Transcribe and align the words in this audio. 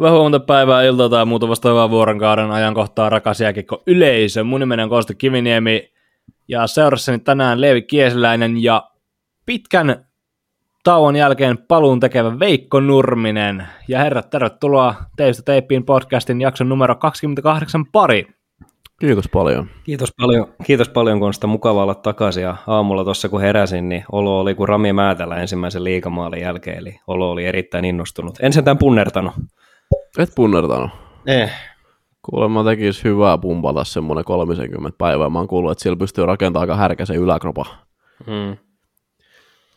Hyvää 0.00 0.12
huomenta 0.12 0.40
päivää, 0.40 0.82
iltaa 0.82 1.08
tai 1.08 1.24
muuta 1.24 1.48
vastaavaa 1.48 1.90
vuoronkauden 1.90 2.50
ajankohtaa 2.50 3.08
rakas 3.08 3.40
jääkikko 3.40 3.82
yleisö. 3.86 4.44
Mun 4.44 4.60
nimeni 4.60 4.82
on 4.82 4.88
Kosti 4.88 5.14
Kiviniemi 5.14 5.92
ja 6.48 6.66
seurassani 6.66 7.18
tänään 7.18 7.60
Leevi 7.60 7.82
Kiesiläinen 7.82 8.62
ja 8.62 8.90
pitkän 9.46 10.04
tauon 10.84 11.16
jälkeen 11.16 11.58
paluun 11.58 12.00
tekevä 12.00 12.38
Veikko 12.38 12.80
Nurminen. 12.80 13.66
Ja 13.88 13.98
herrat, 13.98 14.30
tervetuloa 14.30 14.94
Teistä 15.16 15.42
Teippiin 15.42 15.84
podcastin 15.84 16.40
jakson 16.40 16.68
numero 16.68 16.94
28 16.94 17.86
pari. 17.86 18.26
Kiitos 19.00 19.28
paljon. 19.32 19.68
Kiitos 19.84 20.12
paljon, 20.20 20.46
kiitos 20.64 20.88
paljon 20.88 21.18
kun 21.18 21.26
on 21.26 21.34
sitä 21.34 21.46
mukava 21.46 21.82
olla 21.82 21.94
takaisin. 21.94 22.42
Ja 22.42 22.56
aamulla 22.66 23.04
tuossa 23.04 23.28
kun 23.28 23.40
heräsin, 23.40 23.88
niin 23.88 24.04
olo 24.12 24.40
oli 24.40 24.54
kuin 24.54 24.68
Rami 24.68 24.92
Määtälä 24.92 25.36
ensimmäisen 25.36 25.84
liikamaalin 25.84 26.42
jälkeen, 26.42 26.78
eli 26.78 27.00
olo 27.06 27.30
oli 27.30 27.44
erittäin 27.44 27.84
innostunut. 27.84 28.38
En 28.42 28.52
sentään 28.52 28.78
punnertanut. 28.78 29.34
Et 30.18 30.32
punnertanut? 30.34 30.90
Eh. 31.26 31.52
Kuulemma 32.22 32.64
tekisi 32.64 33.04
hyvää 33.04 33.38
pumpata 33.38 33.84
semmoinen 33.84 34.24
30 34.24 34.98
päivää. 34.98 35.28
Mä 35.28 35.38
oon 35.38 35.48
kuullut, 35.48 35.72
että 35.72 35.82
sillä 35.82 35.96
pystyy 35.96 36.26
rakentamaan 36.26 36.70
aika 36.70 36.76
härkäsen 36.76 37.16
yläkropa. 37.16 37.66
Hmm. 38.26 38.56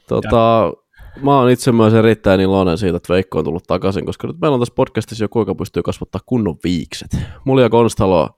Tota, 0.08 0.73
mä 1.22 1.38
oon 1.38 1.50
itse 1.50 1.72
myös 1.72 1.94
erittäin 1.94 2.42
iloinen 2.42 2.78
siitä, 2.78 2.98
että 2.98 3.14
Veikko 3.14 3.40
on 3.40 3.46
tullut 3.46 3.64
takaisin, 3.68 4.06
koska 4.06 4.28
nyt 4.28 4.42
meillä 4.42 4.56
on 4.56 4.62
tässä 4.62 4.73
podcastissa 4.76 5.23
jo 5.23 5.30
kuinka 5.30 5.56
pystyy 5.56 5.84
kasvattaa 5.84 6.22
kunnon 6.26 6.56
viikset. 6.64 7.18
Mulla 7.45 7.62
ja 7.62 7.70
Konstalo 7.70 8.30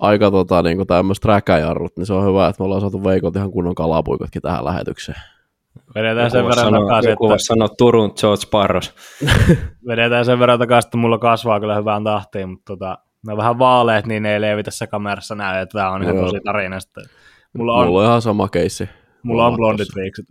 aika 0.00 0.30
tota, 0.30 0.62
niin 0.62 0.86
tämmöistä 0.86 1.28
räkäjarrut, 1.28 1.96
niin 1.96 2.06
se 2.06 2.12
on 2.12 2.26
hyvä, 2.26 2.48
että 2.48 2.62
me 2.62 2.64
ollaan 2.64 2.80
saatu 2.80 3.04
Veikot 3.04 3.36
ihan 3.36 3.50
kunnon 3.50 3.74
kalapuikotkin 3.74 4.42
tähän 4.42 4.64
lähetykseen. 4.64 5.20
Vedetään 5.94 6.30
sen 6.30 6.44
verran 6.44 6.64
sano, 6.64 6.80
takaisin, 6.80 7.10
joku 7.10 7.26
että... 7.26 7.38
sanoa 7.38 7.68
Turun 7.68 8.12
George 8.20 8.42
Parros. 8.50 8.94
Vedetään 9.88 10.24
sen 10.24 10.38
verran 10.38 10.58
takaisin, 10.58 10.88
että 10.88 10.98
mulla 10.98 11.18
kasvaa 11.18 11.60
kyllä 11.60 11.76
hyvään 11.76 12.04
tahtiin, 12.04 12.48
mutta 12.48 12.64
tota, 12.66 12.98
ne 13.26 13.32
on 13.32 13.38
vähän 13.38 13.58
vaaleet, 13.58 14.06
niin 14.06 14.22
ne 14.22 14.32
ei 14.32 14.40
levi 14.40 14.62
tässä 14.62 14.86
kamerassa 14.86 15.34
näy, 15.34 15.62
että 15.62 15.78
tämä 15.78 15.90
on 15.90 16.02
ihan 16.02 16.16
Joo. 16.16 16.24
tosi 16.24 16.40
tarina. 16.44 16.80
Sitten. 16.80 17.04
Mulla 17.52 17.74
on, 17.74 17.86
Mulla 17.86 18.00
on 18.00 18.06
ihan 18.06 18.22
sama 18.22 18.48
keissi. 18.48 18.88
mulla 19.22 19.46
on 19.46 19.56
blondit 19.56 19.88
viikset. 19.96 20.26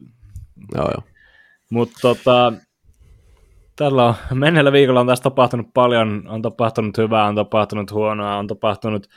Joo, 0.75 0.85
joo. 0.85 1.03
Mutta 1.71 1.97
tota, 2.01 2.53
tällä 3.75 4.05
on, 4.05 4.15
menneellä 4.33 4.71
viikolla 4.71 4.99
on 4.99 5.07
tässä 5.07 5.23
tapahtunut 5.23 5.67
paljon, 5.73 6.23
on 6.27 6.41
tapahtunut 6.41 6.97
hyvää, 6.97 7.25
on 7.25 7.35
tapahtunut 7.35 7.91
huonoa, 7.91 8.37
on 8.37 8.47
tapahtunut 8.47 9.07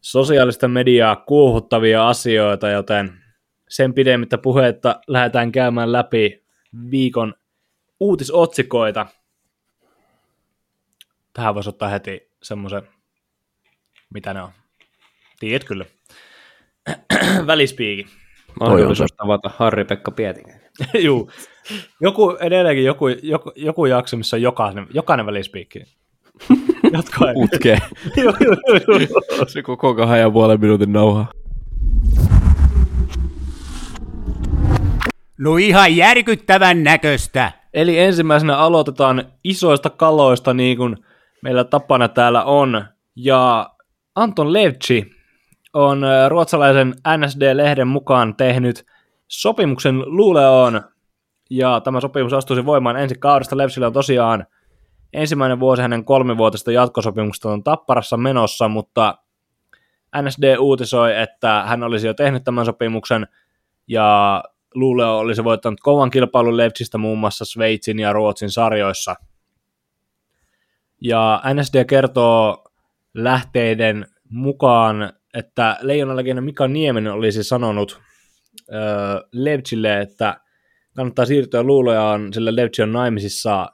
sosiaalista 0.00 0.68
mediaa 0.68 1.16
kuuhuttavia 1.16 2.08
asioita, 2.08 2.68
joten 2.68 3.12
sen 3.68 3.94
pidemmittä 3.94 4.38
puhetta 4.38 5.00
lähdetään 5.06 5.52
käymään 5.52 5.92
läpi 5.92 6.44
viikon 6.90 7.34
uutisotsikoita. 8.00 9.06
Tähän 11.32 11.54
voisi 11.54 11.68
ottaa 11.68 11.88
heti 11.88 12.30
semmoisen, 12.42 12.82
mitä 14.14 14.34
ne 14.34 14.42
on. 14.42 14.50
Tiedät 15.40 15.64
kyllä. 15.64 15.84
Välispiiki. 17.46 18.06
Mahdollisuus 18.60 19.12
tavata 19.12 19.50
Harri-Pekka 19.56 20.10
Pietikäinen. 20.10 20.70
Juu. 21.04 21.30
Joku, 22.00 22.36
edelleenkin 22.40 22.84
joku, 22.84 23.08
joku, 23.08 23.52
joku 23.56 23.86
jakso, 23.86 24.16
missä 24.16 24.36
on 24.36 24.42
jokainen, 24.42 24.86
jokainen 24.94 25.26
välispiikki. 25.26 25.82
Jotka 26.92 27.28
ei. 27.28 27.34
Putkee. 27.34 27.78
Joo, 28.16 28.34
joo, 28.40 28.56
joo, 28.88 28.98
joo. 28.98 29.46
se 29.46 29.62
koko 29.62 29.94
kahden 29.94 30.20
ja 30.20 30.30
puolen 30.30 30.60
minuutin 30.60 30.92
nauha. 30.92 31.26
No 35.38 35.56
ihan 35.56 35.96
järkyttävän 35.96 36.84
näköistä. 36.84 37.52
Eli 37.74 37.98
ensimmäisenä 37.98 38.56
aloitetaan 38.56 39.24
isoista 39.44 39.90
kaloista, 39.90 40.54
niin 40.54 40.76
kuin 40.76 40.96
meillä 41.42 41.64
tapana 41.64 42.08
täällä 42.08 42.44
on. 42.44 42.84
Ja 43.16 43.70
Anton 44.14 44.52
Levci 44.52 45.10
on 45.72 46.02
ruotsalaisen 46.28 46.94
NSD-lehden 47.16 47.88
mukaan 47.88 48.36
tehnyt 48.36 48.86
sopimuksen 49.28 49.98
Luleoon. 49.98 50.80
Ja 51.50 51.80
tämä 51.80 52.00
sopimus 52.00 52.32
astuisi 52.32 52.66
voimaan 52.66 52.96
ensi 52.96 53.14
kaudesta. 53.14 53.56
Levcillä 53.56 53.86
on 53.86 53.92
tosiaan 53.92 54.46
ensimmäinen 55.12 55.60
vuosi 55.60 55.82
hänen 55.82 56.04
kolmivuotisesta 56.04 56.72
jatkosopimuksesta 56.72 57.50
on 57.50 57.64
Tapparassa 57.64 58.16
menossa, 58.16 58.68
mutta 58.68 59.18
NSD 60.22 60.56
uutisoi, 60.58 61.20
että 61.20 61.64
hän 61.66 61.82
olisi 61.82 62.06
jo 62.06 62.14
tehnyt 62.14 62.44
tämän 62.44 62.64
sopimuksen 62.64 63.26
ja 63.88 64.42
Luuleo 64.76 65.18
olisi 65.18 65.44
voittanut 65.44 65.80
kovan 65.80 66.10
kilpailun 66.10 66.56
Leipzistä 66.56 66.98
muun 66.98 67.18
muassa 67.18 67.44
Sveitsin 67.44 67.98
ja 67.98 68.12
Ruotsin 68.12 68.50
sarjoissa. 68.50 69.14
Ja 71.00 71.42
NSD 71.54 71.84
kertoo 71.84 72.64
lähteiden 73.14 74.06
mukaan, 74.30 75.12
että 75.34 75.78
leijonalegenda 75.80 76.42
Mika 76.42 76.68
Nieminen 76.68 77.12
olisi 77.12 77.44
sanonut 77.44 78.00
äh, 78.72 79.28
Leipzille, 79.32 80.00
että 80.00 80.40
kannattaa 80.96 81.26
siirtyä 81.26 81.62
Luuleaan, 81.62 82.32
sillä 82.32 82.56
Leipzig 82.56 82.82
on 82.82 82.92
naimisissa 82.92 83.66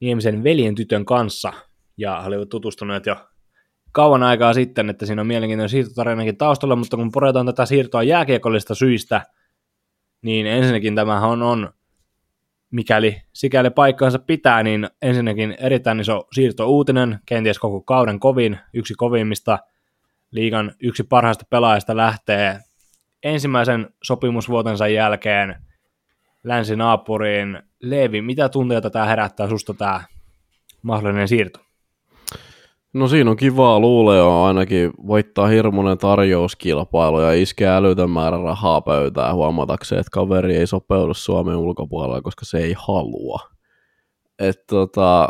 Niemisen 0.00 0.44
veljen 0.44 0.74
tytön 0.74 1.04
kanssa, 1.04 1.52
ja 1.96 2.20
he 2.20 2.28
olivat 2.28 2.48
tutustuneet 2.48 3.06
jo 3.06 3.16
kauan 3.92 4.22
aikaa 4.22 4.52
sitten, 4.54 4.90
että 4.90 5.06
siinä 5.06 5.20
on 5.20 5.26
mielenkiintoinen 5.26 5.68
siirtotarinakin 5.68 6.36
taustalla, 6.36 6.76
mutta 6.76 6.96
kun 6.96 7.12
puretaan 7.12 7.46
tätä 7.46 7.66
siirtoa 7.66 8.02
jääkiekollista 8.02 8.74
syistä, 8.74 9.22
niin 10.24 10.46
ensinnäkin 10.46 10.94
tämähän 10.94 11.42
on, 11.42 11.72
mikäli 12.70 13.22
sikäli 13.32 13.70
paikkaansa 13.70 14.18
pitää, 14.18 14.62
niin 14.62 14.88
ensinnäkin 15.02 15.56
erittäin 15.58 16.00
iso 16.00 16.26
siirtouutinen, 16.32 17.18
kenties 17.26 17.58
koko 17.58 17.80
kauden 17.80 18.20
kovin, 18.20 18.58
yksi 18.74 18.94
kovimmista 18.94 19.58
liigan 20.30 20.72
yksi 20.82 21.04
parhaista 21.04 21.44
pelaajista 21.50 21.96
lähtee 21.96 22.58
ensimmäisen 23.22 23.94
sopimusvuotensa 24.02 24.88
jälkeen 24.88 25.56
länsinaapuriin. 26.44 27.62
Leevi, 27.80 28.22
mitä 28.22 28.48
tunteita 28.48 28.90
tämä 28.90 29.04
herättää 29.04 29.48
susta 29.48 29.74
tämä 29.74 30.04
mahdollinen 30.82 31.28
siirto? 31.28 31.63
No 32.94 33.08
siinä 33.08 33.30
on 33.30 33.36
kivaa 33.36 33.80
luuleo 33.80 34.42
ainakin 34.44 34.90
voittaa 35.06 35.46
hirmuinen 35.46 35.98
tarjouskilpailu 35.98 37.20
ja 37.20 37.32
iskee 37.32 37.68
älytön 37.68 38.10
määrä 38.10 38.42
rahaa 38.42 38.80
pöytään 38.80 39.34
huomatakseen, 39.34 40.00
että 40.00 40.10
kaveri 40.12 40.56
ei 40.56 40.66
sopeudu 40.66 41.14
Suomen 41.14 41.56
ulkopuolella, 41.56 42.22
koska 42.22 42.44
se 42.44 42.58
ei 42.58 42.74
halua. 42.78 43.40
Et 44.38 44.66
tota, 44.66 45.28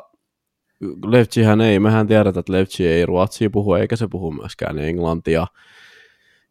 Leftsihän 1.06 1.60
ei, 1.60 1.78
mehän 1.78 2.06
tiedetään, 2.06 2.40
että 2.40 2.52
Lefchi 2.52 2.86
ei 2.86 3.06
ruotsia 3.06 3.50
puhu, 3.50 3.74
eikä 3.74 3.96
se 3.96 4.08
puhu 4.08 4.30
myöskään 4.30 4.78
englantia. 4.78 5.46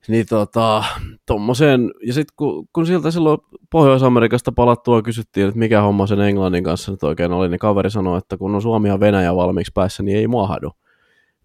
Niin 0.07 0.25
tota, 0.29 0.83
tommoseen, 1.25 1.91
ja 2.07 2.13
sitten 2.13 2.33
kun, 2.35 2.67
kun 2.73 2.85
sieltä 2.85 3.11
silloin 3.11 3.39
Pohjois-Amerikasta 3.71 4.51
palattua 4.51 5.01
kysyttiin, 5.01 5.47
että 5.47 5.59
mikä 5.59 5.81
homma 5.81 6.07
sen 6.07 6.21
Englannin 6.21 6.63
kanssa 6.63 6.91
nyt 6.91 7.03
oikein 7.03 7.31
oli, 7.31 7.49
niin 7.49 7.59
kaveri 7.59 7.89
sanoi, 7.89 8.17
että 8.17 8.37
kun 8.37 8.55
on 8.55 8.61
Suomi 8.61 8.89
ja 8.89 8.99
Venäjä 8.99 9.35
valmiiksi 9.35 9.71
päässä, 9.75 10.03
niin 10.03 10.17
ei 10.17 10.27
mahdu. 10.27 10.71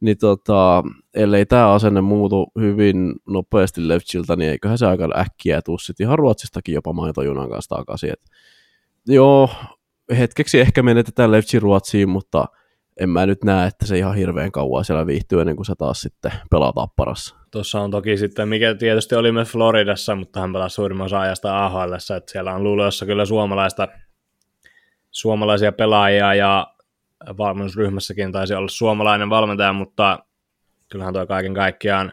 Niin 0.01 0.19
tota, 0.19 0.83
ellei 1.15 1.47
tämä 1.47 1.73
asenne 1.73 2.01
muutu 2.01 2.47
hyvin 2.61 3.15
nopeasti 3.29 3.89
Lefchiltä, 3.89 4.37
niin 4.37 4.51
eiköhän 4.51 4.79
se 4.79 4.87
aika 4.87 5.09
äkkiä 5.17 5.63
tuu 5.63 5.79
sit 5.79 6.01
ihan 6.01 6.19
Ruotsistakin 6.19 6.75
jopa 6.75 6.93
maitojunan 6.93 7.51
kanssa 7.51 7.77
takaisin. 7.77 8.11
Et, 8.13 8.21
joo, 9.07 9.51
hetkeksi 10.19 10.61
ehkä 10.61 10.83
menetetään 10.83 11.33
Lefchi 11.33 11.61
Ruotsiin, 11.61 12.09
mutta 12.09 12.45
en 13.01 13.11
mä 13.11 13.27
nyt 13.27 13.45
näe, 13.45 13.67
että 13.67 13.87
se 13.87 13.99
ihan 13.99 14.15
hirveän 14.15 14.53
kauan 14.53 14.85
siellä 14.85 15.07
viihtyy 15.07 15.41
ennen 15.41 15.57
kuin 15.57 15.67
se 15.67 15.75
taas 15.79 16.01
sitten 16.01 16.33
pelaa 16.51 16.73
tapparassa. 16.73 17.37
Tuossa 17.51 17.81
on 17.81 17.91
toki 17.91 18.17
sitten, 18.17 18.49
mikä 18.49 18.75
tietysti 18.75 19.15
oli 19.15 19.33
myös 19.33 19.49
Floridassa, 19.49 20.15
mutta 20.15 20.41
hän 20.41 20.53
pelasi 20.53 20.75
suurimman 20.75 21.05
osa 21.05 21.21
ajasta 21.21 21.67
AHL, 21.67 21.93
että 21.93 22.33
siellä 22.33 22.55
on 22.55 22.65
Luleossa 22.65 23.07
kyllä 23.07 23.25
suomalaista, 23.25 23.89
suomalaisia 25.11 25.73
pelaajia 25.73 26.35
ja 26.35 26.67
valmennusryhmässäkin 27.39 28.33
taisi 28.33 28.55
olla 28.55 28.69
suomalainen 28.69 29.31
valmentaja, 29.31 29.73
mutta 29.73 30.19
kyllähän 30.89 31.15
tuo 31.15 31.27
kaiken 31.27 31.55
kaikkiaan 31.55 32.13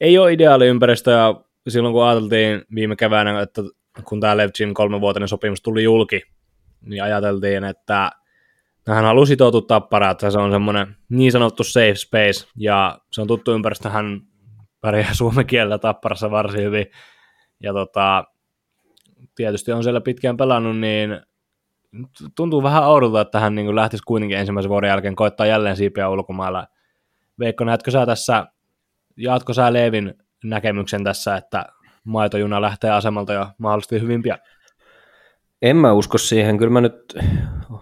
ei 0.00 0.18
ole 0.18 0.32
ideaali 0.32 0.66
ympäristö. 0.66 1.10
Ja 1.10 1.34
silloin 1.68 1.92
kun 1.92 2.04
ajateltiin 2.04 2.62
viime 2.74 2.96
keväänä, 2.96 3.40
että 3.40 3.62
kun 4.04 4.20
tämä 4.20 4.36
Levchin 4.36 4.74
kolmenvuotinen 4.74 5.28
sopimus 5.28 5.62
tuli 5.62 5.82
julki, 5.82 6.22
niin 6.80 7.02
ajateltiin, 7.02 7.64
että 7.64 8.10
hän 8.86 9.04
halusi 9.04 9.30
sitoutua 9.30 9.60
tapparaan, 9.60 10.12
että 10.12 10.30
se 10.30 10.38
on 10.38 10.52
semmoinen 10.52 10.96
niin 11.08 11.32
sanottu 11.32 11.64
safe 11.64 11.94
space, 11.94 12.48
ja 12.56 12.98
se 13.12 13.20
on 13.20 13.26
tuttu 13.26 13.52
ympäristö, 13.52 13.90
hän 13.90 14.20
pärjää 14.80 15.14
suomen 15.14 15.46
kielellä 15.46 15.78
tapparassa 15.78 16.30
varsin 16.30 16.62
hyvin, 16.62 16.86
ja 17.62 17.72
tota, 17.72 18.24
tietysti 19.34 19.72
on 19.72 19.82
siellä 19.82 20.00
pitkään 20.00 20.36
pelannut, 20.36 20.78
niin 20.78 21.20
tuntuu 22.34 22.62
vähän 22.62 22.88
oudolta, 22.88 23.20
että 23.20 23.40
hän 23.40 23.54
niin 23.54 23.74
lähtisi 23.74 24.02
kuitenkin 24.06 24.38
ensimmäisen 24.38 24.70
vuoden 24.70 24.88
jälkeen 24.88 25.16
koittaa 25.16 25.46
jälleen 25.46 25.76
siipiä 25.76 26.08
ulkomailla. 26.08 26.66
Veikko, 27.38 27.64
näetkö 27.64 27.90
sä 27.90 28.06
tässä, 28.06 28.46
jaatko 29.16 29.52
sä 29.52 29.72
Leevin 29.72 30.14
näkemyksen 30.44 31.04
tässä, 31.04 31.36
että 31.36 31.66
maitojuna 32.04 32.60
lähtee 32.60 32.90
asemalta 32.90 33.32
jo 33.32 33.46
mahdollisesti 33.58 34.00
hyvin 34.00 34.22
pian? 34.22 34.38
En 35.62 35.76
mä 35.76 35.92
usko 35.92 36.18
siihen. 36.18 36.58
Kyllä 36.58 36.72
mä 36.72 36.80
nyt 36.80 37.14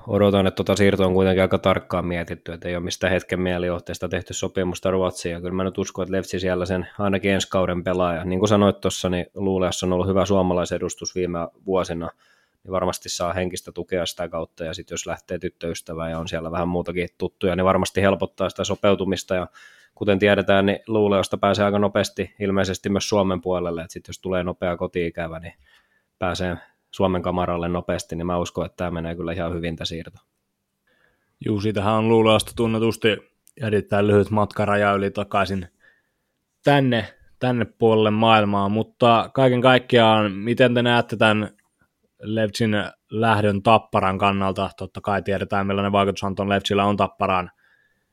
odotan, 0.07 0.47
että 0.47 0.57
tuota 0.57 0.77
siirtoa 0.77 1.07
on 1.07 1.15
kuitenkin 1.15 1.43
aika 1.43 1.59
tarkkaan 1.59 2.07
mietitty, 2.07 2.53
että 2.53 2.69
ei 2.69 2.77
ole 2.77 2.85
mistään 2.85 3.13
hetken 3.13 3.41
mielijohteesta 3.41 4.09
tehty 4.09 4.35
sopimusta 4.35 4.91
Ruotsiin. 4.91 5.33
Ja 5.33 5.41
kyllä 5.41 5.55
mä 5.55 5.65
nyt 5.65 5.79
uskon, 5.79 6.03
että 6.03 6.17
Lefsi 6.17 6.41
siellä 6.41 6.67
sen 6.67 6.89
ainakin 6.99 7.31
ensi 7.31 7.49
kauden 7.51 7.85
pelaaja. 7.85 8.25
Niin 8.25 8.39
kuin 8.39 8.49
sanoit 8.49 8.81
tuossa, 8.81 9.09
niin 9.09 9.27
Luuleassa 9.35 9.87
on 9.87 9.93
ollut 9.93 10.07
hyvä 10.07 10.27
suomalaisedustus 10.27 11.15
viime 11.15 11.39
vuosina, 11.67 12.11
niin 12.69 12.73
varmasti 12.73 13.09
saa 13.09 13.33
henkistä 13.33 13.73
tukea 13.73 14.07
sitä 14.07 14.29
kautta. 14.29 14.65
Ja 14.65 14.75
sitten 14.75 14.95
jos 14.95 15.07
lähtee 15.07 15.39
tyttöystävää 15.39 16.11
ja 16.11 16.19
on 16.19 16.29
siellä 16.29 16.51
vähän 16.51 16.69
muutakin 16.69 17.09
tuttuja, 17.19 17.57
niin 17.57 17.65
varmasti 17.65 18.03
helpottaa 18.03 18.51
sitä 18.51 18.65
sopeutumista. 18.65 19.35
Ja 19.35 19.47
kuten 19.95 20.19
tiedetään, 20.19 20.67
niin 20.67 20.79
Luuleosta 20.87 21.39
pääsee 21.39 21.65
aika 21.65 21.79
nopeasti 21.79 22.35
ilmeisesti 22.41 22.89
myös 22.89 23.09
Suomen 23.09 23.41
puolelle. 23.41 23.81
Että 23.81 23.93
sitten 23.93 24.13
jos 24.13 24.19
tulee 24.21 24.43
nopea 24.45 24.77
koti-ikävä, 24.77 25.39
niin 25.39 25.53
pääsee 26.19 26.57
Suomen 26.91 27.23
kamaralle 27.23 27.69
nopeasti, 27.69 28.17
niin 28.17 28.27
mä 28.27 28.39
uskon, 28.39 28.67
että 28.67 28.77
tämä 28.77 28.91
menee 28.91 29.15
kyllä 29.15 29.33
ihan 29.33 29.55
hyvin 29.55 29.77
tämä 29.77 29.87
siirto. 29.87 30.19
Juu, 31.47 31.61
siitähän 31.61 31.95
on 31.95 32.09
luulevasti 32.09 32.53
tunnetusti 32.57 33.17
erittäin 33.63 34.07
lyhyt 34.07 34.31
matka 34.31 34.65
raja 34.65 34.93
yli 34.93 35.11
takaisin 35.11 35.69
tänne, 36.65 37.15
tänne 37.39 37.65
puolelle 37.65 38.11
maailmaa, 38.11 38.69
mutta 38.69 39.31
kaiken 39.35 39.61
kaikkiaan, 39.61 40.33
miten 40.33 40.75
te 40.75 40.83
näette 40.83 41.17
tämän 41.17 41.58
Levtsin 42.23 42.71
lähdön 43.11 43.63
Tapparan 43.63 44.19
kannalta? 44.19 44.71
Totta 44.77 45.01
kai 45.01 45.23
tiedetään, 45.23 45.67
millainen 45.67 45.93
vaikutus 45.93 46.25
Anton 46.25 46.49
Levtsillä 46.49 46.85
on 46.85 46.97
Tapparaan, 46.97 47.51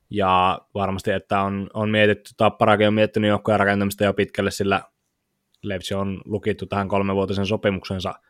ja 0.09 0.59
varmasti, 0.73 1.11
että 1.11 1.41
on, 1.41 1.69
on 1.73 1.89
mietitty, 1.89 2.31
Tapparakin 2.37 2.87
on 2.87 2.93
miettinyt 2.93 3.29
joukkojen 3.29 3.59
rakentamista 3.59 4.03
jo 4.03 4.13
pitkälle, 4.13 4.51
sillä 4.51 4.81
Levtsi 5.63 5.93
on 5.93 6.21
lukittu 6.25 6.65
tähän 6.65 6.87
kolmevuotisen 6.87 7.45
sopimuksensa– 7.45 8.13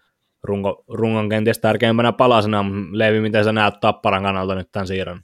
runko, 0.45 0.83
rungon 0.87 1.29
kenties 1.29 1.59
tärkeimpänä 1.59 2.11
palasena. 2.11 2.65
Levi, 2.91 3.19
miten 3.19 3.43
sä 3.43 3.51
näet 3.51 3.79
Tapparan 3.81 4.23
kannalta 4.23 4.55
nyt 4.55 4.71
tämän 4.71 4.87
siirron? 4.87 5.21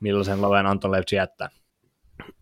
Millaisen 0.00 0.42
loven 0.42 0.66
Anton 0.66 0.92
Levtsi 0.92 1.16
jättää? 1.16 1.48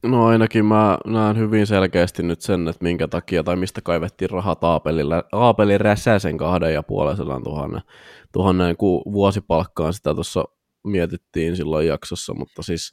No 0.03 0.26
ainakin 0.26 0.65
mä 0.65 0.99
näen 1.06 1.38
hyvin 1.38 1.67
selkeästi 1.67 2.23
nyt 2.23 2.41
sen, 2.41 2.69
että 2.69 2.82
minkä 2.85 3.09
takia 3.09 3.44
tai 3.44 3.56
mistä 3.56 3.81
kaivettiin 3.81 4.31
rahaa 4.31 4.55
Taapelille. 4.55 5.25
Taapeli 5.31 5.79
räsäsen 5.79 6.38
kahden 6.38 6.75
ja 6.75 6.82
puolen 6.82 7.17
tuhannen, 7.44 7.82
tuhannen 8.32 8.76
vuosipalkkaan 9.12 9.93
sitä 9.93 10.15
tuossa 10.15 10.44
mietittiin 10.85 11.56
silloin 11.56 11.87
jaksossa, 11.87 12.35
mutta 12.35 12.62
siis 12.62 12.93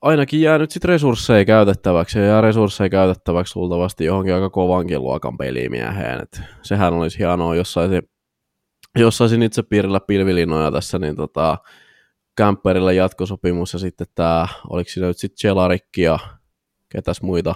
ainakin 0.00 0.40
jää 0.40 0.58
nyt 0.58 0.70
sitten 0.70 0.88
resursseja 0.88 1.44
käytettäväksi, 1.44 2.18
ja 2.18 2.24
jää 2.24 2.40
resursseja 2.40 2.88
käytettäväksi 2.88 3.56
luultavasti 3.56 4.04
johonkin 4.04 4.34
aika 4.34 4.50
kovankin 4.50 5.02
luokan 5.02 5.36
pelimieheen. 5.38 6.20
Et 6.22 6.40
sehän 6.62 6.94
olisi 6.94 7.18
hienoa, 7.18 7.54
jos 7.54 7.72
saisin, 7.72 8.02
jos 8.98 9.18
saisin 9.18 9.42
itse 9.42 9.62
piirillä 9.62 10.00
pilvilinoja 10.00 10.70
tässä, 10.70 10.98
niin 10.98 11.16
tota, 11.16 11.58
Kämpperillä 12.36 12.92
jatkosopimus, 12.92 13.72
ja 13.72 13.78
sitten 13.78 14.06
tämä, 14.14 14.48
oliko 14.70 14.90
siinä 14.90 15.06
nyt 15.06 15.18
sitten 15.18 15.36
Celarikki 15.36 16.02
ja 16.02 16.18
ketäs 16.88 17.22
muita, 17.22 17.54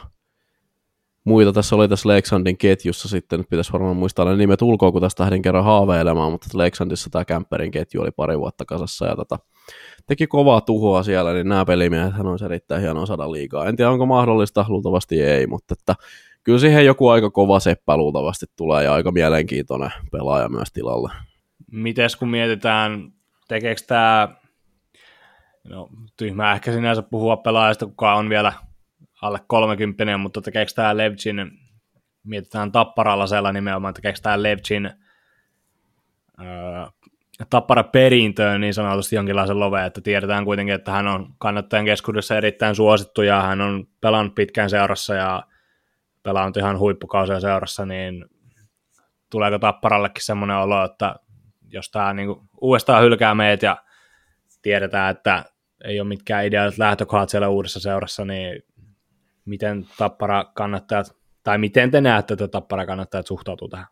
muita 1.25 1.53
tässä 1.53 1.77
oli 1.77 1.89
tässä 1.89 2.09
Lexandin 2.09 2.59
ketjussa 2.59 3.09
sitten, 3.09 3.39
nyt 3.39 3.49
pitäisi 3.49 3.73
varmaan 3.73 3.97
muistaa 3.97 4.25
ne 4.25 4.37
nimet 4.37 4.63
ulkoa, 4.63 4.93
kun 4.93 5.01
tästä 5.01 5.23
lähdin 5.23 5.43
kerran 5.43 5.65
haaveilemaan, 5.65 6.33
mutta 6.33 6.59
Lexandissa 6.59 7.11
tämä 7.11 7.25
Kämperin 7.25 7.71
ketju 7.71 8.03
oli 8.03 8.11
pari 8.11 8.39
vuotta 8.39 8.65
kasassa, 8.65 9.07
ja 9.07 9.17
tota, 9.17 9.39
teki 10.07 10.27
kovaa 10.27 10.61
tuhoa 10.61 11.03
siellä, 11.03 11.33
niin 11.33 11.49
nämä 11.49 11.65
pelimiehet 11.65 12.15
olisi 12.25 12.45
erittäin 12.45 12.83
hienoa 12.83 13.07
saada 13.07 13.33
liikaa. 13.33 13.67
En 13.67 13.77
tiedä, 13.77 13.91
onko 13.91 14.07
mahdollista, 14.07 14.65
luultavasti 14.69 15.23
ei, 15.23 15.47
mutta 15.47 15.75
että 15.79 15.95
kyllä 16.45 16.59
siihen 16.59 16.87
joku 16.87 17.09
aika 17.09 17.31
kova 17.31 17.61
seppä 17.61 17.97
luultavasti 17.97 18.47
tulee 18.57 18.85
ja 18.85 18.95
aika 18.95 19.13
mielenkiintoinen 19.13 19.91
pelaaja 20.13 20.49
myös 20.49 20.73
tilalle. 20.73 21.13
Mites 21.73 22.17
kun 22.17 22.29
mietitään, 22.29 23.13
tekeekö 23.49 23.83
tämä, 23.87 24.40
no 25.69 25.89
tyhmää 26.17 26.53
ehkä 26.53 26.73
sinänsä 26.73 27.03
puhua 27.03 27.37
pelaajasta, 27.37 27.87
kuka 27.87 28.15
on 28.15 28.29
vielä 28.29 28.53
alle 29.23 29.39
30, 29.47 30.19
mutta 30.19 30.41
tekeekö 30.41 30.73
tämä 30.75 30.97
Levchin, 30.97 31.51
mietitään 32.25 32.73
tapparalla 32.73 33.53
nimenomaan, 33.53 33.95
tekeekö 33.95 34.19
tämä 34.23 34.43
Levchin 34.43 34.91
öö, 36.41 36.87
tappara 37.51 37.85
perintöön 37.85 38.61
niin 38.61 38.75
sanotusti 38.75 39.17
jonkinlaisen 39.17 39.61
love, 39.61 39.87
että 39.87 40.01
tiedetään 40.01 40.45
kuitenkin, 40.45 40.75
että 40.75 40.93
hän 40.93 41.07
on 41.07 41.35
kannattajan 41.39 41.85
keskuudessa 41.85 42.37
erittäin 42.37 42.75
suosittu 42.75 43.23
ja 43.23 43.43
hän 43.43 43.61
on 43.61 43.87
pelannut 44.01 44.35
pitkään 44.35 44.71
seurassa 44.71 45.15
ja 45.15 45.43
pelannut 46.23 46.57
ihan 46.57 46.79
huippukausia 46.79 47.41
seurassa, 47.41 47.87
niin 47.87 48.25
tuleeko 49.31 49.59
tapparallekin 49.59 50.25
semmoinen 50.25 50.57
olo, 50.57 50.85
että 50.85 51.15
jos 51.69 51.91
tämä 51.91 52.15
niin 52.15 52.29
uudestaan 52.61 53.03
hylkää 53.03 53.35
meitä 53.35 53.67
ja 53.67 53.77
tiedetään, 54.63 55.11
että 55.11 55.45
ei 55.85 56.01
ole 56.01 56.09
mitkään 56.09 56.47
ideaalit 56.47 56.79
lähtökohdat 56.79 57.29
siellä 57.29 57.49
uudessa 57.49 57.81
seurassa, 57.81 58.25
niin 58.25 58.63
miten 59.45 59.87
tappara 59.99 60.45
kannattajat, 60.45 61.17
tai 61.43 61.59
miten 61.59 61.91
te 61.91 62.01
näette, 62.01 62.35
että 62.35 62.49
tappara 62.49 62.87
kannattajat 62.87 63.27
suhtautuu 63.27 63.69
tähän? 63.69 63.87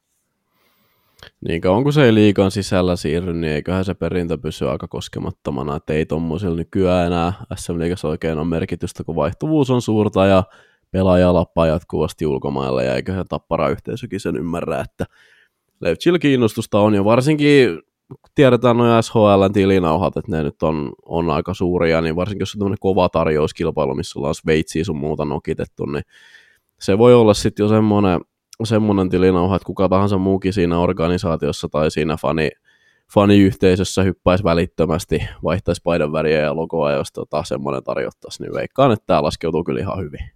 Niin 1.49 1.61
kauan 1.61 1.83
kun 1.83 1.93
se 1.93 2.05
ei 2.05 2.15
liikan 2.15 2.51
sisällä 2.51 2.97
siirry, 2.97 3.35
niin 3.35 3.53
eiköhän 3.53 3.85
se 3.85 3.95
perintö 3.95 4.39
pysy 4.39 4.69
aika 4.69 4.89
koskemattomana, 4.89 5.77
että 5.77 5.93
ei 5.93 6.07
tuommoisilla 6.07 6.57
nykyään 6.57 7.07
enää 7.07 7.33
SM 7.55 7.79
Liigassa 7.79 8.09
oikein 8.09 8.39
ole 8.39 8.47
merkitystä, 8.47 9.05
kun 9.05 9.17
vaihtuvuus 9.17 9.71
on 9.71 9.83
suurta 9.83 10.27
ja 10.27 10.45
pelaaja 10.91 11.35
lappaa 11.35 11.67
jatkuvasti 11.67 12.27
ulkomaille 12.27 12.85
ja 12.85 12.95
eiköhän 12.95 13.27
tappara 13.29 13.69
yhteisökin 13.69 14.21
sen 14.21 14.37
ymmärrä, 14.37 14.81
että 14.81 15.05
Levchil 15.81 16.19
kiinnostusta 16.19 16.81
on 16.81 16.95
jo 16.95 17.05
varsinkin 17.05 17.79
tiedetään 18.35 18.77
noin 18.77 19.03
SHL 19.03 19.47
tilinauhat, 19.53 20.17
että 20.17 20.31
ne 20.31 20.43
nyt 20.43 20.63
on, 20.63 20.93
on 21.07 21.31
aika 21.31 21.55
suuria, 21.55 22.01
niin 22.01 22.17
varsinkin 22.17 22.43
jos 22.43 22.55
on 22.55 22.59
tämmöinen 22.59 22.79
kova 22.81 23.09
tarjouskilpailu, 23.09 23.95
missä 23.95 24.19
ollaan 24.19 24.35
Sveitsiä 24.35 24.85
sun 24.85 24.97
muuta 24.97 25.25
nokitettu, 25.25 25.87
niin 25.87 26.03
se 26.81 26.99
voi 26.99 27.15
olla 27.15 27.35
sitten 27.35 27.65
jo 27.65 27.69
semmoinen, 27.69 28.21
semmoinen 28.65 29.09
tilinauha, 29.09 29.57
että 29.57 29.67
kuka 29.67 29.89
tahansa 29.89 30.19
muukin 30.19 30.53
siinä 30.53 30.79
organisaatiossa 30.79 31.69
tai 31.69 31.91
siinä 31.91 32.17
fani, 32.17 32.51
faniyhteisössä 33.15 34.03
hyppäisi 34.03 34.45
välittömästi, 34.45 35.29
vaihtaisi 35.45 35.81
paidan 35.85 36.13
väriä 36.13 36.41
ja 36.41 36.57
logoa, 36.57 36.93
jos 36.93 37.13
tota, 37.13 37.45
semmoinen 37.45 37.85
tarjottaisiin, 37.85 38.45
niin 38.45 38.55
veikkaan, 38.55 38.93
että 38.93 39.07
tämä 39.07 39.23
laskeutuu 39.23 39.65
kyllä 39.65 39.81
ihan 39.81 39.99
hyvin. 39.99 40.31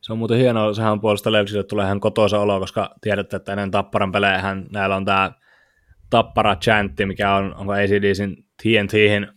Se 0.00 0.12
on 0.12 0.18
muuten 0.18 0.38
hienoa, 0.38 0.74
sehän 0.74 1.00
puolesta 1.00 1.32
Levsille 1.32 1.64
tulee 1.64 1.86
ihan 1.86 2.00
kotoisa 2.00 2.40
olo, 2.40 2.60
koska 2.60 2.94
tiedätte, 3.00 3.36
että 3.36 3.52
ennen 3.52 3.70
Tapparan 3.70 4.12
pelejä 4.12 4.56
näillä 4.72 4.96
on 4.96 5.04
tämä 5.04 5.32
Tappara 6.10 6.56
chantti, 6.56 7.06
mikä 7.06 7.34
on, 7.34 7.54
onko 7.54 7.72
ACDCin 7.72 8.46
TNTihin 8.62 9.28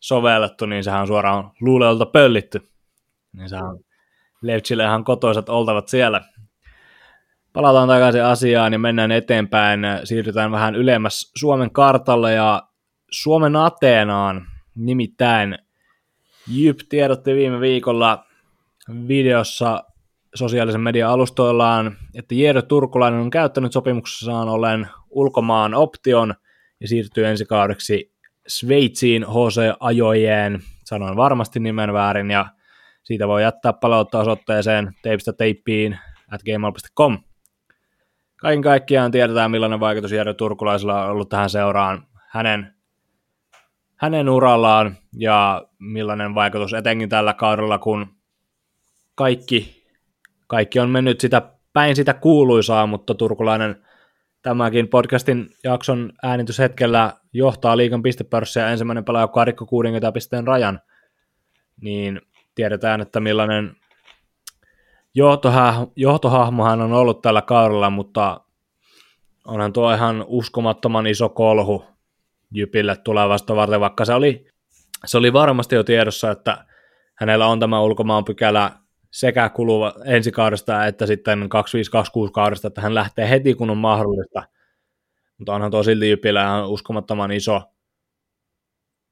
sovellettu, 0.00 0.66
niin 0.66 0.84
sehän 0.84 1.00
on 1.00 1.06
suoraan 1.06 1.50
luuleolta 1.60 2.06
pöllitty. 2.06 2.68
Niin 3.32 3.48
sehän 3.48 3.66
on 3.66 3.80
ihan 4.80 5.04
kotoisat 5.04 5.48
oltavat 5.48 5.88
siellä. 5.88 6.20
Palataan 7.52 7.88
takaisin 7.88 8.24
asiaan 8.24 8.72
ja 8.72 8.78
mennään 8.78 9.12
eteenpäin. 9.12 9.80
Siirrytään 10.04 10.50
vähän 10.50 10.74
ylemmäs 10.74 11.32
Suomen 11.36 11.70
kartalle 11.70 12.32
ja 12.32 12.62
Suomen 13.10 13.56
Ateenaan. 13.56 14.46
Nimittäin 14.74 15.58
Jyp 16.48 16.78
tiedotti 16.88 17.34
viime 17.34 17.60
viikolla 17.60 18.26
videossa 19.08 19.84
sosiaalisen 20.34 20.80
median 20.80 21.10
alustoillaan, 21.10 21.96
että 22.14 22.34
Jero 22.34 22.62
Turkulainen 22.62 23.20
on 23.20 23.30
käyttänyt 23.30 23.72
sopimuksessaan 23.72 24.48
ollen 24.48 24.88
ulkomaan 25.10 25.74
option 25.74 26.34
ja 26.80 26.88
siirtyy 26.88 27.26
ensi 27.26 27.44
kaudeksi 27.44 28.12
Sveitsiin 28.48 29.24
HC 29.24 29.76
Ajojeen, 29.80 30.60
sanoin 30.84 31.16
varmasti 31.16 31.60
nimen 31.60 31.92
väärin, 31.92 32.30
ja 32.30 32.46
siitä 33.02 33.28
voi 33.28 33.42
jättää 33.42 33.72
palauttaa 33.72 34.20
osoitteeseen 34.20 34.94
teipistä 35.02 35.32
teippiin 35.32 35.98
at 36.30 36.42
gmail.com. 36.42 37.18
Kaiken 38.36 38.62
kaikkiaan 38.62 39.10
tiedetään, 39.10 39.50
millainen 39.50 39.80
vaikutus 39.80 40.12
Jero 40.12 40.34
Turkulaisella 40.34 41.04
on 41.04 41.10
ollut 41.10 41.28
tähän 41.28 41.50
seuraan 41.50 42.06
hänen, 42.28 42.74
hänen 43.96 44.28
urallaan 44.28 44.96
ja 45.16 45.64
millainen 45.78 46.34
vaikutus 46.34 46.74
etenkin 46.74 47.08
tällä 47.08 47.34
kaudella, 47.34 47.78
kun 47.78 48.06
kaikki, 49.14 49.77
kaikki 50.48 50.80
on 50.80 50.90
mennyt 50.90 51.20
sitä 51.20 51.42
päin 51.72 51.96
sitä 51.96 52.14
kuuluisaa, 52.14 52.86
mutta 52.86 53.14
Turkulainen 53.14 53.84
tämäkin 54.42 54.88
podcastin 54.88 55.50
jakson 55.64 56.12
äänityshetkellä 56.22 57.12
johtaa 57.32 57.76
liikan 57.76 58.02
pistepörssiä 58.02 58.70
ensimmäinen 58.70 59.04
pelaaja, 59.04 59.24
joka 59.24 59.44
rikko 59.44 59.66
60 59.66 60.12
pisteen 60.12 60.46
rajan, 60.46 60.80
niin 61.80 62.20
tiedetään, 62.54 63.00
että 63.00 63.20
millainen 63.20 63.76
johtohah- 65.18 65.92
johtohahmo 65.96 66.64
hän 66.64 66.80
on 66.80 66.92
ollut 66.92 67.22
tällä 67.22 67.42
kaudella, 67.42 67.90
mutta 67.90 68.40
onhan 69.44 69.72
tuo 69.72 69.94
ihan 69.94 70.24
uskomattoman 70.28 71.06
iso 71.06 71.28
kolhu 71.28 71.84
Jypille 72.50 72.96
tulevasta 72.96 73.56
varten, 73.56 73.80
vaikka 73.80 74.04
se 74.04 74.14
oli, 74.14 74.46
se 75.06 75.18
oli 75.18 75.32
varmasti 75.32 75.74
jo 75.74 75.84
tiedossa, 75.84 76.30
että 76.30 76.64
hänellä 77.14 77.46
on 77.46 77.60
tämä 77.60 77.80
ulkomaan 77.80 78.24
pykälä 78.24 78.72
sekä 79.10 79.48
kuluva 79.48 79.94
kaudesta 80.34 80.86
että 80.86 81.06
sitten 81.06 81.48
2526 81.48 82.32
kaudesta, 82.32 82.68
että 82.68 82.80
hän 82.80 82.94
lähtee 82.94 83.30
heti 83.30 83.54
kun 83.54 83.70
on 83.70 83.78
mahdollista. 83.78 84.42
mutta 85.38 85.54
onhan 85.54 85.70
tuo 85.70 85.82
silti 85.82 86.08
Jypillä 86.08 86.42
ihan 86.42 86.68
uskomattoman 86.68 87.32
iso, 87.32 87.62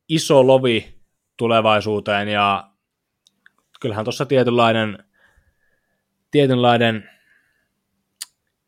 iso 0.09 0.47
lovi 0.47 1.01
tulevaisuuteen 1.37 2.29
ja 2.29 2.71
kyllähän 3.81 4.05
tuossa 4.05 4.27
tietynlainen, 4.27 5.05
tietynlainen 6.31 7.11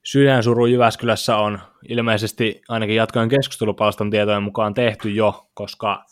sydänsuru 0.04 0.66
Jyväskylässä 0.66 1.36
on 1.36 1.58
ilmeisesti 1.88 2.62
ainakin 2.68 2.96
jatkojen 2.96 3.28
keskustelupalstan 3.28 4.10
tietojen 4.10 4.42
mukaan 4.42 4.74
tehty 4.74 5.10
jo, 5.10 5.50
koska 5.54 6.04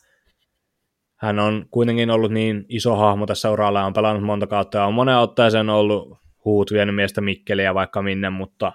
hän 1.17 1.39
on 1.39 1.67
kuitenkin 1.71 2.11
ollut 2.11 2.33
niin 2.33 2.65
iso 2.69 2.97
hahmo 2.97 3.27
tässä 3.27 3.51
uralla 3.51 3.85
on 3.85 3.93
pelannut 3.93 4.25
monta 4.25 4.47
kautta 4.47 4.79
ja 4.79 4.85
on 4.85 4.95
monen 4.95 5.17
otteeseen 5.17 5.71
ollut 5.71 6.19
huut 6.45 6.73
vienyt 6.73 6.95
miestä 6.95 7.21
Mikkeliä 7.21 7.75
vaikka 7.75 8.03
minne, 8.03 8.31
mutta 8.31 8.73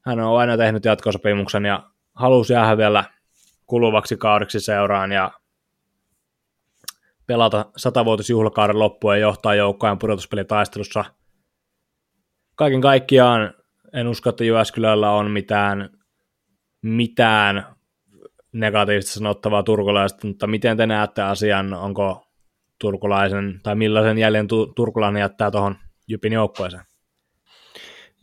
hän 0.00 0.20
on 0.20 0.40
aina 0.40 0.56
tehnyt 0.56 0.84
jatkosopimuksen 0.84 1.64
ja 1.64 1.90
halusi 2.14 2.52
jäädä 2.52 2.76
vielä 2.76 3.04
kuluvaksi 3.66 4.16
kaudeksi 4.16 4.60
seuraan 4.60 5.12
ja 5.12 5.30
pelata 7.26 7.64
satavuotisjuhlakauden 7.76 8.78
loppuun 8.78 9.14
ja 9.14 9.20
johtaa 9.20 9.54
joukkojen 9.54 9.98
pudotuspelitaistelussa. 9.98 11.04
Kaiken 12.54 12.80
kaikkiaan 12.80 13.54
en 13.92 14.08
usko, 14.08 14.30
että 14.30 14.44
Jyväskylällä 14.44 15.10
on 15.10 15.30
mitään, 15.30 15.90
mitään 16.82 17.77
negatiivista 18.60 19.12
sanottavaa 19.12 19.62
turkulaista, 19.62 20.26
mutta 20.26 20.46
miten 20.46 20.76
te 20.76 20.86
näette 20.86 21.22
asian, 21.22 21.74
onko 21.74 22.24
turkulaisen, 22.80 23.60
tai 23.62 23.74
millaisen 23.74 24.18
jäljen 24.18 24.48
tu- 24.48 24.66
turkulainen 24.66 25.20
jättää 25.20 25.50
tuohon 25.50 25.76
Jypin 26.08 26.32
joukkueeseen? 26.32 26.82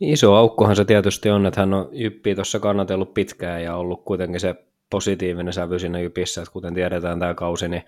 Iso 0.00 0.34
aukkohan 0.34 0.76
se 0.76 0.84
tietysti 0.84 1.30
on, 1.30 1.46
että 1.46 1.60
hän 1.60 1.74
on 1.74 1.88
Jyppiä 1.92 2.34
tuossa 2.34 2.60
kannatellut 2.60 3.14
pitkään 3.14 3.62
ja 3.62 3.76
ollut 3.76 4.04
kuitenkin 4.04 4.40
se 4.40 4.54
positiivinen 4.90 5.52
sävy 5.52 5.78
siinä 5.78 5.98
Jypissä, 5.98 6.42
että 6.42 6.52
kuten 6.52 6.74
tiedetään 6.74 7.20
tämä 7.20 7.34
kausi, 7.34 7.68
niin 7.68 7.82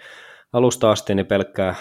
alusta 0.52 0.90
asti 0.90 1.14
niin 1.14 1.26
pelkkää 1.26 1.74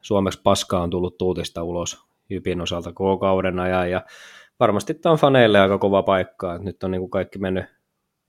suomeksi 0.00 0.40
paskaa 0.42 0.82
on 0.82 0.90
tullut 0.90 1.18
tuutista 1.18 1.62
ulos 1.62 2.06
Jypin 2.30 2.60
osalta 2.60 2.92
koko 2.92 3.18
kauden 3.18 3.60
ajan 3.60 3.90
ja 3.90 4.04
varmasti 4.60 4.94
tämä 4.94 5.12
on 5.12 5.18
faneille 5.18 5.60
aika 5.60 5.78
kova 5.78 6.02
paikka, 6.02 6.54
että 6.54 6.64
nyt 6.64 6.84
on 6.84 6.90
niin 6.90 7.00
kuin 7.00 7.10
kaikki 7.10 7.38
mennyt 7.38 7.64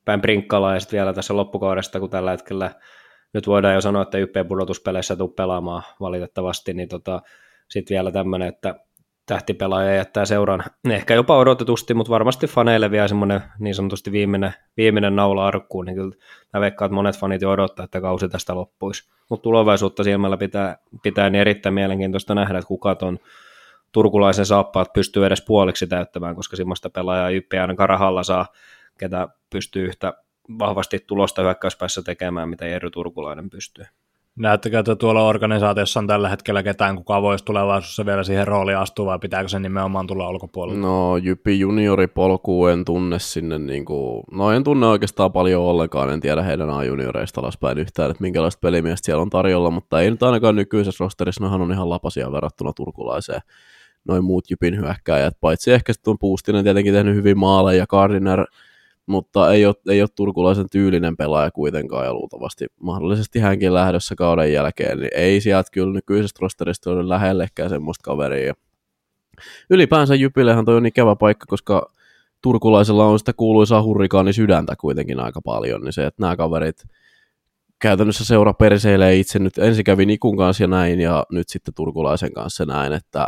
päin 0.08 0.22
prinkkalaan 0.22 0.76
ja 0.76 0.80
sitten 0.80 0.98
vielä 0.98 1.14
tässä 1.14 1.36
loppukaudesta, 1.36 2.00
kun 2.00 2.10
tällä 2.10 2.32
hetkellä 2.32 2.72
nyt 3.34 3.48
voidaan 3.48 3.74
jo 3.74 3.82
sanoa, 3.82 4.02
että 4.02 4.18
YP 4.18 4.36
pudotuspeleissä 4.48 5.16
tuu 5.16 5.28
pelaamaan 5.28 5.84
valitettavasti, 6.00 6.74
niin 6.74 6.90
tota, 6.90 7.22
sitten 7.70 7.96
vielä 7.96 8.12
tämmöinen, 8.12 8.48
että 8.48 8.76
tähtipelaaja 9.26 9.96
jättää 9.96 10.26
seuran 10.26 10.64
ehkä 10.90 11.14
jopa 11.14 11.38
odotetusti, 11.38 11.94
mutta 11.94 12.10
varmasti 12.12 12.48
faneille 12.48 12.92
vielä 12.92 13.08
semmoinen 13.08 13.42
niin 13.60 13.76
sanotusti 13.76 14.12
viimeinen, 14.12 14.54
viimeinen 14.78 15.16
naula 15.16 15.48
arkkuun, 15.48 15.86
niin 15.86 15.96
kyllä 15.96 16.16
mä 16.54 16.62
veikkaan, 16.62 16.88
että 16.88 16.96
monet 16.96 17.18
fanit 17.18 17.42
jo 17.42 17.52
odottaa, 17.52 17.84
että 17.84 18.02
kausi 18.02 18.30
tästä 18.30 18.56
loppuisi. 18.56 19.10
Mutta 19.30 19.44
tulevaisuutta 19.44 20.04
silmällä 20.04 20.38
pitää, 20.38 20.78
pitää 21.04 21.30
niin 21.30 21.42
erittäin 21.42 21.74
mielenkiintoista 21.74 22.36
nähdä, 22.36 22.58
että 22.58 22.68
kuka 22.68 22.96
ton 22.96 23.20
turkulaisen 23.92 24.46
saappaat 24.46 24.94
pystyy 24.94 25.26
edes 25.26 25.42
puoliksi 25.48 25.88
täyttämään, 25.88 26.36
koska 26.36 26.56
semmoista 26.56 26.90
pelaajaa 26.90 27.30
Jyppi 27.30 27.58
ainakaan 27.58 27.90
rahalla 27.90 28.24
saa, 28.24 28.46
ketä 28.98 29.28
pystyy 29.50 29.86
yhtä 29.86 30.14
vahvasti 30.60 31.04
tulosta 31.08 31.42
hyökkäyspäässä 31.42 32.02
tekemään, 32.02 32.50
mitä 32.50 32.66
Jerry 32.66 32.90
Turkulainen 32.90 33.50
pystyy. 33.50 33.86
Näettekö, 34.36 34.80
että 34.80 34.96
tuolla 34.96 35.28
organisaatiossa 35.28 36.00
on 36.00 36.08
tällä 36.08 36.30
hetkellä 36.30 36.64
ketään, 36.64 36.96
kuka 36.96 37.22
voisi 37.22 37.46
tulevaisuudessa 37.46 38.06
vielä 38.06 38.24
siihen 38.24 38.48
rooliin 38.48 38.78
astua, 38.78 39.06
vai 39.06 39.20
pitääkö 39.20 39.48
se 39.48 39.60
nimenomaan 39.60 40.08
tulla 40.08 40.30
ulkopuolelle? 40.30 40.80
No, 40.80 41.18
Jyppi 41.18 41.60
junioripolku 41.60 42.68
en 42.68 42.86
tunne 42.86 43.20
sinne, 43.20 43.58
niin 43.58 43.86
kuin, 43.86 44.24
no 44.32 44.52
en 44.52 44.64
tunne 44.64 44.88
oikeastaan 44.88 45.32
paljon 45.32 45.64
ollenkaan, 45.64 46.10
en 46.10 46.20
tiedä 46.20 46.42
heidän 46.42 46.70
A-junioreista 46.70 47.42
alaspäin 47.42 47.78
yhtään, 47.78 48.12
että 48.12 48.22
minkälaista 48.22 48.60
pelimiestä 48.60 49.06
siellä 49.06 49.22
on 49.22 49.30
tarjolla, 49.30 49.72
mutta 49.72 50.02
ei 50.02 50.12
nyt 50.12 50.24
ainakaan 50.24 50.56
nykyisessä 50.56 51.04
rosterissa, 51.04 51.44
nohan 51.44 51.62
on 51.62 51.72
ihan 51.72 51.90
lapasia 51.90 52.32
verrattuna 52.32 52.74
turkulaiseen 52.74 53.42
noin 54.08 54.24
muut 54.24 54.50
Jypin 54.50 54.78
hyökkääjät, 54.78 55.38
paitsi 55.42 55.72
ehkä 55.72 55.94
sitten 55.94 56.12
on 56.12 56.20
Puustinen 56.20 56.64
tietenkin 56.64 56.94
tehnyt 56.94 57.16
hyvin 57.16 57.38
maaleja, 57.38 57.88
Gardiner– 57.88 58.46
mutta 59.08 59.54
ei 59.54 59.66
ole, 59.66 59.76
ei 59.90 60.02
ole 60.02 60.10
turkulaisen 60.16 60.70
tyylinen 60.72 61.18
pelaaja 61.18 61.52
kuitenkaan 61.52 62.06
ja 62.06 62.14
luultavasti 62.14 62.66
mahdollisesti 62.82 63.40
hänkin 63.40 63.74
lähdössä 63.74 64.16
kauden 64.16 64.54
jälkeen, 64.54 65.00
niin 65.00 65.10
ei 65.16 65.42
sieltä 65.42 65.70
kyllä 65.72 65.94
nykyisestä 65.94 66.38
rosterista 66.42 66.92
ole 66.92 67.10
lähellekään 67.10 67.70
semmoista 67.70 68.04
kaveria. 68.04 68.54
Ylipäänsä 69.70 70.16
Jypillehän 70.16 70.66
toi 70.66 70.78
on 70.78 70.86
ikävä 70.86 71.16
paikka, 71.16 71.46
koska 71.46 71.92
turkulaisella 72.42 73.06
on 73.06 73.20
sitä 73.20 73.34
kuuluisaa 73.34 73.84
hurrikaani 73.84 74.34
sydäntä 74.34 74.76
kuitenkin 74.76 75.20
aika 75.20 75.42
paljon, 75.42 75.82
niin 75.82 75.94
se, 75.94 76.06
että 76.06 76.22
nämä 76.22 76.36
kaverit 76.36 76.84
käytännössä 77.80 78.26
seura 78.26 78.54
perseilee 78.54 79.16
itse 79.16 79.40
nyt 79.40 79.58
ensin 79.58 79.84
kävi 79.84 80.06
Nikun 80.06 80.38
kanssa 80.38 80.64
ja 80.64 80.68
näin, 80.68 81.00
ja 81.00 81.26
nyt 81.32 81.50
sitten 81.50 81.74
turkulaisen 81.74 82.34
kanssa 82.34 82.66
näin, 82.66 82.94
että 82.94 83.28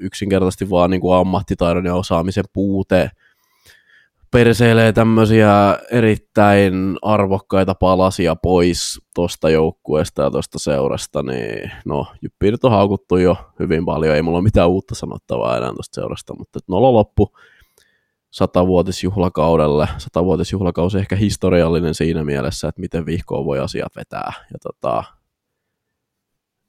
yksinkertaisesti 0.00 0.70
vaan 0.70 0.90
niin 0.90 1.00
kuin 1.00 1.16
ammattitaidon 1.16 1.86
ja 1.86 1.94
osaamisen 1.94 2.44
puute– 2.52 3.10
perseilee 4.30 4.92
tämmöisiä 4.92 5.78
erittäin 5.90 6.98
arvokkaita 7.02 7.74
palasia 7.74 8.36
pois 8.36 9.00
tuosta 9.14 9.50
joukkueesta 9.50 10.22
ja 10.22 10.30
tuosta 10.30 10.58
seurasta, 10.58 11.22
niin 11.22 11.72
no, 11.84 12.06
Jyppi 12.22 12.50
nyt 12.50 12.64
on 12.64 12.70
haukuttu 12.70 13.16
jo 13.16 13.36
hyvin 13.58 13.84
paljon, 13.84 14.16
ei 14.16 14.22
mulla 14.22 14.38
ole 14.38 14.44
mitään 14.44 14.68
uutta 14.68 14.94
sanottavaa 14.94 15.56
enää 15.56 15.72
tuosta 15.72 15.94
seurasta, 15.94 16.34
mutta 16.38 16.58
nolo 16.68 16.92
loppu. 16.92 17.36
Satavuotisjuhlakaudelle, 18.30 19.88
satavuotisjuhlakausi 19.98 20.98
ehkä 20.98 21.16
historiallinen 21.16 21.94
siinä 21.94 22.24
mielessä, 22.24 22.68
että 22.68 22.80
miten 22.80 23.06
vihkoon 23.06 23.44
voi 23.44 23.58
asiat 23.58 23.96
vetää, 23.96 24.32
ja 24.52 24.58
tota, 24.62 25.04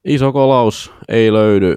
iso 0.05 0.31
kolaus. 0.31 0.93
Ei 1.07 1.33
löydy 1.33 1.75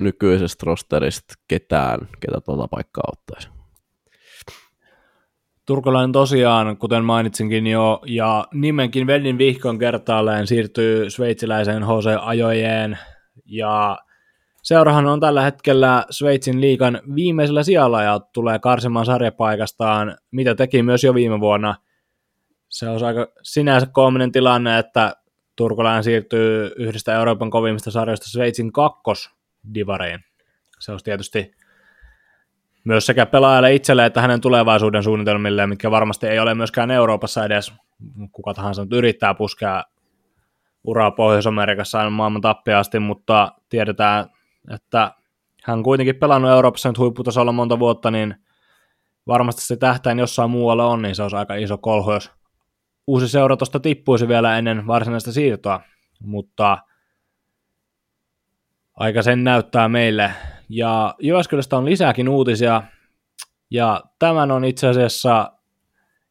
nykyisestä 0.00 0.62
rosterista 0.66 1.34
ketään, 1.48 2.08
ketä 2.20 2.40
tuota 2.40 2.68
paikkaa 2.68 3.04
ottaisi. 3.12 3.48
Turkulainen 5.66 6.12
tosiaan, 6.12 6.76
kuten 6.76 7.04
mainitsinkin 7.04 7.66
jo, 7.66 8.00
ja 8.06 8.46
nimenkin 8.54 9.06
Vedin 9.06 9.38
vihkon 9.38 9.78
kertaalleen 9.78 10.46
siirtyy 10.46 11.10
sveitsiläiseen 11.10 11.82
HC 11.82 12.06
Ajojeen, 12.20 12.98
ja 13.44 13.98
seurahan 14.62 15.06
on 15.06 15.20
tällä 15.20 15.42
hetkellä 15.42 16.04
Sveitsin 16.10 16.60
liikan 16.60 17.00
viimeisellä 17.14 17.62
sijalla 17.62 18.02
ja 18.02 18.20
tulee 18.20 18.58
karsimaan 18.58 19.06
sarjapaikastaan, 19.06 20.16
mitä 20.30 20.54
teki 20.54 20.82
myös 20.82 21.04
jo 21.04 21.14
viime 21.14 21.40
vuonna. 21.40 21.74
Se 22.68 22.88
on 22.88 23.04
aika 23.04 23.26
sinänsä 23.42 23.86
koominen 23.86 24.32
tilanne, 24.32 24.78
että 24.78 25.16
turkulainen 25.56 26.04
siirtyy 26.04 26.70
yhdestä 26.76 27.14
Euroopan 27.14 27.50
kovimmista 27.50 27.90
sarjoista 27.90 28.30
Sveitsin 28.30 28.72
kakkosdivariin. 28.72 30.20
Se 30.80 30.92
olisi 30.92 31.04
tietysti 31.04 31.50
myös 32.84 33.06
sekä 33.06 33.26
pelaajalle 33.26 33.74
itselle 33.74 34.06
että 34.06 34.20
hänen 34.20 34.40
tulevaisuuden 34.40 35.02
suunnitelmille, 35.02 35.66
mitkä 35.66 35.90
varmasti 35.90 36.26
ei 36.26 36.38
ole 36.38 36.54
myöskään 36.54 36.90
Euroopassa 36.90 37.44
edes, 37.44 37.72
kuka 38.32 38.54
tahansa 38.54 38.82
nyt 38.82 38.92
yrittää 38.92 39.34
puskea 39.34 39.84
uraa 40.84 41.10
Pohjois-Amerikassa 41.10 41.98
aina 41.98 42.10
maailman 42.10 42.40
tappiasti, 42.40 42.98
mutta 42.98 43.52
tiedetään, 43.68 44.26
että 44.74 45.10
hän 45.64 45.82
kuitenkin 45.82 46.16
pelannut 46.16 46.50
Euroopassa 46.50 46.88
nyt 46.88 46.98
huipputasolla 46.98 47.52
monta 47.52 47.78
vuotta, 47.78 48.10
niin 48.10 48.34
varmasti 49.26 49.62
se 49.62 49.76
tähtäin 49.76 50.18
jossain 50.18 50.50
muualla 50.50 50.86
on, 50.86 51.02
niin 51.02 51.14
se 51.14 51.22
olisi 51.22 51.36
aika 51.36 51.54
iso 51.54 51.78
kolho, 51.78 52.14
jos 52.14 52.32
uusi 53.06 53.28
seura 53.28 53.56
tuosta 53.56 53.80
tippuisi 53.80 54.28
vielä 54.28 54.58
ennen 54.58 54.86
varsinaista 54.86 55.32
siirtoa, 55.32 55.80
mutta 56.20 56.78
aika 58.94 59.22
sen 59.22 59.44
näyttää 59.44 59.88
meille 59.88 60.32
ja 60.76 61.14
Jyväskylästä 61.18 61.76
on 61.76 61.84
lisääkin 61.84 62.28
uutisia, 62.28 62.82
ja 63.70 64.02
tämän 64.18 64.50
on 64.50 64.64
itse 64.64 64.88
asiassa 64.88 65.52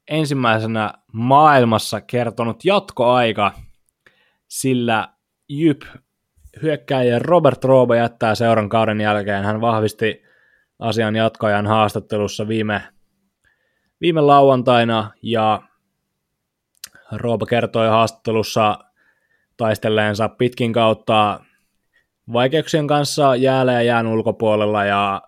ensimmäisenä 0.07 0.93
maailmassa 1.13 2.01
kertonut 2.01 2.65
jatkoaika, 2.65 3.51
sillä 4.47 5.07
Jyp 5.49 5.81
hyökkäjä 6.61 7.19
Robert 7.19 7.63
Roobe 7.63 7.97
jättää 7.97 8.35
seuran 8.35 8.69
kauden 8.69 9.01
jälkeen. 9.01 9.43
Hän 9.43 9.61
vahvisti 9.61 10.23
asian 10.79 11.15
jatkoajan 11.15 11.67
haastattelussa 11.67 12.47
viime, 12.47 12.81
viime 14.01 14.21
lauantaina, 14.21 15.11
ja 15.21 15.61
Roobe 17.11 17.45
kertoi 17.49 17.87
haastattelussa 17.87 18.79
taistelleensa 19.57 20.29
pitkin 20.29 20.73
kautta 20.73 21.39
vaikeuksien 22.33 22.87
kanssa 22.87 23.35
jäällä 23.35 23.73
ja 23.73 23.81
jään 23.81 24.07
ulkopuolella 24.07 24.85
ja 24.85 25.21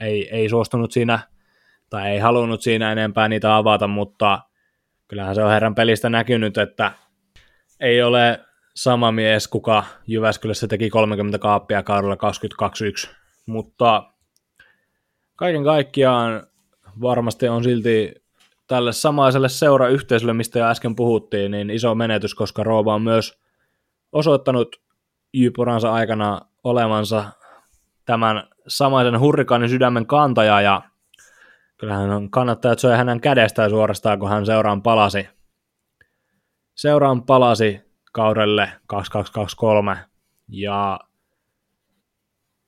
ei, 0.00 0.28
ei 0.36 0.48
suostunut 0.48 0.92
siinä 0.92 1.18
tai 1.90 2.10
ei 2.10 2.18
halunnut 2.18 2.62
siinä 2.62 2.92
enempää 2.92 3.28
niitä 3.28 3.56
avata, 3.56 3.86
mutta 3.86 4.40
kyllähän 5.08 5.34
se 5.34 5.42
on 5.42 5.50
herran 5.50 5.74
pelistä 5.74 6.10
näkynyt, 6.10 6.58
että 6.58 6.92
ei 7.80 8.02
ole 8.02 8.40
sama 8.74 9.12
mies, 9.12 9.48
kuka 9.48 9.84
Jyväskylässä 10.06 10.68
teki 10.68 10.90
30 10.90 11.38
kaappia 11.38 11.82
kaudella 11.82 12.16
2021, 12.16 13.10
mutta 13.46 14.12
kaiken 15.36 15.64
kaikkiaan 15.64 16.46
varmasti 17.00 17.48
on 17.48 17.64
silti 17.64 18.14
tälle 18.66 18.92
samaiselle 18.92 19.48
seurayhteisölle, 19.48 20.32
mistä 20.32 20.58
jo 20.58 20.66
äsken 20.66 20.96
puhuttiin, 20.96 21.50
niin 21.50 21.70
iso 21.70 21.94
menetys, 21.94 22.34
koska 22.34 22.64
Rooba 22.64 22.94
on 22.94 23.02
myös 23.02 23.38
osoittanut 24.12 24.76
Jypuransa 25.32 25.92
aikana 25.92 26.40
olevansa 26.64 27.24
tämän 28.04 28.48
samaisen 28.66 29.20
hurrikaanin 29.20 29.68
sydämen 29.68 30.06
kantaja 30.06 30.60
ja 30.60 30.82
kyllähän 31.78 32.10
on 32.10 32.30
kannattaa, 32.30 32.72
että 32.72 32.80
se 32.80 32.96
hänen 32.96 33.20
kädestään 33.20 33.70
suorastaan, 33.70 34.18
kun 34.18 34.28
hän 34.28 34.46
seuraan 34.46 34.82
palasi. 34.82 35.28
Seuraan 36.74 37.22
palasi 37.22 37.80
kaudelle 38.12 38.72
2223 38.86 39.96
ja 40.48 41.00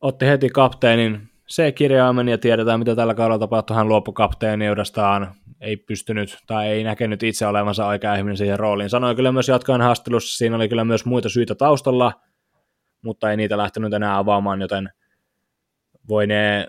otti 0.01 0.27
heti 0.27 0.49
kapteenin 0.49 1.29
C-kirjaimen 1.53 2.29
ja 2.29 2.39
tiedetään, 2.39 2.79
mitä 2.79 2.97
tällä 2.97 3.15
kaudella 3.15 3.39
tapahtui. 3.39 3.77
Hän 3.77 3.89
luopui 3.89 4.15
kapteeniudestaan, 4.15 5.35
ei 5.61 5.77
pystynyt 5.77 6.39
tai 6.47 6.69
ei 6.69 6.85
näkenyt 6.85 7.23
itse 7.23 7.47
olevansa 7.47 7.87
oikea 7.87 8.15
ihminen 8.15 8.37
siihen 8.37 8.59
rooliin. 8.59 8.91
Sanoi 8.91 9.15
kyllä 9.15 9.33
myös 9.33 9.49
jatkoen 9.49 9.81
haastattelussa, 9.81 10.39
siinä 10.39 10.57
oli 10.57 10.69
kyllä 10.69 10.85
myös 10.85 11.05
muita 11.05 11.29
syitä 11.29 11.55
taustalla, 11.55 12.13
mutta 13.03 13.31
ei 13.31 13.37
niitä 13.37 13.59
lähtenyt 13.59 13.93
enää 13.93 14.19
avaamaan, 14.19 14.61
joten 14.61 14.91
voi 16.09 16.27
ne 16.27 16.69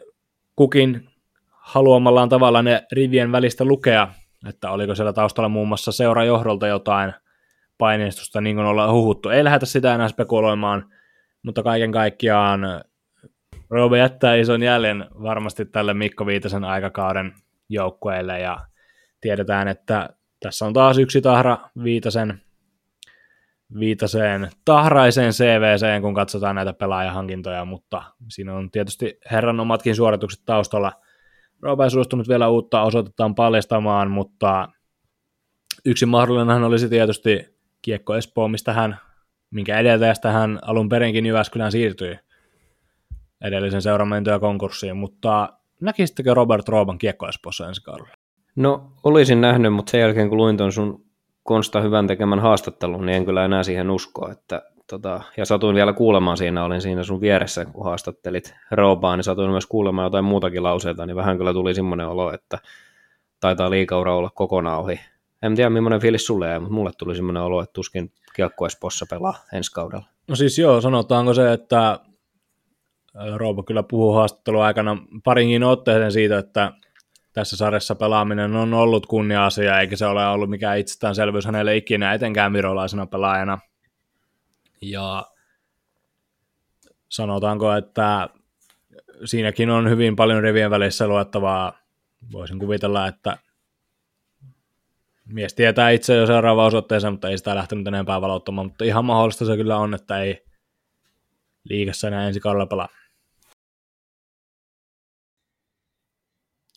kukin 0.55 1.09
haluamallaan 1.49 2.29
tavalla 2.29 2.61
ne 2.61 2.83
rivien 2.91 3.31
välistä 3.31 3.65
lukea, 3.65 4.07
että 4.49 4.71
oliko 4.71 4.95
siellä 4.95 5.13
taustalla 5.13 5.49
muun 5.49 5.67
muassa 5.67 5.91
seurajohdolta 5.91 6.67
jotain 6.67 7.13
paineistusta, 7.77 8.41
niin 8.41 8.55
kuin 8.55 8.65
ollaan 8.65 8.93
huhuttu. 8.93 9.29
Ei 9.29 9.43
lähdetä 9.43 9.65
sitä 9.65 9.95
enää 9.95 10.07
spekuloimaan, 10.07 10.85
mutta 11.43 11.63
kaiken 11.63 11.91
kaikkiaan 11.91 12.61
Roobe 13.69 13.97
jättää 13.97 14.35
ison 14.35 14.63
jäljen 14.63 15.05
varmasti 15.23 15.65
tälle 15.65 15.93
Mikko 15.93 16.25
Viitasen 16.25 16.63
aikakauden 16.63 17.33
joukkueelle 17.69 18.39
ja 18.39 18.59
tiedetään, 19.21 19.67
että 19.67 20.09
tässä 20.39 20.65
on 20.65 20.73
taas 20.73 20.97
yksi 20.97 21.21
tahra 21.21 21.57
Viitasen, 21.83 22.41
Viitaseen 23.79 24.49
tahraiseen 24.65 25.31
CVC, 25.31 26.01
kun 26.01 26.13
katsotaan 26.13 26.55
näitä 26.55 26.73
pelaajahankintoja, 26.73 27.65
mutta 27.65 28.03
siinä 28.29 28.55
on 28.55 28.71
tietysti 28.71 29.17
herran 29.31 29.59
omatkin 29.59 29.95
suoritukset 29.95 30.41
taustalla. 30.45 30.91
Roobe 31.61 31.83
ei 31.83 31.89
suostunut 31.89 32.29
vielä 32.29 32.47
uutta 32.47 32.81
osoitetaan 32.81 33.35
paljastamaan, 33.35 34.11
mutta 34.11 34.67
yksi 35.85 36.05
mahdollinen 36.05 36.63
olisi 36.63 36.89
tietysti 36.89 37.57
Kiekko 37.81 38.15
Espoo, 38.15 38.47
mistä 38.47 38.73
hän, 38.73 38.97
minkä 39.51 39.79
edeltäjästä 39.79 40.31
hän 40.31 40.59
alun 40.61 40.89
perinkin 40.89 41.25
Jyväskylään 41.25 41.71
siirtyi 41.71 42.19
edellisen 43.41 43.81
seuran 43.81 44.07
mentyä 44.07 44.39
konkurssiin, 44.39 44.97
mutta 44.97 45.49
näkisittekö 45.81 46.33
Robert 46.33 46.69
Rooban 46.69 46.97
Kiekko 46.97 47.27
Espoossa 47.27 47.67
ensi 47.67 47.83
kaudella? 47.83 48.13
No 48.55 48.91
olisin 49.03 49.41
nähnyt, 49.41 49.73
mutta 49.73 49.89
sen 49.89 50.01
jälkeen 50.01 50.29
kun 50.29 50.37
luin 50.37 50.57
ton 50.57 50.71
sun 50.71 51.02
Konsta 51.43 51.81
hyvän 51.81 52.07
tekemän 52.07 52.39
haastattelun, 52.39 53.05
niin 53.05 53.15
en 53.15 53.25
kyllä 53.25 53.45
enää 53.45 53.63
siihen 53.63 53.91
usko. 53.91 54.29
Että, 54.31 54.61
tota, 54.89 55.21
ja 55.37 55.45
satuin 55.45 55.75
vielä 55.75 55.93
kuulemaan 55.93 56.37
siinä, 56.37 56.63
olin 56.63 56.81
siinä 56.81 57.03
sun 57.03 57.21
vieressä, 57.21 57.65
kun 57.65 57.85
haastattelit 57.85 58.55
Roobaa, 58.71 59.15
niin 59.17 59.23
satuin 59.23 59.51
myös 59.51 59.65
kuulemaan 59.65 60.05
jotain 60.05 60.25
muutakin 60.25 60.63
lauseita, 60.63 61.05
niin 61.05 61.15
vähän 61.15 61.37
kyllä 61.37 61.53
tuli 61.53 61.73
semmoinen 61.73 62.07
olo, 62.07 62.33
että 62.33 62.57
taitaa 63.39 63.69
liikaura 63.69 64.15
olla 64.15 64.29
kokonaan 64.29 64.79
ohi. 64.79 64.99
En 65.41 65.55
tiedä, 65.55 65.69
millainen 65.69 66.01
fiilis 66.01 66.25
sulle 66.25 66.47
jäi, 66.47 66.59
mutta 66.59 66.73
mulle 66.73 66.91
tuli 66.97 67.15
semmoinen 67.15 67.43
olo, 67.43 67.61
että 67.61 67.73
tuskin 67.73 68.11
Kiekko 68.35 68.65
Espoossa 68.65 69.05
pelaa 69.09 69.33
ensi 69.53 69.71
kaudella. 69.71 70.05
No 70.27 70.35
siis 70.35 70.59
joo, 70.59 70.81
sanotaanko 70.81 71.33
se, 71.33 71.53
että 71.53 71.99
Roobo 73.35 73.63
kyllä 73.63 73.83
puhuu 73.83 74.13
haastattelun 74.13 74.63
aikana 74.63 74.97
parinkin 75.23 75.63
otteeseen 75.63 76.11
siitä, 76.11 76.37
että 76.37 76.71
tässä 77.33 77.57
sarjassa 77.57 77.95
pelaaminen 77.95 78.55
on 78.55 78.73
ollut 78.73 79.05
kunnia-asia, 79.05 79.79
eikä 79.79 79.95
se 79.95 80.05
ole 80.05 80.27
ollut 80.27 80.49
mikään 80.49 80.79
itsestäänselvyys 80.79 81.45
hänelle 81.45 81.77
ikinä, 81.77 82.13
etenkään 82.13 82.53
virolaisena 82.53 83.05
pelaajana. 83.05 83.59
Ja 84.81 85.25
sanotaanko, 87.09 87.73
että 87.73 88.29
siinäkin 89.25 89.69
on 89.69 89.89
hyvin 89.89 90.15
paljon 90.15 90.43
rivien 90.43 90.71
välissä 90.71 91.07
luettavaa. 91.07 91.73
Voisin 92.31 92.59
kuvitella, 92.59 93.07
että 93.07 93.37
mies 95.25 95.53
tietää 95.53 95.89
itse 95.89 96.15
jo 96.15 96.27
seuraava 96.27 96.65
osoitteeseen, 96.65 97.13
mutta 97.13 97.29
ei 97.29 97.37
sitä 97.37 97.55
lähtenyt 97.55 97.87
enempää 97.87 98.21
valottamaan, 98.21 98.67
mutta 98.67 98.83
ihan 98.83 99.05
mahdollista 99.05 99.45
se 99.45 99.55
kyllä 99.55 99.77
on, 99.77 99.93
että 99.93 100.19
ei 100.19 100.45
liikassa 101.63 102.07
enää 102.07 102.27
ensi 102.27 102.39
kaudella 102.39 102.65
pelaa. 102.65 102.89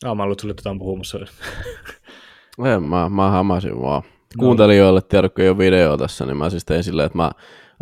Ah, 0.05 0.15
mä 0.15 0.23
luulen, 0.23 0.33
että 0.33 0.47
jotain 0.49 0.79
puhumassa. 0.79 1.19
en, 2.65 2.83
mä, 2.89 3.09
mä 3.09 3.31
hämäsin 3.31 3.81
vaan. 3.81 4.03
Kuuntelijoille, 4.39 5.01
tiedätkö 5.01 5.43
jo 5.43 5.57
video 5.57 5.97
tässä, 5.97 6.25
niin 6.25 6.37
mä 6.37 6.49
siis 6.49 6.65
tein 6.65 6.83
silleen, 6.83 7.05
että 7.05 7.17
mä 7.17 7.31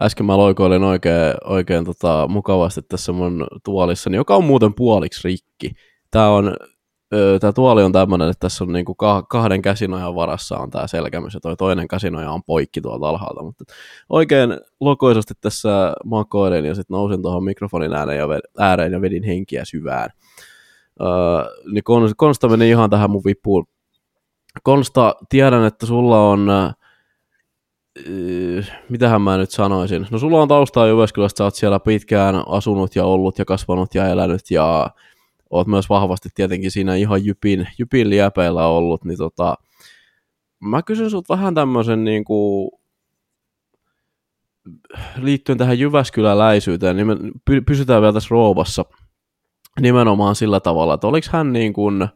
äsken 0.01 0.25
mä 0.25 0.37
loikoilin 0.37 0.83
oikein, 0.83 1.33
oikein 1.43 1.85
tota, 1.85 2.27
mukavasti 2.27 2.81
tässä 2.81 3.11
mun 3.11 3.47
tuolissani, 3.63 4.17
joka 4.17 4.35
on 4.35 4.43
muuten 4.43 4.73
puoliksi 4.73 5.27
rikki. 5.27 5.71
Tää 6.11 6.29
on 6.29 6.55
tämä 7.39 7.53
tuoli 7.53 7.83
on 7.83 7.91
tämmöinen, 7.91 8.29
että 8.29 8.39
tässä 8.39 8.63
on 8.63 8.73
niinku 8.73 8.95
kahden 9.29 9.61
käsinojan 9.61 10.15
varassa 10.15 10.57
on 10.57 10.69
tämä 10.69 10.87
selkämys 10.87 11.33
ja 11.33 11.39
toi 11.39 11.55
toinen 11.55 11.87
käsinoja 11.87 12.31
on 12.31 12.43
poikki 12.43 12.81
tuolta 12.81 13.09
alhaalta, 13.09 13.43
mutta 13.43 13.63
oikein 14.09 14.59
lokoisesti 14.79 15.33
tässä 15.41 15.93
makoilin 16.05 16.65
ja 16.65 16.75
sitten 16.75 16.95
nousin 16.95 17.21
tuohon 17.21 17.43
mikrofonin 17.43 17.93
ääreen 17.93 18.19
ja, 18.19 18.27
ääreen 18.59 18.93
ja 18.93 19.01
vedin 19.01 19.23
henkiä 19.23 19.65
syvään. 19.65 20.09
Öö, 21.01 21.07
niin 21.71 21.83
Konsta 22.17 22.49
meni 22.49 22.69
ihan 22.69 22.89
tähän 22.89 23.11
mun 23.11 23.21
vippuun. 23.25 23.65
Konsta, 24.63 25.15
tiedän, 25.29 25.65
että 25.65 25.85
sulla 25.85 26.29
on, 26.29 26.49
öö, 28.07 28.61
mitähän 28.89 29.21
mä 29.21 29.37
nyt 29.37 29.51
sanoisin, 29.51 30.07
no 30.11 30.19
sulla 30.19 30.41
on 30.41 30.47
taustaa 30.47 30.87
Jyväskylästä, 30.87 31.37
sä 31.37 31.43
oot 31.43 31.55
siellä 31.55 31.79
pitkään 31.79 32.43
asunut 32.47 32.95
ja 32.95 33.05
ollut 33.05 33.39
ja 33.39 33.45
kasvanut 33.45 33.95
ja 33.95 34.07
elänyt 34.07 34.51
ja 34.51 34.89
oot 35.49 35.67
myös 35.67 35.89
vahvasti 35.89 36.29
tietenkin 36.35 36.71
siinä 36.71 36.95
ihan 36.95 37.25
jypin, 37.25 37.67
jypin 37.79 38.09
liepeillä 38.09 38.67
ollut, 38.67 39.05
niin 39.05 39.17
tota, 39.17 39.55
mä 40.59 40.81
kysyn 40.83 41.09
sut 41.09 41.29
vähän 41.29 41.55
tämmöisen 41.55 42.03
niin 42.03 42.25
kuin, 42.25 42.71
liittyen 45.21 45.57
tähän 45.57 45.79
Jyväskyläläisyyteen, 45.79 46.95
niin 46.95 47.07
me 47.07 47.15
pysytään 47.65 48.01
vielä 48.01 48.13
tässä 48.13 48.27
roovassa 48.31 48.85
nimenomaan 49.81 50.35
sillä 50.35 50.59
tavalla, 50.59 50.93
että 50.93 51.07
oliko 51.07 51.27
hän 51.31 51.53
niin 51.53 51.73
kuin, 51.73 52.07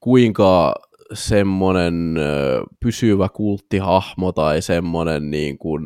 kuinka 0.00 0.74
semmoinen 1.12 2.18
pysyvä 2.80 3.28
kulttihahmo 3.28 4.32
tai 4.32 4.62
semmoinen 4.62 5.30
niin 5.30 5.58
kuin, 5.58 5.84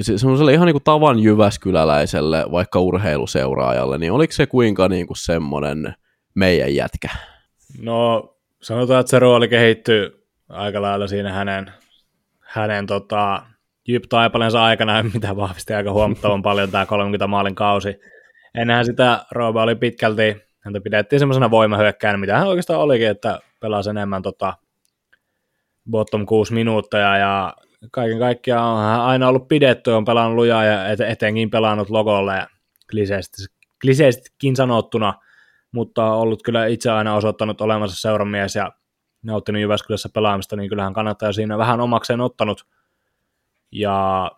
semmoiselle 0.00 0.52
ihan 0.52 0.66
niin 0.66 0.74
kuin 0.74 0.84
tavan 0.84 1.18
jyväskyläläiselle, 1.18 2.44
vaikka 2.52 2.80
urheiluseuraajalle, 2.80 3.98
niin 3.98 4.12
oliko 4.12 4.32
se 4.32 4.46
kuinka 4.46 4.88
niin 4.88 5.06
kuin 5.06 5.16
semmoinen 5.16 5.94
meidän 6.34 6.74
jätkä? 6.74 7.08
No 7.82 8.28
sanotaan, 8.62 9.00
että 9.00 9.10
se 9.10 9.18
rooli 9.18 9.48
kehittyy 9.48 10.26
aika 10.48 10.82
lailla 10.82 11.06
siinä 11.06 11.32
hänen, 11.32 11.72
hänen 12.40 12.86
tota, 12.86 13.42
Jyp-taipalensa 13.88 14.62
aikana, 14.62 15.02
mitä 15.14 15.36
vahvisti 15.36 15.74
aika 15.74 15.92
huomattavan 15.92 16.42
paljon 16.42 16.70
tämä 16.70 16.86
30 16.86 17.26
maalin 17.26 17.54
kausi. 17.54 18.00
Ennenhän 18.60 18.84
sitä 18.84 19.26
Rooba 19.30 19.62
oli 19.62 19.74
pitkälti, 19.74 20.36
häntä 20.60 20.80
pidettiin 20.80 21.20
semmoisena 21.20 21.50
voimahyökkäin, 21.50 22.20
mitä 22.20 22.38
hän 22.38 22.48
oikeastaan 22.48 22.80
olikin, 22.80 23.08
että 23.08 23.38
pelasi 23.60 23.90
enemmän 23.90 24.22
tota, 24.22 24.54
bottom 25.90 26.26
6 26.26 26.54
minuuttia 26.54 27.16
ja 27.16 27.54
kaiken 27.90 28.18
kaikkiaan 28.18 28.66
on 28.68 29.00
aina 29.00 29.28
ollut 29.28 29.48
pidetty, 29.48 29.90
on 29.90 30.04
pelannut 30.04 30.34
lujaa 30.34 30.64
ja 30.64 30.88
etenkin 31.08 31.50
pelannut 31.50 31.90
logolle 31.90 32.36
ja 32.36 32.46
kliseisestikin 33.80 34.56
sanottuna, 34.56 35.14
mutta 35.72 36.04
on 36.04 36.18
ollut 36.18 36.42
kyllä 36.42 36.66
itse 36.66 36.90
aina 36.90 37.14
osoittanut 37.14 37.60
olevansa 37.60 37.96
seuramies 37.96 38.54
ja 38.54 38.72
nauttinut 39.22 39.62
Jyväskylässä 39.62 40.08
pelaamista, 40.14 40.56
niin 40.56 40.68
kyllähän 40.68 40.92
kannattaa 40.92 41.32
siinä 41.32 41.58
vähän 41.58 41.80
omakseen 41.80 42.20
ottanut. 42.20 42.66
Ja 43.72 44.30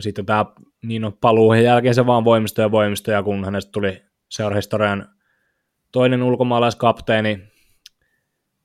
sitten 0.00 0.26
tämä 0.26 0.44
niin 0.84 1.04
on 1.04 1.12
paluuhen 1.20 1.64
jälkeen 1.64 1.94
se 1.94 2.06
vaan 2.06 2.24
voimisto 2.24 2.62
ja 2.62 2.70
voimisto, 2.70 3.10
ja 3.10 3.22
kun 3.22 3.44
hänestä 3.44 3.72
tuli 3.72 4.02
seurahistorian 4.28 5.08
toinen 5.92 6.22
ulkomaalaiskapteeni 6.22 7.42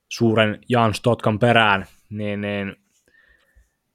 suuren 0.09 0.59
Jan 0.69 0.93
Stotkan 0.93 1.39
perään, 1.39 1.85
niin, 2.09 2.41
niin 2.41 2.75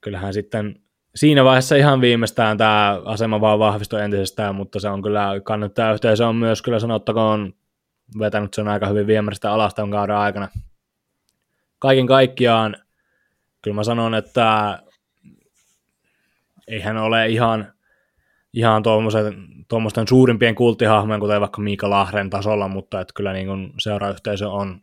kyllähän 0.00 0.34
sitten 0.34 0.80
siinä 1.14 1.44
vaiheessa 1.44 1.76
ihan 1.76 2.00
viimeistään 2.00 2.58
tämä 2.58 3.00
asema 3.04 3.40
vaan 3.40 3.58
vahvistui 3.58 4.02
entisestään, 4.02 4.54
mutta 4.54 4.80
se 4.80 4.88
on 4.88 5.02
kyllä 5.02 5.40
kannattaa 5.44 5.92
yhteisö 5.92 6.28
on 6.28 6.36
myös 6.36 6.62
kyllä 6.62 6.78
sanottakoon 6.78 7.52
vetänyt 8.18 8.54
sen 8.54 8.68
aika 8.68 8.86
hyvin 8.86 9.06
viemäristä 9.06 9.52
alas 9.52 9.74
tämän 9.74 9.90
kauden 9.90 10.16
aikana. 10.16 10.48
Kaiken 11.78 12.06
kaikkiaan 12.06 12.76
kyllä 13.62 13.74
mä 13.74 13.84
sanon, 13.84 14.14
että 14.14 14.78
eihän 16.68 16.96
ole 16.96 17.28
ihan, 17.28 17.73
ihan 18.54 18.82
tuommoisten 19.68 20.08
suurimpien 20.08 20.54
kulttihahmojen, 20.54 21.20
kuten 21.20 21.40
vaikka 21.40 21.62
Miika 21.62 21.90
Lahren 21.90 22.30
tasolla, 22.30 22.68
mutta 22.68 23.00
että 23.00 23.14
kyllä 23.16 23.32
niin 23.32 23.72
seurayhteisö 23.78 24.50
on 24.50 24.80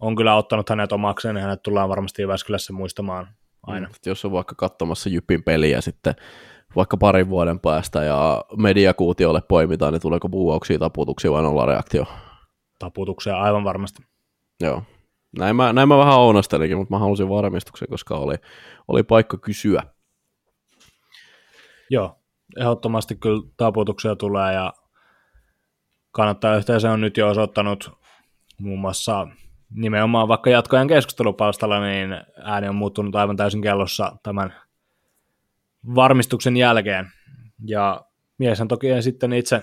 on 0.00 0.16
kyllä 0.16 0.34
ottanut 0.34 0.68
hänet 0.68 0.92
omakseen 0.92 1.36
ja 1.36 1.42
hänet 1.42 1.62
tullaan 1.62 1.88
varmasti 1.88 2.22
Jyväskylässä 2.22 2.72
muistamaan 2.72 3.28
aina. 3.62 3.88
Mm, 3.88 3.94
jos 4.06 4.24
on 4.24 4.32
vaikka 4.32 4.54
katsomassa 4.54 5.08
Jypin 5.08 5.42
peliä 5.42 5.80
sitten 5.80 6.14
vaikka 6.76 6.96
parin 6.96 7.28
vuoden 7.28 7.60
päästä 7.60 8.04
ja 8.04 8.44
mediakuutiolle 8.56 9.42
poimitaan, 9.48 9.92
niin 9.92 10.02
tuleeko 10.02 10.28
buuauksia, 10.28 10.78
taputuksia 10.78 11.32
vai 11.32 11.42
nolla 11.42 11.66
reaktio? 11.66 12.06
Taputuksia 12.78 13.36
aivan 13.36 13.64
varmasti. 13.64 14.02
Joo. 14.60 14.82
Näin 15.38 15.56
mä, 15.56 15.72
näin 15.72 15.88
mä 15.88 15.98
vähän 15.98 16.18
ounastelinkin, 16.18 16.78
mutta 16.78 16.94
mä 16.94 16.98
halusin 16.98 17.28
varmistuksen, 17.28 17.88
koska 17.88 18.16
oli, 18.16 18.34
oli 18.88 19.02
paikka 19.02 19.38
kysyä. 19.38 19.82
Joo, 21.90 22.18
ehdottomasti 22.60 23.16
kyllä 23.16 23.42
taputuksia 23.56 24.16
tulee 24.16 24.54
ja 24.54 24.72
kannattaa 26.10 26.56
yhteisö 26.56 26.90
on 26.90 27.00
nyt 27.00 27.16
jo 27.16 27.28
osoittanut 27.28 27.98
muun 28.58 28.78
muassa 28.78 29.26
nimenomaan 29.70 30.28
vaikka 30.28 30.50
jatkojen 30.50 30.88
keskustelupalstalla, 30.88 31.80
niin 31.80 32.10
ääni 32.42 32.68
on 32.68 32.74
muuttunut 32.74 33.16
aivan 33.16 33.36
täysin 33.36 33.62
kellossa 33.62 34.16
tämän 34.22 34.54
varmistuksen 35.94 36.56
jälkeen. 36.56 37.10
Ja 37.66 38.00
mieshän 38.38 38.68
toki 38.68 39.02
sitten 39.02 39.32
itse, 39.32 39.60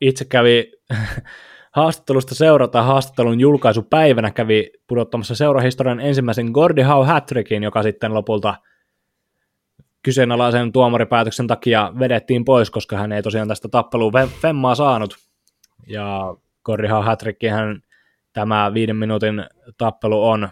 itse 0.00 0.24
kävi 0.24 0.72
haastattelusta 1.76 2.34
seurata 2.34 2.82
haastattelun 2.82 3.40
julkaisupäivänä 3.40 4.30
kävi 4.30 4.70
pudottamassa 4.86 5.34
seurahistorian 5.34 6.00
ensimmäisen 6.00 6.50
Gordy 6.50 6.82
Howe 6.82 7.06
Hattrickin, 7.06 7.62
joka 7.62 7.82
sitten 7.82 8.14
lopulta 8.14 8.54
kyseenalaisen 10.02 10.72
tuomaripäätöksen 10.72 11.46
takia 11.46 11.92
vedettiin 11.98 12.44
pois, 12.44 12.70
koska 12.70 12.96
hän 12.96 13.12
ei 13.12 13.22
tosiaan 13.22 13.48
tästä 13.48 13.68
tappeluun 13.68 14.12
femmaa 14.42 14.74
saanut. 14.74 15.14
Ja 15.86 16.36
Gordy 16.64 16.88
Howe 16.88 17.04
hän 17.50 17.82
tämä 18.32 18.74
viiden 18.74 18.96
minuutin 18.96 19.44
tappelu 19.78 20.28
on, 20.28 20.48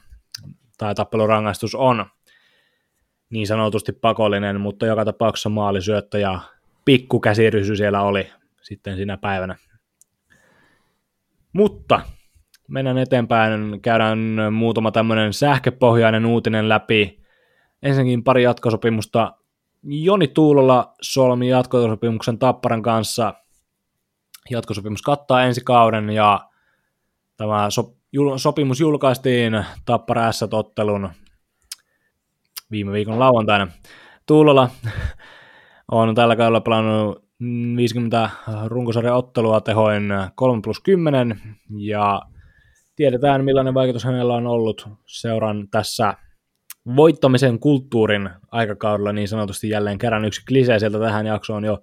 tai 0.78 0.94
tappelurangaistus 0.94 1.74
on 1.74 2.06
niin 3.30 3.46
sanotusti 3.46 3.92
pakollinen, 3.92 4.60
mutta 4.60 4.86
joka 4.86 5.04
tapauksessa 5.04 5.48
maalisyöttö 5.48 6.18
ja 6.18 6.40
pikkukäsirysy 6.84 7.76
siellä 7.76 8.02
oli 8.02 8.30
sitten 8.62 8.96
siinä 8.96 9.16
päivänä. 9.16 9.56
Mutta 11.52 12.00
mennään 12.68 12.98
eteenpäin, 12.98 13.80
käydään 13.82 14.18
muutama 14.52 14.90
tämmöinen 14.90 15.32
sähköpohjainen 15.32 16.26
uutinen 16.26 16.68
läpi. 16.68 17.22
Ensinnäkin 17.82 18.24
pari 18.24 18.42
jatkosopimusta. 18.42 19.34
Joni 19.82 20.28
Tuulola 20.28 20.94
solmi 21.02 21.48
jatkosopimuksen 21.48 22.38
Tapparan 22.38 22.82
kanssa. 22.82 23.34
Jatkosopimus 24.50 25.02
kattaa 25.02 25.42
ensi 25.42 25.60
kauden 25.64 26.10
ja 26.10 26.48
tämä 27.36 27.70
so, 27.70 27.94
jul, 28.12 28.38
sopimus 28.38 28.80
julkaistiin 28.80 29.64
Tappara 29.84 30.32
S-ottelun 30.32 31.10
viime 32.70 32.92
viikon 32.92 33.18
lauantaina. 33.18 33.68
Tuulola 34.26 34.70
on 35.90 36.14
tällä 36.14 36.36
kaudella 36.36 36.60
pelannut 36.60 37.24
50 37.76 38.30
runkosarjan 38.66 39.16
ottelua 39.16 39.60
tehoin 39.60 40.08
3 40.34 40.60
plus 40.64 40.80
10, 40.80 41.40
ja 41.78 42.22
tiedetään 42.96 43.44
millainen 43.44 43.74
vaikutus 43.74 44.04
hänellä 44.04 44.34
on 44.34 44.46
ollut 44.46 44.88
seuran 45.06 45.68
tässä 45.70 46.14
voittamisen 46.96 47.58
kulttuurin 47.58 48.30
aikakaudella 48.50 49.12
niin 49.12 49.28
sanotusti 49.28 49.68
jälleen 49.68 49.98
kerran 49.98 50.24
yksi 50.24 50.44
klisee 50.48 50.78
sieltä 50.78 50.98
tähän 50.98 51.26
jaksoon 51.26 51.64
jo, 51.64 51.78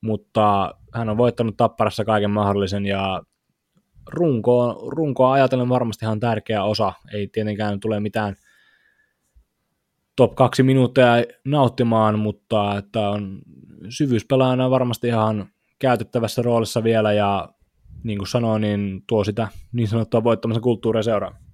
mutta 0.00 0.74
hän 0.94 1.08
on 1.08 1.16
voittanut 1.16 1.56
tapparassa 1.56 2.04
kaiken 2.04 2.30
mahdollisen 2.30 2.86
ja 2.86 3.22
runkoa, 4.06 4.76
runkoa 4.86 5.32
ajatellen 5.32 5.68
varmasti 5.68 6.04
ihan 6.04 6.20
tärkeä 6.20 6.64
osa, 6.64 6.92
ei 7.12 7.26
tietenkään 7.26 7.80
tule 7.80 8.00
mitään 8.00 8.36
top 10.16 10.34
kaksi 10.34 10.62
minuuttia 10.62 11.06
nauttimaan, 11.44 12.18
mutta 12.18 12.78
että 12.78 13.08
on 13.08 13.38
syvyyspelaajana 13.88 14.70
varmasti 14.70 15.06
ihan 15.08 15.46
käytettävässä 15.78 16.42
roolissa 16.42 16.84
vielä 16.84 17.12
ja 17.12 17.48
niin 18.02 18.18
kuin 18.18 18.28
sanoin, 18.28 18.62
niin 18.62 19.02
tuo 19.06 19.24
sitä 19.24 19.48
niin 19.72 19.88
sanottua 19.88 20.24
voittamisen 20.24 20.62
kulttuuria 20.62 21.02
seuraa. 21.02 21.45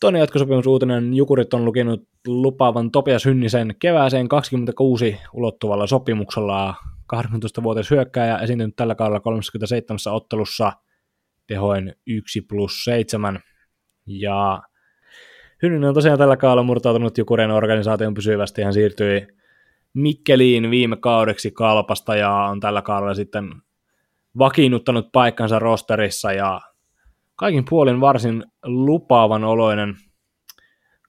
Toinen 0.00 0.20
jatkosopimusuutinen, 0.20 1.14
Jukurit 1.14 1.54
on 1.54 1.64
lukinut 1.64 2.08
lupaavan 2.26 2.90
Topias 2.90 3.24
Hynnisen 3.24 3.74
kevääseen 3.78 4.28
26 4.28 5.16
ulottuvalla 5.32 5.86
sopimuksella 5.86 6.74
18-vuotias 7.14 7.90
hyökkääjä 7.90 8.38
esiintynyt 8.38 8.76
tällä 8.76 8.94
kaudella 8.94 9.20
37 9.20 9.98
ottelussa 10.10 10.72
tehoin 11.46 11.94
1 12.06 12.40
plus 12.40 12.84
7 12.84 13.40
ja 14.06 14.62
Hynninen 15.62 15.88
on 15.88 15.94
tosiaan 15.94 16.18
tällä 16.18 16.36
kaudella 16.36 16.62
murtautunut 16.62 17.18
Jukurien 17.18 17.50
organisaation 17.50 18.14
pysyvästi. 18.14 18.62
Hän 18.62 18.72
siirtyi 18.72 19.26
Mikkeliin 19.94 20.70
viime 20.70 20.96
kaudeksi 20.96 21.50
Kalpasta 21.50 22.16
ja 22.16 22.30
on 22.30 22.60
tällä 22.60 22.82
kaudella 22.82 23.14
sitten 23.14 23.54
vakiinnuttanut 24.38 25.12
paikkansa 25.12 25.58
rosterissa 25.58 26.32
ja 26.32 26.60
kaikin 27.36 27.64
puolin 27.70 28.00
varsin 28.00 28.44
lupaavan 28.62 29.44
oloinen 29.44 29.94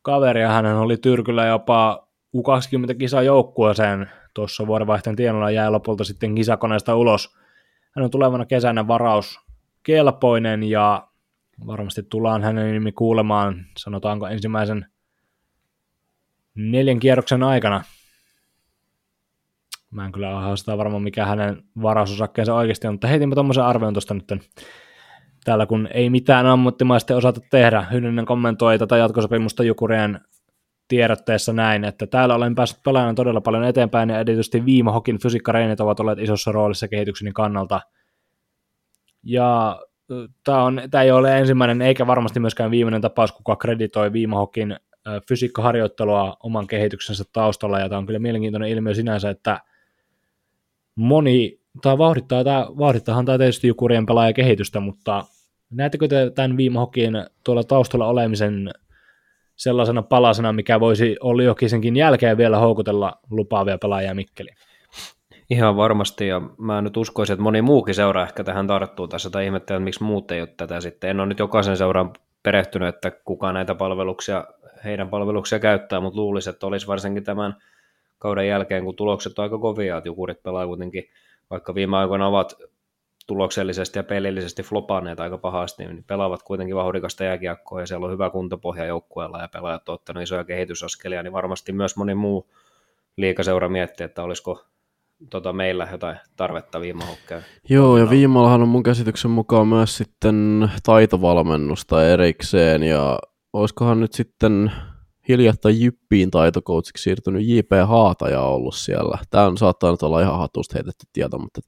kaveri 0.01 0.41
ja 0.41 0.49
hän 0.49 0.65
oli 0.65 0.97
Tyrkyllä 0.97 1.45
jopa 1.45 2.07
U20-kisa 2.38 3.21
joukkueeseen 3.21 4.09
tuossa 4.33 4.67
vuodenvaihteen 4.67 5.15
tienolla 5.15 5.51
jäi 5.51 5.71
lopulta 5.71 6.03
sitten 6.03 6.35
kisakoneesta 6.35 6.95
ulos. 6.95 7.38
Hän 7.95 8.05
on 8.05 8.11
tulevana 8.11 8.45
kesänä 8.45 8.88
varaus 8.88 9.39
kelpoinen 9.83 10.63
ja 10.63 11.07
varmasti 11.67 12.03
tullaan 12.03 12.43
hänen 12.43 12.73
nimi 12.73 12.91
kuulemaan, 12.91 13.65
sanotaanko 13.77 14.27
ensimmäisen 14.27 14.85
neljän 16.55 16.99
kierroksen 16.99 17.43
aikana. 17.43 17.83
Mä 19.91 20.05
en 20.05 20.11
kyllä 20.11 20.29
haastaa 20.29 20.77
varmaan 20.77 21.03
mikä 21.03 21.25
hänen 21.25 21.63
varausosakkeensa 21.81 22.55
oikeasti 22.55 22.88
on, 22.88 22.93
mutta 22.93 23.07
heitinpä 23.07 23.35
tuommoisen 23.35 23.63
arvion 23.63 23.93
tuosta 23.93 24.13
nyt 24.13 24.27
täällä, 25.45 25.65
kun 25.65 25.88
ei 25.93 26.10
mitään 26.10 26.45
ammattimaisesti 26.45 27.13
osata 27.13 27.41
tehdä. 27.51 27.81
Hynninen 27.81 28.25
kommentoi 28.25 28.79
tätä 28.79 28.97
jatkosopimusta 28.97 29.63
Jukurien 29.63 30.21
tiedotteessa 30.88 31.53
näin, 31.53 31.84
että 31.84 32.08
täällä 32.08 32.36
olen 32.36 32.55
päässyt 32.55 32.84
pelaamaan 32.84 33.15
todella 33.15 33.41
paljon 33.41 33.63
eteenpäin 33.63 34.10
ja 34.10 34.19
erityisesti 34.19 34.65
viime 34.65 34.91
hokin 34.91 35.19
fysiikkareinit 35.19 35.79
ovat 35.79 35.99
olleet 35.99 36.19
isossa 36.19 36.51
roolissa 36.51 36.88
kehitykseni 36.88 37.31
kannalta. 37.31 37.81
Ja 39.23 39.79
tämä, 40.43 40.63
on, 40.63 40.81
tämä 40.91 41.01
ei 41.03 41.12
ole 41.12 41.39
ensimmäinen 41.39 41.81
eikä 41.81 42.08
varmasti 42.08 42.39
myöskään 42.39 42.71
viimeinen 42.71 43.01
tapaus, 43.01 43.31
kuka 43.31 43.55
kreditoi 43.55 44.13
viime 44.13 44.36
hokin 44.36 44.75
fysiikkaharjoittelua 45.27 46.38
oman 46.43 46.67
kehityksensä 46.67 47.23
taustalla, 47.34 47.79
ja 47.79 47.89
tämä 47.89 47.99
on 47.99 48.05
kyllä 48.05 48.19
mielenkiintoinen 48.19 48.69
ilmiö 48.69 48.93
sinänsä, 48.93 49.29
että 49.29 49.62
moni, 50.95 51.60
tai 51.81 51.97
vauhdittaa, 51.97 52.43
tämä, 52.43 52.67
vauhdittaahan 52.77 53.25
tämä 53.25 53.38
tietysti 53.38 53.67
Jukurien 53.67 54.05
kehitystä, 54.36 54.79
mutta 54.79 55.25
näettekö 55.75 56.07
te 56.07 56.31
tämän 56.35 56.57
viime 56.57 56.79
hokin 56.79 57.13
tuolla 57.43 57.63
taustalla 57.63 58.07
olemisen 58.07 58.69
sellaisena 59.55 60.01
palasena, 60.01 60.53
mikä 60.53 60.79
voisi 60.79 61.17
olla 61.19 61.43
jokisenkin 61.43 61.95
jälkeen 61.95 62.38
vielä 62.38 62.57
houkutella 62.57 63.13
lupaavia 63.29 63.77
pelaajia 63.77 64.15
Mikkeliin? 64.15 64.55
Ihan 65.49 65.77
varmasti, 65.77 66.27
ja 66.27 66.41
mä 66.57 66.81
nyt 66.81 66.97
uskoisin, 66.97 67.33
että 67.33 67.43
moni 67.43 67.61
muukin 67.61 67.95
seura 67.95 68.23
ehkä 68.23 68.43
tähän 68.43 68.67
tarttuu 68.67 69.07
tässä, 69.07 69.29
tai 69.29 69.45
ihmettelee, 69.45 69.77
että 69.77 69.83
miksi 69.83 70.03
muut 70.03 70.31
ei 70.31 70.41
ole 70.41 70.49
tätä 70.57 70.81
sitten. 70.81 71.09
En 71.09 71.19
ole 71.19 71.27
nyt 71.27 71.39
jokaisen 71.39 71.77
seuraan 71.77 72.13
perehtynyt, 72.43 72.88
että 72.88 73.11
kuka 73.11 73.53
näitä 73.53 73.75
palveluksia, 73.75 74.45
heidän 74.83 75.09
palveluksia 75.09 75.59
käyttää, 75.59 75.99
mutta 75.99 76.19
luulisin, 76.19 76.53
että 76.53 76.67
olisi 76.67 76.88
varsinkin 76.88 77.23
tämän 77.23 77.55
kauden 78.19 78.47
jälkeen, 78.47 78.83
kun 78.83 78.95
tulokset 78.95 79.39
on 79.39 79.43
aika 79.43 79.57
kovia, 79.57 79.97
että 79.97 80.07
Jukurit 80.07 80.43
pelaa 80.43 80.67
kuitenkin, 80.67 81.03
vaikka 81.49 81.75
viime 81.75 81.97
aikoina 81.97 82.27
ovat 82.27 82.55
tuloksellisesti 83.27 83.99
ja 83.99 84.03
pelillisesti 84.03 84.63
flopanneet 84.63 85.19
aika 85.19 85.38
pahasti, 85.38 85.85
niin 85.85 86.03
pelaavat 86.03 86.43
kuitenkin 86.43 86.75
vauhdikasta 86.75 87.23
jääkiekkoa 87.23 87.79
ja 87.79 87.88
siellä 87.88 88.05
on 88.05 88.11
hyvä 88.11 88.29
kuntopohja 88.29 88.85
joukkueella 88.85 89.41
ja 89.41 89.47
pelaajat 89.47 89.89
ovat 89.89 89.99
ottaneet 89.99 90.23
isoja 90.23 90.43
kehitysaskelia, 90.43 91.23
niin 91.23 91.33
varmasti 91.33 91.71
myös 91.71 91.97
moni 91.97 92.15
muu 92.15 92.49
liikaseura 93.17 93.69
miettii, 93.69 94.05
että 94.05 94.23
olisiko 94.23 94.65
tota, 95.29 95.53
meillä 95.53 95.88
jotain 95.91 96.17
tarvetta 96.35 96.81
viimahokkeja. 96.81 97.41
Joo, 97.69 97.97
ja 97.97 98.09
Viimallahan 98.09 98.61
on 98.61 98.67
mun 98.67 98.83
käsityksen 98.83 99.31
mukaan 99.31 99.67
myös 99.67 99.97
sitten 99.97 100.69
taitovalmennusta 100.83 102.07
erikseen, 102.07 102.83
ja 102.83 103.19
olisikohan 103.53 103.99
nyt 103.99 104.13
sitten 104.13 104.71
hiljattain 105.27 105.81
Jyppiin 105.81 106.31
taitokoutsiksi 106.31 107.03
siirtynyt 107.03 107.47
J.P. 107.47 107.71
Haataja 107.85 108.41
ollut 108.41 108.75
siellä. 108.75 109.17
Tämä 109.29 109.45
on 109.45 109.57
saattanut 109.57 110.03
olla 110.03 110.21
ihan 110.21 110.39
hatusta 110.39 110.73
heitetty 110.75 111.05
tieto, 111.13 111.38
mutta, 111.38 111.61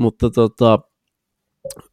mutta 0.00 0.30
tota, 0.30 0.78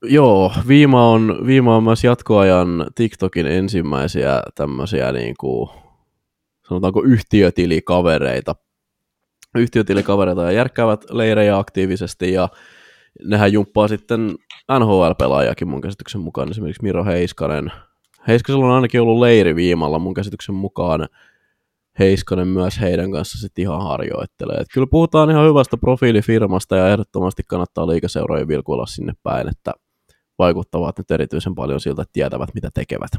joo, 0.04 0.52
Viima 0.68 1.12
on, 1.12 1.40
Viima 1.46 1.76
on 1.76 1.84
myös 1.84 2.04
jatkoajan 2.04 2.88
TikTokin 2.96 3.48
ensimmäisiä 3.48 4.42
tämmöisiä 4.56 5.12
niin 5.12 5.36
kuin, 5.40 5.70
sanotaanko 6.68 7.04
yhtiötilikavereita. 7.04 8.56
Yhtiötilikavereita 9.56 10.44
ja 10.44 10.52
järkkäävät 10.52 11.06
leirejä 11.10 11.58
aktiivisesti 11.58 12.34
ja 12.34 12.50
nehän 13.26 13.54
jumppaa 13.54 13.88
sitten 13.88 14.36
NHL-pelaajakin 14.80 15.68
mun 15.68 15.82
käsityksen 15.82 16.22
mukaan, 16.22 16.52
esimerkiksi 16.52 16.84
Miro 16.84 17.06
Heiskanen. 17.06 17.72
Heiskasella 18.28 18.66
on 18.66 18.72
ainakin 18.72 19.02
ollut 19.02 19.20
leiri 19.20 19.56
viimalla 19.56 20.00
mun 20.00 20.14
käsityksen 20.14 20.56
mukaan. 20.56 21.08
Heiskanen 22.00 22.48
myös 22.48 22.82
heidän 22.82 23.12
kanssa 23.12 23.38
sitten 23.38 23.62
ihan 23.62 23.84
harjoittelee. 23.84 24.58
Et 24.58 24.68
kyllä 24.74 24.88
puhutaan 24.92 25.30
ihan 25.30 25.48
hyvästä 25.48 25.78
profiilifirmasta 25.78 26.76
ja 26.76 26.90
ehdottomasti 26.90 27.44
kannattaa 27.48 27.88
liikaseurojen 27.88 28.48
vilkuilla 28.48 28.86
sinne 28.86 29.14
päin, 29.24 29.50
että 29.50 29.74
vaikuttavat 30.40 30.98
nyt 30.98 31.12
erityisen 31.12 31.56
paljon 31.56 31.80
siltä, 31.80 32.02
että 32.02 32.14
tietävät 32.14 32.50
mitä 32.54 32.70
tekevät. 32.74 33.12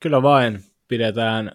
Kyllä 0.00 0.22
vain 0.22 0.60
pidetään, 0.88 1.52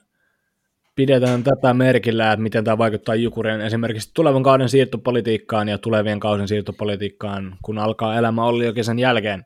pidetään 0.96 1.44
tätä 1.44 1.74
merkillä, 1.74 2.32
että 2.32 2.44
miten 2.44 2.64
tämä 2.64 2.78
vaikuttaa 2.78 3.16
Jukuren 3.16 3.62
esimerkiksi 3.62 4.12
tulevan 4.14 4.44
kauden 4.44 4.70
siirtopolitiikkaan 4.70 5.68
ja 5.68 5.78
tulevien 5.78 6.20
kauden 6.20 6.48
siirtopolitiikkaan, 6.48 7.58
kun 7.62 7.78
alkaa 7.78 8.18
elämä 8.18 8.46
Olli 8.46 8.66
Jokisen 8.66 9.00
jälkeen. 9.00 9.46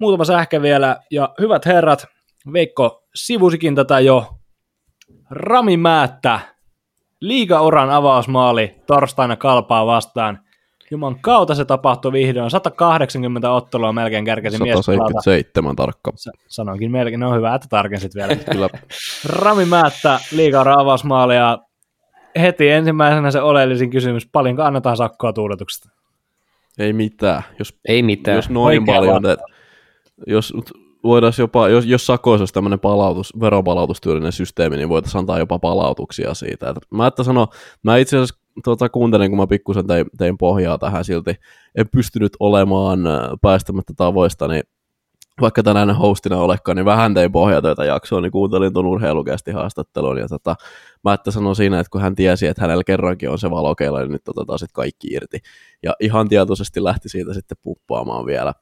Muutama 0.00 0.24
sähkö 0.24 0.62
vielä, 0.62 0.96
ja 1.10 1.34
hyvät 1.40 1.66
herrat, 1.66 2.06
Veikko 2.52 3.08
sivusikin 3.14 3.74
tätä 3.74 4.00
jo. 4.00 4.38
Rami 5.34 5.76
Määttä, 5.76 6.40
liiga-oran 7.20 7.90
avausmaali 7.90 8.74
torstaina 8.86 9.36
kalpaa 9.36 9.86
vastaan. 9.86 10.38
Juman 10.90 11.16
kautta 11.20 11.54
se 11.54 11.64
tapahtui 11.64 12.12
vihdoin. 12.12 12.50
180 12.50 13.50
ottelua 13.50 13.92
melkein 13.92 14.24
kärkäsi 14.24 14.58
mies 14.62 14.66
pelata. 14.66 14.82
177 14.82 15.76
tarkka. 15.76 16.12
Sa- 16.16 16.30
Sanoinkin 16.46 16.90
melkein, 16.90 17.20
no 17.20 17.34
hyvä, 17.34 17.54
että 17.54 17.68
tarkensit 17.70 18.14
vielä. 18.14 18.36
Kyllä 18.52 18.68
Rami 19.26 19.64
Määttä, 19.64 20.20
liiga 20.32 20.60
avausmaali 20.78 21.36
ja 21.36 21.58
heti 22.40 22.68
ensimmäisenä 22.68 23.30
se 23.30 23.40
oleellisin 23.40 23.90
kysymys, 23.90 24.26
paljonko 24.32 24.62
annetaan 24.62 24.96
sakkoa 24.96 25.32
tuuletuksesta? 25.32 25.88
ei 26.78 26.92
mitään. 26.92 27.42
Jos, 27.58 27.78
Ei 27.88 28.02
mitään. 28.02 28.36
jos 28.36 28.50
noin 28.50 28.78
Oikea 28.78 28.94
paljon, 28.94 29.26
että 29.26 29.44
jos 30.26 30.52
voitaisiin 31.04 31.44
jopa, 31.44 31.68
jos, 31.68 31.86
jos 31.86 32.06
sakoissa 32.06 32.42
olisi 32.42 32.54
tämmöinen 32.54 32.80
palautus, 32.80 33.40
veropalautustyylinen 33.40 34.32
systeemi, 34.32 34.76
niin 34.76 34.88
voitaisiin 34.88 35.18
antaa 35.18 35.38
jopa 35.38 35.58
palautuksia 35.58 36.34
siitä. 36.34 36.70
Et 36.70 36.76
mä 36.90 37.06
että 37.06 37.22
sano, 37.22 37.48
mä 37.82 37.96
itse 37.96 38.16
asiassa 38.16 38.40
tota, 38.64 38.88
kuuntelin, 38.88 39.30
kun 39.30 39.38
mä 39.38 39.46
pikkusen 39.46 39.86
tein, 39.86 40.06
tein 40.18 40.38
pohjaa 40.38 40.78
tähän 40.78 41.04
silti, 41.04 41.34
en 41.74 41.88
pystynyt 41.88 42.32
olemaan 42.40 43.06
äh, 43.06 43.22
päästämättä 43.42 43.92
tavoistani, 43.96 44.60
vaikka 45.40 45.62
tänään 45.62 45.96
hostina 45.96 46.36
olekaan, 46.36 46.76
niin 46.76 46.84
vähän 46.84 47.14
tein 47.14 47.32
pohjatöitä 47.32 47.84
jaksoa, 47.84 48.20
niin 48.20 48.32
kuuntelin 48.32 48.72
tuon 48.72 48.86
urheilukästi 48.86 49.50
haastattelun, 49.52 50.18
ja 50.18 50.28
tota, 50.28 50.56
mä 51.04 51.14
että 51.14 51.30
sanon 51.30 51.56
siinä, 51.56 51.80
että 51.80 51.90
kun 51.90 52.00
hän 52.00 52.14
tiesi, 52.14 52.46
että 52.46 52.62
hänellä 52.62 52.84
kerrankin 52.84 53.30
on 53.30 53.38
se 53.38 53.50
valokeila, 53.50 54.00
niin 54.00 54.12
nyt 54.12 54.28
otetaan 54.28 54.58
sitten 54.58 54.74
kaikki 54.74 55.08
irti. 55.08 55.38
Ja 55.82 55.92
ihan 56.00 56.28
tietoisesti 56.28 56.84
lähti 56.84 57.08
siitä 57.08 57.34
sitten 57.34 57.58
puppaamaan 57.62 58.26
vielä. 58.26 58.54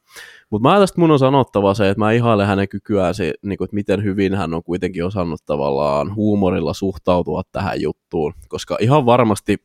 Mutta 0.50 0.68
mä 0.68 0.78
tästä 0.78 1.00
mun 1.00 1.10
on 1.10 1.18
sanottava 1.18 1.74
se, 1.74 1.90
että 1.90 1.98
mä 1.98 2.12
ihailen 2.12 2.46
hänen 2.46 2.68
kykyään, 2.68 3.14
se, 3.14 3.34
niin 3.42 3.58
kuin, 3.58 3.66
että 3.66 3.74
miten 3.74 4.04
hyvin 4.04 4.34
hän 4.34 4.54
on 4.54 4.62
kuitenkin 4.62 5.04
osannut 5.04 5.40
tavallaan 5.46 6.14
huumorilla 6.14 6.74
suhtautua 6.74 7.42
tähän 7.52 7.80
juttuun, 7.80 8.32
koska 8.48 8.76
ihan 8.80 9.06
varmasti 9.06 9.56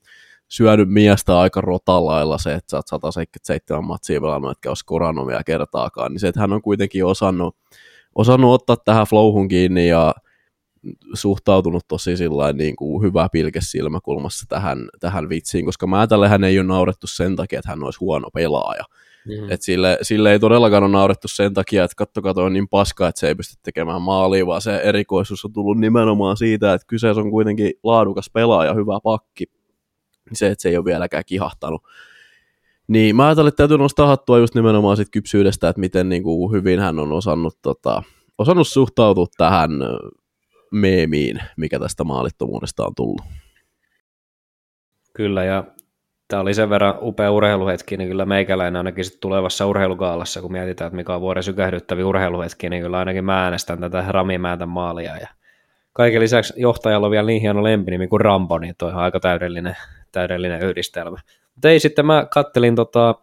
syönyt 0.48 0.90
miestä 0.90 1.40
aika 1.40 1.62
rotalailla 1.62 2.38
se, 2.38 2.54
että 2.54 2.72
sä 2.72 2.78
oot 2.78 2.88
177 2.88 3.84
matsia 3.84 4.22
pelannut, 4.22 4.52
etkä 4.52 4.70
ole 4.70 4.76
skorannut 4.76 5.28
vielä 5.28 5.44
kertaakaan, 5.44 6.12
niin 6.12 6.20
se, 6.20 6.28
että 6.28 6.42
hän 6.42 6.54
on 6.54 6.62
kuitenkin 6.62 7.06
osannut, 7.06 7.56
osannut 8.16 8.54
ottaa 8.54 8.78
tähän 8.78 9.08
flowhun 9.08 9.48
kiinni 9.48 9.88
ja 9.88 10.16
suhtautunut 11.14 11.88
tosi 11.88 12.18
sillain 12.18 12.58
niin 12.58 12.76
kuin 12.76 13.04
hyvä 13.04 13.30
pilke 13.32 13.60
silmäkulmassa 13.62 14.46
tähän, 14.50 14.90
tähän 15.00 15.30
vitsiin, 15.30 15.66
koska 15.66 15.88
mä 15.88 16.08
tälle 16.08 16.28
hän 16.28 16.44
ei 16.44 16.60
ole 16.60 16.68
naurettu 16.68 17.08
sen 17.08 17.36
takia, 17.36 17.60
että 17.60 17.70
hän 17.70 17.84
olisi 17.84 18.00
huono 18.00 18.30
pelaaja. 18.34 18.84
Mm. 19.28 19.52
Et 19.52 19.62
sille, 19.62 19.98
sille 20.02 20.32
ei 20.32 20.40
todellakaan 20.40 20.84
ole 20.84 20.92
naurettu 20.92 21.28
sen 21.28 21.54
takia, 21.54 21.84
että 21.84 21.96
kattokaa 21.96 22.34
toi 22.34 22.44
on 22.44 22.54
niin 22.54 22.68
paska, 22.68 23.08
että 23.08 23.20
se 23.20 23.28
ei 23.28 23.36
pysty 23.36 23.56
tekemään 23.64 24.02
maalia, 24.02 24.46
vaan 24.46 24.62
se 24.62 24.76
erikoisuus 24.76 25.46
on 25.46 25.54
tullut 25.54 25.80
nimenomaan 25.80 26.38
siitä, 26.38 26.74
että 26.74 26.88
kyseessä 26.88 27.22
on 27.22 27.32
kuitenkin 27.32 27.74
laadukas 27.84 28.30
pelaaja, 28.34 28.74
hyvä 28.74 29.00
pakki. 29.04 29.46
Se, 30.34 30.48
että 30.48 30.62
se 30.62 30.70
ei 30.70 30.78
ole 30.78 30.86
vieläkään 30.86 31.24
kihahtanut. 31.26 31.84
Niin 32.88 33.16
mä 33.16 33.26
ajattelin, 33.26 33.48
että 33.48 33.58
täytyy 33.58 33.78
nostaa 33.78 34.08
hattua 34.08 34.38
just 34.38 34.56
nimenomaan 34.56 34.98
sit 34.98 35.08
kypsyydestä, 35.12 35.70
että 35.70 35.80
miten 35.80 36.10
niin 36.10 36.24
kuin 36.24 36.52
hyvin 36.52 36.80
hän 36.80 37.00
on 37.00 37.12
osannut, 37.12 37.58
tota, 37.62 38.04
osannut 38.38 38.68
suhtautua 38.68 39.26
tähän 39.38 39.72
meemiin, 40.72 41.40
mikä 41.58 41.80
tästä 41.80 42.04
maalittomuudesta 42.04 42.86
on 42.86 42.96
tullut. 42.96 43.22
Kyllä, 45.14 45.44
ja 45.44 45.64
tämä 46.28 46.42
oli 46.42 46.54
sen 46.54 46.70
verran 46.70 46.96
upea 47.02 47.32
urheiluhetki, 47.32 47.98
niin 47.98 48.10
kyllä 48.10 48.26
meikäläinen 48.26 48.76
ainakin 48.76 49.06
sit 49.06 49.20
tulevassa 49.20 49.66
urheilukaalassa, 49.66 50.42
kun 50.42 50.52
mietitään, 50.52 50.88
että 50.88 50.96
mikä 50.96 51.16
on 51.16 51.22
vuoden 51.22 51.44
sykähdyttävi 51.44 52.04
urheiluhetki, 52.04 52.70
niin 52.70 52.84
kyllä 52.84 52.98
ainakin 52.98 53.26
mä 53.26 53.44
äänestän 53.44 53.80
tätä 53.80 54.06
Rami 54.10 54.38
Määtän 54.38 54.70
maalia. 54.70 55.18
Ja 55.18 55.28
kaiken 55.94 56.22
lisäksi 56.22 56.54
johtajalla 56.58 57.08
on 57.08 57.12
vielä 57.12 57.28
niin 57.28 57.42
hieno 57.42 57.64
lempinimi 57.64 58.08
kuin 58.08 58.22
Rambo, 58.22 58.58
niin 58.58 58.76
toi 58.78 58.92
on 58.92 58.98
aika 58.98 59.20
täydellinen, 59.20 59.78
täydellinen 60.12 60.62
yhdistelmä. 60.62 61.18
Mutta 61.56 61.70
ei 61.70 61.80
sitten 61.80 62.06
mä 62.06 62.28
kattelin, 62.32 62.76
tota, 62.76 63.16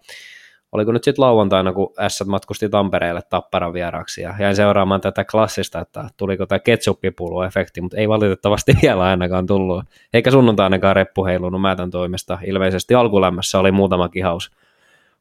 oliko 0.73 0.93
nyt 0.93 1.05
sitten 1.05 1.23
lauantaina, 1.23 1.73
kun 1.73 1.95
S 2.09 2.25
matkusti 2.27 2.69
Tampereelle 2.69 3.21
Tapparan 3.31 3.73
vieraaksi 3.73 4.23
ja 4.23 4.35
jäin 4.39 4.57
seuraamaan 4.57 5.01
tätä 5.01 5.25
klassista, 5.25 5.81
että 5.81 6.09
tuliko 6.17 6.47
tämä 6.47 6.59
ketsuppipullo-efekti, 6.59 7.81
mutta 7.81 7.97
ei 7.97 8.09
valitettavasti 8.09 8.73
vielä 8.83 9.03
ainakaan 9.03 9.47
tullut. 9.47 9.85
Eikä 10.13 10.31
sunnuntainakaan 10.31 10.97
reppu 10.97 11.25
heilunut 11.25 11.61
Määtän 11.61 11.91
toimesta. 11.91 12.39
Ilmeisesti 12.47 12.95
alkulämmössä 12.95 13.59
oli 13.59 13.73
muutama 13.73 14.09
kihaus 14.09 14.51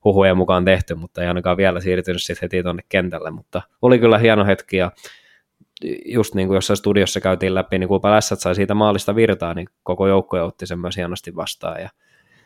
huhujen 0.03 0.37
mukaan 0.37 0.65
tehty, 0.65 0.95
mutta 0.95 1.21
ei 1.21 1.27
ainakaan 1.27 1.57
vielä 1.57 1.79
siirtynyt 1.79 2.23
sitten 2.23 2.41
heti 2.41 2.63
tuonne 2.63 2.83
kentälle, 2.89 3.31
mutta 3.31 3.61
oli 3.81 3.99
kyllä 3.99 4.17
hieno 4.17 4.45
hetki 4.45 4.77
ja 4.77 4.91
just 6.05 6.35
niin 6.35 6.47
kuin 6.47 6.55
jossain 6.55 6.77
studiossa 6.77 7.21
käytiin 7.21 7.55
läpi, 7.55 7.79
niin 7.79 7.87
kun 7.87 7.99
Lässät 8.03 8.39
sai 8.39 8.55
siitä 8.55 8.73
maalista 8.73 9.15
virtaa, 9.15 9.53
niin 9.53 9.67
koko 9.83 10.07
joukko 10.07 10.45
otti 10.45 10.67
sen 10.67 10.79
myös 10.79 10.97
hienosti 10.97 11.35
vastaan. 11.35 11.81
Ja, 11.81 11.89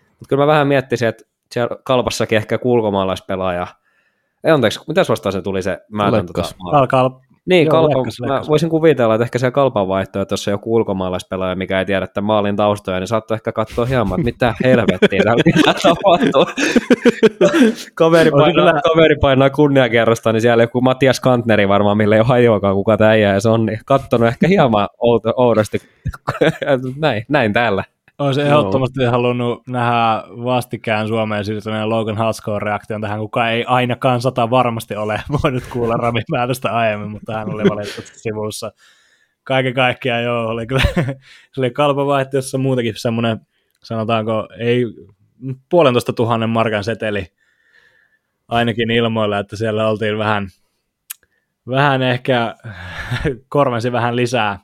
mutta 0.10 0.30
kyllä 0.30 0.44
mä 0.44 0.48
vähän 0.48 0.68
miettisin, 0.68 1.08
että 1.08 1.24
siellä 1.52 1.78
kalpassakin 1.84 2.38
ehkä 2.38 2.58
kulkomaalaispelaaja, 2.58 3.68
ei 4.44 4.52
anteeksi, 4.52 4.80
mitäs 4.88 5.10
vastaan 5.10 5.34
se 5.34 5.42
tuli 5.42 5.62
se 5.62 5.80
Määtän 5.92 6.20
Lekkas. 6.20 6.56
tota? 6.64 6.78
Alkaa 6.78 7.27
Niin, 7.50 7.66
Joo, 7.66 7.72
kalpa, 7.72 7.98
lekkas, 7.98 8.20
mä 8.20 8.28
lekkas. 8.34 8.50
voisin 8.50 8.70
kuvitella, 8.70 9.16
että 9.16 9.24
ehkä 9.24 9.40
siellä 9.40 9.52
kalpan 9.52 9.88
vaihtoehtossa 9.88 10.52
joku 10.52 10.76
ulkomaalaispelaaja, 10.76 11.56
mikä 11.56 11.80
ei 11.80 11.86
tiedä 11.86 12.04
että 12.06 12.22
maalin 12.22 12.56
taustoja, 12.56 13.00
niin 13.00 13.08
saattoi 13.08 13.36
ehkä 13.36 13.52
katsoa 13.52 13.86
hieman, 13.86 14.20
että 14.20 14.26
mitä 14.26 14.54
helvettiä 14.64 15.24
täällä 15.24 15.44
pitää 15.46 15.74
tapahtua. 15.74 16.46
kaveri, 17.96 18.30
On 18.34 18.40
se 18.40 18.44
painaa, 18.44 18.52
kyllä- 18.72 18.82
kaveri 18.94 19.16
painaa 19.22 19.50
kunniakerrosta, 19.50 20.34
niin 20.34 20.42
siellä 20.42 20.64
joku 20.64 20.82
Matias 20.82 21.20
Kantneri 21.20 21.68
varmaan, 21.68 21.98
millä 21.98 22.16
ei 22.16 22.20
ole 22.22 22.28
hajuakaan 22.28 22.76
kuka 22.76 22.98
tämä 22.98 23.10
äijä 23.10 23.40
se 23.40 23.50
on, 23.50 23.66
niin 23.66 23.80
kattonut 23.86 24.28
ehkä 24.28 24.48
hieman 24.48 24.88
oudosti. 25.38 25.78
näin, 27.00 27.26
näin 27.30 27.54
täällä. 27.54 27.84
Olisi 28.20 28.40
Joo. 28.40 28.48
ehdottomasti 28.50 29.04
halunnut 29.04 29.68
nähdä 29.68 30.24
vastikään 30.44 31.08
Suomeen 31.08 31.46
siirtyneen 31.46 31.90
Logan 31.90 32.26
Hutskoon 32.26 32.62
reaktion 32.62 33.02
tähän, 33.02 33.20
kuka 33.20 33.50
ei 33.50 33.64
ainakaan 33.68 34.22
sata 34.22 34.50
varmasti 34.50 34.96
ole 34.96 35.22
voinut 35.44 35.64
kuulla 35.70 35.94
Rami 35.94 36.22
Määtästä 36.32 36.72
aiemmin, 36.72 37.12
mutta 37.12 37.34
hän 37.34 37.54
oli 37.54 37.64
valitettavasti 37.70 38.20
sivussa. 38.20 38.72
Kaiken 39.44 39.74
kaikkiaan 39.74 40.24
joo, 40.24 40.48
oli 40.48 40.68
kyllä 40.68 40.82
se 41.54 41.62
oli 41.62 41.72
kalpavaihtoehtossa 41.72 42.58
muutenkin 42.58 42.94
semmoinen, 42.98 43.40
sanotaanko, 43.84 44.48
ei 44.60 44.86
puolentoista 45.70 46.14
tuhannen 46.14 46.50
markan 46.50 46.84
seteli 46.84 47.26
ainakin 48.48 48.92
ilmoilla, 48.92 49.40
että 49.40 49.56
siellä 49.56 49.88
oltiin 49.88 50.18
vähän, 50.18 50.48
vähän 51.68 52.02
ehkä 52.02 52.56
korvensi 53.50 53.92
vähän 53.92 54.16
lisää 54.16 54.60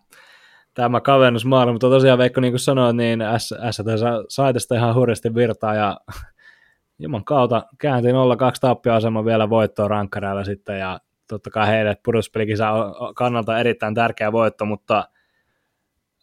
tämä 0.74 1.02
kavennusmaali, 1.02 1.72
mutta 1.72 1.90
tosiaan 1.90 2.18
Veikko, 2.18 2.42
niin 2.42 2.52
kuin 2.52 2.60
sanoit, 2.60 2.96
niin 2.96 3.20
S, 3.38 3.54
S 3.72 3.76
sa- 3.76 4.24
sai 4.30 4.54
tästä 4.54 4.76
ihan 4.76 4.96
hurjasti 4.96 5.36
virtaa 5.36 5.76
ja 5.76 5.98
Juman 7.00 7.26
kautta 7.26 7.64
kääntiin 7.78 8.16
0-2 8.16 8.18
tappioasema 8.62 9.26
vielä 9.26 9.50
voittoa 9.50 9.88
rankkareilla 9.88 10.44
sitten 10.44 10.80
ja 10.80 11.00
totta 11.28 11.50
kai 11.50 11.68
heille 11.68 11.98
pudotuspelikisan 12.06 12.74
kannalta 13.16 13.60
erittäin 13.60 13.96
tärkeä 13.96 14.32
voitto, 14.32 14.66
mutta 14.66 15.08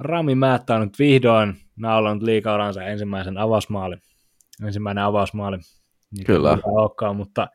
Rami 0.00 0.34
Määttä 0.34 0.74
on 0.74 0.80
nyt 0.80 0.98
vihdoin 0.98 1.54
naulannut 1.76 2.22
liikauransa 2.22 2.82
ensimmäisen 2.82 3.38
avausmaalin. 3.38 4.02
Ensimmäinen 4.66 5.04
avausmaali. 5.04 5.56
Niin 6.16 6.26
Kyllä. 6.26 6.58
Olekaan, 6.64 7.16
mutta 7.16 7.48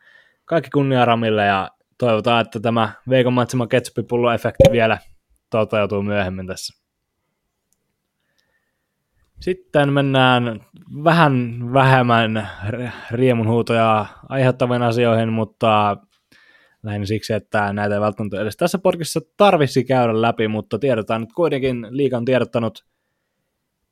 kaikki 0.46 0.70
kunnia 0.70 1.06
Ramille 1.06 1.46
ja 1.46 1.72
toivotaan, 1.98 2.42
että 2.42 2.60
tämä 2.60 2.90
Veikon 3.10 3.34
matsima 3.34 3.68
ketsuppipullo-efekti 3.68 4.72
vielä 4.72 4.98
toteutuu 5.50 6.02
myöhemmin 6.02 6.48
tässä. 6.48 6.85
Sitten 9.46 9.94
mennään 9.94 10.60
vähän 11.04 11.60
vähemmän 11.74 12.50
ri- 12.70 12.92
riemunhuutoja 13.12 14.06
aiheuttaviin 14.30 14.82
asioihin, 14.82 15.34
mutta 15.34 15.98
lähinnä 16.84 17.06
siksi, 17.06 17.34
että 17.34 17.74
näitä 17.74 17.96
ei 17.96 18.02
välttämättä 18.02 18.42
edes 18.42 18.58
tässä 18.58 18.78
podcastissa 18.78 19.20
tarvitsisi 19.38 19.84
käydä 19.84 20.22
läpi, 20.22 20.48
mutta 20.48 20.80
tiedetään 20.80 21.22
nyt 21.22 21.34
kuitenkin, 21.34 21.88
liikan 21.90 22.26
tiedottanut 22.26 22.86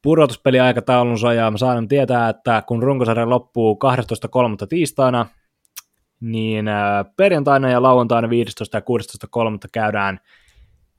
pudotuspeliaikataulunsa 0.01 1.33
ja 1.33 1.51
saan 1.55 1.87
tietää, 1.87 2.29
että 2.29 2.63
kun 2.67 2.83
runkosarja 2.83 3.29
loppuu 3.29 3.79
12.3. 4.61 4.67
tiistaina, 4.69 5.25
niin 6.19 6.67
äh, 6.67 7.05
perjantaina 7.17 7.69
ja 7.69 7.81
lauantaina 7.81 8.29
15. 8.29 8.77
ja 8.77 8.81
16.3. 8.81 9.69
käydään 9.71 10.19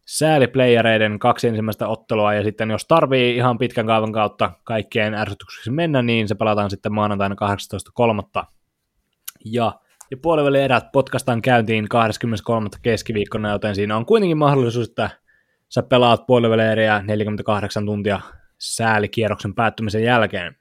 sääliplayereiden 0.04 1.18
kaksi 1.18 1.48
ensimmäistä 1.48 1.88
ottelua, 1.88 2.34
ja 2.34 2.42
sitten 2.42 2.70
jos 2.70 2.86
tarvii 2.86 3.36
ihan 3.36 3.58
pitkän 3.58 3.86
kaavan 3.86 4.12
kautta 4.12 4.50
kaikkien 4.64 5.14
ärsytyksiksi 5.14 5.70
mennä, 5.70 6.02
niin 6.02 6.28
se 6.28 6.34
pelataan 6.34 6.70
sitten 6.70 6.92
maanantaina 6.92 7.36
18.3. 8.40 8.44
Ja, 9.44 9.72
ja 10.10 10.16
puoliväli 10.22 10.60
erät 10.60 10.92
potkastaan 10.92 11.42
käyntiin 11.42 11.88
23. 11.88 12.68
keskiviikkona, 12.82 13.50
joten 13.50 13.74
siinä 13.74 13.96
on 13.96 14.06
kuitenkin 14.06 14.38
mahdollisuus, 14.38 14.88
että 14.88 15.10
sä 15.68 15.82
pelaat 15.82 16.26
puolivälieriä 16.26 17.02
48 17.06 17.86
tuntia 17.86 18.20
säälikierroksen 18.58 19.54
päättymisen 19.54 20.04
jälkeen. 20.04 20.56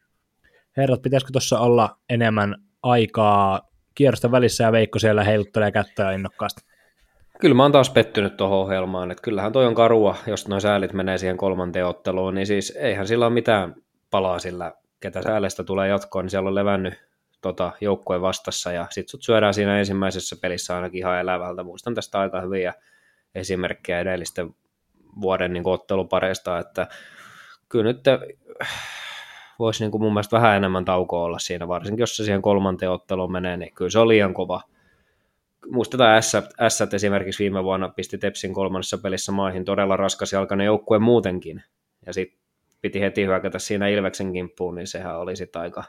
Herrat, 0.78 1.02
pitäisikö 1.02 1.32
tuossa 1.32 1.60
olla 1.60 1.98
enemmän 2.10 2.56
aikaa 2.84 3.62
kierrosten 3.96 4.32
välissä 4.32 4.64
ja 4.64 4.72
Veikko 4.72 5.00
siellä 5.00 5.24
heiluttelee 5.24 5.72
kättä 5.72 6.12
innokkaasti? 6.12 6.73
Kyllä 7.44 7.56
mä 7.56 7.64
oon 7.64 7.72
taas 7.72 7.90
pettynyt 7.90 8.38
tuohon 8.38 8.58
ohjelmaan, 8.58 9.12
että 9.12 9.22
kyllähän 9.22 9.52
toi 9.52 9.66
on 9.66 9.76
karua, 9.76 10.16
jos 10.28 10.48
noin 10.48 10.62
säälit 10.62 10.94
menee 10.94 11.18
siihen 11.18 11.38
kolmanteen 11.38 11.86
otteluun, 11.86 12.36
niin 12.36 12.48
siis 12.48 12.74
eihän 12.76 13.08
sillä 13.08 13.26
ole 13.26 13.34
mitään 13.34 13.76
palaa 14.12 14.40
sillä, 14.40 14.74
ketä 15.00 15.22
säälestä 15.22 15.64
tulee 15.64 15.90
jatkoon, 15.90 16.26
niin 16.26 16.30
siellä 16.30 16.48
on 16.48 16.56
levännyt 16.56 16.94
tota, 17.42 17.72
joukkueen 17.82 18.22
vastassa 18.22 18.72
ja 18.72 18.88
sit 18.90 19.10
sut 19.10 19.24
syödään 19.24 19.54
siinä 19.54 19.80
ensimmäisessä 19.80 20.36
pelissä 20.42 20.76
ainakin 20.76 20.98
ihan 20.98 21.20
elävältä. 21.20 21.64
Muistan 21.64 21.96
tästä 21.96 22.20
aika 22.20 22.42
hyviä 22.42 22.74
esimerkkejä 23.36 24.00
edellisten 24.00 24.56
vuoden 25.22 25.54
niin 25.54 25.68
ottelupareista, 25.68 26.60
että 26.60 26.88
kyllä 27.70 27.86
nyt 27.86 28.04
voisi 29.60 29.84
niin 29.84 29.92
kuin 29.92 30.02
mun 30.02 30.14
mielestä 30.14 30.36
vähän 30.36 30.58
enemmän 30.58 30.86
taukoa 30.86 31.24
olla 31.24 31.40
siinä, 31.40 31.68
varsinkin 31.68 32.04
jos 32.04 32.18
se 32.18 32.24
siihen 32.24 32.42
kolmanteen 32.42 32.92
otteluun 32.92 33.32
menee, 33.32 33.58
niin 33.58 33.74
kyllä 33.74 33.92
se 33.92 34.00
on 34.00 34.08
liian 34.08 34.34
kova. 34.34 34.62
Muistetaan 35.72 36.24
S, 36.24 36.32
S 36.68 36.82
esimerkiksi 36.94 37.44
viime 37.44 37.64
vuonna 37.64 37.90
pisti 37.90 38.18
Tepsin 38.18 38.54
kolmannessa 38.54 38.98
pelissä 38.98 39.32
maihin 39.32 39.66
todella 39.66 39.98
raskas 39.98 40.34
jalkainen 40.34 40.66
joukkue 40.66 41.00
muutenkin, 41.00 41.64
ja 42.06 42.14
sitten 42.14 42.40
piti 42.82 43.02
heti 43.02 43.26
hyökätä 43.26 43.60
siinä 43.60 43.88
Ilveksen 43.88 44.34
kimppuun, 44.34 44.76
niin 44.76 44.88
sehän 44.88 45.20
oli 45.20 45.36
sitten 45.36 45.62
aika 45.62 45.84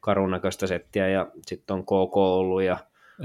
karun 0.00 0.30
näköistä 0.30 0.66
settiä, 0.66 1.08
ja 1.08 1.26
sitten 1.46 1.74
on 1.74 1.82
KK 1.82 2.16
ollut, 2.16 2.62
ja 2.62 2.76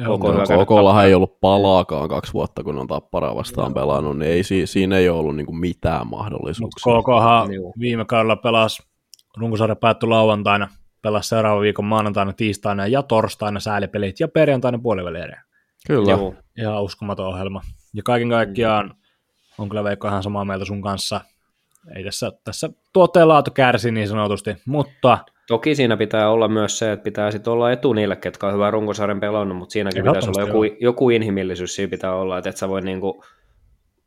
Koko 0.05 0.33
KKllahan 0.65 1.05
ei 1.05 1.13
ollut 1.13 1.39
palaakaan 1.39 2.09
kaksi 2.09 2.33
vuotta, 2.33 2.63
kun 2.63 2.77
on 2.77 2.87
Tappara 2.87 3.35
vastaan 3.35 3.71
Joo. 3.71 3.73
pelannut, 3.73 4.17
niin 4.17 4.31
ei, 4.31 4.43
siinä 4.65 4.97
ei 4.97 5.09
ole 5.09 5.19
ollut 5.19 5.35
niin 5.35 5.59
mitään 5.59 6.07
mahdollisuuksia. 6.07 6.93
KKhan 6.93 7.49
viime 7.79 8.05
kaudella 8.05 8.35
pelasi, 8.35 8.83
runkosarja 9.37 9.75
päättyi 9.75 10.09
lauantaina, 10.09 10.67
pelasi 11.01 11.29
seuraavan 11.29 11.61
viikon 11.61 11.85
maanantaina, 11.85 12.33
tiistaina 12.33 12.87
ja 12.87 13.03
torstaina 13.03 13.59
säälipelit 13.59 14.19
ja 14.19 14.27
perjantaina 14.27 14.79
puolivälieriä. 14.79 15.43
Kyllä. 15.87 16.11
Joo. 16.11 16.35
Ihan 16.57 16.83
uskomaton 16.83 17.27
ohjelma. 17.27 17.61
Ja 17.93 18.03
kaiken 18.03 18.29
kaikkiaan 18.29 18.95
on 19.57 19.69
kyllä 19.69 19.83
Veikko 19.83 20.07
ihan 20.07 20.23
samaa 20.23 20.45
mieltä 20.45 20.65
sun 20.65 20.81
kanssa. 20.81 21.21
Ei 21.95 22.03
tässä, 22.03 22.31
tässä 22.43 22.69
tuotteen 22.93 23.27
laatu 23.27 23.51
kärsi 23.51 23.91
niin 23.91 24.07
sanotusti, 24.07 24.55
mutta 24.65 25.17
Toki 25.47 25.75
siinä 25.75 25.97
pitää 25.97 26.29
olla 26.29 26.47
myös 26.47 26.79
se, 26.79 26.91
että 26.91 27.03
pitää 27.03 27.31
sitten 27.31 27.53
olla 27.53 27.71
etu 27.71 27.93
niille, 27.93 28.15
ketkä 28.15 28.47
on 28.47 28.53
hyvää 28.53 28.71
runkosarjan 28.71 29.19
pelannut, 29.19 29.57
mutta 29.57 29.73
siinäkin 29.73 30.03
pitäisi 30.03 30.29
olla 30.29 30.41
joku, 30.41 30.63
joku 30.79 31.09
inhimillisyys 31.09 31.75
siinä 31.75 31.89
pitää 31.89 32.15
olla, 32.15 32.37
että 32.37 32.49
et 32.49 32.57
sä 32.57 32.69
voi 32.69 32.81
niinku, 32.81 33.23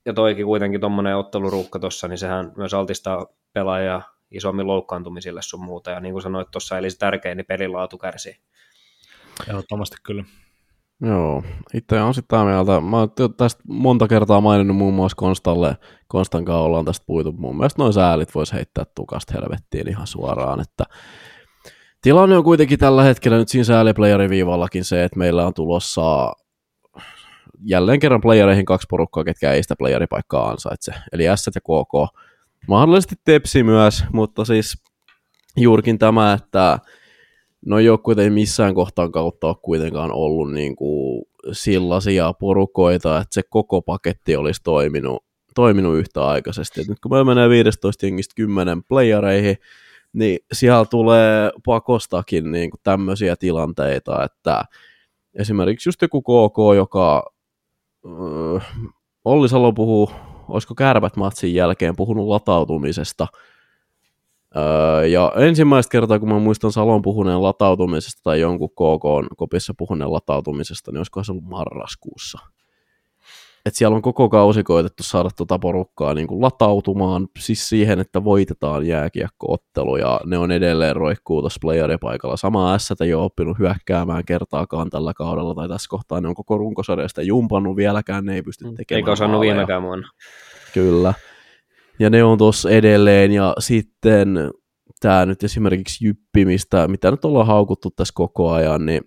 ja 0.05 0.13
toikin 0.13 0.47
kuitenkin 0.47 0.81
tuommoinen 0.81 1.17
otteluruukka 1.17 1.79
tuossa, 1.79 2.09
niin 2.09 2.19
sehän 2.19 2.53
myös 2.57 2.75
altistaa 2.75 3.27
pelaajia 3.53 4.03
isommin 4.31 4.67
loukkaantumisille 4.67 5.43
sun 5.43 5.65
muuta, 5.65 5.91
ja 5.91 6.01
niin 6.01 6.13
kuin 6.13 6.23
sanoit 6.23 6.51
tuossa, 6.51 6.79
eli 6.79 6.91
se 6.91 6.99
tärkein, 6.99 7.37
niin 7.37 7.47
pelilaatu 7.47 7.99
kärsii. 7.99 8.37
Ehdottomasti 9.49 9.97
kyllä. 10.03 10.25
Joo, 11.01 11.43
itse 11.75 12.01
on 12.01 12.15
sitä 12.15 12.45
mieltä. 12.45 12.81
Mä 12.81 12.99
oon 12.99 13.11
tästä 13.37 13.63
monta 13.69 14.09
kertaa 14.09 14.41
maininnut 14.41 14.77
muun 14.77 14.95
muassa 14.95 15.17
Konstalle, 15.17 15.77
Konstan 16.09 16.45
kanssa 16.45 16.61
ollaan 16.61 16.85
tästä 16.85 17.07
puitu. 17.07 17.33
Mun 17.33 17.57
mielestä 17.57 17.83
noin 17.83 17.93
säälit 17.93 18.35
voisi 18.35 18.55
heittää 18.55 18.85
tukasta 18.95 19.35
helvettiin 19.35 19.89
ihan 19.89 20.07
suoraan, 20.07 20.61
että 20.61 20.85
tilanne 22.03 22.37
on 22.37 22.45
kuitenkin 22.45 22.79
tällä 22.79 23.03
hetkellä 23.03 23.39
nyt 23.39 23.49
siinä 23.49 23.65
sääliplayerin 23.65 24.31
viivallakin 24.31 24.85
se, 24.85 25.05
että 25.05 25.19
meillä 25.19 25.47
on 25.47 25.55
tulossa 25.55 26.33
jälleen 27.63 28.01
kerran 28.01 28.21
playereihin 28.21 28.65
kaksi 28.65 28.87
porukkaa, 28.91 29.25
ketkä 29.25 29.53
ei 29.53 29.63
sitä 29.63 29.75
playeripaikkaa 29.79 30.49
ansaitse, 30.51 30.95
eli 31.13 31.25
S 31.35 31.47
ja 31.55 31.61
KK. 31.61 32.17
Mahdollisesti 32.69 33.15
Tepsi 33.25 33.63
myös, 33.63 34.05
mutta 34.13 34.45
siis 34.45 34.83
juurikin 35.57 35.99
tämä, 35.99 36.33
että 36.33 36.79
no 37.67 37.79
joukkueet 37.79 38.19
ei 38.19 38.31
missään 38.31 38.75
kohtaan 38.75 39.13
kautta 39.13 39.47
ole 39.47 39.57
kuitenkaan 39.63 40.13
ollut 40.13 40.53
niin 40.53 40.77
kuin 40.77 41.25
sillaisia 41.53 42.33
porukoita, 42.33 43.17
että 43.17 43.35
se 43.35 43.43
koko 43.51 43.83
paketti 43.83 44.37
olisi 44.37 44.61
toiminut, 44.65 45.25
toiminut 45.55 45.97
yhtäaikaisesti. 45.97 46.81
Et 46.81 46.89
nyt 46.89 47.01
kun 47.01 47.13
me 47.13 47.25
menee 47.25 47.49
15 47.49 48.07
jengistä 48.07 48.33
10 48.37 48.83
playereihin, 48.85 49.57
niin 50.13 50.39
siellä 50.53 50.85
tulee 50.85 51.51
pakostakin 51.67 52.51
niin 52.51 52.71
kuin 52.71 52.81
tämmöisiä 52.83 53.37
tilanteita, 53.37 54.25
että 54.25 54.65
esimerkiksi 55.35 55.89
just 55.89 56.03
joku 56.03 56.23
KK, 56.23 56.77
joka 56.77 57.33
äh, 58.07 58.67
Olli 59.25 59.49
Salo 59.49 59.73
puhuu, 59.73 60.11
olisiko 60.49 60.75
kärpät 60.75 61.17
matsin 61.17 61.55
jälkeen 61.55 61.97
puhunut 61.97 62.29
latautumisesta– 62.29 63.27
Öö, 64.57 65.07
ja 65.07 65.33
ensimmäistä 65.37 65.91
kertaa, 65.93 66.19
kun 66.19 66.29
mä 66.29 66.39
muistan 66.39 66.73
Salon 66.73 67.03
puhuneen 67.03 67.43
latautumisesta 67.43 68.21
tai 68.23 68.41
jonkun 68.41 68.71
KK 68.71 69.37
kopissa 69.37 69.75
puhuneen 69.79 70.13
latautumisesta, 70.13 70.93
niin 70.93 70.99
olisiko 70.99 71.25
se 71.25 71.33
ollut 71.33 71.45
marraskuussa. 71.45 72.39
Et 73.67 73.75
siellä 73.75 73.97
on 73.97 74.03
koko 74.03 74.29
kausi 74.29 74.63
koitettu 74.63 75.03
saada 75.03 75.29
tuota 75.37 75.59
porukkaa 75.59 76.15
niin 76.15 76.27
kuin 76.27 76.43
latautumaan 76.43 77.29
siis 77.39 77.69
siihen, 77.69 78.01
että 78.01 78.25
voitetaan 78.25 78.87
jääkiekkoottelu 78.87 79.97
ja 79.97 80.21
ne 80.25 80.39
on 80.39 80.53
edelleen 80.53 80.97
roikkuu 80.97 81.41
tuossa 81.41 81.59
playeripaikalla. 81.61 82.37
Sama 82.37 82.79
S 82.79 82.93
ei 83.01 83.15
ole 83.15 83.25
oppinut 83.25 83.59
hyökkäämään 83.59 84.25
kertaakaan 84.25 84.91
tällä 84.91 85.15
kaudella 85.15 85.55
tai 85.55 85.69
tässä 85.69 85.89
kohtaa 85.89 86.21
ne 86.21 86.29
on 86.29 86.35
koko 86.35 86.59
runkosarjasta 86.59 87.23
jumpannut 87.23 87.77
vieläkään, 87.77 88.25
ne 88.25 88.35
ei 88.35 88.43
pysty 88.43 88.65
mm, 88.65 88.75
tekemään. 88.75 88.99
Eikä 88.99 89.13
osannut 89.13 89.41
viimekään 89.41 89.83
vuonna. 89.83 90.09
Kyllä 90.75 91.15
ja 91.99 92.11
ne 92.11 92.25
on 92.25 92.39
tuossa 92.39 92.71
edelleen, 92.71 93.33
ja 93.33 93.55
sitten 93.59 94.51
tämä 95.01 95.27
nyt 95.27 95.45
esimerkiksi 95.45 96.07
Jyppi, 96.07 96.45
mistä, 96.45 96.89
mitä 96.89 97.11
nyt 97.11 97.25
ollaan 97.25 97.47
haukuttu 97.47 97.91
tässä 97.91 98.13
koko 98.15 98.51
ajan, 98.51 98.87
niin 98.87 99.01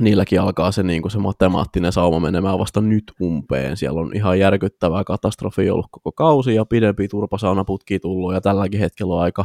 niilläkin 0.00 0.40
alkaa 0.40 0.72
se, 0.72 0.82
niin 0.82 1.02
kuin 1.02 1.12
se 1.12 1.18
matemaattinen 1.18 1.92
sauma 1.92 2.20
menemään 2.20 2.58
vasta 2.58 2.80
nyt 2.80 3.04
umpeen. 3.22 3.76
Siellä 3.76 4.00
on 4.00 4.10
ihan 4.14 4.38
järkyttävää 4.38 5.04
katastrofi 5.04 5.70
ollut 5.70 5.86
koko 5.90 6.12
kausi 6.12 6.54
ja 6.54 6.64
pidempi 6.64 7.08
turpasaunaputki 7.08 7.98
tullut 7.98 8.34
ja 8.34 8.40
tälläkin 8.40 8.80
hetkellä 8.80 9.14
on 9.14 9.20
aika, 9.20 9.44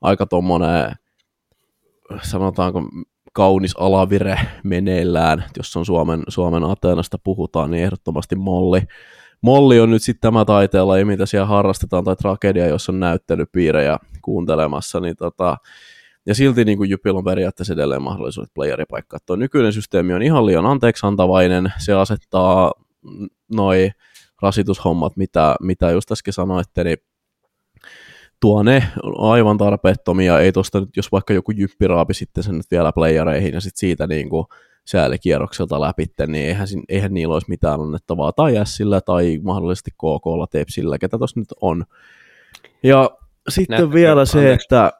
aika 0.00 0.26
tuommoinen, 0.26 0.92
sanotaanko 2.22 2.82
kaunis 3.32 3.76
alavire 3.76 4.40
meneillään. 4.64 5.44
Jos 5.56 5.76
on 5.76 5.86
Suomen, 5.86 6.22
Suomen 6.28 6.64
Ateenasta 6.64 7.18
puhutaan, 7.24 7.70
niin 7.70 7.84
ehdottomasti 7.84 8.36
molli, 8.36 8.80
Molli 9.44 9.80
on 9.80 9.90
nyt 9.90 10.02
sitten 10.02 10.20
tämä 10.20 10.44
taiteella, 10.44 11.04
mitä 11.04 11.26
siellä 11.26 11.46
harrastetaan, 11.46 12.04
tai 12.04 12.16
tragedia, 12.16 12.66
jos 12.66 12.88
on 12.88 13.00
näyttelypiirejä 13.00 13.98
kuuntelemassa, 14.22 15.00
niin 15.00 15.16
tota, 15.16 15.56
ja 16.26 16.34
silti 16.34 16.64
niin 16.64 16.78
kuin 16.78 16.90
Jypillä 16.90 17.18
on 17.18 17.24
periaatteessa 17.24 17.72
edelleen 17.72 18.02
mahdollisuudet 18.02 18.54
playeripaikkaa. 18.54 19.18
Tuo 19.26 19.36
nykyinen 19.36 19.72
systeemi 19.72 20.14
on 20.14 20.22
ihan 20.22 20.46
liian 20.46 20.66
anteeksiantavainen, 20.66 21.72
se 21.78 21.92
asettaa 21.92 22.72
noi 23.52 23.90
rasitushommat, 24.42 25.16
mitä, 25.16 25.56
mitä 25.60 25.90
just 25.90 26.12
äsken 26.12 26.32
sanoitte, 26.32 26.84
niin 26.84 26.98
tuo 28.40 28.62
ne 28.62 28.88
aivan 29.18 29.58
tarpeettomia, 29.58 30.40
ei 30.40 30.52
tuosta 30.52 30.80
nyt, 30.80 30.96
jos 30.96 31.12
vaikka 31.12 31.34
joku 31.34 31.50
jyppi 31.50 31.86
raapi 31.86 32.14
sitten 32.14 32.44
sen 32.44 32.56
nyt 32.56 32.70
vielä 32.70 32.92
playereihin 32.92 33.54
ja 33.54 33.60
sitten 33.60 33.80
siitä 33.80 34.06
niin 34.06 34.28
kuin 34.28 34.46
säälikierrokselta 34.84 35.80
läpi, 35.80 36.06
niin 36.26 36.46
eihän, 36.46 36.68
eihän 36.88 37.14
niillä 37.14 37.34
olisi 37.34 37.50
mitään 37.50 37.80
annettavaa 37.80 38.32
tai 38.32 38.54
Sillä 38.64 39.00
tai 39.00 39.40
mahdollisesti 39.42 39.90
KKlla, 39.90 40.46
Tepsillä, 40.46 40.98
ketä 40.98 41.18
tuossa 41.18 41.40
nyt 41.40 41.52
on. 41.60 41.84
Ja 42.82 43.10
sitten 43.48 43.78
Näyttä, 43.78 43.94
vielä 43.94 44.24
se, 44.24 44.52
että 44.52 44.92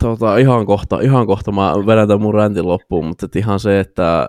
tota, 0.00 0.36
ihan, 0.36 0.66
kohta, 0.66 1.00
ihan 1.00 1.26
kohta 1.26 1.52
mä 1.52 1.72
vedän 1.86 2.08
tämän 2.08 2.22
mun 2.22 2.34
räntin 2.34 2.68
loppuun, 2.68 3.06
mutta 3.06 3.26
et 3.26 3.36
ihan 3.36 3.60
se, 3.60 3.80
että, 3.80 4.28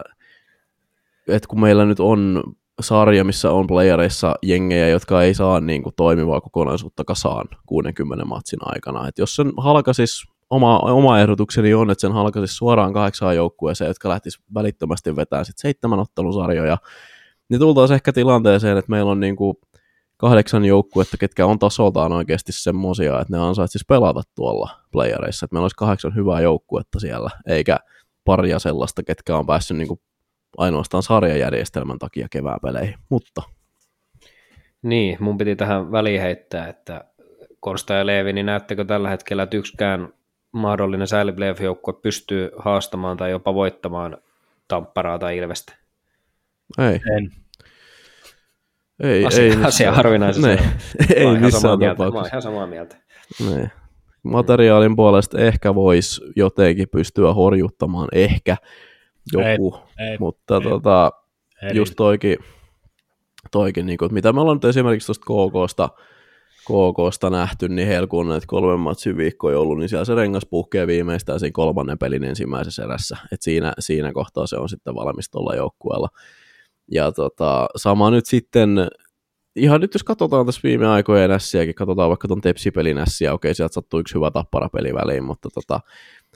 että 1.28 1.48
kun 1.48 1.62
meillä 1.62 1.86
nyt 1.86 2.00
on 2.00 2.44
sarja, 2.82 3.24
missä 3.24 3.52
on 3.52 3.68
playereissa 3.68 4.36
jengejä, 4.44 4.90
jotka 4.90 5.24
ei 5.24 5.34
saa 5.34 5.60
niin 5.60 5.84
kuin, 5.84 5.96
toimivaa 5.96 6.42
kokonaisuutta 6.42 7.04
kasaan 7.04 7.48
60 7.66 8.26
matsin 8.26 8.60
aikana. 8.62 9.08
Et 9.08 9.18
jos 9.18 9.36
sen 9.36 9.52
halkasis 9.58 10.24
oma, 10.52 10.80
oma 10.80 11.20
ehdotukseni 11.20 11.74
on, 11.74 11.92
että 11.92 12.02
sen 12.02 12.12
halkaisi 12.12 12.56
suoraan 12.56 12.94
kahdeksaan 12.94 13.36
joukkueeseen, 13.36 13.88
jotka 13.88 14.10
lähtis 14.10 14.40
välittömästi 14.54 15.16
vetämään 15.16 15.46
sitten 15.46 15.62
seitsemän 15.62 16.00
ottelusarjoja, 16.00 16.78
niin 17.50 17.60
tultaisiin 17.60 17.96
ehkä 17.96 18.14
tilanteeseen, 18.14 18.78
että 18.78 18.92
meillä 18.92 19.12
on 19.12 19.20
niin 19.20 19.36
kuin 19.36 19.58
kahdeksan 20.18 20.66
joukkuetta, 20.66 21.18
ketkä 21.18 21.46
on 21.46 21.60
tasoltaan 21.60 22.12
oikeasti 22.12 22.52
semmoisia, 22.52 23.20
että 23.20 23.34
ne 23.34 23.44
ansaitsisi 23.44 23.86
pelata 23.88 24.22
tuolla 24.36 24.70
playereissa, 24.92 25.46
että 25.46 25.54
meillä 25.54 25.64
olisi 25.64 25.76
kahdeksan 25.76 26.16
hyvää 26.16 26.42
joukkuetta 26.42 27.00
siellä, 27.00 27.30
eikä 27.48 27.78
paria 28.26 28.60
sellaista, 28.60 29.04
ketkä 29.04 29.38
on 29.38 29.46
päässyt 29.46 29.78
niin 29.78 29.88
kuin 29.88 30.00
ainoastaan 30.58 31.04
sarjajärjestelmän 31.04 32.00
takia 32.00 32.28
kevään 32.32 32.60
peleihin, 32.62 32.96
mutta 33.10 33.42
Niin, 34.82 35.18
mun 35.20 35.38
piti 35.38 35.56
tähän 35.56 35.92
väliin 35.92 36.22
heittää, 36.22 36.68
että 36.68 37.06
Korsta 37.60 37.94
ja 37.94 38.06
Leevi, 38.06 38.34
niin 38.34 38.46
näettekö 38.46 38.86
tällä 38.86 39.10
hetkellä, 39.10 39.44
että 39.44 39.58
yksikään 39.58 40.14
mahdollinen 40.52 41.08
sääli 41.08 41.34
joukkue 41.64 41.94
pystyy 41.94 42.52
haastamaan 42.58 43.18
tai 43.18 43.32
jopa 43.32 43.54
voittamaan 43.54 44.18
Tampparaa 44.68 45.20
tai 45.20 45.38
Ilvestä? 45.38 45.74
ei. 46.80 47.00
En. 47.18 47.32
Ei, 49.04 49.26
asia, 49.26 49.44
ei 49.44 49.50
asia 49.52 49.66
missään- 49.66 49.96
harvinaisesti. 49.96 50.48
Ne, 50.48 50.56
Mä 50.56 50.62
ei 51.16 51.24
samaa 51.24 51.40
missään 51.40 51.80
mieltä, 51.80 51.98
Mä 52.04 52.04
oon 52.04 52.14
tapauksessa. 52.14 52.28
ihan 52.36 52.42
samaa 52.42 52.68
mieltä. 52.68 52.98
Ne. 53.50 53.72
Materiaalin 54.24 54.96
puolesta 54.96 55.40
ehkä 55.40 55.76
voisi 55.76 56.22
jotenkin 56.36 56.90
pystyä 56.90 57.34
horjuttamaan, 57.34 58.08
ehkä 58.12 58.58
joku, 59.34 59.78
Ei, 60.00 60.18
mutta 60.20 60.56
ei. 60.56 60.62
tota, 60.62 61.12
ei, 61.64 61.76
just 61.76 61.94
toikin, 61.98 62.38
toikin 63.52 63.86
niin 63.86 63.98
kuin, 63.98 64.14
mitä 64.14 64.34
me 64.34 64.42
ollaan 64.42 64.56
nyt 64.58 64.66
esimerkiksi 64.66 65.06
tuosta 65.06 65.26
KKsta, 65.26 65.90
KKsta 66.72 67.30
nähty, 67.30 67.70
niin 67.70 67.88
heillä 67.88 68.08
kun 68.08 68.30
näitä 68.30 68.48
kolmen 68.48 68.80
matsin 68.80 69.18
viikkoja 69.18 69.60
ollut, 69.60 69.78
niin 69.78 69.90
siellä 69.90 70.06
se 70.06 70.16
rengas 70.16 70.46
puhkee 70.50 70.88
viimeistään 70.88 71.40
siinä 71.40 71.52
kolmannen 71.54 71.98
pelin 71.98 72.24
ensimmäisessä 72.24 72.84
erässä. 72.84 73.18
Et 73.32 73.42
siinä, 73.42 73.74
siinä 73.80 74.14
kohtaa 74.14 74.48
se 74.48 74.58
on 74.58 74.70
sitten 74.70 74.96
valmis 74.96 75.30
tuolla 75.30 75.56
joukkueella. 75.56 76.08
Ja 76.92 77.12
tota, 77.12 77.68
sama 77.76 78.12
nyt 78.12 78.26
sitten, 78.26 78.88
ihan 79.56 79.82
nyt 79.82 79.94
jos 79.94 80.04
katsotaan 80.04 80.46
tässä 80.46 80.62
viime 80.64 80.88
aikojen 80.88 81.30
nässiäkin, 81.30 81.76
katsotaan 81.76 82.10
vaikka 82.10 82.28
tuon 82.28 82.42
Tepsi-pelin 82.42 82.96
nässiä, 82.96 83.34
okei 83.34 83.56
sieltä 83.56 83.74
sattuu 83.74 84.00
yksi 84.00 84.16
hyvä 84.16 84.32
tapparapeli 84.32 84.94
väliin, 84.94 85.24
mutta 85.24 85.50
tota, 85.54 85.80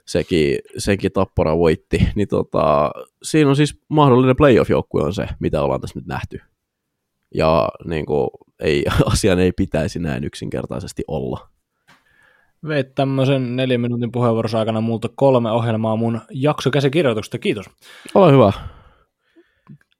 sekin, 0.05 0.57
sekin 0.77 1.11
tappara 1.11 1.57
voitti, 1.57 2.07
niin 2.15 2.27
tota, 2.27 2.91
siinä 3.23 3.49
on 3.49 3.55
siis 3.55 3.79
mahdollinen 3.89 4.35
playoff-joukkue 4.35 5.03
on 5.03 5.13
se, 5.13 5.27
mitä 5.39 5.61
ollaan 5.61 5.81
tässä 5.81 5.99
nyt 5.99 6.07
nähty. 6.07 6.39
Ja 7.35 7.69
niin 7.85 8.05
kuin, 8.05 8.29
ei, 8.59 8.85
asian 9.13 9.39
ei 9.39 9.51
pitäisi 9.51 9.99
näin 9.99 10.23
yksinkertaisesti 10.23 11.03
olla. 11.07 11.47
Veit 12.67 12.95
tämmöisen 12.95 13.55
neljän 13.55 13.81
minuutin 13.81 14.11
puheenvuorossa 14.11 14.59
aikana 14.59 14.81
multa 14.81 15.09
kolme 15.15 15.51
ohjelmaa 15.51 15.95
mun 15.95 16.21
jaksokäsikirjoituksesta. 16.31 17.39
Kiitos. 17.39 17.65
Ole 18.15 18.31
hyvä. 18.31 18.51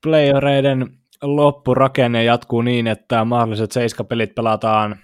Playereiden 0.03 0.89
loppurakenne 1.21 2.23
jatkuu 2.23 2.61
niin, 2.61 2.87
että 2.87 3.25
mahdolliset 3.25 3.71
seiskapelit 3.71 4.35
pelataan 4.35 4.99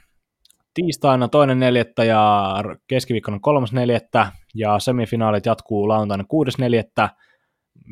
tiistaina 0.74 1.28
toinen 1.28 1.60
neljättä 1.60 2.04
ja 2.04 2.54
keskiviikkona 2.88 3.40
kolmas 3.42 3.74
neljättä 3.74 4.32
ja 4.56 4.80
semifinaalit 4.80 5.46
jatkuu 5.46 5.88
lauantaina 5.88 6.24
kuudes 6.28 6.58
neljättä. 6.58 7.10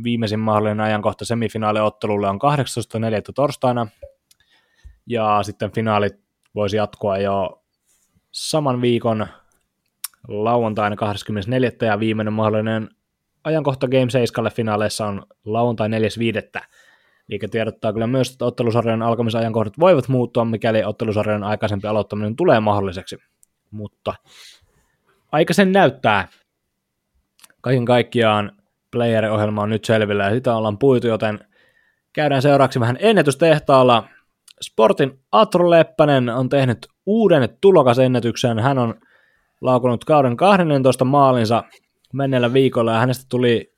Viimeisin 0.03 0.39
mahdollinen 0.39 0.79
ajankohta 0.79 1.25
semifinaaliottelulle 1.25 2.29
on 2.29 2.39
18.4. 2.41 3.33
torstaina 3.35 3.87
ja 5.06 5.39
sitten 5.43 5.72
finaalit 5.72 6.14
voisi 6.56 6.78
jatkua 6.78 7.18
jo 7.18 7.64
saman 8.32 8.82
viikon 8.82 9.28
lauantaina 10.28 10.95
24. 10.95 11.72
ja 11.82 12.00
viimeinen 12.00 12.34
mahdollinen 12.34 12.89
ajankohta 13.43 13.88
Game 13.88 14.10
7 14.10 14.52
finaaleissa 14.52 15.06
on 15.06 15.24
lauantai 15.45 15.89
4.5. 15.89 16.62
Eli 17.30 17.39
tiedottaa 17.52 17.93
kyllä 17.93 18.08
myös, 18.08 18.32
että 18.32 18.45
ottelusarjan 18.45 19.02
alkamisajankohdat 19.02 19.80
voivat 19.80 20.08
muuttua, 20.08 20.45
mikäli 20.45 20.84
ottelusarjan 20.84 21.43
aikaisempi 21.43 21.88
aloittaminen 21.88 22.36
tulee 22.36 22.60
mahdolliseksi. 22.60 23.18
Mutta 23.72 24.14
aika 25.32 25.54
sen 25.54 25.72
näyttää. 25.72 26.28
Kaiken 27.62 27.86
kaikkiaan 27.86 28.52
player-ohjelma 28.91 29.62
on 29.62 29.70
nyt 29.70 29.86
selvillä 29.86 30.24
ja 30.24 30.34
sitä 30.34 30.56
ollaan 30.56 30.78
puitu, 30.78 31.08
joten 31.08 31.39
käydään 32.14 32.41
seuraavaksi 32.41 32.80
vähän 32.80 32.97
ennätystehtaalla. 33.00 34.08
Sportin 34.62 35.20
Atro 35.32 35.70
Leppänen 35.70 36.30
on 36.30 36.49
tehnyt 36.49 36.88
uuden 37.05 37.49
tulokasennätyksen. 37.62 38.60
Hän 38.60 38.78
on 38.78 38.95
laukunut 39.62 40.05
kauden 40.05 40.38
12 40.38 41.05
maalinsa 41.05 41.64
menneellä 42.14 42.53
viikolla 42.53 42.91
ja 42.91 42.99
hänestä 42.99 43.26
tuli 43.30 43.74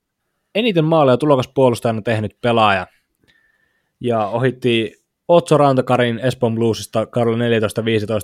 eniten 0.56 0.86
maaleja 0.86 1.18
tulokaspuolustajana 1.18 2.02
tehnyt 2.02 2.38
pelaaja. 2.42 2.88
Ja 4.00 4.28
ohitti 4.28 5.02
Otso 5.28 5.58
Rantakarin 5.58 6.20
Espoon 6.20 6.56
Bluesista 6.56 7.06
kaudella 7.06 7.38
14-15, 7.38 7.40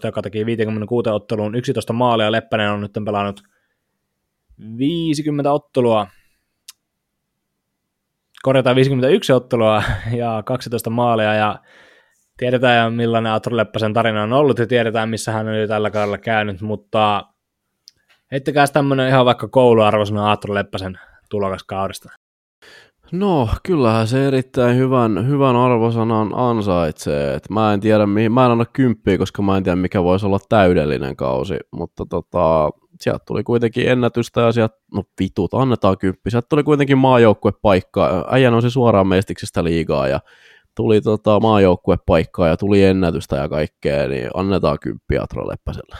joka 0.04 0.22
teki 0.22 0.46
56 0.46 1.10
otteluun 1.10 1.56
11 1.56 1.94
maalia. 1.94 2.32
Leppänen 2.32 2.72
on 2.72 2.82
nyt 2.82 2.92
pelannut 3.06 3.42
50 4.78 5.52
ottelua, 5.52 6.08
korjataan 8.42 8.76
51 8.76 9.34
ottelua 9.34 9.84
ja 10.18 10.44
12 10.46 10.90
maalia 10.90 11.34
ja 11.34 11.60
tiedetään 12.38 12.94
millainen 12.94 13.32
Atro 13.32 13.58
Leppäsen 13.58 13.94
tarina 13.94 14.24
on 14.24 14.34
ollut 14.34 14.60
ja 14.60 14.68
tiedetään 14.68 15.10
missä 15.10 15.32
hän 15.32 15.48
on 15.48 15.60
jo 15.60 15.68
tällä 15.68 15.90
kaudella 15.90 16.18
käynyt, 16.18 16.62
mutta 16.62 17.24
heittäkääs 18.32 18.72
tämmöinen 18.72 19.10
ihan 19.10 19.26
vaikka 19.26 19.48
kouluarvoisena 19.48 20.32
Atro 20.32 20.54
Leppäsen 20.54 21.00
tulokaskaudesta. 21.30 22.10
No, 23.12 23.50
kyllähän 23.64 24.08
se 24.08 24.28
erittäin 24.28 24.78
hyvän, 24.78 25.28
hyvän 25.28 25.56
arvosanan 25.56 26.32
ansaitsee. 26.34 27.34
Et 27.34 27.50
mä 27.50 27.74
en 27.74 27.80
tiedä, 27.80 28.06
mihin, 28.06 28.32
mä 28.32 28.46
en 28.46 28.52
anna 28.52 28.66
kymppiä, 28.66 29.18
koska 29.18 29.42
mä 29.42 29.58
en 29.58 29.64
tiedä, 29.64 29.76
mikä 29.76 30.04
voisi 30.04 30.26
olla 30.26 30.40
täydellinen 30.50 31.16
kausi, 31.16 31.58
mutta 31.72 32.06
tota, 32.10 32.70
sieltä 33.02 33.24
tuli 33.28 33.44
kuitenkin 33.44 33.90
ennätystä 33.90 34.42
ja 34.42 34.52
sieltä, 34.52 34.76
no 34.94 35.04
vitut, 35.20 35.54
annetaan 35.54 35.98
kymppi. 35.98 36.32
Sieltä 36.32 36.48
tuli 36.50 36.64
kuitenkin 36.64 36.98
maajoukkuepaikka. 36.98 38.28
Äijä 38.32 38.52
nousi 38.52 38.70
suoraan 38.70 39.08
mestiksestä 39.08 39.64
liigaa 39.64 40.08
ja 40.08 40.20
tuli 40.78 41.02
tota, 41.02 41.40
maajoukkuepaikkaa 41.40 42.48
ja 42.48 42.58
tuli 42.58 42.84
ennätystä 42.84 43.36
ja 43.36 43.50
kaikkea, 43.50 44.08
niin 44.08 44.30
annetaan 44.34 44.78
kymppi 44.82 45.18
Atro 45.18 45.48
Leppäselle. 45.48 45.96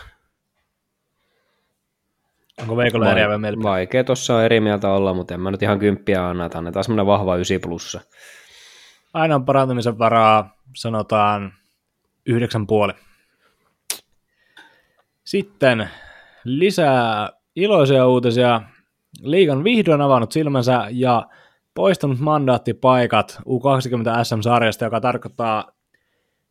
Onko 2.62 2.78
Veikolla 2.78 3.12
eriävä 3.12 3.38
mielipide? 3.38 3.64
Vaikea 3.64 4.04
tuossa 4.04 4.36
on 4.36 4.44
eri 4.44 4.60
mieltä 4.60 4.90
olla, 4.90 5.14
mutta 5.14 5.34
en 5.34 5.42
mä 5.42 5.52
nyt 5.52 5.64
ihan 5.64 5.80
kymppiä 5.80 6.28
anna, 6.28 6.46
että 6.46 6.58
annetaan 6.58 6.84
semmoinen 6.84 7.06
vahva 7.06 7.36
9 7.36 7.62
plussa. 7.62 8.02
Aina 9.14 9.36
on 9.36 9.46
parantamisen 9.46 10.00
varaa, 10.00 10.58
sanotaan 10.76 11.54
yhdeksän 12.26 12.68
puoli. 12.68 12.94
Sitten 15.24 15.90
lisää 16.44 17.30
iloisia 17.56 18.08
uutisia. 18.08 18.62
Liigan 19.22 19.64
vihdoin 19.64 20.02
avannut 20.02 20.32
silmänsä 20.32 20.88
ja 20.92 21.26
poistanut 21.78 22.20
mandaattipaikat 22.20 23.40
U20 23.40 24.24
SM-sarjasta, 24.24 24.86
joka 24.86 25.02
tarkoittaa 25.02 25.72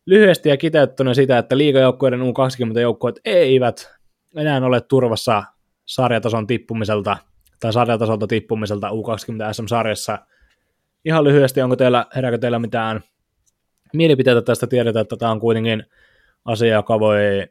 lyhyesti 0.05 0.49
ja 0.49 0.57
kiteyttynä 0.57 1.13
sitä, 1.13 1.37
että 1.37 1.57
liigajoukkueiden 1.57 2.19
U20-joukkueet 2.21 3.19
eivät 3.25 3.93
enää 4.35 4.65
ole 4.65 4.81
turvassa 4.81 5.43
sarjatason 5.85 6.47
tippumiselta 6.47 7.17
tai 7.59 7.73
sarjatasolta 7.73 8.27
tippumiselta 8.27 8.89
U20 8.89 9.53
SM-sarjassa. 9.53 10.19
Ihan 11.05 11.23
lyhyesti, 11.23 11.61
onko 11.61 11.75
teillä, 11.75 12.05
herääkö 12.15 12.37
teillä 12.37 12.59
mitään 12.59 13.01
mielipiteitä 13.93 14.41
tästä? 14.41 14.67
Tiedetään, 14.67 15.01
että 15.01 15.17
tämä 15.17 15.31
on 15.31 15.39
kuitenkin 15.39 15.83
asia, 16.45 16.73
joka 16.73 16.99
voi 16.99 17.47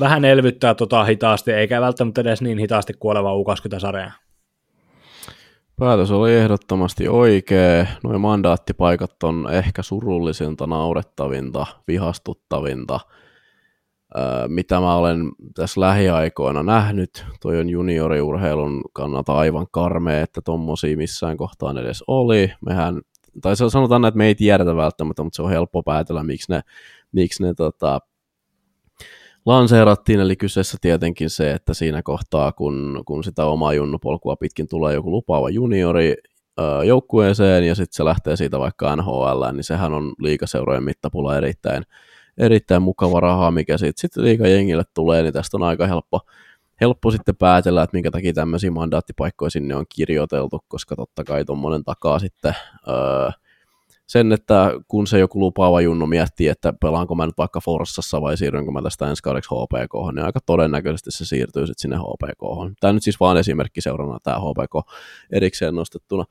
vähän 0.00 0.24
elvyttää 0.24 0.74
tota 0.74 1.04
hitaasti, 1.04 1.52
eikä 1.52 1.80
välttämättä 1.80 2.20
edes 2.20 2.42
niin 2.42 2.58
hitaasti 2.58 2.92
kuoleva 2.92 3.32
U20-sarja. 3.34 4.23
Päätös 5.78 6.10
oli 6.10 6.34
ehdottomasti 6.34 7.08
oikea. 7.08 7.86
Noin 8.04 8.20
mandaattipaikat 8.20 9.22
on 9.22 9.48
ehkä 9.52 9.82
surullisinta, 9.82 10.66
naurettavinta, 10.66 11.66
vihastuttavinta, 11.88 13.00
mitä 14.48 14.80
mä 14.80 14.96
olen 14.96 15.32
tässä 15.54 15.80
lähiaikoina 15.80 16.62
nähnyt. 16.62 17.26
Toi 17.40 17.60
on 17.60 17.68
junioriurheilun 17.68 18.82
kannalta 18.92 19.34
aivan 19.34 19.66
karmea, 19.70 20.20
että 20.20 20.40
tommosia 20.40 20.96
missään 20.96 21.36
kohtaan 21.36 21.78
edes 21.78 22.04
oli. 22.06 22.52
Mehän, 22.66 23.00
tai 23.42 23.56
sanotaan 23.56 24.04
että 24.04 24.18
me 24.18 24.26
ei 24.26 24.34
tiedetä 24.34 24.76
välttämättä, 24.76 25.22
mutta 25.22 25.36
se 25.36 25.42
on 25.42 25.50
helppo 25.50 25.82
päätellä, 25.82 26.22
miksi 26.22 26.52
ne, 26.52 26.60
miksi 27.12 27.42
ne 27.42 27.54
tota, 27.54 28.00
lanseerattiin, 29.46 30.20
eli 30.20 30.36
kyseessä 30.36 30.78
tietenkin 30.80 31.30
se, 31.30 31.50
että 31.52 31.74
siinä 31.74 32.02
kohtaa, 32.02 32.52
kun, 32.52 33.02
kun 33.04 33.24
sitä 33.24 33.44
omaa 33.44 33.74
junnupolkua 33.74 34.36
pitkin 34.36 34.68
tulee 34.68 34.94
joku 34.94 35.10
lupaava 35.10 35.50
juniori 35.50 36.14
joukkueeseen, 36.86 37.64
ja 37.64 37.74
sitten 37.74 37.96
se 37.96 38.04
lähtee 38.04 38.36
siitä 38.36 38.58
vaikka 38.58 38.96
NHL, 38.96 39.44
niin 39.52 39.64
sehän 39.64 39.92
on 39.92 40.12
liikaseurojen 40.18 40.82
mittapulla 40.82 41.36
erittäin, 41.36 41.84
erittäin 42.38 42.82
mukava 42.82 43.20
raha, 43.20 43.50
mikä 43.50 43.78
sitten 43.78 44.00
sit 44.00 44.16
liikajengille 44.16 44.84
tulee, 44.94 45.22
niin 45.22 45.32
tästä 45.32 45.56
on 45.56 45.62
aika 45.62 45.86
helppo, 45.86 46.20
helppo 46.80 47.10
sitten 47.10 47.36
päätellä, 47.36 47.82
että 47.82 47.96
minkä 47.96 48.10
takia 48.10 48.32
tämmöisiä 48.32 48.70
mandaattipaikkoja 48.70 49.50
sinne 49.50 49.76
on 49.76 49.84
kirjoiteltu, 49.94 50.60
koska 50.68 50.96
totta 50.96 51.24
kai 51.24 51.44
tuommoinen 51.44 51.84
takaa 51.84 52.18
sitten 52.18 52.54
öö, 52.88 53.30
sen, 54.06 54.32
että 54.32 54.70
kun 54.88 55.06
se 55.06 55.18
joku 55.18 55.40
lupaava 55.40 55.80
junnu 55.80 56.06
miettii, 56.06 56.48
että 56.48 56.72
pelaanko 56.80 57.14
mä 57.14 57.26
nyt 57.26 57.38
vaikka 57.38 57.60
Forssassa 57.60 58.20
vai 58.20 58.36
siirrynkö 58.36 58.70
mä 58.70 58.82
tästä 58.82 59.08
ensi 59.08 59.22
kaudeksi 59.22 59.50
HPK, 59.50 60.14
niin 60.14 60.24
aika 60.24 60.40
todennäköisesti 60.46 61.10
se 61.10 61.24
siirtyy 61.24 61.66
sitten 61.66 61.82
sinne 61.82 61.96
HPK. 61.96 62.74
Tämä 62.80 62.92
nyt 62.92 63.02
siis 63.02 63.20
vaan 63.20 63.36
esimerkki 63.36 63.80
seurana 63.80 64.18
tämä 64.22 64.38
HPK 64.38 64.90
erikseen 65.32 65.74
nostettuna. 65.74 66.24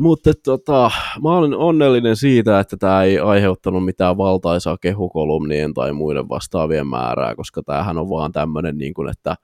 Mutta 0.00 0.32
tota, 0.44 0.90
mä 1.22 1.36
olen 1.36 1.54
onnellinen 1.54 2.16
siitä, 2.16 2.60
että 2.60 2.76
tämä 2.76 3.02
ei 3.02 3.18
aiheuttanut 3.18 3.84
mitään 3.84 4.16
valtaisaa 4.16 4.76
kehukolumnien 4.80 5.74
tai 5.74 5.92
muiden 5.92 6.28
vastaavien 6.28 6.86
määrää, 6.86 7.34
koska 7.34 7.62
tämähän 7.62 7.98
on 7.98 8.10
vaan 8.10 8.32
tämmöinen, 8.32 8.78
niin 8.78 8.94
kuin, 8.94 9.08
että 9.08 9.36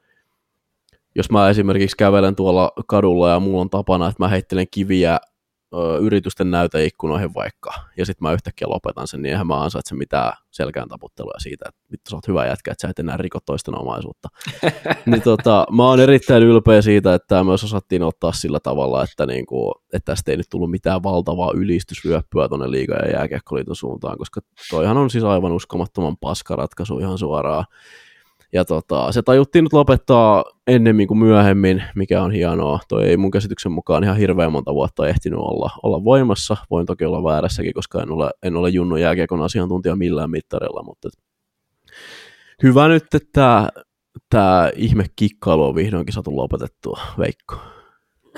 jos 1.17 1.31
mä 1.31 1.51
esimerkiksi 1.51 1.97
kävelen 1.97 2.37
tuolla 2.37 2.73
kadulla 2.87 3.31
ja 3.31 3.41
mulla 3.41 3.61
on 3.61 3.71
tapana, 3.71 4.09
että 4.09 4.23
mä 4.23 4.29
heittelen 4.29 4.67
kiviä 4.71 5.19
ö, 5.75 5.99
yritysten 5.99 6.51
näyteikkunoihin 6.51 7.35
vaikka, 7.35 7.73
ja 7.97 8.07
sitten 8.07 8.29
mä 8.29 8.33
yhtäkkiä 8.33 8.69
lopetan 8.69 9.09
sen, 9.09 9.23
niin 9.23 9.31
eihän 9.31 9.47
mä 9.47 9.63
ansaitse 9.63 9.95
mitään 9.95 10.33
selkään 10.51 10.89
taputtelua 10.89 11.35
siitä, 11.39 11.65
että 11.69 11.81
vittu 11.93 12.11
sä 12.11 12.17
oot 12.17 12.29
hyvä 12.29 12.47
jätkä, 12.47 12.73
että 12.73 12.83
sä 12.83 12.91
et 12.91 12.99
enää 12.99 13.17
riko 13.17 13.39
toisten 13.47 13.79
omaisuutta. 13.81 14.29
niin 15.07 15.23
tota, 15.23 15.67
mä 15.71 15.89
oon 15.89 16.01
erittäin 16.01 16.43
ylpeä 16.43 16.83
siitä, 16.83 17.15
että 17.15 17.27
tämä 17.29 17.45
myös 17.45 17.65
osattiin 17.65 18.03
ottaa 18.03 18.33
sillä 18.33 18.61
tavalla, 18.61 19.05
että, 19.05 19.27
niinku, 19.27 19.75
että 19.93 20.13
tästä 20.13 20.31
ei 20.31 20.37
nyt 20.37 20.47
tullut 20.51 20.71
mitään 20.71 21.03
valtavaa 21.03 21.53
ylistysryöppyä 21.55 22.49
tuonne 22.49 22.67
liiga- 22.67 23.07
ja 23.07 23.13
jääkiekkoliiton 23.13 23.77
suuntaan, 23.77 24.19
koska 24.19 24.41
toihan 24.71 24.97
on 24.97 25.11
siis 25.11 25.25
aivan 25.25 25.53
uskomattoman 25.53 26.17
paskaratkaisu 26.17 26.99
ihan 26.99 27.19
suoraan. 27.19 27.65
Ja 28.55 28.65
tota, 28.65 29.13
se 29.13 29.23
tajuttiin 29.23 29.65
nyt 29.65 29.73
lopettaa 29.73 30.45
ennemmin 30.67 31.09
kuin 31.09 31.19
myöhemmin, 31.19 31.83
mikä 31.95 32.23
on 32.23 32.31
hienoa. 32.31 32.81
Toi 32.89 33.05
ei 33.05 33.17
mun 33.17 33.31
käsityksen 33.31 33.73
mukaan 33.73 34.05
ihan 34.05 34.17
hirveän 34.17 34.53
monta 34.53 34.75
vuotta 34.75 35.09
ehtinyt 35.09 35.39
olla, 35.39 35.71
olla 35.83 36.05
voimassa. 36.05 36.57
Voin 36.71 36.87
toki 36.87 37.05
olla 37.05 37.25
väärässäkin, 37.25 37.75
koska 37.75 38.03
en 38.03 38.11
ole, 38.11 38.31
en 38.43 38.57
ole 38.57 38.69
Junnu 38.69 38.97
jääkiekon 38.97 39.43
asiantuntija 39.43 39.97
millään 39.97 40.31
mittarilla, 40.31 40.83
mutta 40.83 41.09
hyvä 42.63 42.89
nyt, 42.89 43.15
että 43.15 43.69
tämä 44.31 44.71
ihme 44.77 45.05
kikkailu 45.17 45.65
on 45.65 45.75
vihdoinkin 45.75 46.13
saatu 46.13 46.37
lopetettua, 46.37 47.01
Veikko. 47.19 47.57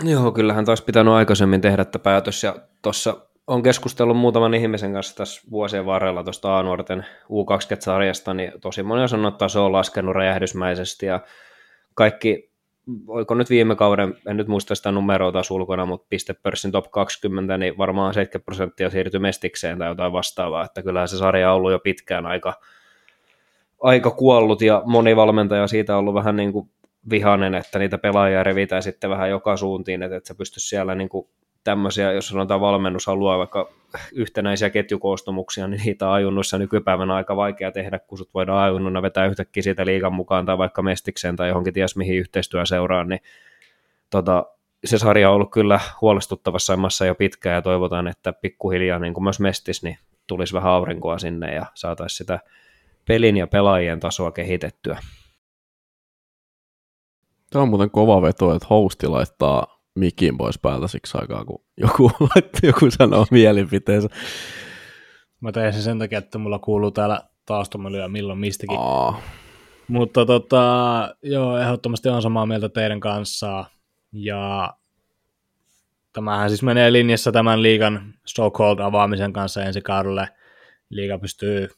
Joo, 0.05 0.33
kyllähän 0.33 0.65
taas 0.65 0.83
pitänyt 0.83 1.15
aikaisemmin 1.15 1.61
tehdä 1.61 1.85
tämä 1.85 2.03
päätös, 2.03 2.43
ja 2.43 2.57
tuossa 2.83 3.27
on 3.47 3.63
keskustellut 3.63 4.17
muutaman 4.17 4.55
ihmisen 4.55 4.93
kanssa 4.93 5.17
tässä 5.17 5.43
vuosien 5.51 5.87
varrella 5.87 6.25
tuosta 6.25 6.59
A-nuorten 6.59 7.07
U20-sarjasta, 7.31 8.35
niin 8.35 8.53
tosi 8.61 8.83
moni 8.83 9.03
on 9.03 9.09
sanonut, 9.09 9.35
että 9.35 9.39
taso 9.39 9.67
on 9.67 9.73
laskenut 9.73 10.15
räjähdysmäisesti, 10.15 11.07
ja 11.07 11.21
kaikki, 11.95 12.51
oiko 13.07 13.35
nyt 13.35 13.51
viime 13.51 13.77
kauden, 13.77 14.15
en 14.27 14.37
nyt 14.37 14.49
muista 14.49 14.75
sitä 14.75 14.93
numeroa 14.93 15.33
taas 15.33 15.51
ulkona, 15.51 15.87
mutta 15.87 16.07
pistepörssin 16.11 16.73
top 16.73 16.91
20, 16.91 17.59
niin 17.59 17.79
varmaan 17.79 18.15
70 18.15 18.45
prosenttia 18.45 18.91
siirtyi 18.91 19.21
mestikseen 19.21 19.79
tai 19.79 19.89
jotain 19.89 20.13
vastaavaa, 20.13 20.65
että 20.65 20.83
kyllähän 20.83 21.09
se 21.09 21.17
sarja 21.17 21.51
on 21.51 21.57
ollut 21.57 21.73
jo 21.73 21.79
pitkään 21.79 22.27
aika, 22.27 22.55
aika 23.81 24.11
kuollut, 24.11 24.63
ja 24.63 24.83
moni 24.87 25.17
valmentaja 25.17 25.67
siitä 25.67 25.93
on 25.95 25.99
ollut 25.99 26.15
vähän 26.15 26.37
niin 26.37 26.53
kuin 26.53 26.71
vihanen, 27.11 27.55
että 27.55 27.79
niitä 27.79 27.99
pelaajia 27.99 28.43
revitään 28.43 28.83
sitten 28.83 29.11
vähän 29.11 29.31
joka 29.31 29.57
suuntiin, 29.57 30.03
että 30.03 30.17
et 30.17 30.27
sä 30.27 30.35
pysty 30.35 30.61
siellä 30.61 30.95
niin 30.95 31.09
kuin 31.09 31.29
tämmöisiä, 31.67 32.13
jos 32.13 32.29
sanotaan 32.29 32.61
valmennus 32.61 33.07
haluaa 33.07 33.39
vaikka 33.39 33.69
yhtenäisiä 34.13 34.71
ketjukoostumuksia, 34.71 35.67
niin 35.67 35.81
niitä 35.85 36.13
ajunnuissa 36.13 36.59
nykypäivänä 36.59 37.15
aika 37.15 37.37
vaikea 37.37 37.73
tehdä, 37.73 37.99
kun 37.99 38.19
sut 38.19 38.31
voidaan 38.35 38.65
ajunnuna 38.65 39.03
vetää 39.03 39.27
yhtäkkiä 39.27 39.63
siitä 39.63 39.87
liikan 39.87 40.13
mukaan 40.13 40.47
tai 40.47 40.59
vaikka 40.59 40.83
mestikseen 40.83 41.37
tai 41.37 41.49
johonkin 41.49 41.75
ties 41.75 41.97
mihin 41.97 42.19
yhteistyö 42.19 42.67
seuraa, 42.67 43.05
niin 43.05 43.21
tota, 44.11 44.47
se 44.85 44.99
sarja 44.99 45.29
on 45.29 45.35
ollut 45.35 45.51
kyllä 45.53 45.81
huolestuttavassa 46.01 46.73
asemassa 46.73 47.07
jo 47.07 47.15
pitkään 47.15 47.55
ja 47.55 47.63
toivotaan, 47.63 48.09
että 48.09 48.33
pikkuhiljaa 48.33 48.99
niin 48.99 49.15
kuin 49.15 49.25
myös 49.25 49.41
mestis, 49.41 49.83
niin 49.83 49.99
tulisi 50.27 50.55
vähän 50.55 50.73
aurinkoa 50.73 51.19
sinne 51.19 51.55
ja 51.55 51.67
saataisiin 51.75 52.17
sitä 52.19 52.39
pelin 53.09 53.37
ja 53.37 53.47
pelaajien 53.47 54.01
tasoa 54.01 54.33
kehitettyä. 54.33 54.99
Tämä 57.51 57.63
on 57.63 57.69
muuten 57.69 57.91
kova 57.91 58.23
veto, 58.23 58.55
että 58.55 58.67
hosti 58.71 59.07
laittaa 59.07 59.76
mikin 59.97 60.39
pois 60.39 60.59
päältä 60.59 60.89
siksi 60.89 61.19
aikaa, 61.21 61.45
kun 61.45 61.65
joku, 61.77 62.11
joku 62.63 62.91
sanoo 62.91 63.27
mielipiteensä. 63.31 64.09
Mä 65.41 65.53
tein 65.53 65.73
sen 65.73 65.83
sen 65.83 65.99
takia, 65.99 66.19
että 66.19 66.39
mulla 66.39 66.59
kuuluu 66.59 66.91
täällä 66.91 67.21
taastomelyä 67.47 68.09
milloin 68.09 68.39
mistäkin. 68.39 68.79
Aa, 68.79 69.21
Mutta 69.89 70.27
tota, 70.27 70.65
joo, 71.23 71.59
ehdottomasti 71.59 72.09
on 72.09 72.23
samaa 72.23 72.47
mieltä 72.47 72.69
teidän 72.69 73.01
kanssa. 73.01 73.65
Ja 74.13 74.75
tämähän 76.13 76.51
siis 76.51 76.63
menee 76.63 76.93
linjassa 76.93 77.33
tämän 77.33 77.63
liigan 77.63 78.15
so-called 78.27 78.81
avaamisen 78.81 79.33
kanssa 79.33 79.63
ensi 79.63 79.81
kaudelle. 79.81 80.29
Liiga 80.91 81.19
pystyy 81.19 81.69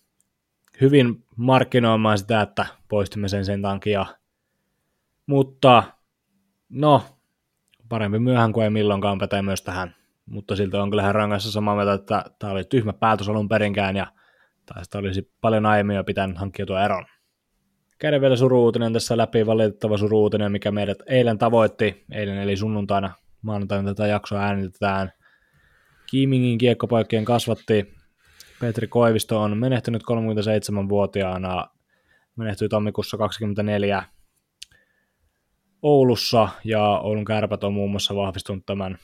hyvin 0.81 1.25
markkinoimaan 1.37 2.19
sitä, 2.19 2.41
että 2.41 2.67
poistimme 2.89 3.29
sen 3.29 3.45
sen 3.45 3.63
takia. 3.63 4.07
Mutta 5.27 5.83
no, 6.69 7.03
parempi 7.89 8.19
myöhään 8.19 8.53
kuin 8.53 8.65
ei 8.65 8.71
milloinkaan 8.71 9.19
pätee 9.19 9.43
myös 9.43 9.63
tähän. 9.63 9.95
Mutta 10.27 10.57
siltä 10.57 10.83
on 10.83 10.91
kyllähän 10.91 11.15
rangassa 11.15 11.53
samaa 11.53 11.75
mieltä, 11.75 11.93
että 11.93 12.25
tämä 12.39 12.53
oli 12.53 12.65
tyhmä 12.65 12.93
päätös 12.93 13.29
alun 13.29 13.49
perinkään 13.49 13.97
ja 13.97 14.07
tästä 14.75 14.99
olisi 14.99 15.33
paljon 15.41 15.67
aiemmin 15.67 15.97
jo 15.97 16.05
pitänyt 16.05 16.39
hankkiutua 16.39 16.85
eron. 16.85 17.05
Käydään 17.99 18.21
vielä 18.21 18.37
suruutinen 18.37 18.93
tässä 18.93 19.17
läpi, 19.17 19.47
valitettava 19.47 19.99
suruutinen, 19.99 20.53
mikä 20.53 20.71
meidät 20.71 20.99
eilen 21.07 21.39
tavoitti, 21.39 22.05
eilen 22.13 22.39
eli 22.39 22.57
sunnuntaina, 22.57 23.15
maanantaina 23.43 23.95
tätä 23.95 24.07
jaksoa 24.07 24.41
äänitetään. 24.41 25.13
Kiimingin 26.11 26.59
kiekkopoikkien 26.59 27.25
kasvatti. 27.25 27.95
Petri 28.61 28.87
Koivisto 28.87 29.43
on 29.43 29.59
menehtynyt 29.59 30.03
37-vuotiaana, 30.03 31.67
menehtyi 32.37 32.69
tammikuussa 32.69 33.17
24 33.17 34.05
Oulussa, 35.83 36.49
ja 36.65 36.99
Oulun 36.99 37.25
kärpät 37.25 37.65
on 37.65 37.73
muun 37.73 37.91
muassa 37.91 38.15
vahvistunut 38.17 38.67
tämän, 38.67 38.99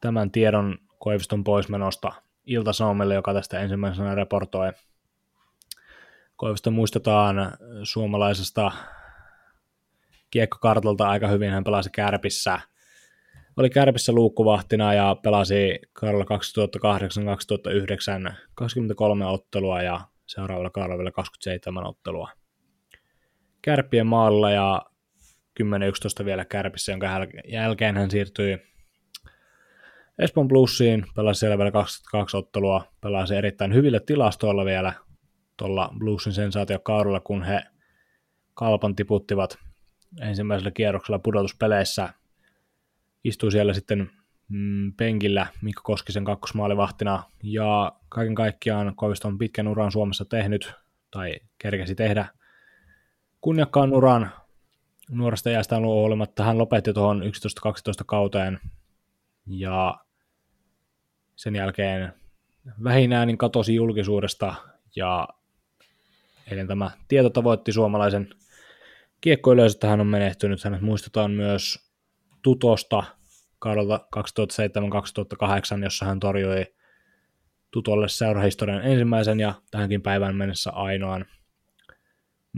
tämän 0.00 0.30
tiedon 0.30 0.78
Koiviston 0.98 1.44
poismenosta 1.44 2.12
Ilta-Sanomille, 2.46 3.14
joka 3.14 3.34
tästä 3.34 3.60
ensimmäisenä 3.60 4.14
raportoi. 4.14 4.72
Koivisto 6.36 6.70
muistetaan 6.70 7.36
suomalaisesta 7.82 8.72
kiekkokartalta 10.30 11.08
aika 11.08 11.28
hyvin, 11.28 11.50
hän 11.50 11.64
pelasi 11.64 11.90
Kärpissä, 11.90 12.60
oli 13.56 13.70
Kärpissä 13.70 14.12
luukkuvahtina 14.12 14.94
ja 14.94 15.16
pelasi 15.22 15.78
kaudella 15.92 16.24
2008-2009 18.30 18.32
23 18.54 19.26
ottelua 19.26 19.82
ja 19.82 20.00
seuraavalla 20.26 20.70
kaudella 20.70 20.98
vielä 20.98 21.10
27 21.10 21.86
ottelua. 21.86 22.30
Kärppien 23.62 24.06
maalla 24.06 24.50
ja 24.50 24.82
10-11 25.62 26.24
vielä 26.24 26.44
Kärpissä, 26.44 26.92
jonka 26.92 27.06
jälkeen 27.48 27.96
hän 27.96 28.10
siirtyi 28.10 28.58
Espoon 30.18 30.48
Bluesiin, 30.48 31.06
pelasi 31.16 31.40
siellä 31.40 31.58
vielä 31.58 31.70
22 31.70 32.36
ottelua, 32.36 32.92
pelasi 33.00 33.34
erittäin 33.34 33.74
hyvillä 33.74 34.00
tilastoilla 34.00 34.64
vielä 34.64 34.92
tuolla 35.56 35.94
Bluesin 35.98 36.32
sensaatiokaudella, 36.32 37.20
kun 37.20 37.42
he 37.42 37.62
kalpan 38.54 38.96
tiputtivat 38.96 39.58
ensimmäisellä 40.20 40.70
kierroksella 40.70 41.18
pudotuspeleissä. 41.18 42.08
Istui 43.24 43.52
siellä 43.52 43.74
sitten 43.74 44.10
mm, 44.48 44.92
penkillä 44.92 45.46
Mikko 45.62 45.80
Koskisen 45.84 46.24
kakkosmaalivahtina, 46.24 47.22
ja 47.42 47.92
kaiken 48.08 48.34
kaikkiaan 48.34 48.96
Koivisto 48.96 49.28
on 49.28 49.38
pitkän 49.38 49.68
uran 49.68 49.92
Suomessa 49.92 50.24
tehnyt, 50.24 50.72
tai 51.10 51.34
kerkesi 51.58 51.94
tehdä 51.94 52.26
kunniakkaan 53.40 53.92
uran 53.92 54.30
nuoresta 55.08 55.50
iästään 55.50 55.82
huolimatta. 55.82 56.44
Hän 56.44 56.58
lopetti 56.58 56.92
tuohon 56.92 57.22
11-12 57.22 57.24
kauteen, 58.06 58.60
ja 59.46 59.98
sen 61.36 61.56
jälkeen 61.56 62.12
vähinään 62.84 63.26
niin 63.26 63.38
katosi 63.38 63.74
julkisuudesta 63.74 64.54
ja 64.96 65.28
eilen 66.50 66.66
tämä 66.66 66.90
tieto 67.08 67.30
tavoitti 67.30 67.72
suomalaisen 67.72 68.28
kiekkoyleisö, 69.20 69.76
että 69.76 69.88
hän 69.88 70.00
on 70.00 70.06
menehtynyt. 70.06 70.64
Hänet 70.64 70.80
muistetaan 70.80 71.30
myös 71.30 71.88
Tutosta 72.42 73.04
kaudelta 73.58 74.08
2007-2008, 75.80 75.84
jossa 75.84 76.06
hän 76.06 76.20
torjui 76.20 76.66
Tutolle 77.70 78.08
seurahistorian 78.08 78.84
ensimmäisen 78.84 79.40
ja 79.40 79.54
tähänkin 79.70 80.02
päivään 80.02 80.36
mennessä 80.36 80.70
ainoan 80.70 81.26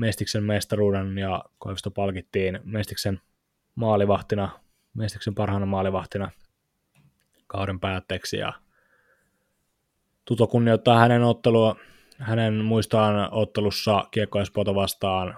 Mestiksen 0.00 0.44
mestaruuden 0.44 1.18
ja 1.18 1.44
Koivisto 1.58 1.90
palkittiin 1.90 2.60
Mestiksen 2.64 3.20
maalivahtina, 3.74 4.50
Mestiksen 4.94 5.34
parhaana 5.34 5.66
maalivahtina 5.66 6.30
kauden 7.46 7.80
päätteeksi 7.80 8.36
ja 8.36 8.52
Tuto 10.24 10.46
kunnioittaa 10.46 10.98
hänen 10.98 11.22
ottelua, 11.22 11.76
hänen 12.18 12.54
muistaan 12.54 13.28
ottelussa 13.32 14.04
Kiekko 14.10 14.40
Espoota 14.40 14.74
vastaan, 14.74 15.36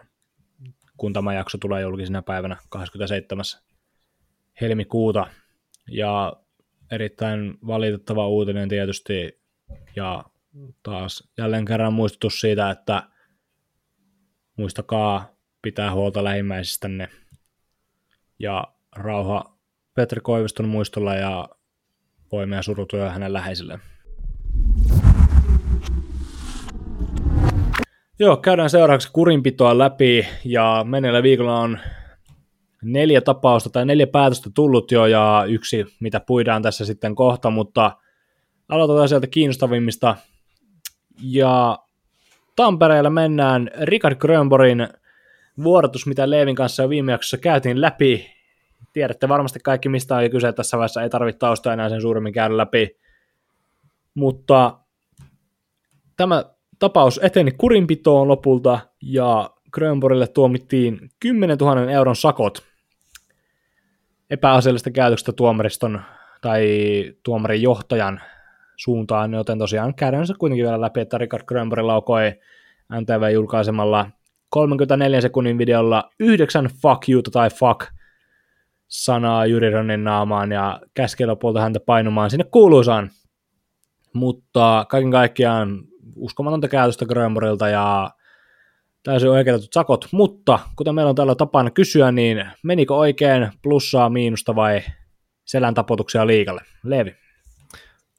kun 0.97 1.13
tämä 1.13 1.35
jakso 1.35 1.59
tulee 1.59 1.83
julkisena 1.83 2.23
päivänä 2.23 2.57
27. 2.69 3.45
helmikuuta. 4.61 5.27
Ja 5.89 6.33
erittäin 6.91 7.59
valitettava 7.67 8.29
uutinen 8.29 8.69
tietysti, 8.69 9.41
ja 9.97 10.25
taas 10.83 11.29
jälleen 11.39 11.65
kerran 11.65 11.93
muistutus 11.93 12.41
siitä, 12.41 12.71
että 12.71 13.03
muistakaa 14.57 15.29
pitää 15.63 15.93
huolta 15.93 16.25
lähimmäisistänne 16.25 17.09
ja 18.39 18.65
rauha 18.97 19.59
Petri 19.95 20.21
Koiviston 20.21 20.69
muistolla 20.69 21.15
ja 21.15 21.49
voimia 22.33 22.59
ja 22.59 22.63
surutyö 22.63 23.11
hänen 23.11 23.33
läheisilleen. 23.33 23.81
Joo, 28.19 28.37
käydään 28.37 28.71
seuraavaksi 28.71 29.09
kurinpitoa 29.13 29.79
läpi 29.79 30.27
ja 30.45 30.85
menneellä 30.89 31.23
viikolla 31.23 31.61
on 31.61 31.79
neljä 32.83 33.21
tapausta 33.21 33.71
tai 33.71 33.87
neljä 33.87 34.07
päätöstä 34.07 34.51
tullut 34.55 34.93
jo 34.93 35.07
ja 35.07 35.45
yksi, 35.49 35.85
mitä 36.01 36.21
puidaan 36.21 36.63
tässä 36.63 36.85
sitten 36.85 37.15
kohta, 37.15 37.51
mutta 37.51 37.97
aloitetaan 38.69 39.09
sieltä 39.09 39.27
kiinnostavimmista. 39.27 40.17
Ja 41.23 41.79
Tampereella 42.57 43.11
mennään 43.11 43.71
Richard 43.81 44.17
Grönborin 44.17 44.89
vuorotus, 45.63 46.07
mitä 46.07 46.31
Leevin 46.31 46.55
kanssa 46.55 46.83
jo 46.83 46.89
viime 46.89 47.13
jaksossa 47.13 47.39
käytiin 47.39 47.81
läpi. 47.81 48.31
Tiedätte 48.93 49.29
varmasti 49.29 49.61
kaikki, 49.65 49.89
mistä 49.89 50.17
on 50.17 50.31
kyse 50.31 50.53
tässä 50.53 50.77
vaiheessa, 50.77 51.03
ei 51.03 51.11
tarvitse 51.11 51.39
tausta 51.39 51.73
enää 51.73 51.89
sen 51.89 52.01
suuremmin 52.01 52.33
käydä 52.33 52.57
läpi. 52.57 52.97
Mutta 54.15 54.79
tämä 56.17 56.45
tapaus 56.79 57.21
eteni 57.23 57.51
kurinpitoon 57.51 58.29
lopulta 58.29 58.79
ja 59.03 59.51
Grönborille 59.73 60.27
tuomittiin 60.27 61.11
10 61.21 61.59
000 61.59 61.91
euron 61.91 62.17
sakot 62.17 62.63
epäasiallisesta 64.31 64.91
käytöksestä 64.91 65.33
tuomariston 65.33 66.03
tai 66.41 66.67
tuomarin 67.23 67.63
johtajan 67.63 68.21
suuntaan, 68.77 69.33
joten 69.33 69.59
tosiaan 69.59 69.95
käydään 69.95 70.27
se 70.27 70.35
kuitenkin 70.39 70.65
vielä 70.65 70.81
läpi, 70.81 71.01
että 71.01 71.19
Richard 71.19 71.45
Grönborg 71.45 71.85
laukoi 71.85 72.33
NTV-julkaisemalla 73.01 74.11
34 74.51 75.21
sekunnin 75.21 75.59
videolla 75.59 76.11
yhdeksän 76.21 76.69
fuck 76.83 77.09
you 77.09 77.23
tai 77.23 77.51
fuck 77.51 77.81
sanaa 78.89 79.47
Jyri 79.47 79.71
Rönnin 79.71 80.05
naamaan 80.05 80.53
ja 80.53 80.81
käski 80.95 81.27
lopulta 81.27 81.61
häntä 81.61 81.81
painumaan 81.81 82.31
sinne 82.31 82.45
kuuluisaan. 82.45 83.11
Mutta 84.15 84.87
kaiken 84.89 85.11
kaikkiaan 85.11 85.79
uskomatonta 86.17 86.69
käytöstä 86.69 87.07
Grönborgilta 87.07 87.69
ja 87.69 88.11
täysin 89.03 89.31
oikeutetut 89.31 89.73
sakot, 89.73 90.09
mutta 90.13 90.59
kuten 90.77 90.95
meillä 90.95 91.09
on 91.09 91.15
täällä 91.15 91.35
tapana 91.35 91.71
kysyä, 91.71 92.13
niin 92.13 92.45
menikö 92.63 92.95
oikein 92.95 93.49
plussaa, 93.63 94.11
miinusta 94.11 94.57
vai 94.57 94.81
selän 95.45 95.75
tapotuksia 95.75 96.27
liikalle? 96.27 96.61
Leevi. 96.85 97.15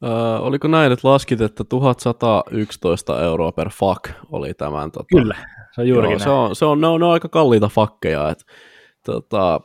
Öö, 0.03 0.37
oliko 0.39 0.67
näin, 0.67 0.91
että 0.91 1.07
laskit, 1.07 1.41
että 1.41 1.63
1111 1.63 3.23
euroa 3.23 3.51
per 3.51 3.69
fuck 3.69 4.09
oli 4.31 4.53
tämän? 4.53 4.91
Tota, 4.91 5.05
Kyllä, 5.15 5.35
se 5.71 5.81
on 5.81 5.87
juurikin 5.87 6.13
joo, 6.13 6.19
se 6.19 6.29
on, 6.29 6.55
se 6.55 6.65
on, 6.65 6.81
ne, 6.81 6.87
on, 6.87 6.99
ne 6.99 7.05
on 7.05 7.13
aika 7.13 7.29
kalliita 7.29 7.67
fakkeja. 7.67 8.29
Et, 8.29 8.45
tota, 9.05 9.61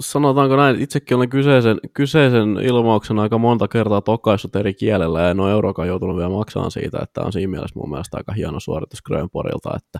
sanotaanko 0.00 0.56
näin, 0.56 0.80
itsekin 0.80 1.16
olen 1.16 1.28
kyseisen, 1.28 1.78
kyseisen 1.92 2.58
ilmauksen 2.62 3.18
aika 3.18 3.38
monta 3.38 3.68
kertaa 3.68 4.00
tokaissut 4.00 4.56
eri 4.56 4.74
kielellä, 4.74 5.20
ja 5.20 5.30
en 5.30 5.40
ole 5.40 5.50
euroakaan 5.50 5.88
joutunut 5.88 6.16
vielä 6.16 6.30
maksamaan 6.30 6.70
siitä, 6.70 6.98
että 7.02 7.20
on 7.20 7.32
siinä 7.32 7.50
mielessä 7.50 7.78
mun 7.78 7.90
mielestä 7.90 8.16
aika 8.16 8.32
hieno 8.32 8.60
suoritus 8.60 9.02
Grönporilta, 9.02 9.76
että 9.76 9.98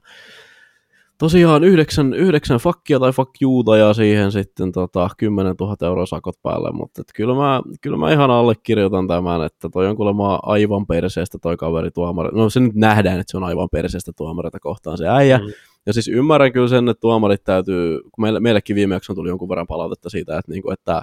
tosiaan 1.19 1.65
yhdeksän, 1.65 2.15
yhdeksän 2.15 2.59
fakkia 2.59 3.01
tai 3.01 3.13
fakjuuta 3.13 3.77
ja 3.77 3.95
siihen 3.95 4.33
sitten 4.33 4.73
tota, 4.73 5.09
10 5.17 5.55
000 5.61 5.77
euroa 5.87 6.07
sakot 6.07 6.43
päälle, 6.43 6.73
mutta 6.73 7.01
et 7.01 7.07
kyllä, 7.15 7.35
mä, 7.35 7.63
kyllä 7.81 7.97
mä 7.97 8.13
ihan 8.13 8.31
allekirjoitan 8.31 9.09
tämän, 9.09 9.43
että 9.43 9.69
toi 9.69 9.87
on 9.87 9.97
kuulemma 9.97 10.39
aivan 10.43 10.87
perseestä 10.87 11.39
toi 11.43 11.57
kaveri 11.57 11.91
tuomari. 11.91 12.29
No 12.33 12.51
se 12.51 12.61
nyt 12.61 12.75
nähdään, 12.75 13.21
että 13.21 13.31
se 13.31 13.37
on 13.37 13.45
aivan 13.45 13.69
perseestä 13.73 14.13
tuomareita 14.17 14.61
kohtaan 14.61 14.99
se 14.99 15.09
äijä. 15.09 15.39
Mm. 15.39 15.53
Ja 15.87 15.93
siis 15.93 16.09
ymmärrän 16.09 16.53
kyllä 16.53 16.69
sen, 16.69 16.89
että 16.89 17.01
tuomarit 17.01 17.45
täytyy, 17.45 18.01
kun 18.03 18.23
meille, 18.23 18.41
meillekin 18.41 18.77
viimeksi 18.77 19.15
tuli 19.15 19.29
jonkun 19.29 19.49
verran 19.49 19.67
palautetta 19.67 20.11
siitä, 20.11 20.39
että, 20.39 20.53
niinku, 20.53 20.71
että 20.71 21.03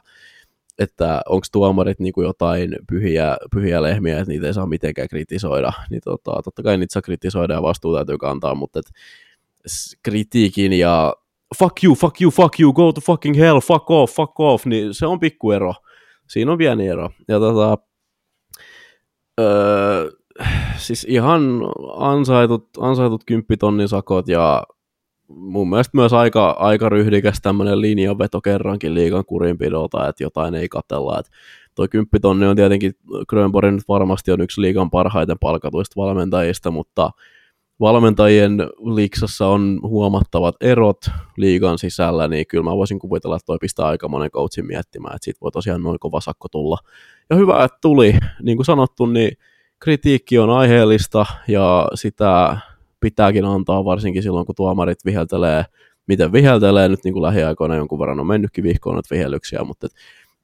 että 0.80 1.22
onko 1.30 1.46
tuomarit 1.52 2.00
niin 2.00 2.14
kuin 2.14 2.26
jotain 2.26 2.76
pyhiä, 2.90 3.38
pyhiä 3.54 3.82
lehmiä, 3.82 4.20
että 4.20 4.32
niitä 4.32 4.48
ei 4.48 4.54
saa 4.54 4.66
mitenkään 4.66 5.08
kritisoida, 5.08 5.74
niin 5.90 6.02
tota, 6.06 6.42
totta 6.44 6.64
kai 6.64 6.78
niitä 6.78 6.94
saa 6.94 7.02
kritisoida 7.02 7.54
ja 7.54 7.62
vastuu 7.62 7.96
täytyy 7.96 8.18
kantaa, 8.18 8.56
mutta 8.56 8.80
et, 8.80 8.86
kritiikin 10.04 10.74
ja 10.74 11.14
fuck 11.60 11.84
you, 11.84 11.96
fuck 11.96 12.22
you, 12.22 12.32
fuck 12.32 12.60
you, 12.60 12.74
go 12.74 12.92
to 12.92 13.02
fucking 13.02 13.38
hell, 13.38 13.60
fuck 13.60 13.92
off, 13.92 14.16
fuck 14.16 14.40
off, 14.40 14.66
niin 14.66 14.94
se 14.94 15.06
on 15.06 15.20
pikkuero. 15.20 15.74
Siinä 16.28 16.52
on 16.52 16.58
pieni 16.58 16.88
ero. 16.88 17.10
Ja 17.28 17.40
tota, 17.40 17.78
öö, 19.40 20.10
siis 20.78 21.06
ihan 21.10 21.42
ansaitut, 21.96 22.70
ansaitut 22.80 23.24
kymppitonnin 23.26 23.88
sakot 23.88 24.28
ja 24.28 24.64
mun 25.28 25.70
mielestä 25.70 25.98
myös 25.98 26.14
aika, 26.14 26.50
aika 26.50 26.90
ryhdikäs 26.90 27.40
tämmöinen 27.42 27.82
linjanveto 27.82 28.42
kerrankin 28.42 28.94
liikan 28.94 29.26
kurinpidolta, 29.26 30.08
että 30.08 30.24
jotain 30.24 30.56
ei 30.56 30.70
katella. 30.70 31.20
Että 31.20 31.32
toi 31.76 31.88
kymppitonni 31.88 32.46
on 32.46 32.56
tietenkin, 32.56 32.94
Grönborg 33.30 33.74
nyt 33.74 33.88
varmasti 33.88 34.32
on 34.32 34.42
yksi 34.42 34.62
liikan 34.62 34.92
parhaiten 34.92 35.40
palkatuista 35.40 35.94
valmentajista, 36.02 36.72
mutta 36.72 37.12
valmentajien 37.80 38.58
liiksassa 38.96 39.48
on 39.48 39.80
huomattavat 39.84 40.56
erot 40.62 41.06
liigan 41.38 41.78
sisällä, 41.78 42.28
niin 42.28 42.48
kyllä 42.48 42.64
mä 42.64 42.76
voisin 42.78 43.00
kuvitella, 43.00 43.36
että 43.36 43.46
toi 43.46 43.58
pistää 43.62 43.86
aika 43.86 44.08
monen 44.08 44.32
coachin 44.32 44.68
miettimään, 44.68 45.16
että 45.16 45.26
siitä 45.26 45.40
voi 45.42 45.52
tosiaan 45.52 45.84
noin 45.84 46.00
kova 46.00 46.22
sakko 46.22 46.48
tulla. 46.48 46.78
Ja 47.30 47.36
hyvä, 47.36 47.64
että 47.64 47.78
tuli. 47.82 48.18
Niin 48.42 48.58
kuin 48.58 48.66
sanottu, 48.66 49.06
niin 49.06 49.38
kritiikki 49.80 50.40
on 50.40 50.50
aiheellista 50.50 51.26
ja 51.48 51.88
sitä 51.94 52.58
pitääkin 53.00 53.46
antaa 53.46 53.86
varsinkin 53.86 54.24
silloin, 54.24 54.46
kun 54.46 54.56
tuomarit 54.56 55.06
viheltelee, 55.06 55.66
miten 56.08 56.32
viheltelee, 56.32 56.90
nyt 56.90 57.04
niin 57.04 57.14
kuin 57.14 57.24
lähiaikoina 57.24 57.76
jonkun 57.76 58.00
verran 58.00 58.20
on 58.20 58.28
mennytkin 58.28 58.64
vihkoon 58.64 58.94
noita 58.96 59.16
vihellyksiä, 59.16 59.64
mutta 59.64 59.88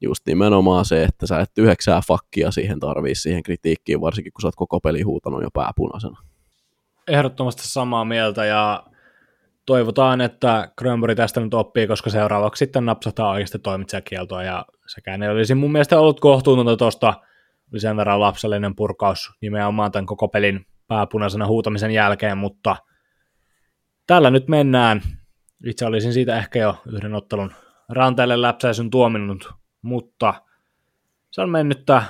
just 0.00 0.26
nimenomaan 0.26 0.84
se, 0.84 1.04
että 1.04 1.26
sä 1.26 1.40
et 1.40 1.58
yhdeksää 1.58 2.00
fakkia 2.08 2.50
siihen 2.50 2.80
tarvii 2.80 3.14
siihen 3.14 3.42
kritiikkiin, 3.42 4.00
varsinkin 4.00 4.32
kun 4.32 4.40
sä 4.42 4.48
oot 4.48 4.56
koko 4.56 4.80
peli 4.80 5.02
huutanut 5.02 5.42
jo 5.42 5.48
pääpunaisena 5.52 6.29
ehdottomasti 7.10 7.62
samaa 7.68 8.04
mieltä 8.04 8.44
ja 8.44 8.84
toivotaan, 9.66 10.20
että 10.20 10.72
Grönberg 10.78 11.16
tästä 11.16 11.40
nyt 11.40 11.54
oppii, 11.54 11.86
koska 11.86 12.10
seuraavaksi 12.10 12.58
sitten 12.58 12.86
napsataan 12.86 13.30
oikeasti 13.30 13.58
toimitsijakieltoa 13.58 14.42
ja 14.42 14.64
sekään 14.86 15.22
ei 15.22 15.28
olisi 15.28 15.54
mun 15.54 15.72
mielestä 15.72 16.00
ollut 16.00 16.20
kohtuutonta 16.20 16.76
tuosta, 16.76 17.14
sen 17.76 17.96
verran 17.96 18.20
lapsellinen 18.20 18.76
purkaus 18.76 19.30
nimenomaan 19.40 19.92
tämän 19.92 20.06
koko 20.06 20.28
pelin 20.28 20.66
pääpunaisena 20.88 21.46
huutamisen 21.46 21.90
jälkeen, 21.90 22.38
mutta 22.38 22.76
tällä 24.06 24.30
nyt 24.30 24.48
mennään. 24.48 25.02
Itse 25.66 25.86
olisin 25.86 26.12
siitä 26.12 26.38
ehkä 26.38 26.58
jo 26.58 26.82
yhden 26.92 27.14
ottelun 27.14 27.52
ranteelle 27.88 28.42
läpsäisyn 28.42 28.90
tuominnut, 28.90 29.52
mutta 29.82 30.34
se 31.30 31.40
on 31.40 31.50
mennyttä 31.50 32.02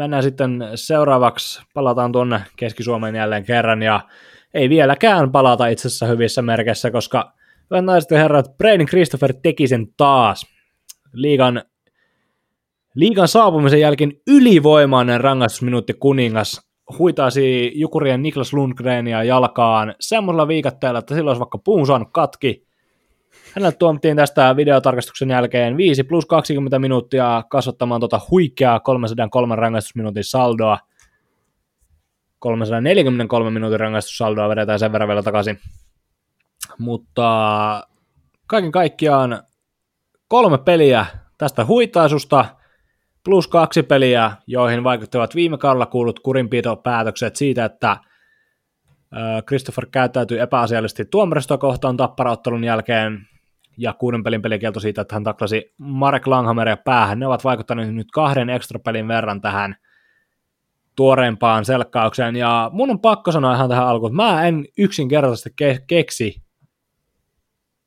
mennään 0.00 0.22
sitten 0.22 0.64
seuraavaksi, 0.74 1.62
palataan 1.74 2.12
tuonne 2.12 2.40
Keski-Suomeen 2.56 3.14
jälleen 3.14 3.44
kerran, 3.44 3.82
ja 3.82 4.00
ei 4.54 4.68
vieläkään 4.68 5.32
palata 5.32 5.66
itse 5.66 5.88
asiassa 5.88 6.06
hyvissä 6.06 6.42
merkeissä, 6.42 6.90
koska 6.90 7.32
hyvät 7.70 7.84
naiset 7.84 8.10
ja 8.10 8.18
herrat, 8.18 8.56
Braden 8.58 8.86
Christopher 8.86 9.34
teki 9.42 9.68
sen 9.68 9.86
taas. 9.96 10.46
Liigan, 11.12 11.62
liigan 12.94 13.28
saapumisen 13.28 13.80
jälkeen 13.80 14.12
ylivoimainen 14.26 15.20
rangaistusminuutti 15.20 15.94
kuningas 15.94 16.60
huitaasi 16.98 17.72
Jukurien 17.74 18.22
Niklas 18.22 18.52
Lundgrenia 18.52 19.24
jalkaan 19.24 19.94
semmoisella 20.00 20.48
viikatteella, 20.48 20.98
että 20.98 21.14
silloin 21.14 21.32
olisi 21.32 21.40
vaikka 21.40 21.58
puun 21.58 21.86
saanut 21.86 22.08
katki, 22.12 22.66
Hänelle 23.56 23.72
tuomittiin 23.72 24.16
tästä 24.16 24.56
videotarkastuksen 24.56 25.30
jälkeen 25.30 25.76
5 25.76 26.04
plus 26.04 26.26
20 26.26 26.78
minuuttia 26.78 27.42
kasvattamaan 27.48 28.00
tuota 28.00 28.20
huikeaa 28.30 28.80
303 28.80 29.56
rangaistusminuutin 29.56 30.24
saldoa. 30.24 30.78
343 32.38 33.50
minuutin 33.50 33.80
rangaistussaldoa 33.80 34.48
vedetään 34.48 34.78
sen 34.78 34.92
verran 34.92 35.08
vielä 35.08 35.22
takaisin. 35.22 35.58
Mutta 36.78 37.86
kaiken 38.46 38.72
kaikkiaan 38.72 39.42
kolme 40.28 40.58
peliä 40.58 41.06
tästä 41.38 41.64
huitaisusta, 41.64 42.44
plus 43.24 43.48
kaksi 43.48 43.82
peliä, 43.82 44.32
joihin 44.46 44.84
vaikuttavat 44.84 45.34
viime 45.34 45.58
kaudella 45.58 45.86
kuulut 45.86 46.20
kurinpitopäätökset 46.20 47.36
siitä, 47.36 47.64
että 47.64 47.96
Christopher 49.46 49.86
käyttäytyi 49.86 50.38
epäasiallisesti 50.38 51.04
tuomaristoa 51.04 51.58
kohtaan 51.58 51.96
tapparaottelun 51.96 52.64
jälkeen, 52.64 53.26
ja 53.76 53.92
kuuden 53.92 54.22
pelin 54.22 54.42
pelikielto 54.42 54.80
siitä, 54.80 55.00
että 55.00 55.14
hän 55.14 55.24
taklasi 55.24 55.74
Marek 55.78 56.26
Langhammeria 56.26 56.76
päähän. 56.76 57.18
Ne 57.18 57.26
ovat 57.26 57.44
vaikuttaneet 57.44 57.94
nyt 57.94 58.10
kahden 58.12 58.50
ekstra 58.50 58.80
pelin 58.84 59.08
verran 59.08 59.40
tähän 59.40 59.76
tuoreempaan 60.96 61.64
selkkaukseen, 61.64 62.36
ja 62.36 62.70
mun 62.72 62.90
on 62.90 63.00
pakko 63.00 63.32
sanoa 63.32 63.54
ihan 63.54 63.68
tähän 63.68 63.86
alkuun, 63.86 64.12
että 64.12 64.22
mä 64.22 64.46
en 64.46 64.64
yksinkertaisesti 64.78 65.50
ke- 65.50 65.84
keksi, 65.86 66.42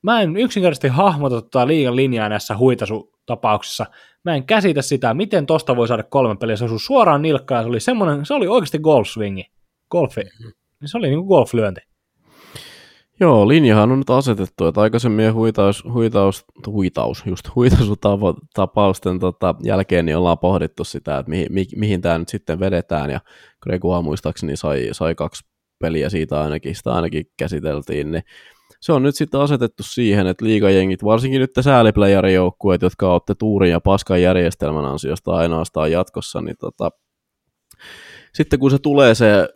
mä 0.02 0.22
en 0.22 0.38
yksinkertaisesti 0.38 0.88
hahmota 0.88 1.42
tota 1.42 1.68
liigan 1.68 1.96
linjaa 1.96 2.30
näissä 2.30 2.58
huitasutapauksissa. 2.58 3.86
Mä 4.24 4.36
en 4.36 4.46
käsitä 4.46 4.82
sitä, 4.82 5.14
miten 5.14 5.46
tosta 5.46 5.76
voi 5.76 5.88
saada 5.88 6.04
kolme 6.04 6.36
peliä. 6.36 6.56
Se 6.56 6.66
osui 6.66 6.80
suoraan 6.80 7.22
nilkkaan, 7.22 7.64
se 7.64 7.70
oli 7.70 7.80
semmoinen, 7.80 8.26
se 8.26 8.34
oli 8.34 8.48
oikeasti 8.48 8.80
golf 8.80 9.08
swingi, 9.08 9.46
golfi. 9.92 10.22
Mm-hmm. 10.22 10.54
Se 10.86 10.98
oli 10.98 11.08
niin 11.08 11.20
kuin 11.20 11.28
golflyönti. 11.28 11.82
Joo, 13.20 13.48
linjahan 13.48 13.92
on 13.92 14.00
nyt 14.00 14.10
asetettu, 14.10 14.68
että 14.68 14.82
aikaisemmin 14.82 15.34
huitaus, 15.34 15.84
huitaus, 15.94 16.46
huitaus, 16.68 17.24
just 17.26 17.56
huitausutapausten 17.56 19.20
tota, 19.20 19.56
jälkeen 19.64 20.06
niin 20.06 20.18
ollaan 20.18 20.38
pohdittu 20.40 20.84
sitä, 20.84 21.18
että 21.18 21.30
mihin, 21.30 21.48
mi, 21.50 21.66
mihin 21.76 22.02
tämä 22.02 22.18
nyt 22.18 22.30
sitten 22.30 22.60
vedetään, 22.60 23.10
ja 23.10 23.20
Gregua 23.62 24.02
muistaakseni 24.02 24.58
sai, 24.58 24.90
sai 24.92 25.16
kaksi 25.16 25.46
peliä 25.80 26.10
siitä 26.10 26.42
ainakin, 26.42 26.76
sitä 26.76 26.94
ainakin 26.94 27.26
käsiteltiin, 27.38 28.12
niin 28.12 28.24
se 28.82 28.94
on 28.94 29.04
nyt 29.04 29.16
sitten 29.16 29.40
asetettu 29.40 29.84
siihen, 29.84 30.28
että 30.28 30.46
liigajengit, 30.46 31.04
varsinkin 31.04 31.42
nyt 31.42 31.52
sääliplayer-joukkueet, 31.62 32.82
jotka 32.82 33.14
olette 33.14 33.36
tuurin 33.36 33.72
ja 33.72 33.80
paskan 33.80 34.22
järjestelmän 34.22 34.86
ansiosta 34.86 35.32
ainoastaan 35.32 35.92
jatkossa, 35.92 36.42
niin 36.42 36.58
tota, 36.60 36.90
sitten 38.34 38.60
kun 38.60 38.72
se 38.72 38.80
tulee 38.80 39.16
se 39.16 39.50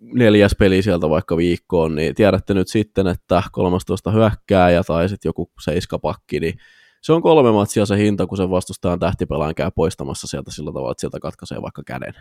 neljäs 0.00 0.54
peli 0.58 0.82
sieltä 0.82 1.10
vaikka 1.10 1.36
viikkoon, 1.36 1.94
niin 1.94 2.14
tiedätte 2.14 2.54
nyt 2.54 2.68
sitten, 2.68 3.06
että 3.06 3.42
13 3.52 4.10
hyökkääjä 4.10 4.84
tai 4.84 5.08
sitten 5.08 5.28
joku 5.28 5.50
seiskapakki, 5.60 6.40
niin 6.40 6.54
se 7.00 7.12
on 7.12 7.22
kolme 7.22 7.52
matsia 7.52 7.86
se 7.86 7.96
hinta, 7.96 8.26
kun 8.26 8.36
se 8.36 8.50
vastustajan 8.50 8.98
tähtipelaajan 8.98 9.54
käy 9.54 9.70
poistamassa 9.74 10.26
sieltä 10.26 10.50
sillä 10.50 10.72
tavalla, 10.72 10.92
että 10.92 11.00
sieltä 11.00 11.20
katkaisee 11.20 11.62
vaikka 11.62 11.82
käden. 11.86 12.14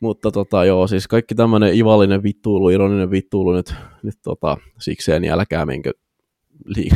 Mutta 0.00 0.30
tota, 0.30 0.64
joo, 0.64 0.86
siis 0.86 1.08
kaikki 1.08 1.34
tämmöinen 1.34 1.74
ivallinen 1.74 2.22
vittuulu, 2.22 2.68
ironinen 2.68 3.10
vittuulu 3.10 3.52
nyt, 3.52 3.74
nyt 4.02 4.14
tota, 4.22 4.56
sikseen, 4.78 5.22
niin 5.22 5.32
älkää 5.32 5.66
menkö 5.66 5.92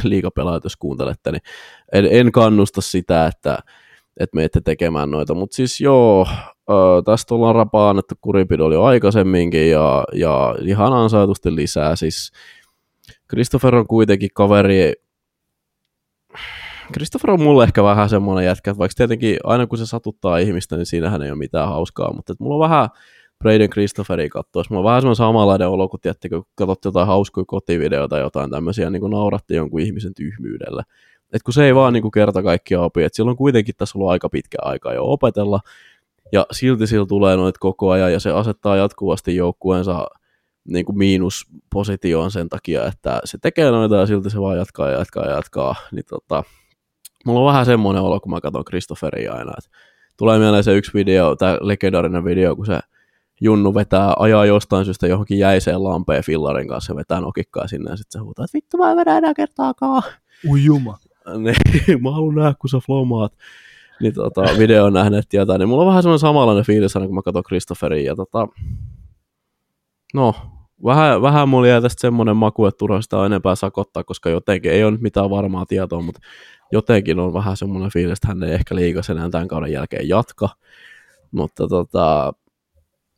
liikapelaajat, 0.04 0.64
jos 0.64 0.76
kuuntelette, 0.76 1.32
niin 1.32 1.42
en, 1.92 2.08
en 2.10 2.32
kannusta 2.32 2.80
sitä, 2.80 3.26
että, 3.26 3.58
että 4.20 4.36
menette 4.36 4.60
tekemään 4.60 5.10
noita. 5.10 5.34
Mutta 5.34 5.56
siis 5.56 5.80
joo, 5.80 6.26
ö, 6.70 7.02
tästä 7.04 7.34
ollaan 7.34 7.54
rapaa 7.54 7.90
annettu 7.90 8.14
kurinpido 8.20 8.64
oli 8.64 8.76
aikaisemminkin 8.76 9.70
ja, 9.70 10.04
ja 10.12 10.54
ihan 10.66 10.92
ansaitusti 10.92 11.56
lisää. 11.56 11.96
Siis 11.96 12.32
Christopher 13.30 13.74
on 13.74 13.86
kuitenkin 13.86 14.30
kaveri, 14.34 14.92
Christopher 16.92 17.30
on 17.30 17.42
mulle 17.42 17.64
ehkä 17.64 17.82
vähän 17.82 18.08
semmoinen 18.08 18.44
jätkä, 18.44 18.70
että 18.70 18.78
vaikka 18.78 18.94
tietenkin 18.96 19.36
aina 19.44 19.66
kun 19.66 19.78
se 19.78 19.86
satuttaa 19.86 20.38
ihmistä, 20.38 20.76
niin 20.76 20.86
siinähän 20.86 21.22
ei 21.22 21.30
ole 21.30 21.38
mitään 21.38 21.68
hauskaa, 21.68 22.12
mutta 22.12 22.32
että 22.32 22.44
mulla 22.44 22.64
on 22.64 22.70
vähän 22.70 22.88
Braden 23.38 23.70
Christopheria 23.70 24.28
katsoa, 24.28 24.62
mulla 24.70 24.80
on 24.80 24.84
vähän 24.84 25.02
semmoinen 25.02 25.16
samanlainen 25.16 25.68
olo, 25.68 25.88
kun 25.88 26.00
tiettikö, 26.00 26.36
kun 26.36 26.46
katsot 26.54 26.84
jotain 26.84 27.06
hauskoja 27.06 27.44
kotivideoita 27.44 28.08
tai 28.08 28.20
jotain 28.20 28.50
tämmöisiä, 28.50 28.90
niin 28.90 29.00
kuin 29.00 29.10
nauratti 29.10 29.54
jonkun 29.54 29.80
ihmisen 29.80 30.14
tyhmyydelle. 30.14 30.82
Et 31.32 31.42
kun 31.42 31.54
se 31.54 31.64
ei 31.64 31.74
vaan 31.74 31.92
niin 31.92 32.02
kuin 32.02 32.12
kerta 32.12 32.42
kaikkia 32.42 32.80
opi, 32.80 33.04
että 33.04 33.16
silloin 33.16 33.36
kuitenkin 33.36 33.74
tässä 33.78 33.98
ollut 33.98 34.10
aika 34.10 34.28
pitkä 34.28 34.58
aika 34.62 34.92
jo 34.92 35.04
opetella, 35.04 35.60
silti 36.52 36.86
sillä 36.86 37.06
tulee 37.06 37.36
noit 37.36 37.58
koko 37.58 37.90
ajan, 37.90 38.12
ja 38.12 38.20
se 38.20 38.30
asettaa 38.30 38.76
jatkuvasti 38.76 39.36
joukkueensa 39.36 40.06
niin 40.68 40.84
kuin 40.84 40.98
miinuspositioon 40.98 42.30
sen 42.30 42.48
takia, 42.48 42.86
että 42.86 43.20
se 43.24 43.38
tekee 43.42 43.70
noita 43.70 43.96
ja 43.96 44.06
silti 44.06 44.30
se 44.30 44.40
vaan 44.40 44.58
jatkaa 44.58 44.90
ja 44.90 44.98
jatkaa 44.98 45.24
ja 45.24 45.30
jatkaa, 45.30 45.74
niin 45.92 46.04
tota, 46.08 46.44
mulla 47.26 47.40
on 47.40 47.46
vähän 47.46 47.66
semmoinen 47.66 48.02
olo, 48.02 48.20
kun 48.20 48.30
mä 48.30 48.40
katson 48.40 48.64
Christopheria 48.64 49.32
aina, 49.32 49.52
että 49.58 49.70
tulee 50.16 50.38
mieleen 50.38 50.64
se 50.64 50.76
yksi 50.76 50.94
video, 50.94 51.36
tämä 51.36 51.58
legendaarinen 51.60 52.24
video, 52.24 52.56
kun 52.56 52.66
se 52.66 52.80
Junnu 53.40 53.74
vetää, 53.74 54.12
ajaa 54.18 54.44
jostain 54.44 54.84
syystä 54.84 55.06
johonkin 55.06 55.38
jäiseen 55.38 55.84
lampeen 55.84 56.24
fillarin 56.24 56.68
kanssa 56.68 56.92
ja 56.92 56.96
vetää 56.96 57.20
nokikkaa 57.20 57.68
sinne 57.68 57.90
ja 57.90 57.96
sitten 57.96 58.20
se 58.20 58.22
huutaa, 58.22 58.44
että 58.44 58.56
vittu 58.56 58.76
mä 58.76 58.90
en 58.90 58.96
vedä 58.96 59.18
enää 59.18 59.34
kertaakaan. 59.34 60.02
Ui 60.50 60.64
juma. 60.64 60.98
Niin, 61.38 62.02
mä 62.02 62.10
haluan 62.10 62.34
nähdä, 62.34 62.54
kun 62.58 62.70
sä 62.70 62.78
flomaat. 62.86 63.32
Niin 64.00 64.14
tota, 64.14 64.42
video 64.58 64.84
on 64.84 64.92
nähnyt 64.92 65.32
jotain. 65.32 65.58
Niin 65.58 65.68
mulla 65.68 65.82
on 65.82 65.88
vähän 65.88 66.02
semmoinen 66.02 66.18
samanlainen 66.18 66.64
fiilis 66.64 66.96
aina, 66.96 67.06
kun 67.06 67.14
mä 67.14 67.22
katson 67.22 67.42
Christopheria. 67.42 68.16
Tota, 68.16 68.48
no, 70.14 70.34
vähän, 70.84 71.22
vähän 71.22 71.48
mulla 71.48 71.66
jää 71.66 71.80
tästä 71.80 72.00
semmoinen 72.00 72.36
maku, 72.36 72.66
että 72.66 72.78
turha 72.78 73.02
sitä 73.02 73.18
on 73.18 73.26
enempää 73.26 73.54
sakottaa, 73.54 74.04
koska 74.04 74.30
jotenkin 74.30 74.72
ei 74.72 74.84
ole 74.84 74.92
nyt 74.92 75.00
mitään 75.00 75.30
varmaa 75.30 75.66
tietoa, 75.66 76.00
mutta 76.00 76.20
jotenkin 76.72 77.18
on 77.18 77.32
vähän 77.32 77.56
semmoinen 77.56 77.90
fiilis, 77.90 78.18
että 78.18 78.28
hän 78.28 78.42
ei 78.42 78.54
ehkä 78.54 78.74
liikas 78.74 79.10
enää 79.10 79.30
tämän 79.30 79.48
kauden 79.48 79.72
jälkeen 79.72 80.08
jatka. 80.08 80.48
Mutta 81.30 81.68
tota, 81.68 82.32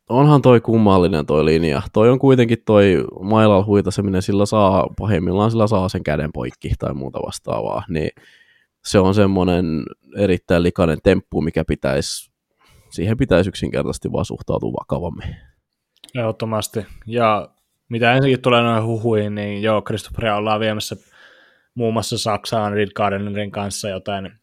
onhan 0.09 0.41
toi 0.41 0.61
kummallinen 0.61 1.25
toi 1.25 1.45
linja. 1.45 1.81
Toi 1.93 2.09
on 2.09 2.19
kuitenkin 2.19 2.57
toi 2.65 3.05
mailalla 3.21 3.65
huitaseminen, 3.65 4.21
sillä 4.21 4.45
saa, 4.45 4.87
pahimmillaan 4.99 5.51
sillä 5.51 5.67
saa 5.67 5.89
sen 5.89 6.03
käden 6.03 6.29
poikki 6.33 6.71
tai 6.79 6.93
muuta 6.93 7.19
vastaavaa, 7.25 7.83
niin 7.89 8.09
se 8.87 8.99
on 8.99 9.15
semmoinen 9.15 9.83
erittäin 10.17 10.63
likainen 10.63 10.97
temppu, 11.03 11.41
mikä 11.41 11.65
pitäisi, 11.65 12.31
siihen 12.89 13.17
pitäisi 13.17 13.49
yksinkertaisesti 13.49 14.11
vaan 14.11 14.25
suhtautua 14.25 14.71
vakavammin. 14.79 15.35
Ehdottomasti. 16.15 16.85
Ja 17.07 17.49
mitä 17.89 18.13
ensinnäkin 18.13 18.41
tulee 18.41 18.61
noihin 18.61 18.83
huhuihin, 18.83 19.35
niin 19.35 19.61
joo, 19.61 19.81
Christopheria 19.81 20.35
ollaan 20.35 20.59
viemässä 20.59 20.95
muun 21.75 21.93
muassa 21.93 22.17
Saksaan 22.17 22.73
Reed 22.73 22.89
Gardenerin 22.95 23.51
kanssa, 23.51 23.89
joten 23.89 24.39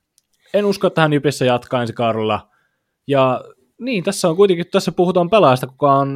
en 0.55 0.64
usko, 0.64 0.86
että 0.86 1.01
hän 1.01 1.12
Jypissä 1.12 1.45
jatkaa 1.45 1.80
ensi 1.80 1.92
kaudella. 1.92 2.49
Ja 3.07 3.40
niin, 3.80 4.05
tässä 4.05 4.28
on 4.28 4.36
kuitenkin, 4.36 4.66
tässä 4.72 4.92
puhutaan 4.92 5.30
pelaajasta, 5.30 5.66
kuka 5.66 5.92
on 5.92 6.14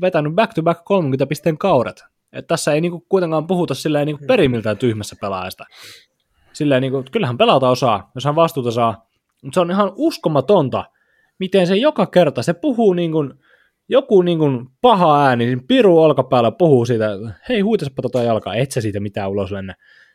vetänyt 0.00 0.34
back-to-back 0.34 0.84
30 0.84 1.26
pisteen 1.26 1.58
kaudet. 1.58 2.04
Et 2.32 2.46
tässä 2.46 2.72
ei 2.72 2.80
niinku 2.80 3.06
kuitenkaan 3.08 3.46
puhuta 3.46 3.74
silleen 3.74 4.06
niinku 4.06 4.26
perimiltään 4.26 4.78
tyhmässä 4.78 5.16
pelaajasta. 5.20 5.64
Silleen 6.60 6.82
niinku, 6.82 7.04
kyllähän 7.12 7.38
pelata 7.38 7.68
osaa, 7.68 8.10
jos 8.14 8.24
hän 8.24 8.36
vastuuta 8.36 8.70
saa, 8.70 9.06
mutta 9.42 9.54
se 9.54 9.60
on 9.60 9.70
ihan 9.70 9.92
uskomatonta, 9.96 10.84
miten 11.38 11.66
se 11.66 11.76
joka 11.76 12.06
kerta, 12.06 12.42
se 12.42 12.52
puhuu 12.52 12.92
niin 12.92 13.12
kuin, 13.12 13.34
joku 13.88 14.22
niin 14.22 14.38
kuin 14.38 14.66
paha 14.80 15.26
ääni, 15.26 15.46
niin 15.46 15.66
piru 15.66 16.02
olkapäällä 16.02 16.50
puhuu 16.50 16.84
siitä, 16.84 17.08
hei 17.48 17.60
huitaspa 17.60 18.02
tota 18.02 18.22
jalkaa, 18.22 18.54
et 18.54 18.72
sä 18.72 18.80
siitä 18.80 19.00
mitään 19.00 19.30
ulos 19.30 19.52
lennä. 19.52 19.74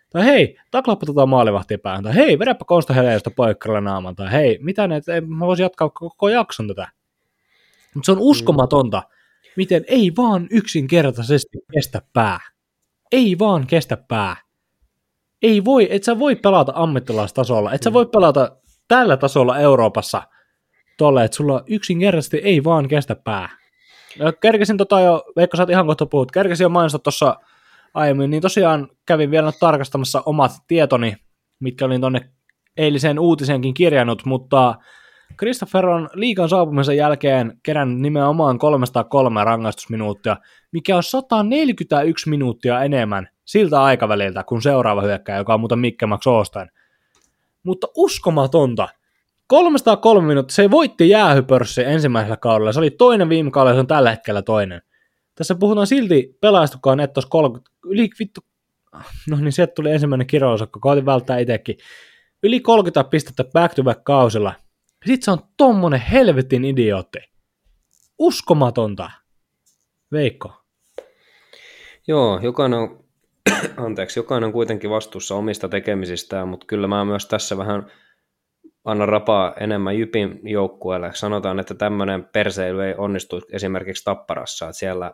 Tai 0.10 0.26
hei, 0.26 0.58
taklaappa 0.72 1.06
tota 1.06 1.26
maalivahtia 1.26 1.78
päähän. 1.78 2.04
Tai 2.04 2.16
hei, 2.16 2.40
vedäpä 2.40 2.66
Konsta 2.66 2.94
Heleosta 2.94 3.32
poikkarilla 3.32 3.82
naaman. 3.82 4.16
Tai 4.16 4.32
hei, 4.32 4.58
mitä 4.62 4.88
ne, 4.88 5.02
ei, 5.14 5.22
mä 5.22 5.46
voisin 5.46 5.64
jatkaa 5.64 5.90
koko 5.90 6.30
jakson 6.30 6.68
tätä. 6.68 6.88
Mutta 7.96 8.06
se 8.06 8.12
on 8.12 8.18
uskomatonta, 8.20 9.04
miten 9.56 9.86
ei 9.88 10.12
vaan 10.18 10.48
yksinkertaisesti 10.52 11.58
kestä 11.74 12.02
pää. 12.14 12.40
Ei 13.12 13.40
vaan 13.40 13.68
kestä 13.68 13.98
pää. 13.98 14.45
Ei 15.46 15.66
voi, 15.66 15.88
et 15.92 16.04
sä 16.04 16.20
voi 16.20 16.36
pelata 16.36 16.72
ammattilaistasolla, 16.76 17.74
et 17.74 17.84
sä 17.84 17.94
voi 17.94 18.06
pelata 18.06 18.58
tällä 18.88 19.18
tasolla 19.18 19.60
Euroopassa 19.60 20.22
tolle, 20.98 21.24
että 21.26 21.38
sulla 21.38 21.64
yksinkertaisesti 21.68 22.38
ei 22.38 22.64
vaan 22.64 22.88
kestä 22.88 23.16
pää. 23.16 23.50
Kerkesin 24.42 24.78
tota 24.78 25.00
jo, 25.00 25.24
Veikka 25.36 25.58
sä 25.58 25.64
oot 25.64 25.70
ihan 25.70 25.86
kohta 25.86 26.06
puhut, 26.06 26.32
kerkesin 26.32 26.66
jo 26.66 26.70
mainostaa 26.70 27.00
tuossa 27.00 27.40
aiemmin, 27.94 28.30
niin 28.30 28.42
tosiaan 28.42 28.88
kävin 29.06 29.32
vielä 29.32 29.52
tarkastamassa 29.60 30.24
omat 30.26 30.52
tietoni, 30.68 31.16
mitkä 31.60 31.86
olin 31.86 32.02
tuonne 32.02 32.30
eiliseen 32.78 33.20
uutiseenkin 33.20 33.74
kirjannut, 33.74 34.26
mutta 34.26 34.76
Christopher 35.40 35.86
on 35.86 36.10
liikan 36.14 36.50
saapumisen 36.50 36.98
jälkeen 36.98 37.60
kerännyt 37.64 38.00
nimenomaan 38.00 38.60
303 38.60 39.44
rangaistusminuuttia, 39.44 40.38
mikä 40.72 40.98
on 40.98 41.04
141 41.04 42.30
minuuttia 42.30 42.84
enemmän 42.84 43.28
siltä 43.46 43.84
aikaväliltä 43.84 44.44
kuin 44.44 44.62
seuraava 44.62 45.02
hyökkäjä, 45.02 45.38
joka 45.38 45.54
on 45.54 45.60
muuten 45.60 45.80
Mikke 45.80 46.06
Max 46.06 46.28
Oostain. 46.28 46.70
Mutta 47.64 47.88
uskomatonta. 47.96 48.88
303 49.48 50.28
minuuttia, 50.28 50.56
se 50.56 50.72
voitti 50.72 51.10
jäähypörssi 51.10 51.84
ensimmäisellä 51.84 52.38
kaudella, 52.38 52.74
se 52.74 52.80
oli 52.80 52.92
toinen 52.92 53.30
viime 53.30 53.52
kaudella, 53.52 53.76
se 53.76 53.80
on 53.80 53.88
tällä 53.88 54.10
hetkellä 54.10 54.42
toinen. 54.42 54.82
Tässä 55.36 55.56
puhutaan 55.56 55.88
silti 55.88 56.38
pelaastukaan 56.42 56.98
nettos 56.98 57.26
30, 57.26 57.72
yli 57.86 58.10
vittu, 58.20 58.42
no 59.30 59.38
niin 59.38 59.52
sieltä 59.52 59.74
tuli 59.74 59.92
ensimmäinen 59.92 60.28
kirjoisakko, 60.28 60.80
koitin 60.80 61.06
välttää 61.06 61.38
itsekin. 61.38 61.78
Yli 62.44 62.60
30 62.60 63.10
pistettä 63.10 63.44
back-to-back 63.44 64.04
kausilla. 64.04 64.54
Sitten 65.06 65.26
se 65.26 65.32
on 65.32 65.40
tommonen 65.58 66.02
helvetin 66.02 66.66
idiootti. 66.66 67.20
Uskomatonta. 68.20 69.12
Veikko. 70.12 70.54
Joo, 72.08 72.40
jokainen 72.44 72.80
on, 72.80 73.05
anteeksi, 73.78 74.20
jokainen 74.20 74.48
on 74.48 74.54
kuitenkin 74.54 74.90
vastuussa 74.90 75.36
omista 75.36 75.70
tekemisistään, 75.70 76.48
mutta 76.48 76.66
kyllä 76.66 76.88
mä 76.88 77.06
myös 77.06 77.26
tässä 77.26 77.58
vähän 77.58 77.92
anna 78.86 79.06
rapaa 79.06 79.54
enemmän 79.60 79.98
Jypin 79.98 80.40
joukkueelle. 80.44 81.12
Sanotaan, 81.14 81.60
että 81.60 81.74
tämmöinen 81.74 82.26
perseily 82.34 82.86
ei 82.86 82.96
onnistu 82.98 83.42
esimerkiksi 83.52 84.04
Tapparassa, 84.04 84.66
että 84.66 84.80
siellä 84.80 85.14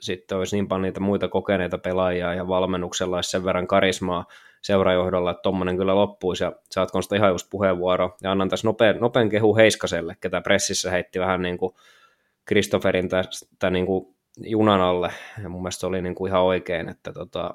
sitten 0.00 0.38
olisi 0.38 0.56
niin 0.56 0.68
paljon 0.68 0.82
niitä 0.82 1.00
muita 1.00 1.28
kokeneita 1.28 1.78
pelaajia 1.78 2.34
ja 2.34 2.48
valmennuksella 2.48 3.16
olisi 3.16 3.30
sen 3.30 3.44
verran 3.44 3.66
karismaa 3.66 4.24
seurajohdolla, 4.62 5.30
että 5.30 5.42
tuommoinen 5.42 5.76
kyllä 5.76 5.94
loppuisi 5.94 6.44
ja 6.44 6.52
saat 6.70 6.90
Konsta 6.90 7.16
ihan 7.16 7.30
just 7.30 7.50
puheenvuoro 7.50 8.16
ja 8.22 8.32
annan 8.32 8.48
tässä 8.48 8.68
nopean, 8.68 8.96
nopean 9.00 9.28
kehu 9.28 9.56
Heiskaselle, 9.56 10.16
ketä 10.20 10.40
pressissä 10.40 10.90
heitti 10.90 11.20
vähän 11.20 11.42
niin 11.42 11.58
kuin 11.58 11.74
Kristofferin 12.44 13.08
tästä 13.08 13.70
niin 13.70 13.86
kuin 13.86 14.13
junan 14.36 14.80
alle 14.80 15.10
ja 15.42 15.48
mun 15.48 15.62
mielestä 15.62 15.80
se 15.80 15.86
oli 15.86 16.02
niin 16.02 16.14
kuin 16.14 16.30
ihan 16.30 16.42
oikein, 16.42 16.88
että 16.88 17.12
tota, 17.12 17.54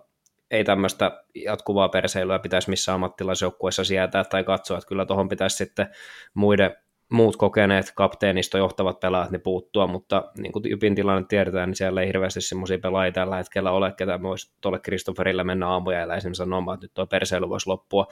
ei 0.51 0.63
tämmöistä 0.63 1.23
jatkuvaa 1.35 1.89
perseilyä 1.89 2.39
pitäisi 2.39 2.69
missään 2.69 2.93
ammattilaisjoukkueessa 2.93 3.83
sietää 3.83 4.23
tai 4.23 4.43
katsoa, 4.43 4.77
että 4.77 4.87
kyllä 4.87 5.05
tuohon 5.05 5.29
pitäisi 5.29 5.57
sitten 5.57 5.87
muiden 6.33 6.75
muut 7.09 7.35
kokeneet 7.35 7.91
kapteenista 7.95 8.57
johtavat 8.57 8.99
pelaajat 8.99 9.31
niin 9.31 9.41
puuttua, 9.41 9.87
mutta 9.87 10.31
niin 10.37 10.51
kuin 10.51 10.69
Jypin 10.69 10.95
tilanne 10.95 11.25
tiedetään, 11.29 11.69
niin 11.69 11.75
siellä 11.75 12.01
ei 12.01 12.07
hirveästi 12.07 12.41
semmoisia 12.41 12.79
pelaajia 12.79 13.11
tällä 13.11 13.37
hetkellä 13.37 13.71
ole, 13.71 13.93
ketä 13.97 14.21
voisi 14.21 14.51
tuolle 14.61 14.79
Kristofferille 14.79 15.43
mennä 15.43 15.67
aamuja 15.67 16.15
esimerkiksi 16.15 16.37
sanomaan, 16.37 16.75
että 16.75 16.85
nyt 16.85 16.93
tuo 16.93 17.07
perseily 17.07 17.49
voisi 17.49 17.67
loppua. 17.67 18.07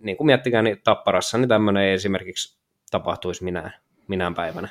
Niin 0.00 0.16
kuin 0.16 0.26
miettikää, 0.26 0.62
niin 0.62 0.80
Tapparassa 0.84 1.38
niin 1.38 1.48
tämmöinen 1.48 1.82
ei 1.82 1.92
esimerkiksi 1.92 2.58
tapahtuisi 2.90 3.44
minään, 3.44 3.72
minään 4.08 4.34
päivänä. 4.34 4.68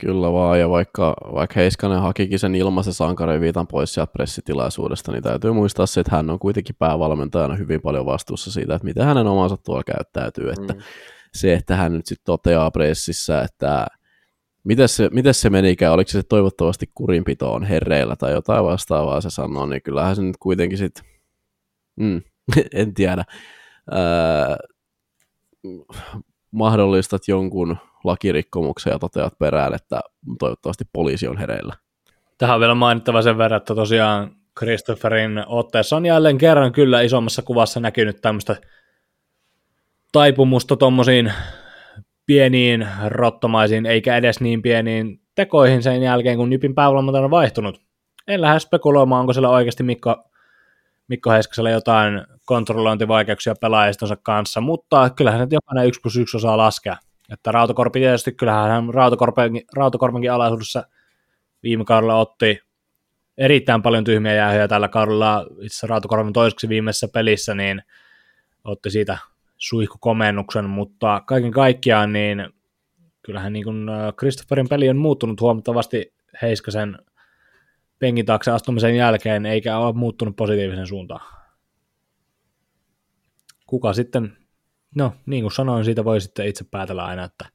Kyllä 0.00 0.32
vaan, 0.32 0.60
ja 0.60 0.70
vaikka, 0.70 1.16
vaikka 1.34 1.60
Heiskanen 1.60 2.00
hakikin 2.00 2.38
sen 2.38 2.54
ilmaisen 2.54 2.92
viitan 3.40 3.66
pois 3.66 3.94
sieltä 3.94 4.12
pressitilaisuudesta, 4.12 5.12
niin 5.12 5.22
täytyy 5.22 5.52
muistaa 5.52 5.86
se, 5.86 6.00
että 6.00 6.16
hän 6.16 6.30
on 6.30 6.38
kuitenkin 6.38 6.76
päävalmentajana 6.78 7.54
hyvin 7.54 7.80
paljon 7.80 8.06
vastuussa 8.06 8.52
siitä, 8.52 8.74
että 8.74 8.84
miten 8.84 9.04
hänen 9.04 9.26
omansa 9.26 9.56
tuolla 9.56 9.82
käyttäytyy, 9.84 10.50
että 10.50 10.72
mm. 10.72 10.80
se, 11.34 11.54
että 11.54 11.76
hän 11.76 11.92
nyt 11.92 12.06
sitten 12.06 12.24
toteaa 12.24 12.70
pressissä, 12.70 13.42
että 13.42 13.86
miten 14.64 14.88
se, 14.88 15.08
miten 15.12 15.34
se 15.34 15.50
menikään, 15.50 15.92
oliko 15.92 16.10
se 16.10 16.22
toivottavasti 16.22 16.90
kurinpito 16.94 17.52
on 17.52 17.64
herreillä 17.64 18.16
tai 18.16 18.32
jotain 18.32 18.64
vastaavaa 18.64 19.20
se 19.20 19.30
sanoo, 19.30 19.66
niin 19.66 19.82
kyllähän 19.82 20.16
se 20.16 20.22
nyt 20.22 20.36
kuitenkin 20.40 20.78
sitten, 20.78 21.04
mm, 21.96 22.22
en 22.74 22.94
tiedä, 22.94 23.24
öö, 23.92 24.56
mahdollistat 26.50 27.28
jonkun 27.28 27.76
lakirikkomuksen 28.04 28.90
ja 28.90 28.98
toteat 28.98 29.38
perään, 29.38 29.74
että 29.74 30.00
toivottavasti 30.38 30.84
poliisi 30.92 31.28
on 31.28 31.38
hereillä. 31.38 31.74
Tähän 32.38 32.54
on 32.54 32.60
vielä 32.60 32.74
mainittava 32.74 33.22
sen 33.22 33.38
verran, 33.38 33.56
että 33.56 33.74
tosiaan 33.74 34.30
Christopherin 34.58 35.44
otteessa 35.46 35.96
on 35.96 36.06
jälleen 36.06 36.38
kerran 36.38 36.72
kyllä 36.72 37.00
isommassa 37.00 37.42
kuvassa 37.42 37.80
näkynyt 37.80 38.20
tämmöistä 38.20 38.56
taipumusta 40.12 40.76
tuommoisiin 40.76 41.32
pieniin 42.26 42.88
rottomaisiin, 43.06 43.86
eikä 43.86 44.16
edes 44.16 44.40
niin 44.40 44.62
pieniin 44.62 45.20
tekoihin 45.34 45.82
sen 45.82 46.02
jälkeen, 46.02 46.36
kun 46.36 46.50
Nypin 46.50 46.74
päävalmentaja 46.74 47.24
on 47.24 47.30
vaihtunut. 47.30 47.80
En 48.28 48.40
lähde 48.40 48.58
spekuloimaan, 48.58 49.20
onko 49.20 49.32
siellä 49.32 49.48
oikeasti 49.48 49.82
Mikko, 49.82 50.24
Mikko 51.08 51.30
Heiskasella 51.30 51.70
jotain 51.70 52.24
kontrollointivaikeuksia 52.44 53.54
pelaajistonsa 53.60 54.16
kanssa, 54.16 54.60
mutta 54.60 55.10
kyllähän 55.10 55.40
se 55.40 55.46
jokainen 55.50 55.86
1 55.88 56.00
plus 56.00 56.16
1 56.16 56.36
osaa 56.36 56.56
laskea. 56.56 56.96
Että 57.32 57.52
Rautakorpi 57.52 58.00
tietysti, 58.00 58.32
kyllähän 58.32 58.70
hän 58.70 58.94
Rautakorpenkin, 59.74 60.32
alaisuudessa 60.32 60.84
viime 61.62 61.84
kaudella 61.84 62.16
otti 62.16 62.60
erittäin 63.38 63.82
paljon 63.82 64.04
tyhmiä 64.04 64.34
jäähyjä 64.34 64.68
tällä 64.68 64.88
kaudella, 64.88 65.46
itse 65.60 65.86
Rautakorven 65.86 66.32
toiseksi 66.32 66.68
viimeisessä 66.68 67.08
pelissä, 67.08 67.54
niin 67.54 67.82
otti 68.64 68.90
siitä 68.90 69.18
suihkukomennuksen, 69.56 70.64
mutta 70.70 71.22
kaiken 71.26 71.52
kaikkiaan 71.52 72.12
niin 72.12 72.48
kyllähän 73.22 73.52
niin 73.52 73.64
kuin 73.64 73.86
Christopherin 74.18 74.68
peli 74.68 74.88
on 74.88 74.96
muuttunut 74.96 75.40
huomattavasti 75.40 76.14
Heiskasen 76.42 76.98
pengin 77.98 78.26
taakse 78.26 78.50
astumisen 78.50 78.96
jälkeen, 78.96 79.46
eikä 79.46 79.78
ole 79.78 79.94
muuttunut 79.94 80.36
positiivisen 80.36 80.86
suuntaan. 80.86 81.40
Kuka 83.66 83.92
sitten 83.92 84.36
no 84.94 85.12
niin 85.26 85.44
kuin 85.44 85.52
sanoin, 85.52 85.84
siitä 85.84 86.04
voi 86.04 86.20
sitten 86.20 86.46
itse 86.46 86.64
päätellä 86.70 87.04
aina, 87.04 87.24
että 87.24 87.46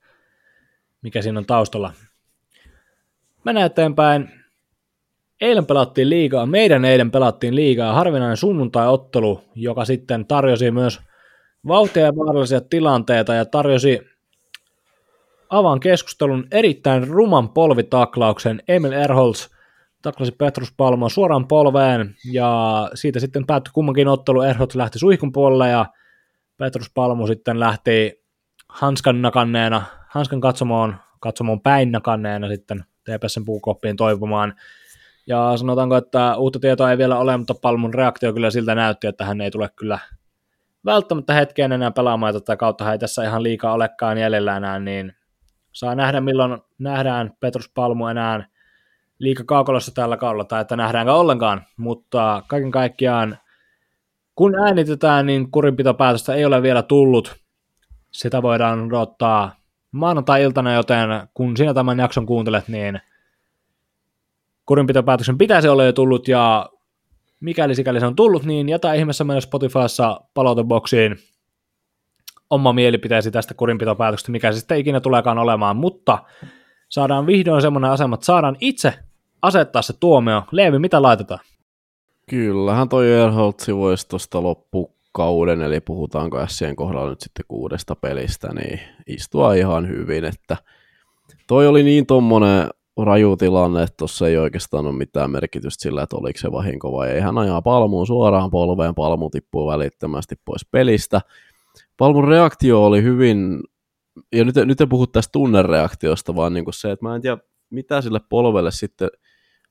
mikä 1.01 1.21
siinä 1.21 1.39
on 1.39 1.45
taustalla. 1.45 1.93
Mennään 3.43 3.65
eteenpäin. 3.65 4.29
Eilen 5.41 5.65
pelattiin 5.65 6.09
liigaa, 6.09 6.45
meidän 6.45 6.86
eilen 6.86 7.11
pelattiin 7.11 7.55
liigaa, 7.55 7.93
harvinainen 7.93 8.38
sunnuntai-ottelu, 8.38 9.41
joka 9.55 9.86
sitten 9.86 10.25
tarjosi 10.25 10.71
myös 10.71 10.99
vauhtia 11.67 12.05
ja 12.05 12.15
vaarallisia 12.15 12.61
tilanteita 12.61 13.33
ja 13.33 13.45
tarjosi 13.45 14.01
avan 15.49 15.79
keskustelun 15.79 16.47
erittäin 16.51 17.07
ruman 17.07 17.49
polvitaklauksen. 17.49 18.63
Emil 18.67 18.91
Erholz 18.91 19.47
taklasi 20.01 20.31
Petrus 20.31 20.73
Palmoa 20.77 21.09
suoraan 21.09 21.47
polveen 21.47 22.15
ja 22.31 22.89
siitä 22.93 23.19
sitten 23.19 23.45
päättyi 23.45 23.71
kummankin 23.73 24.07
ottelu. 24.07 24.41
Erholz 24.41 24.75
lähti 24.75 24.99
suihkun 24.99 25.31
puolelle 25.31 25.69
ja 25.69 25.86
Petrus 26.58 26.91
Palmu 26.93 27.28
sitten 27.28 27.60
lähti 27.60 28.24
hanskan 28.70 29.22
nakanneena, 29.22 29.82
hanskan 30.10 30.41
katsomoon, 30.41 30.95
katsomoon 31.20 31.62
päin 31.62 31.91
nakanneena 31.91 32.47
sitten 32.47 32.86
TPSn 33.03 33.45
puukoppiin 33.45 33.95
toivomaan. 33.95 34.53
Ja 35.28 35.58
sanotaanko, 35.58 35.95
että 35.95 36.36
uutta 36.36 36.60
tietoa 36.60 36.91
ei 36.91 36.97
vielä 36.97 37.18
ole, 37.18 37.38
mutta 37.38 37.53
Palmun 37.53 37.93
reaktio 37.93 38.34
kyllä 38.34 38.49
siltä 38.49 38.76
näytti, 38.76 39.08
että 39.08 39.26
hän 39.26 39.41
ei 39.41 39.51
tule 39.51 39.70
kyllä 39.76 39.99
välttämättä 40.86 41.34
hetkeen 41.34 41.72
enää 41.72 41.91
pelaamaan 41.91 42.34
tätä 42.34 42.58
kautta, 42.58 42.91
ei 42.91 42.99
tässä 42.99 43.24
ihan 43.24 43.43
liikaa 43.43 43.74
olekaan 43.74 44.18
jäljellä 44.18 44.58
enää, 44.58 44.80
niin 44.80 45.14
saa 45.72 45.95
nähdä 45.95 46.22
milloin 46.22 46.62
nähdään 46.78 47.32
Petrus 47.39 47.70
Palmu 47.70 48.08
enää 48.08 48.47
liika 49.20 49.43
kaukolossa 49.43 49.95
tällä 49.95 50.18
kaudella, 50.18 50.45
tai 50.45 50.62
että 50.62 50.76
nähdäänkö 50.76 51.14
ollenkaan, 51.14 51.62
mutta 51.78 52.43
kaiken 52.47 52.72
kaikkiaan 52.72 53.38
kun 54.36 54.55
äänitetään, 54.55 55.25
niin 55.25 55.51
kurinpitopäätöstä 55.51 56.33
ei 56.33 56.45
ole 56.45 56.61
vielä 56.61 56.81
tullut. 56.81 57.36
Sitä 58.11 58.41
voidaan 58.41 58.81
odottaa 58.81 59.55
maanantai-iltana, 59.91 60.73
joten 60.73 61.09
kun 61.33 61.57
sinä 61.57 61.73
tämän 61.73 61.99
jakson 61.99 62.25
kuuntelet, 62.25 62.67
niin 62.67 63.01
kurinpitopäätöksen 64.65 65.38
pitäisi 65.38 65.67
olla 65.67 65.83
jo 65.83 65.93
tullut, 65.93 66.27
ja 66.27 66.69
mikäli 67.39 67.75
sikäli 67.75 67.99
se 67.99 68.05
on 68.05 68.15
tullut, 68.15 68.43
niin 68.43 68.69
jätä 68.69 68.93
ihmeessä 68.93 69.23
meidän 69.23 69.41
Spotifyssa 69.41 70.21
palauteboksiin 70.33 71.15
oma 72.49 72.73
mielipiteesi 72.73 73.31
tästä 73.31 73.53
kurinpitopäätöksestä, 73.53 74.31
mikä 74.31 74.51
se 74.51 74.59
sitten 74.59 74.77
ikinä 74.77 74.99
tuleekaan 74.99 75.38
olemaan, 75.38 75.75
mutta 75.75 76.17
saadaan 76.89 77.25
vihdoin 77.27 77.61
semmoinen 77.61 77.91
asema, 77.91 78.13
että 78.13 78.25
saadaan 78.25 78.57
itse 78.59 78.93
asettaa 79.41 79.81
se 79.81 79.93
tuomio. 79.99 80.43
Leevi, 80.51 80.79
mitä 80.79 81.01
laitetaan? 81.01 81.39
Kyllähän 82.30 82.89
toi 82.89 83.11
Erholtsi 83.11 83.76
voisi 83.76 84.07
tuosta 84.07 84.43
loppukauden, 84.43 85.61
eli 85.61 85.80
puhutaanko 85.80 86.45
Sien 86.47 86.76
kohdalla 86.76 87.09
nyt 87.09 87.21
sitten 87.21 87.45
kuudesta 87.47 87.95
pelistä, 87.95 88.53
niin 88.53 88.80
istua 89.07 89.53
ihan 89.53 89.88
hyvin, 89.88 90.26
että 90.26 90.57
toi 91.47 91.67
oli 91.67 91.84
niin 91.84 92.05
tommonen 92.05 92.69
raju 92.97 93.38
tilanne, 93.38 93.84
että 93.84 93.97
tuossa 93.97 94.28
ei 94.28 94.38
oikeastaan 94.38 94.88
ole 94.88 94.95
mitään 94.95 95.32
merkitystä 95.32 95.82
sillä, 95.82 96.03
että 96.03 96.15
oliko 96.15 96.39
se 96.39 96.51
vahinko 96.51 96.91
vai 96.91 97.09
ei. 97.09 97.19
Hän 97.19 97.38
ajaa 97.38 97.61
palmuun 97.61 98.07
suoraan 98.07 98.51
polveen, 98.51 98.95
palmu 98.95 99.30
tippuu 99.30 99.67
välittömästi 99.67 100.36
pois 100.45 100.65
pelistä. 100.71 101.21
Palmun 101.97 102.28
reaktio 102.28 102.86
oli 102.86 103.03
hyvin, 103.03 103.63
ja 104.32 104.45
nyt, 104.45 104.55
nyt 104.55 104.82
en 104.82 104.89
puhu 104.89 105.07
tästä 105.07 105.32
tunnereaktiosta, 105.32 106.36
vaan 106.36 106.53
niin 106.53 106.65
kuin 106.65 106.73
se, 106.73 106.91
että 106.91 107.05
mä 107.05 107.15
en 107.15 107.21
tiedä, 107.21 107.38
mitä 107.69 108.01
sille 108.01 108.19
polvelle 108.30 108.71
sitten– 108.71 109.09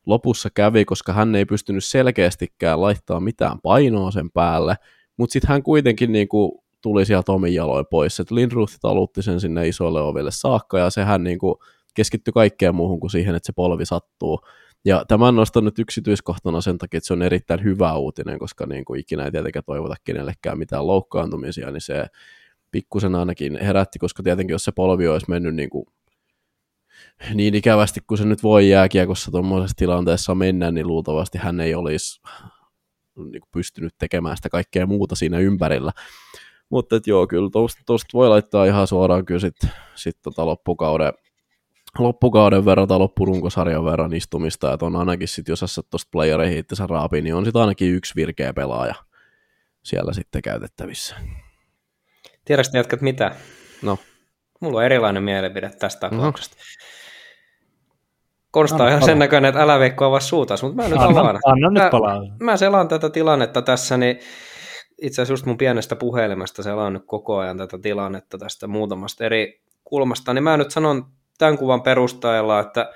lopussa 0.07 0.49
kävi, 0.55 0.85
koska 0.85 1.13
hän 1.13 1.35
ei 1.35 1.45
pystynyt 1.45 1.85
selkeästikään 1.85 2.81
laittaa 2.81 3.21
mitään 3.21 3.61
painoa 3.63 4.11
sen 4.11 4.31
päälle, 4.31 4.77
mutta 5.17 5.33
sitten 5.33 5.49
hän 5.49 5.63
kuitenkin 5.63 6.13
niin 6.13 6.29
kuin 6.29 6.53
tuli 6.83 7.07
sieltä 7.07 7.33
omin 7.33 7.55
jaloin 7.55 7.87
pois, 7.91 8.21
että 8.21 8.35
Lindruth 8.35 8.75
talutti 8.81 9.23
sen 9.23 9.41
sinne 9.41 9.69
isolle 9.69 10.01
ovelle 10.01 10.31
saakka, 10.31 10.79
ja 10.79 10.91
sehän 10.91 11.25
niin 11.25 11.39
kuin 11.39 11.55
keskittyi 11.95 12.33
kaikkeen 12.33 12.75
muuhun 12.75 13.01
kuin 13.01 13.11
siihen, 13.11 13.35
että 13.35 13.47
se 13.47 13.53
polvi 13.53 13.87
sattuu. 13.87 14.41
Ja 14.85 15.05
tämän 15.09 15.37
nostan 15.37 15.65
nyt 15.65 15.79
yksityiskohtana 15.79 16.61
sen 16.61 16.79
takia, 16.79 16.99
että 16.99 17.07
se 17.07 17.13
on 17.13 17.23
erittäin 17.23 17.65
hyvä 17.65 17.95
uutinen, 17.95 18.39
koska 18.39 18.67
niin 18.67 18.85
kuin 18.85 19.01
ikinä 19.01 19.25
ei 19.25 19.31
tietenkään 19.31 19.65
toivota 19.67 19.95
kenellekään 20.05 20.59
mitään 20.59 20.87
loukkaantumisia, 20.87 21.71
niin 21.71 21.81
se 21.81 22.07
pikkusen 22.71 23.15
ainakin 23.15 23.59
herätti, 23.61 23.99
koska 23.99 24.23
tietenkin 24.23 24.55
jos 24.55 24.65
se 24.65 24.73
polvi 24.73 25.09
olisi 25.09 25.27
mennyt 25.29 25.55
niin 25.55 25.71
kuin 25.71 25.87
niin 27.35 27.55
ikävästi 27.55 28.01
kuin 28.07 28.19
se 28.19 28.25
nyt 28.25 28.43
voi 28.43 28.69
jääkiekossa 28.69 29.31
tuommoisessa 29.31 29.77
tilanteessa 29.77 30.35
mennä, 30.35 30.71
niin 30.71 30.87
luultavasti 30.87 31.39
hän 31.39 31.61
ei 31.61 31.75
olisi 31.75 32.23
niin 33.17 33.41
kuin 33.41 33.51
pystynyt 33.53 33.95
tekemään 33.99 34.37
sitä 34.37 34.49
kaikkea 34.49 34.87
muuta 34.87 35.15
siinä 35.15 35.39
ympärillä. 35.39 35.93
Mutta 36.71 37.01
joo, 37.07 37.27
kyllä 37.27 37.51
tuosta 37.87 38.09
voi 38.15 38.29
laittaa 38.29 38.65
ihan 38.65 38.87
suoraan 38.87 39.25
kyllä 39.25 39.41
sitten 39.41 39.71
sit 39.95 40.17
tota 40.23 40.47
loppukauden, 40.47 41.13
loppukauden 41.99 42.65
verran 42.65 42.89
tai 42.89 42.99
loppurunkosarjan 42.99 43.85
verran 43.85 44.15
istumista, 44.15 44.73
että 44.73 44.87
on 44.87 44.97
ainakin 44.97 45.29
sitten, 45.29 45.53
jos 45.53 45.61
sä 45.61 45.83
tuosta 45.91 46.09
playereihin 46.13 46.59
itse 46.59 46.87
raapii, 46.87 47.23
niin 47.23 47.35
on 47.35 47.45
sitten 47.45 47.61
ainakin 47.61 47.95
yksi 47.95 48.15
virkeä 48.17 48.53
pelaaja 48.53 48.95
siellä 49.83 50.13
sitten 50.13 50.43
käytettävissä. 50.43 51.17
Tiedätkö 52.45 52.79
jatkat 52.79 53.01
mitä? 53.01 53.37
No. 53.83 53.99
Mulla 54.61 54.79
on 54.79 54.85
erilainen 54.85 55.23
mielipide 55.23 55.71
tästä 55.71 56.07
mhm. 56.07 56.17
tapauksesta. 56.17 56.57
No. 56.57 56.63
Konsta 58.55 58.83
on 58.83 58.89
ihan 58.89 59.03
sen 59.03 59.19
näköinen, 59.19 59.49
että 59.49 59.63
älä 59.63 59.79
Veikko 59.79 60.05
avaa 60.05 60.21
suutas, 60.21 60.63
mutta 60.63 60.83
mä 60.83 60.89
nyt 60.89 60.99
anna, 60.99 61.21
avaan. 61.21 61.41
Anna 61.45 61.71
nyt 61.71 61.91
palaa. 61.91 62.21
Mä, 62.21 62.29
mä 62.41 62.57
selaan 62.57 62.89
tätä 62.89 63.11
tilannetta 63.11 63.63
tässä, 63.63 63.97
niin 63.97 64.19
itse 65.03 65.23
asiassa 65.23 65.33
just 65.33 65.47
mun 65.47 65.59
pienestä 65.59 65.97
puhelimesta 65.97 66.63
selaan 66.63 66.93
nyt 66.93 67.03
koko 67.07 67.39
ajan 67.39 67.59
tätä 67.59 67.79
tilannetta 67.79 68.39
tästä 68.39 68.67
muutamasta 68.67 69.25
eri 69.25 69.61
kulmasta, 69.85 70.35
niin 70.35 70.45
mä 70.45 70.57
nyt 70.57 70.71
sanon 70.71 71.07
tämän 71.39 71.59
kuvan 71.59 71.83
perusteella, 71.83 72.61
että 72.61 72.93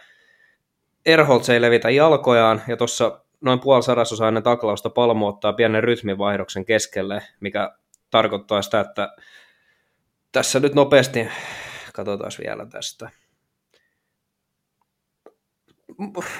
Erholz 1.06 1.48
ei 1.48 1.60
levitä 1.60 1.90
jalkojaan, 1.90 2.62
ja 2.68 2.76
tuossa 2.76 3.20
noin 3.40 3.60
puoli 3.60 3.82
sadasosa 3.82 4.28
ennen 4.28 4.42
taklausta 4.42 4.90
Palmo 4.90 5.28
ottaa 5.28 5.52
pienen 5.52 5.84
rytmivaihdoksen 5.84 6.64
keskelle, 6.64 7.22
mikä 7.40 7.70
tarkoittaa 8.10 8.62
sitä, 8.62 8.80
että 8.80 9.08
tässä 10.32 10.60
nyt 10.60 10.74
nopeasti 10.74 11.28
katsotaan 11.94 12.32
vielä 12.46 12.66
tästä. 12.66 13.10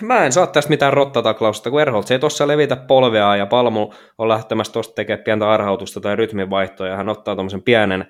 Mä 0.01 0.25
en 0.25 0.33
saa 0.33 0.47
tästä 0.47 0.71
mitään 0.71 0.93
rottataklausta, 0.93 1.71
kun 1.71 1.81
Erholtz 1.81 2.11
ei 2.11 2.19
tuossa 2.19 2.49
levitä 2.49 2.77
polvea 2.77 3.37
ja 3.37 3.47
Palmu 3.47 3.93
on 4.19 4.29
lähtemässä 4.29 4.73
tuosta 4.73 4.95
tekemään 4.95 5.25
pientä 5.25 5.51
arhautusta 5.51 6.01
tai 6.01 6.17
rytminvaihtoa 6.17 6.87
ja 6.87 6.97
hän 6.97 7.09
ottaa 7.09 7.35
tuommoisen 7.35 7.63
pienen, 7.63 8.07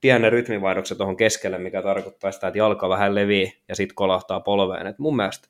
pienen 0.00 0.32
rytminvaihdoksen 0.32 0.96
tuohon 0.96 1.16
keskelle, 1.16 1.58
mikä 1.58 1.82
tarkoittaa 1.82 2.32
sitä, 2.32 2.46
että 2.46 2.58
jalka 2.58 2.88
vähän 2.88 3.14
levii 3.14 3.52
ja 3.68 3.76
sitten 3.76 3.94
kolahtaa 3.94 4.40
polveen. 4.40 4.86
Et 4.86 4.98
mun 4.98 5.16
mielestä 5.16 5.48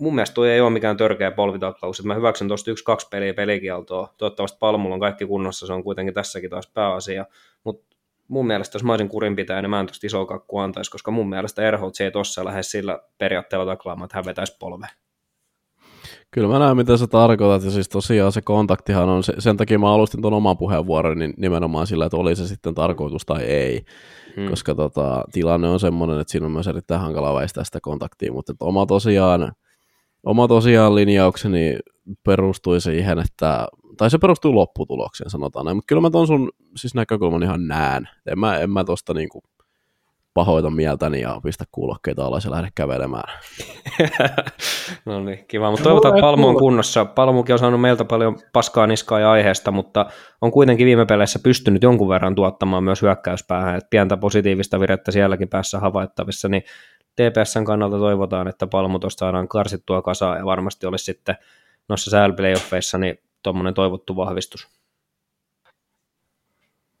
mun 0.00 0.14
mielestä 0.14 0.34
toi 0.34 0.50
ei 0.50 0.60
ole 0.60 0.70
mikään 0.70 0.96
törkeä 0.96 1.30
polvitaklaus. 1.30 2.04
Mä 2.04 2.14
hyväksyn 2.14 2.48
tuosta 2.48 2.70
yksi 2.70 2.84
kaksi 2.84 3.08
peliä 3.10 3.34
pelikieltoa. 3.34 4.14
Toivottavasti 4.18 4.58
Palmulla 4.60 4.94
on 4.94 5.00
kaikki 5.00 5.26
kunnossa, 5.26 5.66
se 5.66 5.72
on 5.72 5.84
kuitenkin 5.84 6.14
tässäkin 6.14 6.50
taas 6.50 6.70
pääasia. 6.74 7.26
Mutta 7.64 7.89
mun 8.30 8.46
mielestä, 8.46 8.76
jos 8.76 8.84
mä 8.84 8.92
olisin 8.92 9.08
kurinpitäjä, 9.08 9.62
niin 9.62 9.70
mä 9.70 9.80
en 9.80 9.86
tuosta 9.86 10.06
isoa 10.06 10.26
kakku 10.26 10.58
antaisi, 10.58 10.90
koska 10.90 11.10
mun 11.10 11.28
mielestä 11.28 11.62
Erholtz 11.62 12.00
ei 12.00 12.10
tuossa 12.10 12.44
lähde 12.44 12.62
sillä 12.62 12.98
periaatteella 13.18 13.66
taklaamaan, 13.66 14.04
että 14.04 14.16
hän 14.16 14.24
vetäisi 14.24 14.56
polve. 14.60 14.86
Kyllä 16.30 16.48
mä 16.48 16.58
näen, 16.58 16.76
mitä 16.76 16.96
sä 16.96 17.06
tarkoitat, 17.06 17.64
ja 17.64 17.70
siis 17.70 17.88
tosiaan 17.88 18.32
se 18.32 18.40
kontaktihan 18.40 19.08
on, 19.08 19.22
sen 19.38 19.56
takia 19.56 19.78
mä 19.78 19.92
alustin 19.92 20.22
tuon 20.22 20.34
oman 20.34 20.58
puheenvuoron 20.58 21.18
niin 21.18 21.34
nimenomaan 21.36 21.86
sillä, 21.86 22.06
että 22.06 22.16
oli 22.16 22.36
se 22.36 22.46
sitten 22.46 22.74
tarkoitus 22.74 23.26
tai 23.26 23.42
ei, 23.42 23.84
hmm. 24.36 24.48
koska 24.50 24.74
tota, 24.74 25.24
tilanne 25.32 25.68
on 25.68 25.80
semmoinen, 25.80 26.20
että 26.20 26.30
siinä 26.30 26.46
on 26.46 26.52
myös 26.52 26.66
erittäin 26.68 27.00
hankala 27.00 27.34
väistää 27.34 27.64
sitä 27.64 27.78
kontaktia, 27.82 28.32
mutta 28.32 28.52
oma 28.60 28.86
tosiaan, 28.86 29.52
oma 30.22 30.48
tosiaan 30.48 30.94
linjaukseni 30.94 31.78
perustui 32.24 32.80
siihen, 32.80 33.18
että 33.18 33.68
tai 33.96 34.10
se 34.10 34.18
perustuu 34.18 34.54
lopputulokseen, 34.54 35.30
sanotaan 35.30 35.64
näin, 35.64 35.76
mutta 35.76 35.86
kyllä 35.86 36.02
mä 36.02 36.10
ton 36.10 36.26
sun 36.26 36.50
siis 36.76 36.94
näkökulman 36.94 37.42
ihan 37.42 37.68
näen. 37.68 38.08
En 38.26 38.38
mä, 38.38 38.58
en 38.58 38.70
mä 38.70 38.84
tosta 38.84 39.14
niinku 39.14 39.42
pahoita 40.34 40.70
mieltäni 40.70 41.20
ja 41.20 41.40
pistä 41.44 41.64
kuulokkeita 41.72 42.26
alas 42.26 42.44
ja 42.44 42.50
lähde 42.50 42.68
kävelemään. 42.74 43.38
no 45.06 45.20
niin, 45.20 45.44
kiva. 45.48 45.70
Mutta 45.70 45.84
toivotaan, 45.84 46.14
että 46.14 46.20
Palmu 46.20 46.48
on 46.48 46.56
kunnossa. 46.56 47.04
Palmukin 47.04 47.52
on 47.52 47.58
saanut 47.58 47.80
meiltä 47.80 48.04
paljon 48.04 48.38
paskaa 48.52 48.86
niskaa 48.86 49.20
ja 49.20 49.30
aiheesta, 49.30 49.70
mutta 49.70 50.06
on 50.40 50.50
kuitenkin 50.50 50.86
viime 50.86 51.06
peleissä 51.06 51.38
pystynyt 51.38 51.82
jonkun 51.82 52.08
verran 52.08 52.34
tuottamaan 52.34 52.84
myös 52.84 53.02
hyökkäyspäähän. 53.02 53.76
Et 53.76 53.90
pientä 53.90 54.16
positiivista 54.16 54.80
virettä 54.80 55.10
sielläkin 55.12 55.48
päässä 55.48 55.80
havaittavissa, 55.80 56.48
niin 56.48 56.62
TPSn 57.16 57.64
kannalta 57.64 57.98
toivotaan, 57.98 58.48
että 58.48 58.66
Palmu 58.66 58.98
tuosta 58.98 59.18
saadaan 59.18 59.48
karsittua 59.48 60.02
kasaan 60.02 60.38
ja 60.38 60.44
varmasti 60.44 60.86
olisi 60.86 61.04
sitten 61.04 61.36
noissa 61.88 62.10
sääl-playoffeissa 62.10 62.98
niin 62.98 63.18
tuommoinen 63.42 63.74
toivottu 63.74 64.16
vahvistus. 64.16 64.68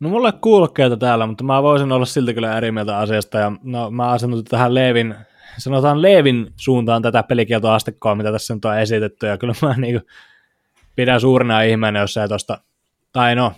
No 0.00 0.08
mulla 0.08 0.28
ei 0.28 0.38
kuulokkeita 0.40 0.96
täällä, 0.96 1.26
mutta 1.26 1.44
mä 1.44 1.62
voisin 1.62 1.92
olla 1.92 2.06
silti 2.06 2.34
kyllä 2.34 2.56
eri 2.56 2.72
mieltä 2.72 2.98
asiasta. 2.98 3.38
Ja 3.38 3.52
no, 3.62 3.90
mä 3.90 4.10
asennut 4.10 4.44
tähän 4.44 4.74
Leevin, 4.74 5.14
sanotaan 5.58 6.02
Leevin 6.02 6.52
suuntaan 6.56 7.02
tätä 7.02 7.22
pelikieltoastekkoa, 7.22 8.14
mitä 8.14 8.32
tässä 8.32 8.54
nyt 8.54 8.64
on 8.64 8.78
esitetty. 8.78 9.26
Ja 9.26 9.38
kyllä 9.38 9.54
mä 9.62 9.74
niin 9.76 10.00
pidän 10.96 11.20
suurena 11.20 11.62
ihmeenä, 11.62 12.00
jos 12.00 12.16
ei 12.16 12.28
tosta, 12.28 12.58
tai 13.12 13.34
no, 13.34 13.52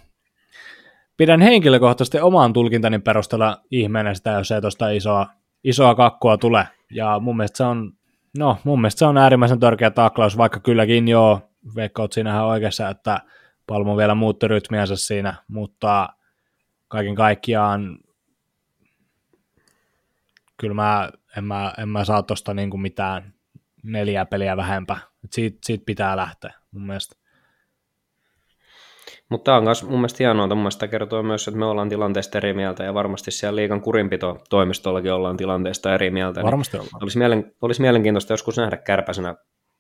pidän 1.16 1.40
henkilökohtaisesti 1.40 2.20
oman 2.20 2.52
tulkintani 2.52 2.98
perusteella 2.98 3.60
ihmeenä 3.70 4.14
sitä, 4.14 4.30
jos 4.30 4.50
ei 4.50 4.60
tosta 4.60 4.90
isoa, 4.90 5.26
isoa 5.64 5.94
kakkua 5.94 6.38
tule. 6.38 6.68
Ja 6.90 7.18
mun 7.18 7.36
mielestä 7.36 7.56
se 7.56 7.64
on, 7.64 7.92
no 8.38 8.58
mun 8.64 8.80
mielestä 8.80 8.98
se 8.98 9.04
on 9.04 9.18
äärimmäisen 9.18 9.60
törkeä 9.60 9.90
taklaus, 9.90 10.36
vaikka 10.36 10.60
kylläkin 10.60 11.08
joo, 11.08 11.50
veikkaut 11.74 12.12
siinähän 12.12 12.44
oikeassa, 12.44 12.88
että 12.88 13.20
Palmo 13.66 13.96
vielä 13.96 14.14
muutti 14.14 14.48
rytmiänsä 14.48 14.96
siinä, 14.96 15.34
mutta 15.48 16.08
kaiken 16.88 17.14
kaikkiaan 17.14 17.98
kyllä 20.56 20.74
mä 20.74 21.10
en 21.36 21.44
mä, 21.44 21.72
en 21.78 21.88
mä 21.88 22.04
saa 22.04 22.22
tuosta 22.22 22.54
niinku 22.54 22.76
mitään 22.76 23.34
neljä 23.82 24.24
peliä 24.24 24.56
vähempää. 24.56 24.98
Et 25.24 25.32
siitä, 25.32 25.58
siitä 25.64 25.84
pitää 25.84 26.16
lähteä 26.16 26.54
mun 26.70 26.86
mielestä. 26.86 27.21
Mutta 29.32 29.44
tämä 29.44 29.56
on 29.56 29.64
myös 29.64 29.84
mun 29.84 29.98
mielestä 29.98 30.16
hienoa, 30.18 30.48
mun 30.48 30.58
mielestä 30.58 30.88
kertoo 30.88 31.22
myös, 31.22 31.48
että 31.48 31.58
me 31.58 31.64
ollaan 31.64 31.88
tilanteesta 31.88 32.38
eri 32.38 32.52
mieltä 32.52 32.84
ja 32.84 32.94
varmasti 32.94 33.30
siellä 33.30 33.56
liikan 33.56 33.80
kurinpito 33.80 34.38
toimistollakin 34.50 35.12
ollaan 35.12 35.36
tilanteesta 35.36 35.94
eri 35.94 36.10
mieltä. 36.10 36.40
Niin 36.40 36.46
varmasti 36.46 36.76
niin 36.76 36.82
ollaan. 36.82 37.02
Olisi, 37.02 37.18
mielen, 37.18 37.54
olisi 37.62 37.80
mielenkiintoista 37.80 38.32
joskus 38.32 38.56
nähdä 38.56 38.76
kärpäsenä 38.76 39.34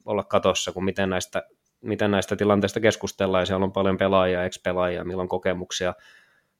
olla 0.04 0.24
katossa, 0.24 0.72
kun 0.72 0.84
miten 0.84 1.10
näistä, 1.10 1.42
miten 1.80 2.10
näistä 2.10 2.36
tilanteista 2.36 2.80
keskustellaan 2.80 3.42
ja 3.42 3.46
siellä 3.46 3.64
on 3.64 3.72
paljon 3.72 3.98
pelaajia, 3.98 4.44
ex-pelaajia, 4.44 5.04
milloin 5.04 5.28
kokemuksia 5.28 5.94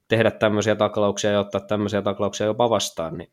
tehdä 0.07 0.31
tämmöisiä 0.31 0.75
taklauksia 0.75 1.31
ja 1.31 1.39
ottaa 1.39 1.61
tämmöisiä 1.61 2.01
taklauksia 2.01 2.47
jopa 2.47 2.69
vastaan, 2.69 3.17
niin 3.17 3.29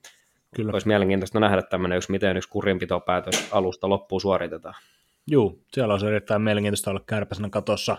Kyllä. 0.57 0.73
olisi 0.73 0.87
mielenkiintoista 0.89 1.41
nähdä 1.41 1.63
tämmöinen 1.63 1.97
yksi, 1.97 2.11
miten 2.11 2.37
yksi 2.37 2.49
kurinpitopäätös 2.49 3.49
alusta 3.53 3.89
loppuun 3.89 4.21
suoritetaan. 4.21 4.75
Joo, 5.27 5.55
siellä 5.73 5.95
olisi 5.95 6.07
erittäin 6.07 6.43
mielenkiintoista 6.43 6.91
olla 6.91 7.03
kärpäsenä 7.07 7.49
katossa. 7.51 7.97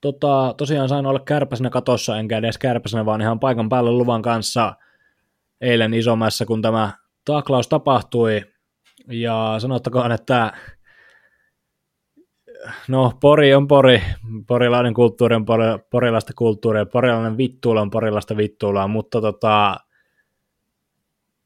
Tota, 0.00 0.54
tosiaan 0.56 0.88
sain 0.88 1.06
olla 1.06 1.20
kärpäsenä 1.20 1.70
katossa, 1.70 2.18
enkä 2.18 2.38
edes 2.38 2.58
kärpäsenä, 2.58 3.06
vaan 3.06 3.20
ihan 3.20 3.40
paikan 3.40 3.68
päällä 3.68 3.90
luvan 3.90 4.22
kanssa 4.22 4.74
eilen 5.60 5.94
isommassa, 5.94 6.46
kun 6.46 6.62
tämä 6.62 6.90
taklaus 7.24 7.68
tapahtui. 7.68 8.42
Ja 9.08 9.54
sanottakoon, 9.58 10.12
että 10.12 10.52
no 12.88 13.12
Pori 13.20 13.54
on 13.54 13.68
Pori, 13.68 14.02
porilainen 14.46 14.94
kulttuuri 14.94 15.36
on 15.36 15.44
pori, 15.44 15.64
porilaista 15.90 16.32
kulttuuria, 16.36 16.86
porilainen 16.86 17.36
vittuula 17.36 17.80
on 17.80 17.90
porilaista 17.90 18.36
vittuulaa, 18.36 18.88
mutta 18.88 19.20
tota, 19.20 19.76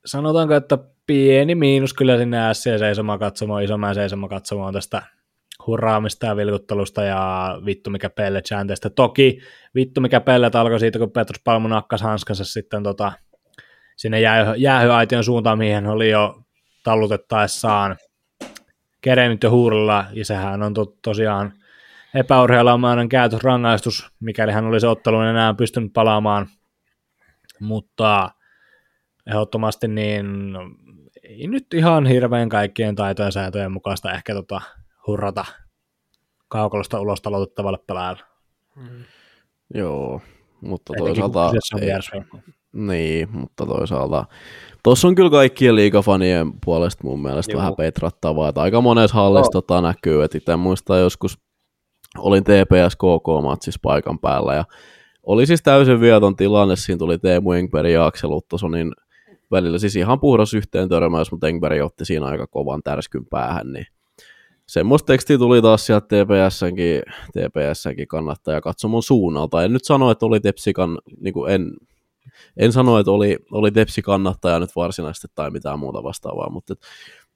sanotaanko, 0.07 0.55
että 0.55 0.79
pieni 1.07 1.55
miinus 1.55 1.95
kyllä 1.95 2.19
sinne 2.19 2.39
S 2.53 2.63
seisoma 2.63 3.19
katsomaan, 3.19 3.65
isomään 3.65 3.95
seisoma 3.95 4.29
katsomaan 4.29 4.75
tästä 4.75 5.03
hurraamista 5.67 6.27
ja 6.27 6.37
vilkuttelusta 6.37 7.03
ja 7.03 7.59
vittu 7.65 7.91
mikä 7.91 8.11
pelle 8.11 8.43
chanteista. 8.43 8.91
Toki 8.91 9.41
vittu 9.75 10.01
mikä 10.01 10.21
pelle 10.21 10.51
alkoi 10.55 10.81
siitä, 10.81 10.99
kun 10.99 11.11
Petrus 11.11 11.43
Palmu 11.45 11.69
nakkas 11.69 12.03
hanskansa 12.03 12.45
sitten 12.45 12.83
tota, 12.83 13.13
sinne 13.97 14.21
jäähy, 14.21 14.55
jäähyaition 14.57 15.25
suuntaan, 15.25 15.59
mihin 15.59 15.87
oli 15.87 16.11
jo 16.11 16.43
tallutettaessaan 16.85 17.97
kerennyt 19.01 19.43
jo 19.43 19.51
huurilla, 19.51 20.05
ja 20.13 20.25
sehän 20.25 20.63
on 20.63 20.75
to, 20.75 20.85
tosiaan 21.03 21.53
epäurheilumainen 22.15 23.09
rangaistus, 23.43 24.11
mikäli 24.21 24.53
hän 24.53 24.67
olisi 24.67 24.87
ottelun 24.87 25.25
enää 25.25 25.55
pystynyt 25.55 25.93
palaamaan, 25.93 26.47
mutta 27.61 28.31
ehdottomasti 29.27 29.89
niin 29.89 30.27
ei 31.23 31.47
nyt 31.47 31.75
ihan 31.75 32.07
hirveän 32.07 32.49
kaikkien 32.49 32.95
taitojen 32.95 33.33
sääntöjen 33.33 33.73
mukaista 33.73 34.13
ehkä 34.13 34.35
tota, 34.35 34.61
hurrata 35.07 35.45
kaukolosta 36.49 37.01
ulos 37.01 37.23
talotettavalle 37.23 37.79
pelaajalle. 37.87 38.23
Mm. 38.77 39.05
Joo, 39.75 40.21
mutta 40.61 40.93
toisaalta... 40.99 41.53
Ei, 41.81 41.91
niin, 42.73 43.29
mutta 43.33 43.67
toisaalta 43.67 44.25
Tuossa 44.85 45.09
on 45.09 45.15
kyllä 45.15 45.31
kaikkien 45.31 45.77
liikafanien 45.77 46.53
puolesta 46.65 47.05
mun 47.05 47.23
mielestä 47.23 47.53
Joo. 47.53 47.59
vähän 47.59 47.75
petrattavaa, 47.77 48.49
että 48.49 48.63
aika 48.63 48.81
monessa 48.81 49.17
hallissa 49.17 49.59
oh. 49.59 49.65
tota 49.65 49.81
näkyy, 49.81 50.25
että 50.25 50.39
itse 50.39 50.57
muistan 50.57 51.01
joskus 51.01 51.39
olin 52.19 52.45
TPS 52.45 52.97
KK-matsissa 52.97 53.81
paikan 53.83 54.19
päällä 54.19 54.55
ja 54.55 54.65
oli 55.23 55.47
siis 55.47 55.63
täysin 55.63 56.01
vieton 56.01 56.37
tilanne, 56.37 56.77
siinä 56.77 56.99
tuli 56.99 57.19
Teemu 57.19 57.53
Engberg 57.53 57.91
ja 57.91 58.07
Aksel 58.07 58.31
Uttosonin 58.31 58.93
välillä, 59.51 59.79
siis 59.79 59.97
ihan 59.97 60.21
puhdas 60.21 60.55
yhteen 60.55 60.89
törmäys, 60.89 61.33
mutta 61.33 61.49
Engberg 61.49 61.83
otti 61.83 62.05
siinä 62.05 62.27
aika 62.27 62.47
kovan 62.47 62.83
tärskyn 62.83 63.27
päähän, 63.31 63.73
niin 63.73 63.87
semmoista 64.67 65.07
tekstiä 65.07 65.39
tuli 65.39 65.63
taas 65.63 65.87
sieltä 65.87 66.07
TPS-kin, 66.07 67.03
TPS-kin 67.33 68.09
kannattaja 68.09 68.61
katsomon 68.61 69.03
suunnalta. 69.03 69.65
En 69.65 69.73
nyt 69.73 69.85
sano, 69.85 70.11
että 70.11 70.27
oli 70.27 70.41
Tepsikan, 70.41 70.99
niin 71.21 71.35
kuin 71.35 71.53
en, 71.53 71.71
en 72.57 72.73
sano, 72.73 72.99
että 72.99 73.11
oli, 73.11 73.39
oli 73.53 73.71
Tepsi 73.71 74.03
kannattaja 74.03 74.59
nyt 74.59 74.77
varsinaisesti 74.77 75.29
tai 75.35 75.51
mitään 75.51 75.79
muuta 75.79 76.03
vastaavaa, 76.03 76.51
mutta 76.51 76.75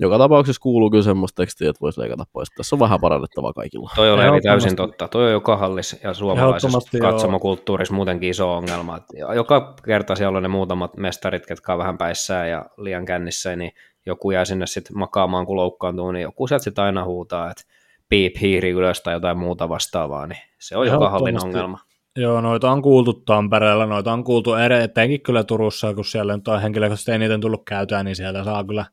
joka 0.01 0.19
tapauksessa 0.19 0.61
kuuluu 0.63 0.91
kyllä 0.91 1.05
semmoista 1.05 1.43
tekstiä, 1.43 1.71
että 1.71 1.81
voisi 1.81 2.01
leikata 2.01 2.25
pois. 2.33 2.49
Tässä 2.57 2.77
on 2.77 2.81
vähän 2.81 3.01
parannettavaa 3.01 3.53
kaikilla. 3.53 3.91
Toi 3.97 4.11
on 4.11 4.21
eri 4.21 4.41
täysin 4.41 4.77
totta. 4.77 5.09
Toi 5.09 5.27
on 5.27 5.33
joka 5.33 5.57
hallis 5.57 5.97
ja 6.05 6.15
suomalaisessa 6.15 6.99
katsomokulttuurissa 7.01 7.95
muutenkin 7.95 8.31
iso 8.31 8.53
ongelma. 8.53 8.99
Joka 9.35 9.75
kerta 9.85 10.17
siellä 10.17 10.37
on 10.37 10.43
ne 10.43 10.49
muutamat 10.49 10.97
mestarit, 10.97 11.47
ketkä 11.47 11.73
on 11.73 11.79
vähän 11.79 11.99
päissään 11.99 12.51
ja 12.51 12.67
liian 12.77 13.05
kännissä, 13.05 13.57
niin 13.57 13.73
joku 14.09 14.31
jää 14.31 14.45
sinne 14.45 14.67
sitten 14.67 14.99
makaamaan, 14.99 15.47
kun 15.47 15.57
loukkaantuu, 15.57 16.13
niin 16.13 16.23
joku 16.23 16.47
sieltä 16.47 16.65
sitten 16.65 16.85
aina 16.85 17.05
huutaa, 17.05 17.51
että 17.51 17.63
piip, 18.09 18.37
hiiri 18.41 18.71
ylös 18.71 19.01
tai 19.01 19.15
jotain 19.15 19.39
muuta 19.39 19.69
vastaavaa, 19.69 20.27
niin 20.27 20.41
se 20.59 20.77
on 20.77 20.87
joka 20.87 21.11
hallin 21.11 21.45
ongelma. 21.45 21.79
Joo, 22.17 22.41
noita 22.41 22.71
on 22.71 22.83
kuultu 22.83 23.13
Tampereella, 23.13 23.87
noita 23.87 24.13
on 24.13 24.25
kuultu 24.25 24.55
etenkin 24.55 25.21
kyllä 25.21 25.45
Turussa, 25.45 25.95
kun 25.95 26.05
siellä 26.05 26.37
nyt 26.37 26.49
on 26.49 26.63
henkilökohtaisesti 26.63 27.13
eniten 27.13 27.41
tullut 27.41 27.63
käytää, 27.65 28.03
niin 28.03 28.17
sieltä 28.17 28.45
saa 28.45 28.65
kyllä 28.65 28.85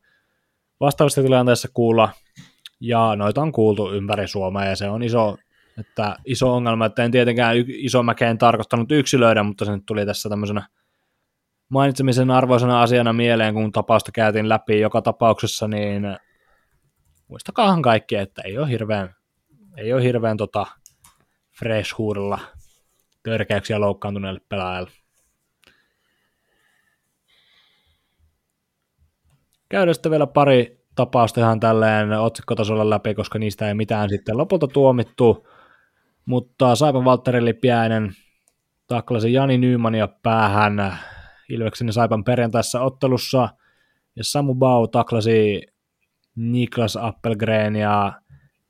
vastaavasti 0.80 1.22
tilanteessa 1.22 1.68
kuulla, 1.74 2.08
ja 2.80 3.16
noita 3.16 3.42
on 3.42 3.52
kuultu 3.52 3.92
ympäri 3.92 4.28
Suomea, 4.28 4.64
ja 4.64 4.76
se 4.76 4.88
on 4.88 5.02
iso, 5.02 5.36
että 5.80 6.16
iso 6.24 6.54
ongelma, 6.54 6.86
että 6.86 7.04
en 7.04 7.10
tietenkään 7.10 7.56
iso 7.68 8.02
mäkeen 8.02 8.38
tarkoittanut 8.38 8.92
yksilöidä, 8.92 9.42
mutta 9.42 9.64
se 9.64 9.72
nyt 9.72 9.86
tuli 9.86 10.06
tässä 10.06 10.28
tämmöisenä 10.28 10.68
mainitsemisen 11.68 12.30
arvoisena 12.30 12.82
asiana 12.82 13.12
mieleen, 13.12 13.54
kun 13.54 13.72
tapausta 13.72 14.12
käytiin 14.12 14.48
läpi 14.48 14.80
joka 14.80 15.02
tapauksessa, 15.02 15.68
niin 15.68 16.02
muistakaahan 17.28 17.82
kaikki, 17.82 18.16
että 18.16 18.42
ei 18.44 18.58
ole 18.58 18.68
hirveän, 18.68 19.14
ei 19.76 19.92
ole 19.92 20.02
hirveän 20.02 20.36
tota 20.36 20.66
fresh 21.58 21.98
huudella 21.98 22.38
törkeäksiä 23.22 23.80
loukkaantuneelle 23.80 24.40
pelaajalle. 24.48 24.90
Käydään 29.68 29.94
sitten 29.94 30.10
vielä 30.10 30.26
pari 30.26 30.84
tapausta 30.94 31.40
ihan 31.40 31.60
tälleen 31.60 32.12
otsikkotasolla 32.12 32.90
läpi, 32.90 33.14
koska 33.14 33.38
niistä 33.38 33.68
ei 33.68 33.74
mitään 33.74 34.08
sitten 34.08 34.36
lopulta 34.36 34.68
tuomittu. 34.68 35.48
Mutta 36.26 36.76
Saipa 36.76 37.04
Valtteri 37.04 37.44
Lipiäinen 37.44 38.12
taklasi 38.86 39.32
Jani 39.32 39.58
Nymania 39.58 40.08
päähän 40.08 40.98
Ilveksen 41.48 41.86
ja 41.86 41.92
Saipan 41.92 42.24
perjantaissa 42.24 42.80
ottelussa, 42.80 43.48
ja 44.16 44.24
Samu 44.24 44.54
Bau 44.54 44.88
taklasi 44.88 45.62
Niklas 46.36 46.96
Appelgrenia 46.96 48.12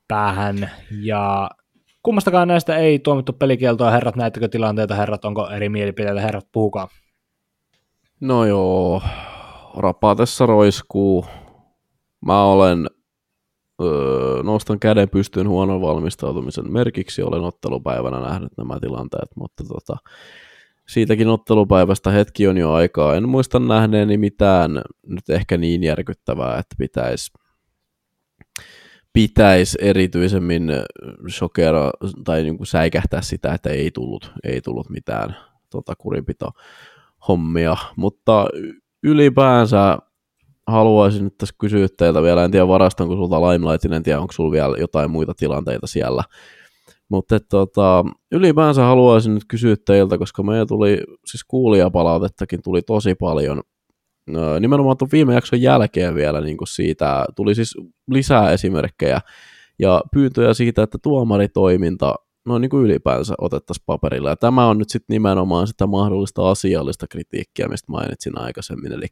päähän, 0.09 0.71
ja 1.03 1.51
kummastakaan 2.03 2.49
näistä 2.49 2.77
ei 2.77 2.99
tuomittu 2.99 3.33
pelikieltoa, 3.33 3.91
herrat, 3.91 4.17
näettekö 4.17 4.49
tilanteita, 4.49 4.95
herrat, 4.95 5.25
onko 5.25 5.49
eri 5.49 5.69
mielipiteitä, 5.69 6.21
herrat, 6.21 6.47
puhukaa. 6.53 6.89
No 8.21 8.45
joo, 8.45 9.03
rapatessa 9.77 10.47
roiskuu. 10.47 11.27
Mä 12.27 12.45
olen, 12.45 12.87
öö, 13.83 14.43
nostan 14.43 14.81
käden 14.81 15.09
pystyyn 15.09 15.49
huonon 15.49 15.81
valmistautumisen 15.81 16.73
merkiksi, 16.73 17.23
olen 17.23 17.43
ottelupäivänä 17.43 18.21
nähnyt 18.21 18.53
nämä 18.59 18.81
tilanteet, 18.81 19.29
mutta 19.37 19.65
tota, 19.65 19.97
siitäkin 20.89 21.29
ottelupäivästä 21.29 22.11
hetki 22.11 22.49
on 22.49 22.57
jo 22.57 22.73
aikaa. 22.73 23.15
En 23.15 23.29
muista 23.29 23.59
nähneeni 23.59 24.17
mitään 24.19 24.83
nyt 25.07 25.31
ehkä 25.31 25.57
niin 25.57 25.85
järkyttävää, 25.85 26.59
että 26.59 26.77
pitäisi 26.79 27.33
pitäisi 29.13 29.79
erityisemmin 29.81 30.73
shokera 31.31 31.91
tai 32.25 32.43
niin 32.43 32.57
kuin 32.57 32.67
säikähtää 32.67 33.23
sitä, 33.23 33.55
että 33.55 33.71
ei 33.71 33.91
tullut, 33.91 34.33
ei 34.45 34.61
tullut 34.61 34.91
mitään 34.91 35.37
tota, 35.71 35.95
kurinpito 35.99 36.51
hommia, 37.29 37.77
mutta 37.97 38.49
ylipäänsä 39.03 39.99
haluaisin 40.67 41.25
nyt 41.25 41.39
tässä 41.39 41.55
kysyä 41.59 41.87
teiltä 41.99 42.23
vielä, 42.23 42.45
en 42.45 42.51
tiedä 42.51 42.69
varastonko 42.69 43.17
sulta 43.17 43.41
Limelightin, 43.41 43.93
en 43.93 44.03
tiedä 44.03 44.21
onko 44.21 44.33
sulla 44.33 44.53
vielä 44.53 44.77
jotain 44.79 45.11
muita 45.11 45.35
tilanteita 45.35 45.87
siellä, 45.87 46.23
mutta 47.09 47.41
tota, 47.41 48.05
ylipäänsä 48.33 48.83
haluaisin 48.83 49.35
nyt 49.35 49.45
kysyä 49.49 49.77
teiltä, 49.87 50.19
koska 50.19 50.43
meillä 50.43 50.67
tuli, 50.67 50.99
siis 51.27 51.45
kuulijapalautettakin 51.45 52.63
tuli 52.63 52.83
tosi 52.83 53.15
paljon, 53.15 53.63
nimenomaan 54.61 54.97
tuon 54.97 55.09
viime 55.13 55.35
jakson 55.35 55.63
jälkeen 55.63 56.15
vielä 56.15 56.41
niin 56.41 56.57
kuin 56.57 56.69
siitä, 56.69 57.25
tuli 57.37 57.55
siis 57.55 57.75
lisää 58.11 58.51
esimerkkejä 58.51 59.21
ja 59.79 60.03
pyyntöjä 60.13 60.55
siitä, 60.55 60.83
että 60.83 60.99
tuomaritoiminta 61.03 62.15
no 62.47 62.59
niin 62.59 62.71
kuin 62.71 62.85
ylipäänsä 62.85 63.35
otettaisiin 63.39 63.85
paperilla. 63.87 64.29
Ja 64.29 64.37
tämä 64.37 64.67
on 64.67 64.79
nyt 64.79 64.91
sitten 64.91 65.15
nimenomaan 65.15 65.67
sitä 65.67 65.87
mahdollista 65.87 66.51
asiallista 66.51 67.07
kritiikkiä, 67.07 67.69
mistä 67.69 67.93
mainitsin 67.93 68.39
aikaisemmin. 68.39 68.93
Eli 68.93 69.07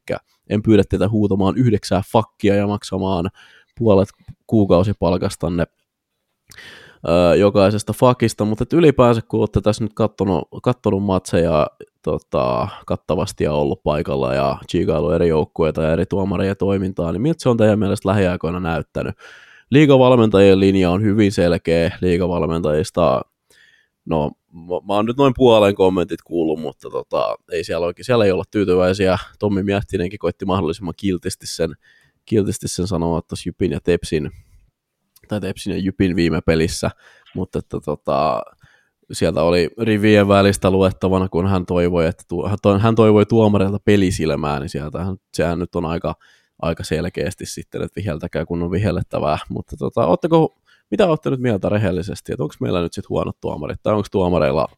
en 0.51 0.63
pyydä 0.63 0.83
teitä 0.89 1.09
huutamaan 1.09 1.57
yhdeksää 1.57 2.03
fakkia 2.13 2.55
ja 2.55 2.67
maksamaan 2.67 3.31
puolet 3.79 4.09
kuukausipalkastanne 4.47 5.65
jokaisesta 7.39 7.93
fakista, 7.93 8.45
mutta 8.45 8.65
ylipäänsä 8.73 9.21
kun 9.29 9.41
olette 9.41 9.61
tässä 9.61 9.85
nyt 9.85 9.95
kattonut, 9.95 10.49
kattonut 10.63 11.03
matseja 11.03 11.67
tota, 12.03 12.69
kattavasti 12.87 13.45
ja 13.45 13.53
ollut 13.53 13.83
paikalla 13.83 14.35
ja 14.35 14.59
chiikailu 14.71 15.11
eri 15.11 15.29
joukkueita 15.29 15.83
ja 15.83 15.93
eri 15.93 16.07
tuomareja 16.07 16.55
toimintaa, 16.55 17.13
niin 17.13 17.23
miltä 17.23 17.43
se 17.43 17.49
on 17.49 17.57
teidän 17.57 17.79
mielestä 17.79 18.09
lähiaikoina 18.09 18.61
näyttänyt? 18.61 19.15
liigavalmentajien 19.71 20.61
linja 20.61 20.91
on 20.91 21.03
hyvin 21.03 21.33
selkeä 21.33 21.99
liigavalmentajista. 22.01 23.21
No, 24.05 24.31
mä 24.87 24.95
oon 24.95 25.07
nyt 25.07 25.17
noin 25.17 25.33
puolen 25.37 25.75
kommentit 25.75 26.23
kuullut, 26.23 26.61
mutta 26.61 26.91
tota, 26.91 27.37
ei 27.53 27.65
siellä 27.65 27.87
oikein, 27.87 28.05
siellä 28.05 28.25
ei 28.25 28.33
olla 28.33 28.45
tyytyväisiä. 28.51 29.19
Tommi 29.39 29.63
Miehtinenkin 29.63 30.19
koitti 30.19 30.45
mahdollisimman 30.45 30.95
kiltisti 30.97 31.47
sen, 31.47 31.75
kiltisti 32.25 32.69
sen 32.69 32.87
sanoa 32.87 33.23
tuossa 33.23 33.49
Jypin 33.49 33.73
ja 33.73 33.81
Tepsin, 33.81 34.31
tai 35.29 35.41
Tepsin 35.41 35.73
ja 35.73 35.79
Jypin 35.79 36.17
viime 36.17 36.41
pelissä, 36.41 36.91
mutta 37.35 37.59
että 37.59 37.79
tota, 37.85 38.43
sieltä 39.13 39.43
oli 39.43 39.71
rivien 39.81 40.29
välistä 40.29 40.71
luettavana, 40.71 41.29
kun 41.29 41.47
hän 41.47 41.67
toivoi, 41.67 42.07
että 42.07 42.25
tu, 42.29 42.43
hän 42.79 42.95
toivoi 42.95 43.27
tuomarilta 43.27 43.79
pelisilmää, 43.85 44.61
niin 44.61 44.69
sieltä 44.69 45.07
sehän 45.35 45.59
nyt 45.59 45.75
on 45.75 45.85
aika 45.85 46.15
aika 46.63 46.85
selkeästi 46.85 47.47
sitten, 47.47 47.83
että 47.83 48.01
viheltäkää 48.01 48.47
kun 48.47 48.63
on 48.63 48.71
vihellettävää, 48.71 49.39
mutta 49.49 49.77
tota, 49.77 50.07
ootteko, 50.07 50.59
mitä 50.91 51.07
olette 51.07 51.31
nyt 51.31 51.41
mieltä 51.41 51.69
rehellisesti, 51.69 52.33
että 52.33 52.43
onko 52.43 52.55
meillä 52.61 52.83
nyt 52.83 52.93
sitten 52.93 53.09
huonot 53.09 53.41
tuomarit, 53.41 53.83
tai 53.83 53.95
onko 53.95 54.09
tuomareilla 54.11 54.69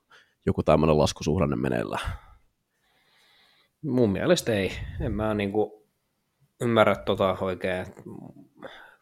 joku 0.46 0.62
tämmöinen 0.62 0.98
laskusuhdanne 0.98 1.56
meneillä? 1.56 1.98
Mun 3.82 4.10
mielestä 4.10 4.52
ei. 4.52 4.72
En 5.00 5.12
mä 5.12 5.34
niinku 5.34 5.86
ymmärrä 6.60 6.94
tota 6.94 7.36
oikein, 7.40 7.86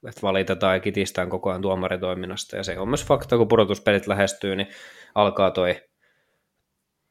että 0.08 0.22
valitetaan 0.22 0.76
ja 0.76 0.80
kitistään 0.80 1.28
koko 1.28 1.50
ajan 1.50 1.62
tuomaritoiminnasta. 1.62 2.56
Ja 2.56 2.62
se 2.62 2.78
on 2.78 2.88
myös 2.88 3.06
fakta, 3.06 3.36
kun 3.36 3.48
pudotuspelit 3.48 4.06
lähestyy, 4.06 4.56
niin 4.56 4.68
alkaa 5.14 5.50
toi 5.50 5.76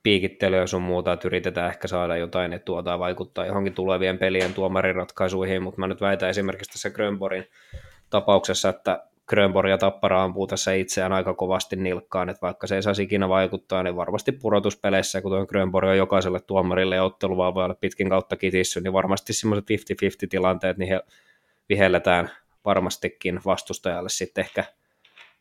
piikittelyä 0.03 0.59
ja 0.59 0.67
sun 0.67 0.81
muuta, 0.81 1.13
että 1.13 1.27
yritetään 1.27 1.69
ehkä 1.69 1.87
saada 1.87 2.17
jotain 2.17 2.53
etua 2.53 2.83
tai 2.83 2.99
vaikuttaa 2.99 3.45
johonkin 3.45 3.73
tulevien 3.73 4.17
pelien 4.17 4.53
tuomariratkaisuihin, 4.53 5.63
mutta 5.63 5.79
mä 5.79 5.87
nyt 5.87 6.01
väitän 6.01 6.29
esimerkiksi 6.29 6.71
tässä 6.71 6.89
Grönborin 6.89 7.45
tapauksessa, 8.09 8.69
että 8.69 9.03
Grönborg 9.27 9.69
ja 9.69 9.77
Tappara 9.77 10.23
ampuu 10.23 10.47
tässä 10.47 10.73
itseään 10.73 11.13
aika 11.13 11.33
kovasti 11.33 11.75
nilkkaan, 11.75 12.29
että 12.29 12.41
vaikka 12.41 12.67
se 12.67 12.75
ei 12.75 12.83
saisi 12.83 13.03
ikinä 13.03 13.29
vaikuttaa, 13.29 13.83
niin 13.83 13.95
varmasti 13.95 14.31
pudotuspeleissä, 14.31 15.21
kun 15.21 15.31
tuo 15.31 15.45
Grönborg 15.45 15.87
on 15.87 15.97
jokaiselle 15.97 16.39
tuomarille 16.39 16.95
ja 16.95 17.03
otteluvalvojalle 17.03 17.75
pitkin 17.81 18.09
kautta 18.09 18.35
kitissy, 18.35 18.81
niin 18.81 18.93
varmasti 18.93 19.33
semmoiset 19.33 19.65
50-50 19.69 20.27
tilanteet, 20.29 20.77
niin 20.77 20.89
he 20.89 21.01
vihelletään 21.69 22.29
varmastikin 22.65 23.39
vastustajalle 23.45 24.09
sitten 24.09 24.41
ehkä 24.41 24.63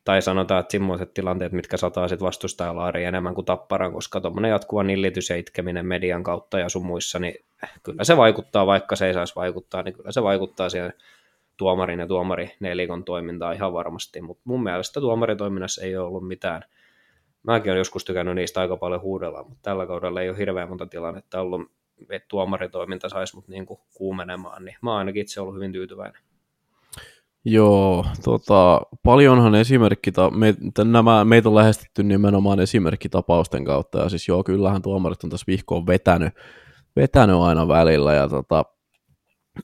tai 0.04 0.22
sanotaan, 0.22 0.60
että 0.60 0.72
semmoiset 0.72 1.14
tilanteet, 1.14 1.52
mitkä 1.52 1.76
sataa 1.76 2.08
sitten 2.08 2.26
vastustajalaariin 2.26 3.08
enemmän 3.08 3.34
kuin 3.34 3.44
tapparan, 3.44 3.92
koska 3.92 4.20
tuommoinen 4.20 4.50
jatkuva 4.50 4.82
nillitys 4.82 5.30
ja 5.30 5.36
itkeminen 5.36 5.86
median 5.86 6.22
kautta 6.22 6.58
ja 6.58 6.68
sun 6.68 6.86
muissa, 6.86 7.18
niin 7.18 7.34
kyllä 7.82 8.04
se 8.04 8.16
vaikuttaa, 8.16 8.66
vaikka 8.66 8.96
se 8.96 9.06
ei 9.06 9.14
saisi 9.14 9.36
vaikuttaa, 9.36 9.82
niin 9.82 9.94
kyllä 9.94 10.12
se 10.12 10.22
vaikuttaa 10.22 10.68
siihen 10.68 10.92
tuomarin 11.56 12.00
ja 12.00 12.06
tuomari 12.06 12.56
nelikon 12.60 13.04
toimintaan 13.04 13.54
ihan 13.54 13.72
varmasti, 13.72 14.20
mutta 14.20 14.42
mun 14.44 14.62
mielestä 14.62 15.00
tuomaritoiminnassa 15.00 15.82
ei 15.82 15.96
ole 15.96 16.06
ollut 16.06 16.28
mitään. 16.28 16.64
Mäkin 17.42 17.70
olen 17.70 17.80
joskus 17.80 18.04
tykännyt 18.04 18.34
niistä 18.34 18.60
aika 18.60 18.76
paljon 18.76 19.00
huudella, 19.00 19.42
mutta 19.42 19.62
tällä 19.62 19.86
kaudella 19.86 20.20
ei 20.20 20.28
ole 20.28 20.38
hirveän 20.38 20.68
monta 20.68 20.86
tilannetta 20.86 21.40
ollut, 21.40 21.70
että 22.10 22.28
tuomaritoiminta 22.28 23.08
saisi 23.08 23.36
mut 23.36 23.48
niin 23.48 23.66
kuumenemaan, 23.94 24.64
niin 24.64 24.76
mä 24.82 24.90
oon 24.90 24.98
ainakin 24.98 25.22
itse 25.22 25.40
ollut 25.40 25.54
hyvin 25.54 25.72
tyytyväinen. 25.72 26.22
Joo, 27.44 28.06
tota, 28.24 28.80
paljonhan 29.02 29.54
esimerkkita, 29.54 30.30
me, 30.30 30.54
nämä, 30.84 31.24
meitä 31.24 31.48
on 31.48 31.54
lähestytty 31.54 32.02
nimenomaan 32.02 32.60
esimerkkitapausten 32.60 33.64
kautta, 33.64 33.98
ja 33.98 34.08
siis 34.08 34.28
joo, 34.28 34.44
kyllähän 34.44 34.82
tuomarit 34.82 35.24
on 35.24 35.30
tässä 35.30 35.44
vihkoon 35.46 35.86
vetänyt, 35.86 36.34
vetänyt 36.96 37.36
aina 37.36 37.68
välillä, 37.68 38.14
ja 38.14 38.28
tota, 38.28 38.64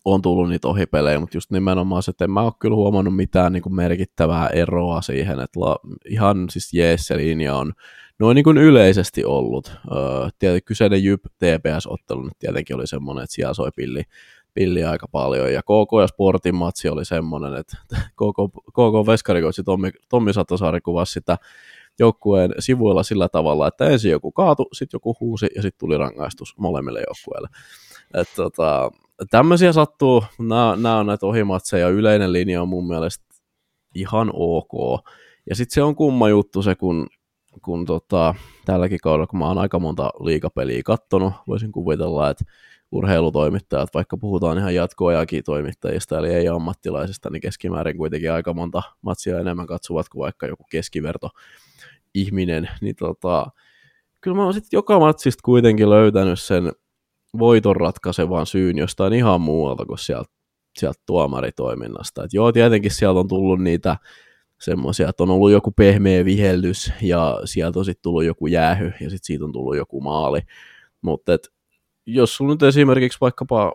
on 0.05 0.22
tullut 0.22 0.48
niitä 0.48 0.68
ohipelejä, 0.68 1.20
mutta 1.20 1.36
just 1.36 1.50
nimenomaan 1.50 2.02
se, 2.02 2.10
että 2.10 2.24
en 2.24 2.30
mä 2.30 2.42
ole 2.42 2.52
kyllä 2.59 2.76
huomannut 2.76 3.16
mitään 3.16 3.52
niin 3.52 3.62
kuin 3.62 3.74
merkittävää 3.74 4.48
eroa 4.48 5.02
siihen, 5.02 5.40
että 5.40 5.60
la, 5.60 5.76
ihan 6.09 6.46
siis 6.50 6.74
jees 6.74 7.06
se 7.06 7.16
linja 7.16 7.56
on 7.56 7.72
noin 8.18 8.34
niin 8.34 8.44
kuin 8.44 8.59
yleisesti 8.59 9.24
ollut. 9.24 9.72
Öö, 9.92 10.28
tietenkin 10.38 10.64
kyseinen 10.64 11.05
Jyp 11.05 11.24
TPS-ottelu 11.24 12.22
nyt 12.22 12.38
tietenkin 12.38 12.76
oli 12.76 12.86
semmoinen, 12.86 13.24
että 13.24 13.34
siellä 13.34 13.55
soi 13.55 13.70
pilli, 13.76 14.02
pilli 14.59 14.85
aika 14.85 15.09
paljon. 15.09 15.52
Ja 15.52 15.62
KK 15.62 16.01
ja 16.01 16.06
Sportin 16.06 16.55
matsi 16.55 16.89
oli 16.89 17.05
semmoinen, 17.05 17.55
että 17.55 17.76
KK, 18.18 18.39
KK 18.70 19.06
veskarikoitsi 19.06 19.64
Tommi, 19.64 19.90
Tommi 20.09 20.32
Satosaari 20.32 20.80
kuvasi 20.80 21.12
sitä 21.12 21.39
joukkueen 21.98 22.55
sivuilla 22.59 23.02
sillä 23.02 23.28
tavalla, 23.28 23.68
että 23.68 23.85
ensin 23.85 24.10
joku 24.10 24.32
kaatu, 24.32 24.68
sitten 24.72 24.97
joku 24.98 25.16
huusi 25.20 25.47
ja 25.55 25.62
sitten 25.62 25.78
tuli 25.78 25.98
rangaistus 25.98 26.55
molemmille 26.59 27.02
joukkueille. 27.09 27.48
Tota, 28.36 28.90
tämmöisiä 29.30 29.72
sattuu, 29.72 30.24
nämä 30.39 30.98
on 30.98 31.06
näitä 31.06 31.26
ohimatseja, 31.26 31.89
yleinen 31.89 32.32
linja 32.32 32.62
on 32.62 32.68
mun 32.68 32.89
mielestä 32.89 33.24
ihan 33.94 34.30
ok. 34.35 35.05
Ja 35.51 35.56
sitten 35.56 35.74
se 35.74 35.82
on 35.82 35.97
kumma 35.97 36.28
juttu 36.28 36.62
se, 36.62 36.74
kun, 36.74 37.06
kun 37.62 37.85
tota, 37.85 38.35
tälläkin 38.64 38.98
kaudella, 39.02 39.26
kun 39.26 39.39
mä 39.39 39.47
oon 39.47 39.59
aika 39.59 39.78
monta 39.78 40.10
liikapeliä 40.20 40.82
kattonut, 40.85 41.32
voisin 41.47 41.72
kuvitella, 41.72 42.30
että 42.30 42.44
urheilutoimittajat, 42.93 43.94
vaikka 43.94 44.16
puhutaan 44.16 44.59
ihan 44.59 44.74
jatkoajakin 44.74 45.44
toimittajista, 45.44 46.19
eli 46.19 46.28
ei 46.28 46.48
ammattilaisista, 46.48 47.31
niin 47.31 47.40
keskimäärin 47.40 47.97
kuitenkin 47.97 48.32
aika 48.32 48.55
monta 48.55 48.82
matsia 49.02 49.40
enemmän 49.40 49.66
katsovat 49.66 50.09
kuin 50.09 50.20
vaikka 50.20 50.47
joku 50.47 50.65
keskiverto 50.70 51.31
ihminen, 52.15 52.69
niin 52.81 52.97
tota, 52.97 53.47
kyllä 54.20 54.36
mä 54.36 54.44
oon 54.44 54.55
sitten 54.55 54.77
joka 54.77 54.98
matsista 54.98 55.40
kuitenkin 55.44 55.90
löytänyt 55.90 56.40
sen 56.40 56.73
voiton 57.39 57.77
ratkaisevan 57.77 58.47
syyn 58.47 58.78
jostain 58.78 59.12
ihan 59.12 59.40
muualta 59.40 59.85
kuin 59.85 59.98
sieltä, 59.98 60.31
sieltä 60.78 61.01
tuomaritoiminnasta. 61.06 62.24
Et 62.24 62.32
joo, 62.32 62.52
tietenkin 62.52 62.90
sieltä 62.90 63.20
on 63.20 63.28
tullut 63.28 63.60
niitä 63.60 63.97
semmoisia, 64.60 65.09
että 65.09 65.23
on 65.23 65.31
ollut 65.31 65.51
joku 65.51 65.70
pehmeä 65.70 66.24
vihellys 66.24 66.93
ja 67.02 67.40
sieltä 67.44 67.78
on 67.78 67.85
sitten 67.85 68.02
tullut 68.02 68.24
joku 68.24 68.47
jäähy 68.47 68.85
ja 68.85 69.10
sitten 69.10 69.19
siitä 69.23 69.44
on 69.44 69.52
tullut 69.52 69.77
joku 69.77 70.01
maali. 70.01 70.40
Mutta 71.02 71.32
jos 72.09 72.36
sulla 72.36 72.52
nyt 72.52 72.62
esimerkiksi 72.62 73.18
vaikkapa 73.20 73.72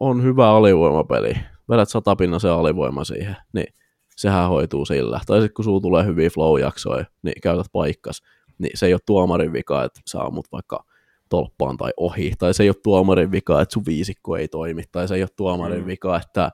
on 0.00 0.22
hyvä 0.22 0.50
alivoimapeli, 0.50 1.34
vedät 1.70 1.88
se 1.88 2.48
alivoima 2.48 3.04
siihen, 3.04 3.36
niin 3.52 3.74
sehän 4.16 4.48
hoituu 4.48 4.84
sillä. 4.84 5.20
Tai 5.26 5.40
sitten 5.40 5.54
kun 5.54 5.64
sulla 5.64 5.80
tulee 5.80 6.04
hyviä 6.04 6.30
flow-jaksoja, 6.30 7.04
niin 7.22 7.40
käytät 7.42 7.66
paikkas, 7.72 8.22
niin 8.58 8.70
se 8.74 8.86
ei 8.86 8.94
ole 8.94 9.00
tuomarin 9.06 9.52
vika, 9.52 9.84
että 9.84 10.00
saa 10.06 10.30
mut 10.30 10.46
vaikka 10.52 10.84
tolppaan 11.28 11.76
tai 11.76 11.90
ohi, 11.96 12.32
tai 12.38 12.54
se 12.54 12.62
ei 12.62 12.68
ole 12.68 12.76
tuomarin 12.82 13.32
vika, 13.32 13.60
että 13.60 13.72
sun 13.72 13.86
viisikko 13.86 14.36
ei 14.36 14.48
toimi, 14.48 14.82
tai 14.92 15.08
se 15.08 15.14
ei 15.14 15.22
ole 15.22 15.28
tuomarin 15.36 15.80
mm. 15.80 15.86
vika, 15.86 16.16
että 16.16 16.50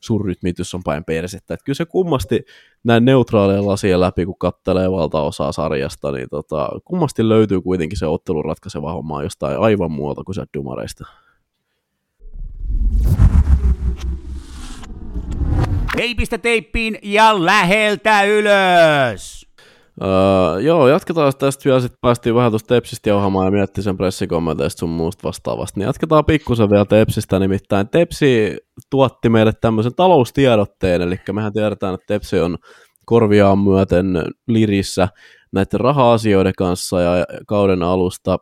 sun 0.00 0.24
rytmitys 0.24 0.74
on 0.74 0.82
päin 0.84 1.04
persettä. 1.04 1.54
Että 1.54 1.64
kyllä 1.64 1.76
se 1.76 1.84
kummasti 1.84 2.44
näin 2.84 3.04
neutraaleja 3.04 3.66
lasien 3.66 4.00
läpi, 4.00 4.26
kun 4.26 4.38
kattelee 4.38 4.90
valtaosaa 4.90 5.52
sarjasta, 5.52 6.12
niin 6.12 6.28
tota, 6.30 6.68
kummasti 6.84 7.28
löytyy 7.28 7.60
kuitenkin 7.60 7.98
se 7.98 8.06
ottelun 8.06 8.44
ratkaiseva 8.44 8.92
homma 8.92 9.22
jostain 9.22 9.58
aivan 9.58 9.92
muualta 9.92 10.24
kuin 10.24 10.34
sieltä 10.34 10.50
dumareista. 10.58 11.04
Teipistä 15.96 16.38
teippiin 16.38 16.98
ja 17.02 17.44
läheltä 17.44 18.22
ylös! 18.22 19.49
Öö, 20.02 20.60
joo, 20.60 20.88
jatketaan 20.88 21.32
tästä 21.38 21.64
vielä, 21.64 21.80
sitten 21.80 21.98
päästiin 22.00 22.34
vähän 22.34 22.52
tuosta 22.52 22.74
Tepsistä 22.74 23.08
jauhamaan 23.08 23.46
ja 23.46 23.50
miettii 23.50 23.84
sen 23.84 23.96
pressikommenteista 23.96 24.80
sun 24.80 24.88
muusta 24.88 25.28
vastaavasta. 25.28 25.80
Niin 25.80 25.86
jatketaan 25.86 26.24
pikkusen 26.24 26.70
vielä 26.70 26.84
Tepsistä, 26.84 27.38
nimittäin 27.38 27.88
Tepsi 27.88 28.56
tuotti 28.90 29.28
meille 29.28 29.52
tämmöisen 29.60 29.94
taloustiedotteen, 29.94 31.02
eli 31.02 31.20
mehän 31.32 31.52
tiedetään, 31.52 31.94
että 31.94 32.06
Tepsi 32.06 32.40
on 32.40 32.58
korviaan 33.06 33.58
myöten 33.58 34.24
lirissä 34.48 35.08
näiden 35.52 35.80
raha-asioiden 35.80 36.54
kanssa 36.58 37.00
ja 37.00 37.26
kauden 37.46 37.82
alusta 37.82 38.38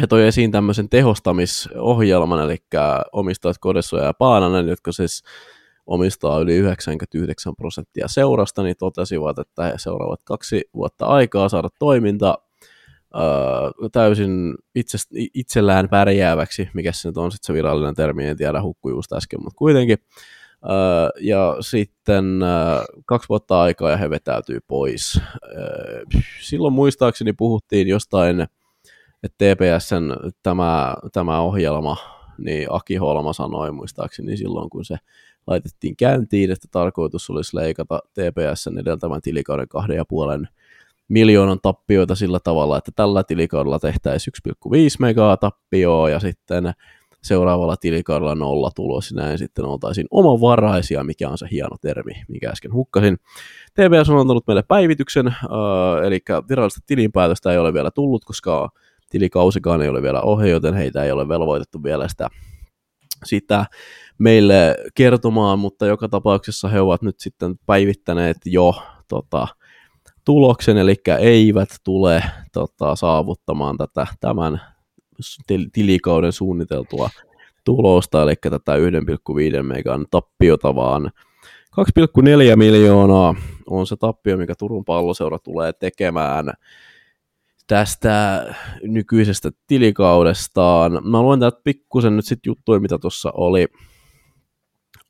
he 0.00 0.06
toi 0.06 0.26
esiin 0.26 0.50
tämmöisen 0.50 0.88
tehostamisohjelman, 0.88 2.42
eli 2.42 2.56
omistajat 3.12 3.56
Kodesoja 3.60 4.04
ja 4.04 4.14
Paananen, 4.14 4.68
jotka 4.68 4.92
siis 4.92 5.22
omistaa 5.86 6.40
yli 6.40 6.56
99 6.56 7.56
prosenttia 7.56 8.08
seurasta, 8.08 8.62
niin 8.62 8.76
totesivat, 8.78 9.38
että 9.38 9.64
he 9.64 9.72
seuraavat 9.76 10.20
kaksi 10.24 10.64
vuotta 10.74 11.06
aikaa 11.06 11.48
saada 11.48 11.68
toiminta 11.78 12.38
öö, 13.14 13.88
täysin 13.92 14.54
itse, 14.74 14.98
itsellään 15.34 15.88
pärjääväksi, 15.88 16.68
mikä 16.74 16.92
se 16.92 17.08
nyt 17.08 17.16
on 17.16 17.32
sitten 17.32 17.46
se 17.46 17.52
virallinen 17.52 17.94
termi, 17.94 18.26
en 18.26 18.36
tiedä, 18.36 18.62
hukku 18.62 18.90
just 18.90 19.12
äsken, 19.12 19.42
mutta 19.42 19.58
kuitenkin. 19.58 19.98
Öö, 20.70 21.08
ja 21.20 21.56
sitten 21.60 22.42
öö, 22.42 22.84
kaksi 23.06 23.28
vuotta 23.28 23.62
aikaa 23.62 23.90
ja 23.90 23.96
he 23.96 24.10
vetäytyy 24.10 24.58
pois. 24.66 25.20
Öö, 25.44 26.02
silloin 26.40 26.74
muistaakseni 26.74 27.32
puhuttiin 27.32 27.88
jostain, 27.88 28.40
että 29.22 29.36
TPSn 29.38 30.16
tämä, 30.42 30.94
tämä 31.12 31.40
ohjelma, 31.40 31.96
niin 32.38 32.66
Aki 32.70 32.96
Holma 32.96 33.32
sanoi 33.32 33.72
muistaakseni 33.72 34.36
silloin, 34.36 34.70
kun 34.70 34.84
se 34.84 34.96
laitettiin 35.46 35.96
käyntiin, 35.96 36.50
että 36.50 36.68
tarkoitus 36.70 37.30
olisi 37.30 37.56
leikata 37.56 38.00
TPSn 38.12 38.78
edeltävän 38.78 39.22
tilikauden 39.22 39.68
kahden 39.68 39.96
ja 39.96 40.04
puolen 40.04 40.48
miljoonan 41.08 41.58
tappioita 41.62 42.14
sillä 42.14 42.40
tavalla, 42.44 42.78
että 42.78 42.92
tällä 42.96 43.24
tilikaudella 43.24 43.78
tehtäisiin 43.78 44.34
1,5 44.48 44.70
megaa 45.00 45.36
tappioa 45.36 46.10
ja 46.10 46.20
sitten 46.20 46.72
seuraavalla 47.22 47.76
tilikaudella 47.76 48.34
nolla 48.34 48.70
tulos 48.74 49.12
näin 49.12 49.38
sitten 49.38 49.64
oltaisiin 49.64 50.06
omavaraisia, 50.10 51.04
mikä 51.04 51.28
on 51.28 51.38
se 51.38 51.46
hieno 51.50 51.76
termi, 51.80 52.12
mikä 52.28 52.50
äsken 52.50 52.72
hukkasin. 52.72 53.16
TPS 53.74 54.10
on 54.10 54.18
antanut 54.18 54.46
meille 54.46 54.62
päivityksen, 54.62 55.26
äh, 55.26 56.06
eli 56.06 56.20
virallista 56.48 56.80
tilinpäätöstä 56.86 57.52
ei 57.52 57.58
ole 57.58 57.74
vielä 57.74 57.90
tullut, 57.90 58.24
koska 58.24 58.68
tilikausikaan 59.10 59.82
ei 59.82 59.88
ole 59.88 60.02
vielä 60.02 60.20
ohi, 60.20 60.50
joten 60.50 60.74
heitä 60.74 61.04
ei 61.04 61.10
ole 61.12 61.28
velvoitettu 61.28 61.82
vielä 61.82 62.08
sitä, 62.08 62.28
sitä 63.24 63.66
meille 64.22 64.76
kertomaan, 64.94 65.58
mutta 65.58 65.86
joka 65.86 66.08
tapauksessa 66.08 66.68
he 66.68 66.80
ovat 66.80 67.02
nyt 67.02 67.20
sitten 67.20 67.54
päivittäneet 67.66 68.36
jo 68.46 68.74
tota, 69.08 69.48
tuloksen, 70.24 70.76
eli 70.76 70.94
eivät 71.18 71.68
tule 71.84 72.24
tota, 72.52 72.96
saavuttamaan 72.96 73.78
tätä 73.78 74.06
tämän 74.20 74.60
tilikauden 75.72 76.32
suunniteltua 76.32 77.10
tulosta, 77.64 78.22
eli 78.22 78.34
tätä 78.36 78.72
1,5 79.56 79.62
megan 79.62 80.06
tappiota, 80.10 80.74
vaan 80.74 81.10
2,4 82.20 82.56
miljoonaa 82.56 83.34
on 83.66 83.86
se 83.86 83.96
tappio, 83.96 84.36
mikä 84.36 84.54
Turun 84.58 84.84
palloseura 84.84 85.38
tulee 85.38 85.72
tekemään 85.72 86.52
tästä 87.66 88.46
nykyisestä 88.82 89.50
tilikaudestaan. 89.66 90.92
Mä 91.10 91.22
luen 91.22 91.40
täältä 91.40 91.60
pikkusen 91.64 92.16
nyt 92.16 92.26
sitten 92.26 92.50
juttuja, 92.50 92.80
mitä 92.80 92.98
tuossa 92.98 93.30
oli 93.34 93.66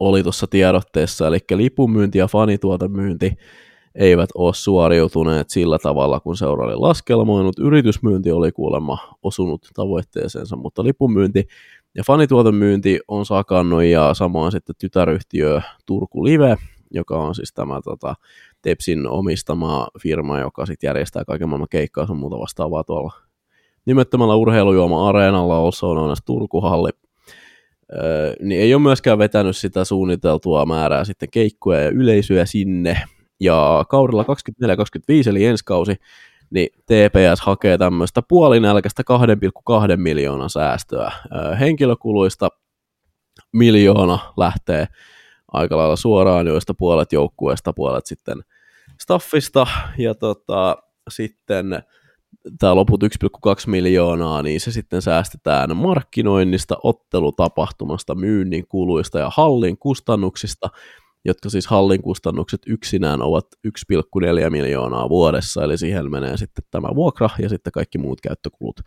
oli 0.09 0.23
tuossa 0.23 0.47
tiedotteessa, 0.47 1.27
eli 1.27 1.39
lipunmyynti 1.55 2.19
ja 2.19 2.27
fanituotemyynti 2.27 3.33
eivät 3.95 4.31
ole 4.35 4.55
suoriutuneet 4.55 5.51
sillä 5.51 5.79
tavalla, 5.79 6.21
kun 6.21 6.37
seura 6.37 6.67
oli 6.67 6.77
laskelmoinut. 6.77 7.59
Yritysmyynti 7.59 8.33
oli 8.33 8.53
kuulemma 8.53 8.99
osunut 9.23 9.69
tavoitteeseensa, 9.75 10.57
mutta 10.57 10.85
lipunmyynti 10.85 11.49
ja 11.95 12.03
fanituotemyynti 12.07 13.01
on 13.09 13.27
sakannut 13.27 13.83
ja 13.83 14.15
samoin 14.15 14.53
sitten 14.53 14.75
tytäryhtiö 14.79 15.61
Turku 15.87 16.25
Live, 16.25 16.57
joka 16.91 17.19
on 17.19 17.35
siis 17.35 17.53
tämä 17.55 17.81
tota, 17.85 18.15
Tepsin 18.63 19.07
omistama 19.07 19.89
firma, 20.03 20.41
joka 20.41 20.67
sitten 20.67 20.89
järjestää 20.89 21.25
kaiken 21.25 21.49
maailman 21.49 21.69
keikkaa 21.71 22.07
sun 22.07 22.19
muuta 22.19 22.39
vastaavaa 22.39 22.85
tuolla 22.85 23.13
nimettömällä 23.87 24.35
urheilujuoma-areenalla, 24.35 25.57
also 25.57 25.93
known 25.93 26.11
as 26.11 26.23
niin 28.41 28.61
ei 28.61 28.75
ole 28.75 28.83
myöskään 28.83 29.19
vetänyt 29.19 29.57
sitä 29.57 29.85
suunniteltua 29.85 30.67
määrää 30.67 31.05
sitten 31.05 31.31
keikkoja 31.31 31.81
ja 31.81 31.89
yleisöä 31.89 32.47
sinne. 32.47 33.03
Ja 33.41 33.85
kaudella 33.89 34.23
24-25 34.23 34.27
eli 35.31 35.45
ensi 35.45 35.65
kausi, 35.65 35.97
niin 36.51 36.69
TPS 36.87 37.41
hakee 37.41 37.79
tämmöistä 37.79 38.23
puolinälkäistä 38.29 39.03
2,2 39.91 39.97
miljoonan 39.97 40.51
säästöä. 40.51 41.13
Henkilökuluista 41.61 42.49
miljoona 43.53 44.19
lähtee 44.37 44.87
aika 45.53 45.77
lailla 45.77 45.97
suoraan, 45.97 46.47
joista 46.47 46.75
puolet 46.75 47.13
joukkueesta, 47.13 47.73
puolet 47.73 48.07
sitten 48.07 48.43
staffista, 49.01 49.67
ja 49.99 50.15
tota, 50.15 50.77
sitten 51.11 51.83
tämä 52.59 52.75
loput 52.75 53.03
1,2 53.03 53.09
miljoonaa, 53.67 54.43
niin 54.43 54.61
se 54.61 54.73
sitten 54.73 55.03
säästetään 55.03 55.77
markkinoinnista, 55.77 56.77
ottelutapahtumasta, 56.83 58.15
myynnin 58.15 58.67
kuluista 58.69 59.19
ja 59.19 59.31
hallin 59.35 59.79
kustannuksista, 59.79 60.69
jotka 61.25 61.51
siis 61.51 61.67
hallin 61.67 62.03
kustannukset 62.03 62.61
yksinään 62.67 63.23
ovat 63.23 63.47
1,4 63.67 64.51
miljoonaa 64.51 65.09
vuodessa, 65.09 65.65
eli 65.65 65.79
siihen 65.79 66.11
menee 66.11 66.37
sitten 66.37 66.65
tämä 66.71 66.89
vuokra 66.95 67.29
ja 67.39 67.49
sitten 67.49 67.73
kaikki 67.73 67.99
muut 67.99 68.21
käyttökulut. 68.21 68.81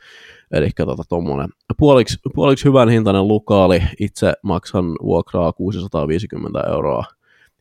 Eli 0.51 0.69
tota 0.77 1.03
tuommoinen 1.09 1.49
puoliksi, 1.77 2.17
puoliksi 2.35 2.65
hyvän 2.65 2.89
hintainen 2.89 3.27
lukaali, 3.27 3.83
itse 3.99 4.33
maksan 4.43 4.85
vuokraa 5.03 5.53
650 5.53 6.59
euroa 6.69 7.03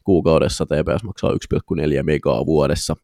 kuukaudessa, 0.05 0.66
TPS 0.66 1.05
maksaa 1.05 1.31
1,4 1.31 2.02
megaa 2.02 2.47
vuodessa. 2.47 2.97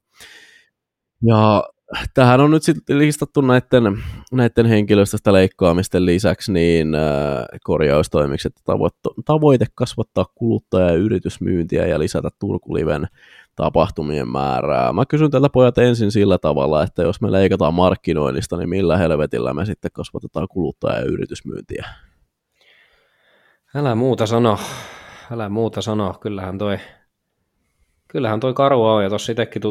Ja 1.23 1.65
tähän 2.15 2.41
on 2.41 2.51
nyt 2.51 2.63
sitten 2.63 2.99
listattu 2.99 3.41
näiden, 3.41 4.03
näiden 4.33 4.67
henkilöstöstä 4.67 5.33
leikkaamisten 5.33 6.07
lisäksi 6.07 6.53
niin 6.53 6.95
äh, 6.95 7.45
korjaustoimikset, 7.65 8.53
tavoite, 8.65 8.97
tavoite 9.25 9.67
kasvattaa 9.75 10.27
kuluttaja- 10.35 10.91
ja 10.91 10.95
yritysmyyntiä 10.95 11.87
ja 11.87 11.99
lisätä 11.99 12.29
Turkuliven 12.39 13.09
tapahtumien 13.57 14.29
määrää. 14.29 14.93
Mä 14.93 15.07
kysyn 15.07 15.31
tältä 15.31 15.49
pojat 15.49 15.79
ensin 15.79 16.13
sillä 16.13 16.39
tavalla, 16.39 16.83
että 16.83 17.03
jos 17.03 17.21
me 17.21 17.33
leikataan 17.33 17.75
markkinoinnista, 17.75 18.57
niin 18.57 18.69
millä 18.69 18.97
helvetillä 18.97 19.55
me 19.55 19.67
sitten 19.67 19.91
kasvatetaan 19.95 20.49
kuluttaja- 20.49 20.99
ja 20.99 21.05
yritysmyyntiä? 21.05 21.85
Älä 23.75 23.95
muuta 23.95 24.27
sano, 24.27 24.59
älä 25.33 25.49
muuta 25.49 25.83
sano, 25.83 26.15
kyllähän 26.21 26.59
toi, 26.59 26.79
kyllähän 28.09 28.41
toi 28.41 28.55
karua 28.55 28.95
on, 28.95 29.03
ja 29.03 29.09
tuossa 29.09 29.33
itsekin 29.33 29.63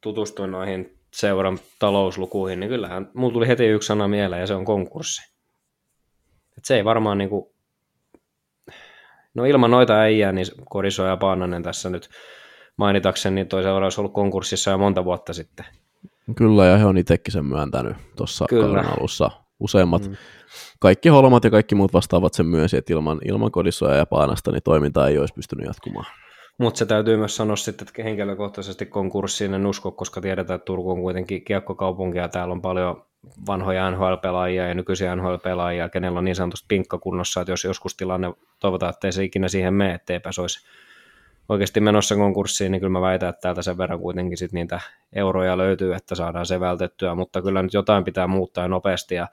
tutustuin 0.00 0.50
noihin 0.50 0.93
seuran 1.14 1.58
talouslukuihin, 1.78 2.60
niin 2.60 2.70
kyllähän 2.70 3.10
mulla 3.14 3.32
tuli 3.32 3.48
heti 3.48 3.66
yksi 3.66 3.86
sana 3.86 4.08
mieleen 4.08 4.40
ja 4.40 4.46
se 4.46 4.54
on 4.54 4.64
konkurssi. 4.64 5.34
Et 6.58 6.64
se 6.64 6.76
ei 6.76 6.84
varmaan 6.84 7.18
niin 7.18 7.30
kuin, 7.30 7.46
no 9.34 9.44
ilman 9.44 9.70
noita 9.70 10.00
äijää, 10.00 10.32
niin 10.32 10.46
Koriso 10.68 11.04
ja 11.04 11.16
Paananen 11.16 11.62
tässä 11.62 11.90
nyt 11.90 12.08
mainitakseni, 12.76 13.34
niin 13.34 13.48
toi 13.48 13.62
seura 13.62 13.86
olisi 13.86 14.00
ollut 14.00 14.12
konkurssissa 14.12 14.70
jo 14.70 14.78
monta 14.78 15.04
vuotta 15.04 15.32
sitten. 15.32 15.66
Kyllä, 16.36 16.66
ja 16.66 16.76
he 16.76 16.84
on 16.84 16.98
itsekin 16.98 17.32
sen 17.32 17.44
myöntänyt 17.44 17.96
tuossa 18.16 18.46
kauden 18.50 18.86
alussa. 18.86 19.30
useimmat, 19.60 20.08
mm. 20.08 20.16
kaikki 20.80 21.08
holmat 21.08 21.44
ja 21.44 21.50
kaikki 21.50 21.74
muut 21.74 21.92
vastaavat 21.92 22.34
sen 22.34 22.46
myönsi, 22.46 22.76
että 22.76 22.92
ilman, 22.92 23.20
ilman 23.24 23.50
kodisoja 23.50 23.96
ja 23.96 24.06
paanasta 24.06 24.52
niin 24.52 24.62
toiminta 24.62 25.08
ei 25.08 25.18
olisi 25.18 25.34
pystynyt 25.34 25.66
jatkumaan. 25.66 26.23
Mutta 26.58 26.78
se 26.78 26.86
täytyy 26.86 27.16
myös 27.16 27.36
sanoa 27.36 27.56
sitten, 27.56 27.88
että 27.88 28.02
henkilökohtaisesti 28.02 28.86
konkurssiin 28.86 29.54
en 29.54 29.66
usko, 29.66 29.92
koska 29.92 30.20
tiedetään, 30.20 30.54
että 30.54 30.64
Turku 30.64 30.90
on 30.90 31.00
kuitenkin 31.00 31.44
kiekkokaupunki 31.44 32.18
ja 32.18 32.28
täällä 32.28 32.52
on 32.52 32.62
paljon 32.62 33.04
vanhoja 33.46 33.90
NHL-pelaajia 33.90 34.68
ja 34.68 34.74
nykyisiä 34.74 35.16
NHL-pelaajia, 35.16 35.88
kenellä 35.88 36.18
on 36.18 36.24
niin 36.24 36.36
sanotusti 36.36 36.64
pinkka 36.68 36.98
kunnossa, 36.98 37.40
että 37.40 37.52
jos 37.52 37.64
joskus 37.64 37.96
tilanne, 37.96 38.32
toivotaan, 38.60 38.90
että 38.90 39.08
ei 39.08 39.12
se 39.12 39.24
ikinä 39.24 39.48
siihen 39.48 39.74
mene, 39.74 39.94
etteipä 39.94 40.32
se 40.32 40.40
olisi 40.40 40.66
oikeasti 41.48 41.80
menossa 41.80 42.16
konkurssiin, 42.16 42.72
niin 42.72 42.80
kyllä 42.80 42.92
mä 42.92 43.00
väitän, 43.00 43.28
että 43.28 43.40
täältä 43.40 43.62
sen 43.62 43.78
verran 43.78 44.00
kuitenkin 44.00 44.38
sit 44.38 44.52
niitä 44.52 44.80
euroja 45.12 45.58
löytyy, 45.58 45.94
että 45.94 46.14
saadaan 46.14 46.46
se 46.46 46.60
vältettyä, 46.60 47.14
mutta 47.14 47.42
kyllä 47.42 47.62
nyt 47.62 47.74
jotain 47.74 48.04
pitää 48.04 48.26
muuttaa 48.26 48.68
nopeasti 48.68 49.14
ja 49.14 49.28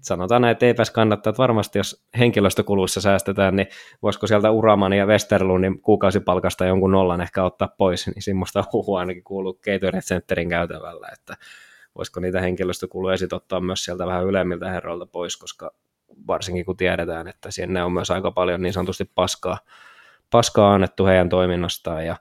sanotaan 0.00 0.42
näin, 0.42 0.52
että 0.52 0.66
eipäs 0.66 0.90
kannattaa, 0.90 1.30
että 1.30 1.42
varmasti 1.42 1.78
jos 1.78 2.04
henkilöstökuluissa 2.18 3.00
säästetään, 3.00 3.56
niin 3.56 3.68
voisiko 4.02 4.26
sieltä 4.26 4.50
Uraman 4.50 4.92
ja 4.92 5.06
Westerlundin 5.06 5.80
kuukausipalkasta 5.80 6.66
jonkun 6.66 6.90
nollan 6.90 7.20
ehkä 7.20 7.44
ottaa 7.44 7.68
pois, 7.78 8.06
niin 8.06 8.22
semmoista 8.22 8.64
huhua 8.72 9.00
ainakin 9.00 9.24
kuuluu 9.24 9.60
Gatorade 9.64 10.00
Centerin 10.00 10.48
käytävällä, 10.48 11.08
että 11.12 11.36
voisiko 11.98 12.20
niitä 12.20 12.40
henkilöstökuluja 12.40 13.16
sitten 13.16 13.36
ottaa 13.36 13.60
myös 13.60 13.84
sieltä 13.84 14.06
vähän 14.06 14.26
ylemmiltä 14.26 14.70
herroilta 14.70 15.06
pois, 15.06 15.36
koska 15.36 15.70
varsinkin 16.26 16.64
kun 16.64 16.76
tiedetään, 16.76 17.28
että 17.28 17.50
sinne 17.50 17.82
on 17.82 17.92
myös 17.92 18.10
aika 18.10 18.30
paljon 18.30 18.62
niin 18.62 18.72
sanotusti 18.72 19.10
paskaa, 19.14 19.58
paskaa 20.30 20.74
annettu 20.74 21.06
heidän 21.06 21.28
toiminnastaan 21.28 22.06
ja 22.06 22.16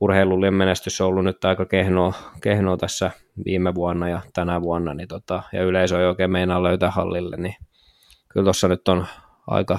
urheilullinen 0.00 0.54
menestys 0.54 1.00
on 1.00 1.06
ollut 1.06 1.24
nyt 1.24 1.44
aika 1.44 1.66
kehnoa, 1.66 2.12
kehnoa 2.42 2.76
tässä 2.76 3.10
viime 3.44 3.74
vuonna 3.74 4.08
ja 4.08 4.20
tänä 4.32 4.62
vuonna, 4.62 4.94
niin 4.94 5.08
tota, 5.08 5.42
ja 5.52 5.64
yleisö 5.64 6.00
ei 6.00 6.06
oikein 6.06 6.30
meinaa 6.30 6.62
löytää 6.62 6.90
hallille, 6.90 7.36
niin 7.36 7.54
kyllä 8.28 8.44
tuossa 8.44 8.68
nyt 8.68 8.88
on 8.88 9.06
aika 9.46 9.78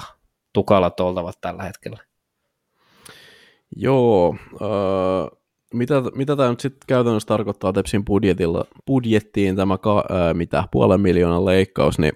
tukalat 0.52 1.00
oltavat 1.00 1.38
tällä 1.40 1.62
hetkellä. 1.62 1.98
Joo, 3.76 4.36
äh, 4.62 5.38
mitä, 5.74 6.02
mitä 6.14 6.36
tämä 6.36 6.48
nyt 6.48 6.60
sitten 6.60 6.86
käytännössä 6.86 7.26
tarkoittaa 7.26 7.72
Tepsin 7.72 8.04
budjetilla, 8.04 8.64
budjettiin 8.86 9.56
tämä 9.56 9.78
ka, 9.78 9.98
äh, 10.10 10.34
mitä, 10.34 10.64
puolen 10.70 11.00
miljoonan 11.00 11.44
leikkaus, 11.44 11.98
niin 11.98 12.12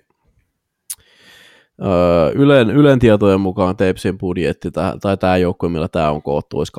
Ylen, 2.34 2.70
Ylen 2.70 2.98
tietojen 2.98 3.40
mukaan 3.40 3.76
Tepsin 3.76 4.18
budjetti, 4.18 4.70
tai 5.00 5.16
tämä 5.16 5.36
joukkue, 5.36 5.68
millä 5.68 5.88
tämä 5.88 6.10
on 6.10 6.22
koottu, 6.22 6.58
olisi 6.58 6.72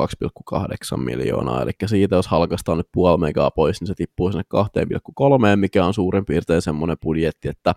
2,8 0.93 0.97
miljoonaa, 0.97 1.61
eli 1.61 1.71
siitä 1.85 2.15
jos 2.15 2.27
halkastaan 2.27 2.77
nyt 2.77 2.87
puoli 2.91 3.17
megaa 3.17 3.51
pois, 3.51 3.81
niin 3.81 3.87
se 3.87 3.93
tippuu 3.93 4.31
sinne 4.31 4.43
2,3, 4.55 5.55
mikä 5.55 5.85
on 5.85 5.93
suurin 5.93 6.25
piirtein 6.25 6.61
semmoinen 6.61 6.97
budjetti, 7.01 7.47
että 7.47 7.75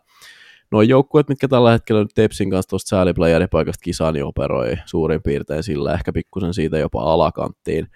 nuo 0.70 0.82
joukkueet, 0.82 1.28
mitkä 1.28 1.48
tällä 1.48 1.70
hetkellä 1.70 2.02
nyt 2.02 2.10
Tepsin 2.14 2.50
kanssa 2.50 2.70
tuosta 2.70 2.88
sääliplayeripaikasta 2.88 3.82
kisaan, 3.82 4.14
niin 4.14 4.24
operoi 4.24 4.76
suurin 4.86 5.22
piirtein 5.22 5.62
sillä, 5.62 5.94
ehkä 5.94 6.12
pikkusen 6.12 6.54
siitä 6.54 6.78
jopa 6.78 7.02
alakanttiin 7.02 7.86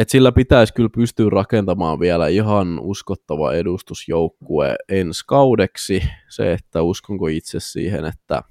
et 0.00 0.08
sillä 0.08 0.32
pitäisi 0.32 0.74
kyllä 0.74 0.88
pystyä 0.94 1.30
rakentamaan 1.30 2.00
vielä 2.00 2.28
ihan 2.28 2.78
uskottava 2.80 3.52
edustusjoukkue 3.52 4.76
ensi 4.88 5.24
kaudeksi. 5.26 6.02
Se, 6.28 6.52
että 6.52 6.82
uskonko 6.82 7.26
itse 7.26 7.60
siihen, 7.60 8.04
että, 8.04 8.42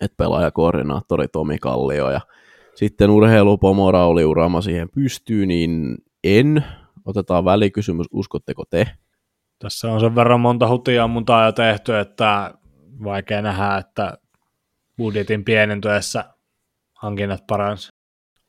että 0.00 0.16
pelaajakoordinaattori 0.16 1.28
Tomi 1.28 1.58
Kallio 1.58 2.10
ja 2.10 2.20
sitten 2.74 3.10
urheilupomo 3.10 3.92
Rauli 3.92 4.24
Urama 4.24 4.60
siihen 4.60 4.88
pystyy, 4.94 5.46
niin 5.46 5.96
en. 6.24 6.64
Otetaan 7.04 7.44
välikysymys, 7.44 8.06
uskotteko 8.12 8.64
te? 8.70 8.86
Tässä 9.58 9.92
on 9.92 10.00
sen 10.00 10.14
verran 10.14 10.40
monta 10.40 10.68
hutia 10.68 11.06
muntaa 11.06 11.46
jo 11.46 11.52
tehty, 11.52 11.98
että 11.98 12.54
vaikea 13.04 13.42
nähdä, 13.42 13.76
että 13.76 14.18
budjetin 14.96 15.44
pienentyessä 15.44 16.24
hankinnat 16.94 17.46
paransi 17.46 17.93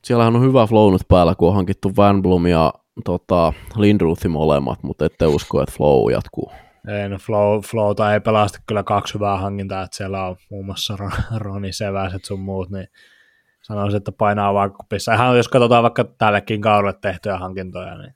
siellähän 0.06 0.36
on 0.36 0.42
hyvä 0.42 0.68
flow 0.68 0.92
nyt 0.92 1.02
päällä, 1.08 1.36
kun 1.36 1.48
on 1.48 1.56
hankittu 1.56 1.92
Van 1.98 2.22
Blom 2.22 2.48
ja 2.48 2.74
tota, 3.06 3.54
Lindruthi 3.76 4.28
molemmat, 4.28 4.84
mutta 4.84 5.06
ette 5.06 5.26
usko, 5.26 5.62
että 5.62 5.76
flow 5.78 6.12
jatkuu. 6.12 6.52
Ei, 6.88 7.10
no 7.10 7.18
flow, 7.18 7.60
flowta 7.60 8.14
ei 8.14 8.20
pelasta 8.20 8.60
kyllä 8.68 8.84
kaksi 8.84 9.14
hyvää 9.14 9.38
hankintaa, 9.38 9.84
että 9.84 9.98
siellä 9.98 10.26
on 10.26 10.36
muun 10.52 10.66
muassa 10.66 10.98
Roni 11.38 11.74
Seväiset 11.74 12.26
sun 12.26 12.40
muut, 12.40 12.70
niin 12.70 12.88
sanoisin, 13.62 13.98
että 13.98 14.12
painaa 14.12 14.54
vaakupissa. 14.54 15.14
Ihan 15.14 15.38
jos 15.38 15.48
katsotaan 15.48 15.84
vaikka 15.84 16.04
tällekin 16.04 16.62
kaudelle 16.62 16.94
tehtyjä 17.02 17.38
hankintoja, 17.38 17.98
niin 17.98 18.14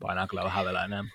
painaa 0.00 0.26
kyllä 0.26 0.44
vähän 0.44 0.64
vielä 0.64 0.84
enemmän. 0.84 1.12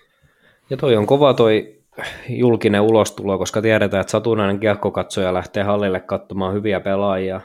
Ja 0.70 0.76
toi 0.76 0.96
on 0.96 1.06
kova 1.06 1.34
toi 1.34 1.82
julkinen 2.28 2.80
ulostulo, 2.80 3.38
koska 3.38 3.62
tiedetään, 3.62 4.00
että 4.00 4.10
satunnainen 4.10 4.60
kiekkokatsoja 4.60 5.34
lähtee 5.34 5.62
hallille 5.62 6.00
katsomaan 6.00 6.54
hyviä 6.54 6.80
pelaajia, 6.80 7.40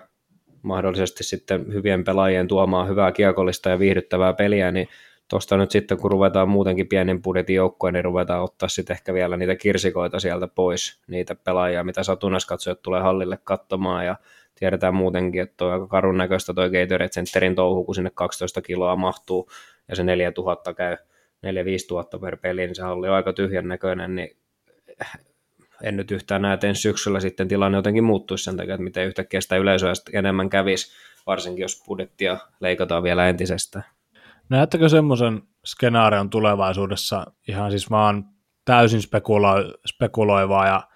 mahdollisesti 0.62 1.24
sitten 1.24 1.74
hyvien 1.74 2.04
pelaajien 2.04 2.48
tuomaan 2.48 2.90
hyvää 2.90 3.12
kiekollista 3.12 3.70
ja 3.70 3.80
viihdyttävää 3.80 4.34
peliä, 4.34 4.72
niin 4.72 4.88
tuosta 5.30 5.58
nyt 5.58 5.72
sitten 5.72 5.98
kun 5.98 6.12
ruvetaan 6.12 6.50
muutenkin 6.50 6.88
pienen 6.88 7.22
budjetin 7.22 7.56
joukkoon, 7.56 7.94
niin 7.94 8.06
ruvetaan 8.06 8.44
ottaa 8.44 8.70
sitten 8.70 8.94
ehkä 8.94 9.14
vielä 9.14 9.38
niitä 9.38 9.56
kirsikoita 9.56 10.20
sieltä 10.20 10.48
pois, 10.48 11.02
niitä 11.08 11.36
pelaajia, 11.36 11.84
mitä 11.84 12.04
satunnaiskatsojat 12.04 12.82
tulee 12.82 13.02
hallille 13.02 13.40
katsomaan. 13.44 14.06
Ja 14.06 14.16
tiedetään 14.60 14.96
muutenkin, 14.96 15.42
että 15.42 15.66
on 15.66 15.72
aika 15.72 15.88
karun 15.88 16.18
näköistä 16.18 16.54
toi 16.54 16.70
Gatorade 16.70 17.10
Centerin 17.10 17.56
touhu, 17.56 17.84
kun 17.84 17.96
sinne 17.96 18.12
12 18.14 18.62
kiloa 18.62 18.96
mahtuu 18.96 19.50
ja 19.88 19.96
se 19.96 20.04
4000 20.04 20.74
käy 20.74 20.98
4-5 20.98 21.00
tuhatta 21.88 22.20
per 22.20 22.38
peli, 22.38 22.62
niin 22.62 22.76
se 22.76 22.82
halli 22.82 23.10
on 23.10 23.16
aika 23.16 23.34
tyhjän 23.34 23.68
näköinen, 23.68 24.16
niin 24.16 24.38
en 25.84 25.98
nyt 25.98 26.12
yhtään 26.12 26.42
näe, 26.42 26.54
että 26.54 26.68
ensi 26.68 26.82
syksyllä 26.82 27.20
sitten 27.20 27.48
tilanne 27.48 27.78
jotenkin 27.78 28.04
muuttuisi 28.04 28.44
sen 28.44 28.58
takia, 28.58 28.74
että 28.74 28.84
miten 28.84 29.08
yhtäkkiä 29.08 29.42
sitä 29.42 29.58
yleisöä 29.58 29.94
enemmän 30.14 30.50
kävisi, 30.50 30.92
varsinkin 31.28 31.62
jos 31.62 31.84
budjettia 31.88 32.38
leikataan 32.60 33.04
vielä 33.04 33.30
entisestään. 33.30 33.86
Näettekö 34.50 34.90
semmoisen 34.90 35.42
skenaarion 35.66 36.30
tulevaisuudessa, 36.30 37.26
ihan 37.48 37.72
siis 37.72 37.92
vaan 37.92 38.26
täysin 38.66 39.00
spekulo- 39.00 39.80
spekuloivaa 39.88 40.68
ja 40.68 40.88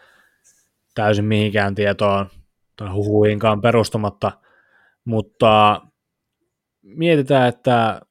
täysin 0.95 1.25
mihinkään 1.25 1.75
tietoon 1.75 2.29
tai 2.75 2.89
huhuihinkaan 2.89 3.61
perustumatta, 3.61 4.31
mutta 5.05 5.81
mietitään, 6.81 7.49
että 7.49 8.01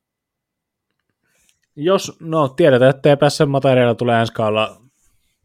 jos, 1.76 2.16
no 2.20 2.48
tiedetään, 2.48 2.90
että 2.90 3.16
TPS 3.16 3.38
materiaalilla 3.46 3.94
tulee 3.94 4.20
ensi 4.20 4.32
kaudella 4.32 4.81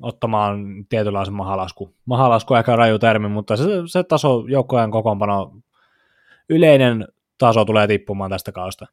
ottamaan 0.02 0.86
tietynlaisen 0.90 1.34
mahalasku. 1.34 1.96
Mahalasku 2.06 2.56
ehkä 2.56 2.76
raju 2.76 3.00
termi, 3.00 3.28
mutta 3.28 3.58
se, 3.58 3.64
se 3.86 4.04
taso, 4.04 4.46
joukkojen 4.48 4.92
kokoonpano, 4.92 5.52
yleinen 6.50 7.08
taso 7.38 7.66
tulee 7.66 7.88
tippumaan 7.88 8.32
tästä 8.32 8.52
kaudesta. 8.52 8.88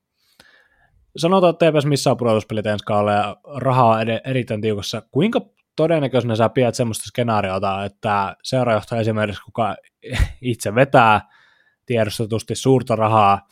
Sanotaan, 1.17 1.51
että 1.51 1.71
TPS 1.71 1.87
missään 1.87 2.17
pudotuspelit 2.17 2.67
ensi 2.67 2.85
kaudella 2.85 3.13
ja 3.13 3.37
rahaa 3.57 3.97
on 3.97 4.07
erittäin 4.25 4.61
tiukassa. 4.61 5.03
Kuinka 5.11 5.41
todennäköisenä 5.77 6.37
sä 6.37 6.49
pidät 6.49 6.75
semmoista 6.75 7.05
skenaariota, 7.05 7.85
että 7.85 8.37
seurajohtaja 8.43 9.01
esimerkiksi, 9.01 9.43
kuka 9.43 9.77
itse 10.41 10.75
vetää 10.75 11.21
tiedostetusti 11.87 12.55
suurta 12.55 12.97
rahaa, 12.97 13.49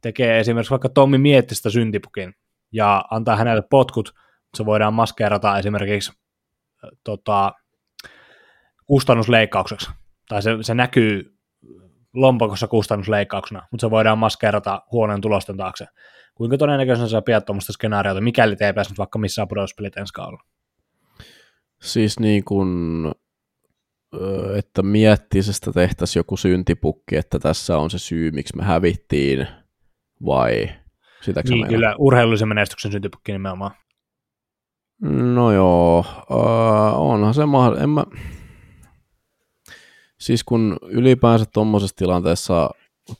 tekee 0.00 0.40
esimerkiksi 0.40 0.70
vaikka 0.70 0.88
Tommi 0.88 1.18
Miettistä 1.18 1.70
syntipukin 1.70 2.34
ja 2.72 3.04
antaa 3.10 3.36
hänelle 3.36 3.62
potkut, 3.70 4.14
se 4.54 4.66
voidaan 4.66 4.94
maskeerata 4.94 5.58
esimerkiksi 5.58 6.19
tota, 7.04 7.52
kustannusleikkaukseksi, 8.86 9.90
tai 10.28 10.42
se, 10.42 10.50
se 10.60 10.74
näkyy 10.74 11.36
lompakossa 12.14 12.68
kustannusleikkauksena, 12.68 13.66
mutta 13.70 13.86
se 13.86 13.90
voidaan 13.90 14.18
maskeerata 14.18 14.82
huoneen 14.92 15.20
tulosten 15.20 15.56
taakse. 15.56 15.86
Kuinka 16.34 16.58
todennäköisenä 16.58 17.08
sä 17.08 17.22
pidät 17.22 17.44
tuommoista 17.44 17.72
skenaariota, 17.72 18.20
mikäli 18.20 18.56
te 18.56 18.66
ei 18.66 18.72
päässyt 18.72 18.98
vaikka 18.98 19.18
missään 19.18 19.48
pudotuspelit 19.48 19.96
ensi 19.96 20.12
kaudella? 20.12 20.44
Siis 21.82 22.20
niin 22.20 22.44
kuin, 22.44 22.68
että 24.56 24.82
miettisestä 24.82 25.72
tehtäisiin 25.72 26.20
joku 26.20 26.36
syntipukki, 26.36 27.16
että 27.16 27.38
tässä 27.38 27.78
on 27.78 27.90
se 27.90 27.98
syy, 27.98 28.30
miksi 28.30 28.56
me 28.56 28.64
hävittiin, 28.64 29.46
vai 30.26 30.68
sitäkö 31.20 31.48
Niin, 31.48 31.68
kyllä, 31.68 31.94
urheilullisen 31.98 32.48
menestyksen 32.48 32.92
syntipukki 32.92 33.32
nimenomaan. 33.32 33.70
No 35.00 35.52
joo, 35.52 36.04
uh, 36.30 37.10
onhan 37.10 37.34
se 37.34 37.46
mahdollista. 37.46 37.86
Mä... 37.86 38.04
Siis 40.18 40.44
kun 40.44 40.76
ylipäänsä 40.82 41.44
tuommoisessa 41.52 41.96
tilanteessa 41.96 42.70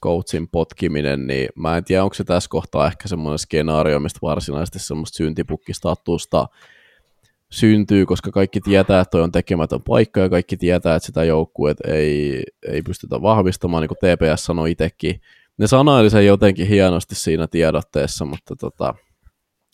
coachin 0.03 0.49
potkiminen, 0.49 1.27
niin 1.27 1.49
mä 1.57 1.77
en 1.77 1.85
tiedä, 1.85 2.05
onko 2.05 2.15
se 2.15 2.25
tässä 2.25 2.51
kohtaa 2.51 2.87
ehkä 2.87 3.09
semmoinen 3.09 3.39
skenaario, 3.39 4.01
mistä 4.01 4.19
varsinaisesti 4.23 4.79
semmoista 4.79 5.17
syntipukkistatusta 5.17 6.49
syntyy, 7.51 8.07
koska 8.07 8.31
kaikki 8.31 8.61
tietää, 8.61 9.01
että 9.01 9.11
toi 9.11 9.23
on 9.23 9.33
tekemätön 9.33 9.83
paikka 9.83 10.21
ja 10.21 10.29
kaikki 10.29 10.57
tietää, 10.57 10.97
että 10.97 11.07
sitä 11.07 11.25
joukkueet 11.25 11.79
ei, 11.87 12.43
ei 12.69 12.83
pystytä 12.83 13.23
vahvistamaan, 13.23 13.83
niin 13.83 13.89
kuin 13.89 13.99
TPS 13.99 14.45
sanoi 14.45 14.71
itsekin. 14.71 15.21
Ne 15.59 15.67
sanoili 15.67 16.11
sen 16.11 16.27
jotenkin 16.27 16.67
hienosti 16.67 17.15
siinä 17.15 17.47
tiedotteessa, 17.47 18.25
mutta 18.25 18.57
tota, 18.57 18.95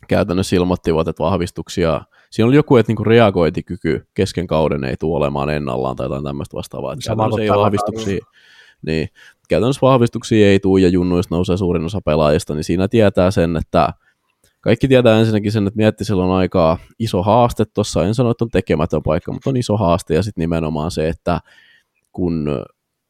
käytännössä 0.08 0.56
ilmoittivat, 0.56 1.08
että 1.08 1.22
vahvistuksia 1.22 2.00
siinä 2.30 2.48
oli 2.48 2.56
joku, 2.56 2.76
että 2.76 2.90
niinku 2.90 3.04
reagointikyky 3.04 4.06
kesken 4.14 4.46
kauden 4.46 4.84
ei 4.84 4.96
tule 4.96 5.16
olemaan 5.16 5.50
ennallaan 5.50 5.96
tai 5.96 6.04
jotain 6.04 6.24
tämmöistä 6.24 6.56
vastaavaa. 6.56 6.92
Että 6.92 7.04
Sama 7.04 7.28
kuin 7.28 7.42
ei 7.42 7.50
vahvistuksia, 7.50 8.18
niin, 8.86 9.08
käytännössä 9.48 9.80
vahvistuksia 9.82 10.46
ei 10.46 10.60
tule 10.60 10.80
ja 10.80 10.88
junnuista 10.88 11.34
nousee 11.34 11.56
suurin 11.56 11.84
osa 11.84 12.00
pelaajista, 12.04 12.54
niin 12.54 12.64
siinä 12.64 12.88
tietää 12.88 13.30
sen, 13.30 13.56
että 13.56 13.92
kaikki 14.60 14.88
tietää 14.88 15.18
ensinnäkin 15.18 15.52
sen, 15.52 15.66
että 15.66 15.76
Miettisellä 15.76 16.24
on 16.24 16.30
aika 16.30 16.78
iso 16.98 17.22
haaste 17.22 17.64
tuossa, 17.64 18.04
en 18.04 18.14
sano, 18.14 18.30
että 18.30 18.44
on 18.44 18.50
tekemätön 18.50 19.02
paikka, 19.02 19.32
mutta 19.32 19.50
on 19.50 19.56
iso 19.56 19.76
haaste 19.76 20.14
ja 20.14 20.22
sitten 20.22 20.42
nimenomaan 20.42 20.90
se, 20.90 21.08
että 21.08 21.40
kun 22.12 22.64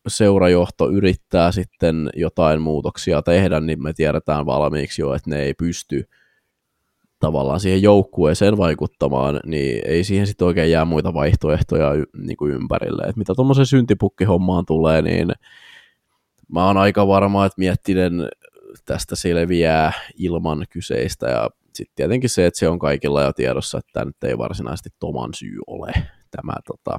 seurajohto 0.08 0.90
yrittää 0.90 1.52
sitten 1.52 2.10
jotain 2.16 2.62
muutoksia 2.62 3.22
tehdä, 3.22 3.60
niin 3.60 3.82
me 3.82 3.92
tiedetään 3.92 4.46
valmiiksi 4.46 5.02
jo, 5.02 5.14
että 5.14 5.30
ne 5.30 5.42
ei 5.42 5.54
pysty 5.54 6.08
tavallaan 7.20 7.60
siihen 7.60 7.82
joukkueeseen 7.82 8.56
vaikuttamaan, 8.56 9.40
niin 9.46 9.82
ei 9.86 10.04
siihen 10.04 10.26
sitten 10.26 10.46
oikein 10.46 10.70
jää 10.70 10.84
muita 10.84 11.14
vaihtoehtoja 11.14 11.92
y- 11.92 12.04
niin 12.18 12.36
kuin 12.36 12.52
ympärille. 12.52 13.02
Et 13.02 13.16
mitä 13.16 13.34
tuommoisen 13.34 13.66
syntipukkihommaan 13.66 14.66
tulee, 14.66 15.02
niin 15.02 15.28
mä 16.48 16.66
oon 16.66 16.76
aika 16.76 17.06
varma, 17.08 17.46
että 17.46 17.58
Miettinen 17.58 18.28
tästä 18.84 19.16
selviää 19.16 19.92
ilman 20.18 20.64
kyseistä 20.70 21.26
ja 21.26 21.50
sitten 21.74 21.96
tietenkin 21.96 22.30
se, 22.30 22.46
että 22.46 22.58
se 22.58 22.68
on 22.68 22.78
kaikilla 22.78 23.22
jo 23.22 23.32
tiedossa, 23.32 23.78
että 23.78 23.90
tämä 23.92 24.04
nyt 24.04 24.24
ei 24.24 24.38
varsinaisesti 24.38 24.90
Toman 24.98 25.34
syy 25.34 25.58
ole 25.66 25.92
tämä 26.30 26.52
tota, 26.66 26.98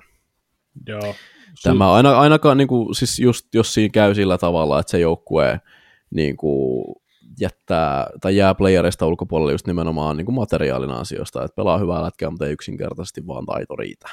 Joo. 0.87 1.15
Tämä 1.63 1.93
aina, 1.93 2.19
ainakaan, 2.19 2.57
niin 2.57 2.67
kuin, 2.67 2.95
siis 2.95 3.19
just 3.19 3.45
jos 3.53 3.73
siinä 3.73 3.91
käy 3.91 4.15
sillä 4.15 4.37
tavalla, 4.37 4.79
että 4.79 4.91
se 4.91 4.99
joukkue 4.99 5.61
niin 6.09 6.37
kuin, 6.37 6.95
jättää 7.39 8.07
tai 8.21 8.35
jää 8.35 8.55
playerista 8.55 9.07
ulkopuolelle 9.07 9.51
just 9.51 9.67
nimenomaan 9.67 10.17
niin 10.17 10.25
kuin 10.25 10.35
materiaalin 10.35 10.91
asioista, 10.91 11.43
että 11.43 11.55
pelaa 11.55 11.77
hyvää 11.77 12.01
lätkää, 12.01 12.29
mutta 12.29 12.45
ei 12.45 12.51
yksinkertaisesti 12.51 13.27
vaan 13.27 13.45
taito 13.45 13.75
riitä. 13.75 14.07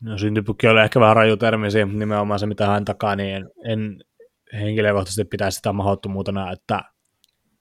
No 0.00 0.18
syntipukki 0.18 0.68
oli 0.68 0.80
ehkä 0.80 1.00
vähän 1.00 1.16
raju 1.16 1.36
termi 1.36 1.70
siihen, 1.70 1.88
mutta 1.88 1.98
nimenomaan 1.98 2.38
se 2.38 2.46
mitä 2.46 2.66
hän 2.66 2.84
takaa, 2.84 3.16
niin 3.16 3.36
en, 3.36 3.50
en 3.64 4.04
henkilökohtaisesti 4.52 5.24
pitäisi 5.24 5.56
sitä 5.56 5.72
mahdottomuutena, 5.72 6.52
että 6.52 6.80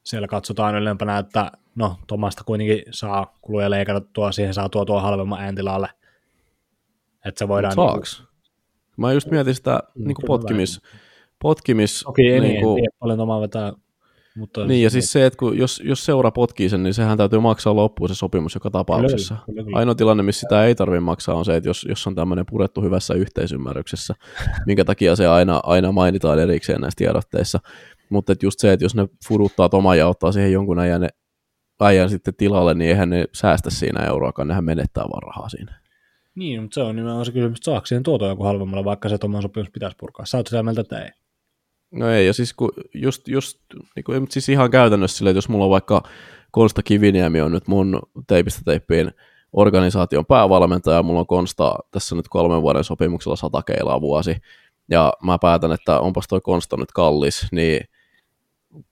siellä 0.04 0.28
katsotaan 0.28 0.76
ylempänä, 0.76 1.18
että 1.18 1.52
no 1.76 1.96
Tomasta 2.08 2.44
kuitenkin 2.44 2.84
saa 2.92 3.38
kuluja 3.42 3.70
leikattua, 3.70 4.32
siihen 4.32 4.54
saa 4.54 4.70
tuo 4.70 4.86
tuo 4.86 5.00
halvemman 5.00 5.42
ääntilalle. 5.42 5.90
Että 7.26 7.40
se 7.40 7.48
voidaan... 7.48 7.74
Mut 7.76 7.90
saaks? 7.90 8.24
Mä 8.98 9.14
just 9.14 9.32
mietin 9.32 9.56
sitä 9.56 9.84
niin 9.96 10.16
kuin 10.16 10.28
potkimis, 10.28 10.82
potkimis 11.42 12.06
Okei, 12.08 12.38
okay, 12.38 12.40
niin, 12.40 12.54
niin 12.54 12.64
kuin, 12.64 12.84
paljon 13.00 13.18
Tomaa 13.18 13.42
vetää. 13.42 13.74
Mutta 14.38 14.66
niin, 14.66 14.84
ja 14.84 14.90
siis 14.90 15.12
se, 15.12 15.26
että 15.26 15.38
kun, 15.38 15.58
jos, 15.58 15.82
jos 15.86 16.06
seura 16.06 16.32
potkii 16.32 16.70
sen, 16.70 16.84
niin 16.84 16.94
sehän 16.94 17.18
täytyy 17.18 17.40
maksaa 17.40 17.76
loppuun 17.76 18.10
se 18.10 18.16
sopimus 18.16 18.54
joka 18.54 18.70
tapauksessa. 18.70 19.36
Kyllä, 19.36 19.46
kyllä, 19.46 19.64
kyllä. 19.64 19.78
Ainoa 19.78 19.96
tilanne, 19.96 20.24
missä 20.24 20.40
sitä 20.40 20.66
ei 20.66 20.76
tarvitse 20.76 21.00
maksaa, 21.00 21.36
on 21.36 21.46
se, 21.46 21.56
että 21.56 21.70
jos, 21.70 21.86
jos 21.90 22.08
on 22.08 22.16
tämmöinen 22.16 22.46
purettu 22.46 22.82
hyvässä 22.82 23.14
yhteisymmärryksessä, 23.14 24.16
minkä 24.68 24.86
takia 24.86 25.16
se 25.16 25.28
aina, 25.28 25.60
aina 25.64 25.92
mainitaan 25.92 26.40
erikseen 26.40 26.82
näissä 26.82 26.98
tiedotteissa. 26.98 27.60
Mutta 28.10 28.34
et 28.34 28.44
just 28.44 28.60
se, 28.60 28.74
että 28.74 28.86
jos 28.86 28.96
ne 28.96 29.08
fuduttaa 29.28 29.70
Tomaa 29.70 29.96
ja 29.96 30.08
ottaa 30.08 30.32
siihen 30.32 30.52
jonkun 30.52 30.80
ajan, 30.80 31.10
ajan 31.80 32.10
sitten 32.10 32.34
tilalle, 32.36 32.74
niin 32.74 32.90
eihän 32.90 33.10
ne 33.10 33.26
säästä 33.34 33.70
siinä 33.70 34.06
euroakaan, 34.06 34.48
nehän 34.48 34.64
menettää 34.64 35.04
vaan 35.04 35.24
rahaa 35.24 35.50
siinä. 35.50 35.80
Niin, 36.36 36.62
mutta 36.62 36.76
se 36.76 36.82
on 36.82 36.96
nimenomaan 36.96 37.26
se 37.26 37.32
kysymys, 37.32 37.58
että 37.58 37.66
saako 37.66 37.86
siihen 37.86 38.04
tuotua 38.04 38.28
joku 38.28 38.44
halvemmalla, 38.44 38.86
vaikka 38.86 39.10
se 39.10 39.18
Toman 39.18 39.42
sopimus 39.42 39.70
pitäisi 39.70 39.98
purkaa. 40.00 40.26
Sä 40.26 40.38
oot 40.38 40.48
sitä 40.48 40.64
mieltä, 40.64 40.82
että 40.82 41.00
ei. 41.00 41.10
No 41.92 42.10
ei, 42.10 42.28
ja 42.28 42.34
siis 42.34 42.54
kun 42.54 42.72
just, 42.94 43.28
just 43.28 43.60
niin 43.96 44.04
kuin, 44.04 44.28
siis 44.30 44.50
ihan 44.50 44.72
käytännössä 44.72 45.18
silleen, 45.18 45.32
että 45.32 45.38
jos 45.38 45.50
mulla 45.50 45.66
on 45.66 45.72
vaikka 45.72 46.04
Konsta 46.52 46.84
Kiviniemi 46.84 47.42
on 47.42 47.52
nyt 47.52 47.68
mun 47.68 48.00
teipistä 48.28 48.62
teippiin 48.66 49.12
organisaation 49.54 50.26
päävalmentaja, 50.26 51.04
mulla 51.04 51.20
on 51.20 51.28
Konsta 51.28 51.76
tässä 51.92 52.16
nyt 52.16 52.28
kolmen 52.28 52.62
vuoden 52.62 52.84
sopimuksella 52.84 53.36
100 53.36 53.62
keilaa 53.64 54.02
vuosi, 54.02 54.36
ja 54.90 55.14
mä 55.24 55.38
päätän, 55.42 55.72
että 55.72 56.00
onpas 56.00 56.28
toi 56.28 56.42
Konsta 56.42 56.78
nyt 56.78 56.92
kallis, 56.92 57.48
niin 57.52 57.82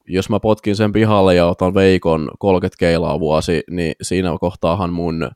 jos 0.07 0.29
mä 0.29 0.39
potkin 0.39 0.75
sen 0.75 0.91
pihalle 0.91 1.35
ja 1.35 1.45
otan 1.45 1.73
Veikon 1.73 2.31
30 2.39 2.79
keilaa 2.79 3.19
vuosi, 3.19 3.63
niin 3.69 3.93
siinä 4.01 4.37
kohtaahan 4.39 4.93
mun 4.93 5.29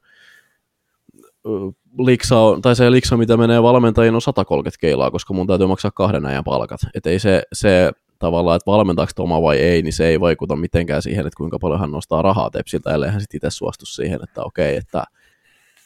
liksa, 1.97 2.39
on, 2.39 2.61
tai 2.61 2.75
se 2.75 2.91
liksa, 2.91 3.17
mitä 3.17 3.37
menee 3.37 3.63
valmentajiin, 3.63 4.15
on 4.15 4.21
130 4.21 4.81
keilaa, 4.81 5.11
koska 5.11 5.33
mun 5.33 5.47
täytyy 5.47 5.67
maksaa 5.67 5.91
kahden 5.91 6.25
ajan 6.25 6.43
palkat. 6.43 6.79
Et 6.93 7.05
ei 7.05 7.19
se, 7.19 7.43
se 7.53 7.91
tavallaan, 8.19 8.55
että 8.55 8.71
valmentaako 8.71 9.11
Toma 9.15 9.41
vai 9.41 9.57
ei, 9.57 9.81
niin 9.81 9.93
se 9.93 10.07
ei 10.07 10.19
vaikuta 10.19 10.55
mitenkään 10.55 11.01
siihen, 11.01 11.27
että 11.27 11.37
kuinka 11.37 11.59
paljon 11.59 11.79
hän 11.79 11.91
nostaa 11.91 12.21
rahaa 12.21 12.49
Tepsiltä, 12.49 12.93
ellei 12.93 13.09
hän 13.09 13.21
sitten 13.21 13.37
itse 13.37 13.49
suostu 13.49 13.85
siihen, 13.85 14.19
että 14.23 14.43
okei, 14.43 14.75
että, 14.75 15.03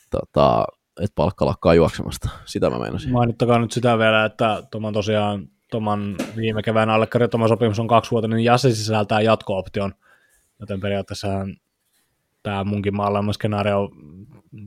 tota, 0.09 0.65
että 1.01 1.15
palkka 1.15 1.45
lakkaa 1.45 1.73
juoksemasta. 1.73 2.29
Sitä 2.45 2.69
mä 2.69 2.79
meinasin. 2.79 3.11
Mainittakaa 3.11 3.59
nyt 3.59 3.71
sitä 3.71 3.97
vielä, 3.97 4.25
että 4.25 4.63
Toman 4.71 4.93
tosiaan 4.93 5.47
Toman 5.71 6.15
viime 6.35 6.61
kevään 6.61 6.89
allekirjoittama 6.89 7.47
sopimus 7.47 7.79
on 7.79 7.87
kaksivuotinen 7.87 8.39
ja 8.39 8.57
se 8.57 8.75
sisältää 8.75 9.21
jatko-option, 9.21 9.93
joten 10.59 10.79
periaatteessa 10.79 11.27
tämä 12.43 12.63
munkin 12.63 12.95
maalaama 12.95 13.33
skenaario 13.33 13.89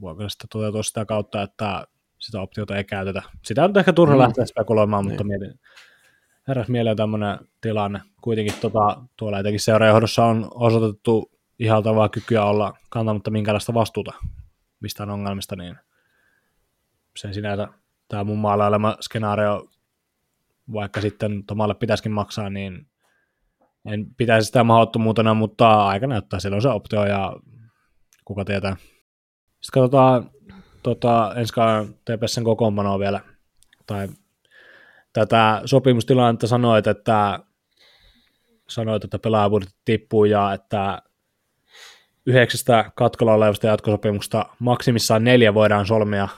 voiko 0.01 0.29
sitten 0.29 0.49
toteutua 0.53 0.83
sitä 0.83 1.05
kautta, 1.05 1.43
että 1.43 1.87
sitä 2.19 2.41
optiota 2.41 2.77
ei 2.77 2.85
käytetä. 2.85 3.23
Sitä 3.45 3.65
on 3.65 3.79
ehkä 3.79 3.93
turha 3.93 4.15
mm. 4.15 4.21
lähteä 4.21 4.47
spekuloimaan, 4.47 5.05
mutta 5.05 5.25
niin. 5.25 5.41
mietin, 5.41 5.61
heräs 6.49 6.69
mieleen 6.69 6.97
tämmöinen 6.97 7.39
tilanne. 7.61 8.01
Kuitenkin 8.23 8.55
tota, 8.61 9.03
tuolla 9.17 9.39
etenkin 9.39 9.61
seurajohdossa 9.61 10.25
on 10.25 10.49
osoitettu 10.55 11.31
ihaltavaa 11.59 12.09
kykyä 12.09 12.45
olla 12.45 12.75
kantamatta 12.91 13.31
minkälaista 13.31 13.75
vastuuta 13.75 14.13
mistään 14.81 15.11
ongelmista, 15.11 15.57
niin 15.57 15.77
sen 17.17 17.35
sinänsä 17.35 17.69
tämä 18.09 18.25
mun 18.25 18.39
maalailema 18.39 18.97
skenaario, 19.01 19.71
vaikka 20.73 21.01
sitten 21.01 21.45
Tomalle 21.45 21.75
pitäisikin 21.75 22.13
maksaa, 22.13 22.51
niin 22.51 22.87
en 23.85 24.15
pitäisi 24.15 24.47
sitä 24.47 24.65
mahdottomuutena, 24.65 25.35
mutta 25.35 25.87
aika 25.87 26.07
näyttää, 26.07 26.41
silloin 26.41 26.63
se 26.63 26.69
optio 26.69 27.07
ja 27.07 27.37
kuka 28.25 28.45
tietää. 28.45 28.77
Sitten 29.61 29.83
katsotaan 29.83 30.31
tota, 30.83 31.35
ensi 31.37 31.53
kauden 31.53 31.95
TPSn 31.95 32.45
kokoonpanoa 32.45 32.99
vielä, 32.99 33.21
tai 33.87 34.09
tätä 35.13 35.63
sopimustilannetta 35.65 36.47
sanoit, 36.47 36.87
että 36.87 37.41
sanoit, 38.69 39.05
että 39.05 39.19
pelaajabudjetti 39.19 39.77
tippuu 39.85 40.25
ja 40.25 40.53
että 40.53 41.03
yhdeksästä 42.27 42.93
katkolla 42.95 43.35
olevasta 43.35 43.67
jatkosopimusta 43.67 44.47
maksimissaan 44.59 45.25
neljä 45.25 45.55
voidaan 45.55 45.87
solmia, 45.87 46.29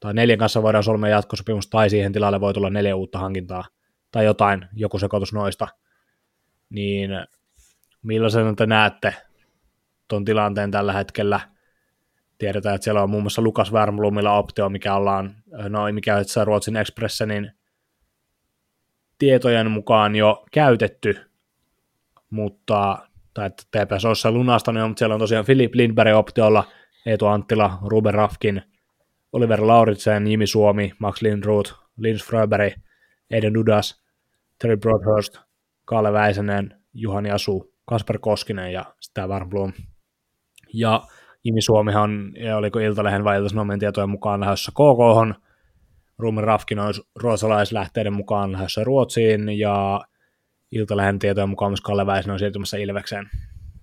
tai 0.00 0.14
neljän 0.14 0.38
kanssa 0.38 0.62
voidaan 0.62 0.84
solmia 0.84 1.10
jatkosopimus, 1.10 1.66
tai 1.66 1.90
siihen 1.90 2.12
tilalle 2.12 2.40
voi 2.40 2.54
tulla 2.54 2.70
neljä 2.70 2.96
uutta 2.96 3.18
hankintaa, 3.18 3.64
tai 4.12 4.24
jotain, 4.24 4.66
joku 4.74 4.98
sekoitus 4.98 5.32
noista, 5.32 5.68
niin 6.70 7.10
millaisen 8.02 8.56
te 8.56 8.66
näette 8.66 9.14
tuon 10.08 10.24
tilanteen 10.24 10.70
tällä 10.70 10.92
hetkellä– 10.92 11.40
Tiedetään, 12.38 12.74
että 12.74 12.84
siellä 12.84 13.02
on 13.02 13.10
muun 13.10 13.22
muassa 13.22 13.42
Lukas 13.42 13.72
Wernblomilla 13.72 14.38
optio, 14.38 14.68
mikä 14.68 14.94
ollaan, 14.94 15.34
no 15.68 15.92
mikä 15.92 16.18
itse 16.18 16.44
Ruotsin 16.44 16.76
Expressenin 16.76 17.52
tietojen 19.18 19.70
mukaan 19.70 20.16
jo 20.16 20.44
käytetty, 20.52 21.20
mutta 22.30 22.98
tai 23.34 23.46
että 23.46 23.62
TPS 23.70 24.04
olisi 24.04 24.30
lunastanut, 24.30 24.88
mutta 24.88 24.98
siellä 24.98 25.14
on 25.14 25.20
tosiaan 25.20 25.44
Philip 25.44 25.74
Lindberg 25.74 26.16
optiolla, 26.16 26.64
Eetu 27.06 27.26
Anttila, 27.26 27.78
Ruben 27.82 28.14
Rafkin, 28.14 28.62
Oliver 29.32 29.66
Lauritsen, 29.66 30.26
Jimi 30.26 30.46
Suomi, 30.46 30.92
Max 30.98 31.22
Lindroth, 31.22 31.74
Lins 31.96 32.24
Fröberg, 32.24 32.72
Eden 33.30 33.54
Dudas, 33.54 34.02
Terry 34.58 34.76
Broadhurst, 34.76 35.38
Kalle 35.84 36.12
Väisänen, 36.12 36.80
Juhani 36.94 37.30
Asu, 37.30 37.74
Kasper 37.84 38.18
Koskinen 38.18 38.72
ja 38.72 38.84
sitä 39.00 39.26
Wernblom. 39.26 39.72
Ja 40.72 41.02
Jimi 41.46 41.62
Suomihan, 41.62 42.32
ja 42.36 42.56
oliko 42.56 42.78
Iltalehen 42.78 43.24
vai 43.24 43.36
Iltasanomen 43.36 43.78
tietojen 43.78 44.10
mukaan 44.10 44.40
lähdössä 44.40 44.72
KK, 44.72 45.38
Ruumin 46.18 46.44
Rafkin 46.44 46.78
olisi 46.78 47.02
ruotsalaislähteiden 47.14 48.12
mukaan 48.12 48.52
lähdössä 48.52 48.84
Ruotsiin, 48.84 49.58
ja 49.58 50.00
Iltalehen 50.72 51.18
tietojen 51.18 51.48
mukaan 51.48 51.70
myös 51.70 51.80
Kalle 51.80 52.06
Väisen 52.06 52.32
on 52.32 52.38
siirtymässä 52.38 52.76
Ilvekseen. 52.76 53.30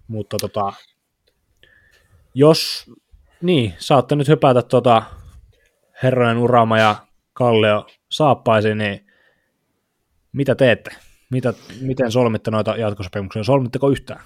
Mutta 0.08 0.38
tota, 0.42 0.74
jos, 2.34 2.92
niin, 3.42 3.74
saatte 3.78 4.16
nyt 4.16 4.28
hypätä 4.28 4.62
tota 4.62 5.04
herrojen 6.04 6.38
Urama 6.38 6.78
ja 6.80 6.96
Kallio 7.34 7.88
saappaisi, 8.10 8.76
niin 8.76 9.06
mitä 10.34 10.56
teette? 10.56 10.92
Mitä, 11.32 11.54
miten 11.82 12.12
solmitte 12.12 12.52
noita 12.52 12.76
jatkosopimuksia? 12.78 13.44
Solmitteko 13.44 13.90
yhtään? 13.90 14.22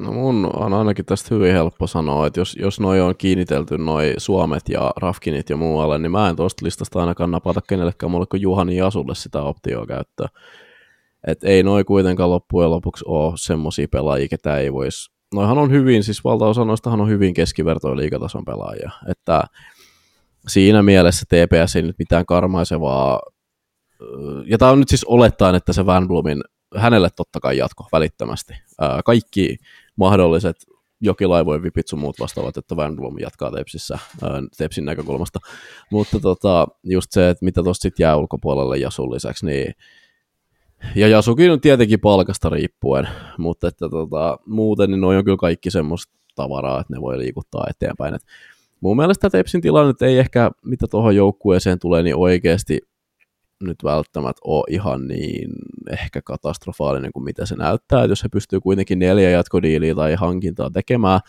No 0.00 0.12
mun 0.12 0.50
on 0.56 0.74
ainakin 0.74 1.04
tästä 1.04 1.34
hyvin 1.34 1.52
helppo 1.52 1.86
sanoa, 1.86 2.26
että 2.26 2.40
jos, 2.40 2.56
jos 2.60 2.80
noi 2.80 3.00
on 3.00 3.14
kiinnitelty 3.18 3.78
noi 3.78 4.14
Suomet 4.18 4.62
ja 4.68 4.92
Rafkinit 4.96 5.50
ja 5.50 5.56
muualle, 5.56 5.98
niin 5.98 6.10
mä 6.12 6.28
en 6.28 6.36
tuosta 6.36 6.64
listasta 6.66 7.00
ainakaan 7.00 7.30
napata 7.30 7.60
kenellekään 7.68 8.10
mulle 8.10 8.26
kuin 8.26 8.42
Juhani 8.42 8.76
Jasulle 8.76 9.14
sitä 9.14 9.42
optioa 9.42 9.86
käyttöä. 9.86 10.28
Et 11.26 11.44
ei 11.44 11.62
noi 11.62 11.84
kuitenkaan 11.84 12.30
loppujen 12.30 12.70
lopuksi 12.70 13.04
ole 13.08 13.32
semmoisia 13.36 13.88
pelaajia, 13.90 14.28
ketä 14.28 14.58
ei 14.58 14.72
voisi 14.72 15.10
noihan 15.34 15.58
on 15.58 15.70
hyvin, 15.70 16.04
siis 16.04 16.24
valtaosa 16.24 16.64
noistahan 16.64 17.00
on 17.00 17.08
hyvin 17.08 17.34
keskivertoja 17.34 17.96
liikatason 17.96 18.44
pelaajia, 18.44 18.90
että 19.08 19.44
siinä 20.48 20.82
mielessä 20.82 21.26
TPS 21.28 21.76
ei 21.76 21.82
nyt 21.82 21.98
mitään 21.98 22.26
karmaisevaa, 22.26 23.20
ja 24.46 24.58
tämä 24.58 24.70
on 24.70 24.78
nyt 24.78 24.88
siis 24.88 25.04
olettaen, 25.04 25.54
että 25.54 25.72
se 25.72 25.86
Van 25.86 26.08
Blumin, 26.08 26.40
hänelle 26.76 27.08
totta 27.16 27.40
kai 27.40 27.56
jatko 27.56 27.88
välittömästi. 27.92 28.54
Kaikki 29.04 29.56
mahdolliset 30.00 30.56
jokilaivojen 31.00 31.62
vipit 31.62 31.88
sun 31.88 31.98
muut 31.98 32.20
vastaavat, 32.20 32.56
että 32.56 32.76
Van 32.76 32.96
Blom 32.96 33.18
jatkaa 33.18 33.50
Tepsissä, 33.50 33.98
Tepsin 34.56 34.84
näkökulmasta. 34.84 35.38
Mutta 35.90 36.20
tota, 36.20 36.68
just 36.84 37.12
se, 37.12 37.28
että 37.28 37.44
mitä 37.44 37.62
tuosta 37.62 37.82
sitten 37.82 38.04
jää 38.04 38.16
ulkopuolelle 38.16 38.78
Jasun 38.78 39.14
lisäksi, 39.14 39.46
niin 39.46 39.74
ja 40.94 41.08
Jasukin 41.08 41.50
on 41.50 41.60
tietenkin 41.60 42.00
palkasta 42.00 42.48
riippuen, 42.48 43.08
mutta 43.38 43.68
että 43.68 43.88
tota, 43.88 44.38
muuten 44.46 44.90
niin 44.90 45.04
on 45.04 45.24
kyllä 45.24 45.36
kaikki 45.36 45.70
semmoista 45.70 46.12
tavaraa, 46.34 46.80
että 46.80 46.94
ne 46.94 47.00
voi 47.00 47.18
liikuttaa 47.18 47.66
eteenpäin. 47.70 48.14
Et 48.14 48.22
mun 48.80 48.96
mielestä 48.96 49.30
Tepsin 49.30 49.60
tilanne 49.60 49.94
ei 50.00 50.18
ehkä, 50.18 50.50
mitä 50.64 50.86
tuohon 50.90 51.16
joukkueeseen 51.16 51.78
tulee, 51.78 52.02
niin 52.02 52.16
oikeasti 52.16 52.78
nyt 53.60 53.84
välttämättä 53.84 54.40
ole 54.44 54.64
ihan 54.68 55.08
niin 55.08 55.50
ehkä 55.90 56.22
katastrofaalinen 56.22 57.12
kuin 57.12 57.24
mitä 57.24 57.46
se 57.46 57.56
näyttää, 57.56 58.02
että 58.02 58.12
jos 58.12 58.22
he 58.22 58.28
pystyy 58.28 58.60
kuitenkin 58.60 58.98
neljä 58.98 59.30
jatkodiiliä 59.30 59.94
tai 59.94 60.14
hankintaa 60.14 60.70
tekemään, 60.70 61.20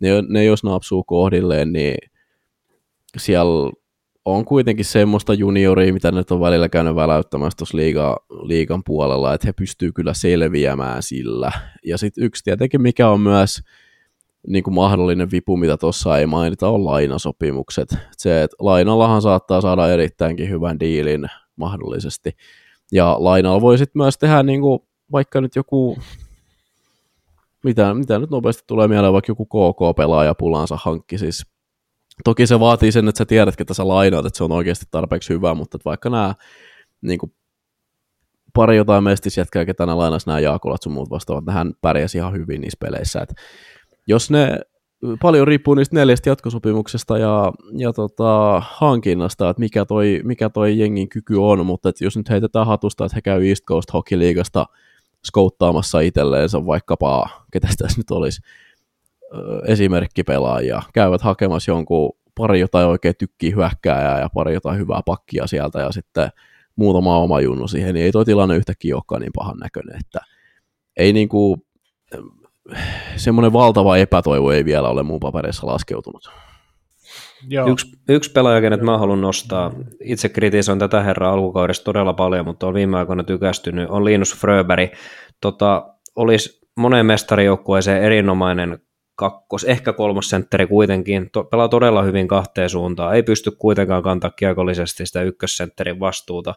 ne, 0.00 0.08
ne 0.28 0.44
jos 0.44 0.64
napsuu 0.64 1.04
kohdilleen, 1.04 1.72
niin 1.72 1.96
siellä 3.16 3.70
on 4.24 4.44
kuitenkin 4.44 4.84
semmoista 4.84 5.34
junioria, 5.34 5.92
mitä 5.92 6.12
nyt 6.12 6.30
on 6.30 6.40
välillä 6.40 6.68
käynyt 6.68 6.94
väläyttämässä 6.94 7.56
tuossa 7.56 7.76
liiga, 7.76 8.16
liigan 8.42 8.82
puolella, 8.86 9.34
että 9.34 9.46
he 9.46 9.52
pystyy 9.52 9.92
kyllä 9.92 10.14
selviämään 10.14 11.02
sillä. 11.02 11.52
Ja 11.84 11.98
sitten 11.98 12.24
yksi 12.24 12.44
tietenkin, 12.44 12.82
mikä 12.82 13.08
on 13.08 13.20
myös 13.20 13.60
niin 14.46 14.64
kuin 14.64 14.74
mahdollinen 14.74 15.30
vipu, 15.30 15.56
mitä 15.56 15.76
tuossa 15.76 16.18
ei 16.18 16.26
mainita, 16.26 16.68
on 16.68 16.84
lainasopimukset. 16.84 17.88
Se, 18.16 18.42
että 18.42 18.56
lainallahan 18.58 19.22
saattaa 19.22 19.60
saada 19.60 19.88
erittäinkin 19.88 20.48
hyvän 20.48 20.80
diilin 20.80 21.26
mahdollisesti. 21.56 22.36
Ja 22.92 23.16
lainalla 23.18 23.60
voi 23.60 23.78
sitten 23.78 24.02
myös 24.02 24.18
tehdä 24.18 24.42
niin 24.42 24.60
kuin, 24.60 24.80
vaikka 25.12 25.40
nyt 25.40 25.56
joku, 25.56 25.98
mitä, 27.64 27.94
mitä 27.94 28.18
nyt 28.18 28.30
nopeasti 28.30 28.64
tulee 28.66 28.88
mieleen, 28.88 29.12
vaikka 29.12 29.30
joku 29.30 29.46
KK-pelaaja 29.46 30.34
pulansa 30.34 30.78
hankki 30.82 31.18
siis 31.18 31.46
Toki 32.24 32.46
se 32.46 32.60
vaatii 32.60 32.92
sen, 32.92 33.08
että 33.08 33.18
sä 33.18 33.24
tiedät, 33.24 33.60
että 33.60 33.74
sä 33.74 33.88
lainaat, 33.88 34.26
että 34.26 34.36
se 34.36 34.44
on 34.44 34.52
oikeasti 34.52 34.86
tarpeeksi 34.90 35.32
hyvä, 35.34 35.54
mutta 35.54 35.76
että 35.76 35.84
vaikka 35.84 36.10
nämä 36.10 36.34
niin 37.02 37.18
kuin, 37.18 37.34
pari 38.54 38.76
jotain 38.76 39.04
mestisjätkää, 39.04 39.64
ketä 39.64 39.86
nämä 39.86 39.98
lainas 39.98 40.26
nämä 40.26 40.40
Jaakulat 40.40 40.82
sun 40.82 40.92
muut 40.92 41.10
vastaavat, 41.10 41.44
hän 41.54 41.72
pärjäsi 41.80 42.18
ihan 42.18 42.32
hyvin 42.32 42.60
niissä 42.60 42.76
peleissä. 42.80 43.20
Et 43.20 43.34
jos 44.06 44.30
ne 44.30 44.58
paljon 45.22 45.48
riippuu 45.48 45.74
niistä 45.74 45.96
neljästä 45.96 46.30
jatkosopimuksesta 46.30 47.18
ja, 47.18 47.52
ja 47.76 47.92
tota, 47.92 48.62
hankinnasta, 48.64 49.50
että 49.50 49.60
mikä 49.60 49.84
toi, 49.84 50.20
mikä 50.24 50.50
toi 50.50 50.78
jengin 50.78 51.08
kyky 51.08 51.34
on, 51.36 51.66
mutta 51.66 51.88
että 51.88 52.04
jos 52.04 52.16
nyt 52.16 52.30
heitetään 52.30 52.66
hatusta, 52.66 53.04
että 53.04 53.16
he 53.16 53.22
käy 53.22 53.48
East 53.48 53.64
Coast 53.64 53.92
Hockey 53.92 54.18
Leaguesta 54.18 54.66
skouttaamassa 55.24 56.00
itselleensä 56.00 56.66
vaikkapa, 56.66 57.28
ketä 57.52 57.68
tässä 57.78 58.00
nyt 58.00 58.10
olisi, 58.10 58.40
esimerkkipelaajia, 59.66 60.82
käyvät 60.94 61.22
hakemassa 61.22 61.70
jonkun 61.70 62.12
pari 62.34 62.60
jotain 62.60 62.86
oikein 62.86 63.14
tykkii 63.18 63.54
hyökkääjää 63.54 64.20
ja 64.20 64.28
pari 64.34 64.54
jotain 64.54 64.78
hyvää 64.78 65.00
pakkia 65.06 65.46
sieltä 65.46 65.80
ja 65.80 65.92
sitten 65.92 66.28
muutama 66.76 67.18
oma 67.18 67.40
junnu 67.40 67.68
siihen, 67.68 67.94
niin 67.94 68.04
ei 68.04 68.12
toi 68.12 68.24
tilanne 68.24 68.56
yhtäkkiä 68.56 68.94
olekaan 68.94 69.20
niin 69.20 69.32
pahan 69.34 69.58
näköinen, 69.58 69.96
että 70.00 70.20
ei 70.96 71.12
niinku, 71.12 71.66
semmoinen 73.16 73.52
valtava 73.52 73.96
epätoivo 73.96 74.52
ei 74.52 74.64
vielä 74.64 74.88
ole 74.88 75.02
mun 75.02 75.20
paperissa 75.20 75.66
laskeutunut. 75.66 76.30
Joo. 77.48 77.68
Yksi, 77.68 77.86
yksi 78.08 78.32
pelaaja, 78.32 78.60
kenet 78.60 78.80
mä 78.80 78.98
haluan 78.98 79.20
nostaa, 79.20 79.72
itse 80.00 80.28
kritisoin 80.28 80.78
tätä 80.78 81.02
herraa 81.02 81.32
alkukaudesta 81.32 81.84
todella 81.84 82.12
paljon, 82.12 82.44
mutta 82.44 82.66
on 82.66 82.74
viime 82.74 82.98
aikoina 82.98 83.24
tykästynyt, 83.24 83.90
on 83.90 84.04
Linus 84.04 84.34
Fröberg. 84.36 84.90
Tota, 85.40 85.94
olisi 86.16 86.68
moneen 86.76 87.06
mestarijoukkueeseen 87.06 88.02
erinomainen 88.02 88.78
kakkos, 89.16 89.64
ehkä 89.64 89.92
kolmosentteri 89.92 90.66
kuitenkin, 90.66 91.30
to, 91.30 91.44
pelaa 91.44 91.68
todella 91.68 92.02
hyvin 92.02 92.28
kahteen 92.28 92.70
suuntaan, 92.70 93.14
ei 93.14 93.22
pysty 93.22 93.50
kuitenkaan 93.50 94.02
kantaa 94.02 94.30
kiekollisesti 94.30 95.06
sitä 95.06 95.22
ykkössentterin 95.22 96.00
vastuuta, 96.00 96.54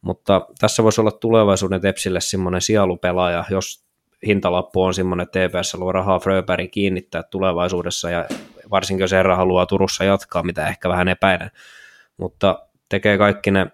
mutta 0.00 0.46
tässä 0.58 0.82
voisi 0.82 1.00
olla 1.00 1.10
tulevaisuuden 1.10 1.80
Tepsille 1.80 2.20
semmoinen 2.20 2.60
sielupelaaja, 2.60 3.44
jos 3.50 3.87
hintalappu 4.26 4.82
on 4.82 4.94
semmoinen, 4.94 5.24
että 5.24 5.48
TPS 5.48 5.72
haluaa 5.72 5.92
rahaa 5.92 6.18
Fröberg 6.18 6.70
kiinnittää 6.70 7.22
tulevaisuudessa 7.22 8.10
ja 8.10 8.24
varsinkin 8.70 9.02
jos 9.02 9.12
Herra 9.12 9.36
haluaa 9.36 9.66
Turussa 9.66 10.04
jatkaa, 10.04 10.42
mitä 10.42 10.66
ehkä 10.66 10.88
vähän 10.88 11.08
epäilen, 11.08 11.50
mutta 12.16 12.68
tekee 12.88 13.18
kaikki 13.18 13.50
ne 13.50 13.66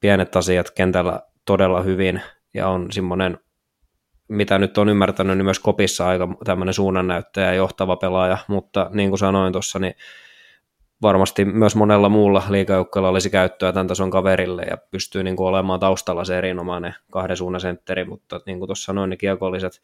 pienet 0.00 0.36
asiat 0.36 0.70
kentällä 0.70 1.20
todella 1.44 1.82
hyvin 1.82 2.22
ja 2.54 2.68
on 2.68 2.92
semmoinen 2.92 3.38
mitä 4.28 4.58
nyt 4.58 4.78
on 4.78 4.88
ymmärtänyt, 4.88 5.36
niin 5.36 5.44
myös 5.44 5.58
kopissa 5.58 6.08
aika 6.08 6.28
tämmöinen 6.44 6.74
suunnannäyttäjä 6.74 7.46
ja 7.46 7.54
johtava 7.54 7.96
pelaaja, 7.96 8.38
mutta 8.48 8.90
niin 8.92 9.08
kuin 9.08 9.18
sanoin 9.18 9.52
tuossa, 9.52 9.78
niin 9.78 9.94
varmasti 11.02 11.44
myös 11.44 11.76
monella 11.76 12.08
muulla 12.08 12.42
liikajoukkueella 12.48 13.08
olisi 13.08 13.30
käyttöä 13.30 13.72
tämän 13.72 13.86
tason 13.86 14.10
kaverille 14.10 14.62
ja 14.62 14.76
pystyy 14.90 15.22
niin 15.22 15.36
kuin 15.36 15.46
olemaan 15.46 15.80
taustalla 15.80 16.24
se 16.24 16.38
erinomainen 16.38 16.94
kahden 17.12 17.36
suunnan 17.36 17.60
sentteri, 17.60 18.04
mutta 18.04 18.40
niin 18.46 18.58
kuin 18.58 18.68
tuossa 18.68 18.84
sanoin, 18.84 19.10
niin 19.10 19.18
kiekolliset, 19.18 19.80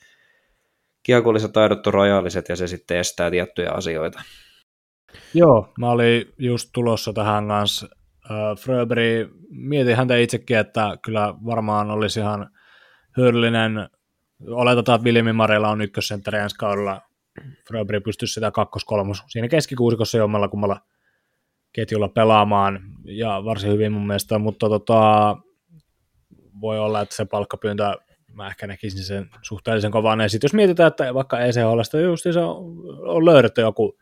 kiekolliset 1.03 1.53
taidot 1.53 1.87
on 1.87 1.95
rajalliset 1.95 2.49
ja 2.49 2.57
se 2.57 2.67
sitten 2.67 2.99
estää 2.99 3.31
tiettyjä 3.31 3.71
asioita. 3.71 4.23
Joo, 5.35 5.73
mä 5.79 5.91
olin 5.91 6.35
just 6.39 6.71
tulossa 6.73 7.13
tähän 7.13 7.49
kanssa. 7.49 7.89
Fröberi, 8.61 9.29
mietin 9.51 9.97
häntä 9.97 10.17
itsekin, 10.17 10.59
että 10.59 10.99
kyllä 11.05 11.35
varmaan 11.47 11.91
olisi 11.91 12.21
ihan 12.21 12.51
hyödyllinen 13.17 13.89
oletetaan, 14.51 14.97
että 14.97 15.05
Viljami 15.05 15.33
Marella 15.33 15.69
on 15.69 15.81
ykkössentteri 15.81 16.39
ensi 16.39 16.57
kaudella. 16.57 17.01
Fröberi 17.69 18.01
pystyisi 18.01 18.35
sitä 18.35 18.51
kakkos-kolmos 18.51 19.23
siinä 19.29 19.49
keskikuusikossa 19.49 20.19
jommalla 20.19 20.49
kummalla 20.49 20.81
ketjulla 21.73 22.09
pelaamaan, 22.09 22.81
ja 23.05 23.43
varsin 23.45 23.73
hyvin 23.73 23.93
mun 23.93 24.07
mielestä, 24.07 24.39
mutta 24.39 24.69
tota, 24.69 25.37
voi 26.61 26.79
olla, 26.79 27.01
että 27.01 27.17
se 27.17 27.25
palkkapyyntö, 27.25 27.97
mä 28.33 28.49
ehkä 28.49 28.67
näkisin 28.67 29.05
sen 29.05 29.31
suhteellisen 29.43 29.91
kovan, 29.91 30.21
ja 30.21 30.29
sitten 30.29 30.49
jos 30.49 30.55
mietitään, 30.55 30.89
että 30.89 31.15
vaikka 31.15 31.41
ECHLstä 31.41 32.01
just 32.01 32.23
se 32.23 32.41
on, 32.41 33.25
löydetty 33.25 33.61
joku, 33.61 33.99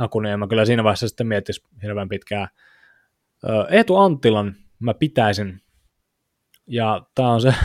joku, 0.00 0.20
niin 0.20 0.38
mä 0.38 0.46
kyllä 0.46 0.64
siinä 0.64 0.84
vaiheessa 0.84 1.08
sitten 1.08 1.26
miettisi 1.26 1.62
hirveän 1.82 2.08
pitkään. 2.08 2.48
Eetu 3.70 3.96
Anttilan 3.96 4.54
mä 4.78 4.94
pitäisin, 4.94 5.60
ja 6.66 7.06
tämä 7.14 7.30
on 7.30 7.40
se 7.40 7.54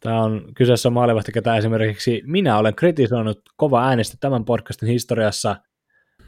Tämä 0.00 0.22
on 0.22 0.42
kyseessä 0.54 0.90
maalivahti, 0.90 1.32
ketä 1.32 1.56
esimerkiksi 1.56 2.22
minä 2.26 2.58
olen 2.58 2.74
kritisoinut 2.74 3.40
kova 3.56 3.84
äänestä 3.88 4.16
tämän 4.20 4.44
podcastin 4.44 4.88
historiassa. 4.88 5.56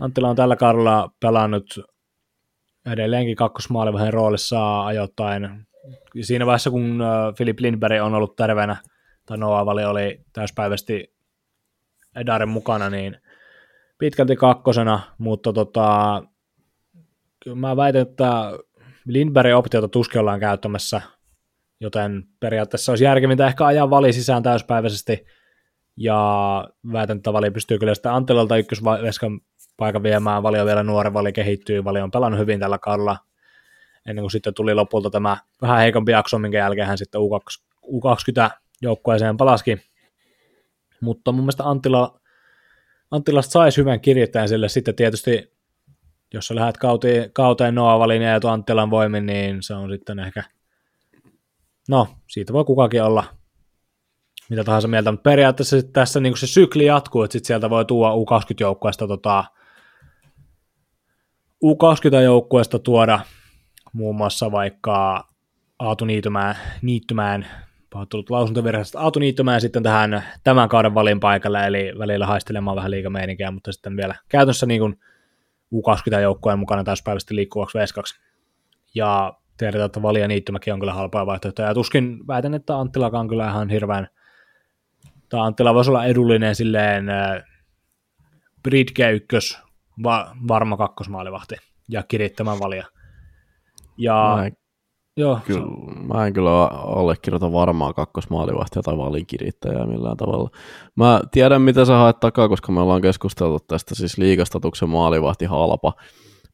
Anttila 0.00 0.28
on 0.28 0.36
tällä 0.36 0.56
kaudella 0.56 1.12
pelannut 1.20 1.78
edelleenkin 2.86 3.36
kakkosmaalivahdin 3.36 4.12
roolissa 4.12 4.86
ajoittain. 4.86 5.66
Siinä 6.20 6.46
vaiheessa, 6.46 6.70
kun 6.70 7.02
Philip 7.36 7.60
Lindberg 7.60 8.02
on 8.02 8.14
ollut 8.14 8.36
terveenä, 8.36 8.76
tai 9.26 9.38
Noah 9.38 9.66
Vali 9.66 9.84
oli 9.84 10.20
täyspäiväisesti 10.32 11.14
Edaren 12.16 12.48
mukana, 12.48 12.90
niin 12.90 13.16
pitkälti 13.98 14.36
kakkosena, 14.36 15.00
mutta 15.18 15.52
tota, 15.52 16.22
mä 17.54 17.76
väitän, 17.76 18.02
että 18.02 18.52
Lindbergin 19.06 19.54
optiota 19.54 19.88
tuskin 19.88 20.20
ollaan 20.20 20.40
käyttämässä 20.40 21.02
joten 21.80 22.24
periaatteessa 22.40 22.92
olisi 22.92 23.04
järkevintä 23.04 23.46
ehkä 23.46 23.66
ajaa 23.66 23.90
vali 23.90 24.12
sisään 24.12 24.42
täyspäiväisesti, 24.42 25.26
ja 25.96 26.68
väitän, 26.92 27.16
että 27.16 27.32
vali 27.32 27.50
pystyy 27.50 27.78
kyllä 27.78 27.94
sitä 27.94 28.14
Anttilalta 28.14 28.56
ykkösveskan 28.56 29.40
paikan 29.80 30.02
viemään, 30.02 30.42
vali 30.42 30.60
on 30.60 30.66
vielä 30.66 30.82
nuori, 30.82 31.12
vali 31.12 31.32
kehittyy, 31.32 31.84
vali 31.84 32.00
on 32.00 32.10
pelannut 32.10 32.40
hyvin 32.40 32.60
tällä 32.60 32.78
kaudella, 32.78 33.16
ennen 34.06 34.22
kuin 34.22 34.30
sitten 34.30 34.54
tuli 34.54 34.74
lopulta 34.74 35.10
tämä 35.10 35.36
vähän 35.62 35.78
heikompi 35.78 36.12
jakso, 36.12 36.38
minkä 36.38 36.58
jälkeen 36.58 36.86
hän 36.86 36.98
sitten 36.98 37.20
U20 37.86 38.50
joukkueeseen 38.82 39.36
palaskin. 39.36 39.82
Mutta 41.00 41.32
mun 41.32 41.40
mielestä 41.40 41.64
Anttila, 41.64 42.20
Anttilasta 43.10 43.50
saisi 43.50 43.80
hyvän 43.80 44.00
kirjoittajan 44.00 44.48
sille. 44.48 44.68
Sitten 44.68 44.94
tietysti, 44.94 45.52
jos 46.34 46.46
sä 46.46 46.54
lähdet 46.54 46.76
kauteen, 46.76 47.32
kauteen 47.32 47.74
Noa 47.74 47.98
Valin 47.98 48.22
ja 48.22 48.40
Anttilan 48.52 48.90
voimin, 48.90 49.26
niin 49.26 49.62
se 49.62 49.74
on 49.74 49.90
sitten 49.90 50.18
ehkä– 50.18 50.42
no, 51.90 52.08
siitä 52.26 52.52
voi 52.52 52.64
kukakin 52.64 53.02
olla 53.02 53.24
mitä 54.50 54.64
tahansa 54.64 54.88
mieltä, 54.88 55.12
mutta 55.12 55.30
periaatteessa 55.30 55.76
tässä 55.92 56.20
niin 56.20 56.36
se 56.36 56.46
sykli 56.46 56.84
jatkuu, 56.84 57.22
että 57.22 57.32
sit 57.32 57.44
sieltä 57.44 57.70
voi 57.70 57.84
tuoda 57.84 58.14
U20-joukkueesta 58.14 59.08
tota, 59.08 59.44
U20-joukkueesta 61.64 62.78
tuoda 62.78 63.20
muun 63.92 64.16
muassa 64.16 64.52
vaikka 64.52 65.24
Aatu 65.78 66.04
Niitymään, 66.04 66.54
Niittymään 66.82 67.46
pahoittelut 67.90 68.30
lausuntovirheestä 68.30 69.00
Aatu 69.00 69.18
Niittomäen 69.18 69.60
sitten 69.60 69.82
tähän 69.82 70.24
tämän 70.44 70.68
kauden 70.68 70.94
valin 70.94 71.20
paikalle, 71.20 71.66
eli 71.66 71.92
välillä 71.98 72.26
haistelemaan 72.26 72.76
vähän 72.76 72.90
liikameininkiä, 72.90 73.50
mutta 73.50 73.72
sitten 73.72 73.96
vielä 73.96 74.14
käytännössä 74.28 74.66
niin 74.66 74.80
kuin 74.80 75.00
U20-joukkueen 75.74 76.58
mukana 76.58 76.84
täyspäiväisesti 76.84 77.36
liikkuvaksi 77.36 77.78
veskaksi. 77.78 78.20
Ja 78.94 79.32
tiedetään, 79.58 79.86
että 79.86 80.02
Valia 80.02 80.28
Niittymäki 80.28 80.70
on 80.70 80.80
kyllä 80.80 80.92
halpaa 80.92 81.26
vaihtoehtoja. 81.26 81.68
Ja 81.68 81.74
tuskin 81.74 82.26
väitän, 82.26 82.54
että 82.54 82.76
Anttilakaan 82.76 83.28
kyllä 83.28 83.48
ihan 83.48 83.70
hirveän, 83.70 84.08
tai 85.28 85.40
Anttila 85.40 85.74
voisi 85.74 85.90
olla 85.90 86.04
edullinen 86.04 86.54
silleen 86.54 87.08
äh, 87.08 87.42
Bridge 88.62 89.10
ykkös, 89.10 89.58
va, 90.02 90.36
varma 90.48 90.76
kakkosmaalivahti 90.76 91.54
ja 91.88 92.02
kirittämään 92.02 92.60
Valia. 92.60 92.86
Ja 93.98 94.34
Mä 94.36 94.46
en, 94.46 94.52
joo, 95.16 95.40
kyllä, 95.46 95.66
mä 96.14 96.26
en 96.26 96.32
kyllä 96.32 96.64
allekirjoita 96.66 97.52
varmaa 97.52 97.92
kakkosmaalivahtia 97.92 98.82
tai 98.82 98.96
valinkirittäjää 98.96 99.86
millään 99.86 100.16
tavalla. 100.16 100.50
Mä 100.96 101.20
tiedän, 101.30 101.62
mitä 101.62 101.84
sä 101.84 101.96
haet 101.96 102.20
takaa, 102.20 102.48
koska 102.48 102.72
me 102.72 102.80
ollaan 102.80 103.02
keskusteltu 103.02 103.64
tästä 103.66 103.94
siis 103.94 104.18
liikastatuksen 104.18 104.88
maalivahti 104.88 105.44
halpa, 105.44 105.92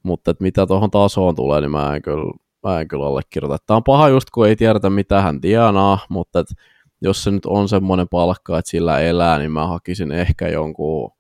mutta 0.03 0.31
et 0.31 0.41
mitä 0.41 0.67
tuohon 0.67 0.91
tasoon 0.91 1.35
tulee, 1.35 1.61
niin 1.61 1.71
mä 1.71 1.97
en 1.97 2.03
kyllä, 2.03 2.33
mä 2.63 2.81
en 2.81 2.89
kyllä 2.89 3.07
allekirjoita. 3.07 3.65
Tämä 3.67 3.77
on 3.77 3.85
paha 3.85 4.09
just, 4.09 4.31
kun 4.31 4.47
ei 4.47 4.57
tiedetä, 4.57 4.91
mitä 4.91 5.23
hän 5.23 5.41
tienaa, 5.41 5.99
mutta 6.09 6.39
et 6.39 6.47
jos 7.03 7.25
se 7.25 7.31
nyt 7.31 7.47
on 7.47 7.69
semmoinen 7.69 8.09
palkka, 8.09 8.59
että 8.59 8.71
sillä 8.71 9.01
elää, 9.01 9.39
niin 9.39 9.53
mä 9.53 9.67
hakisin 9.67 10.13
ehkä 10.13 10.49
jonkun 10.49 11.11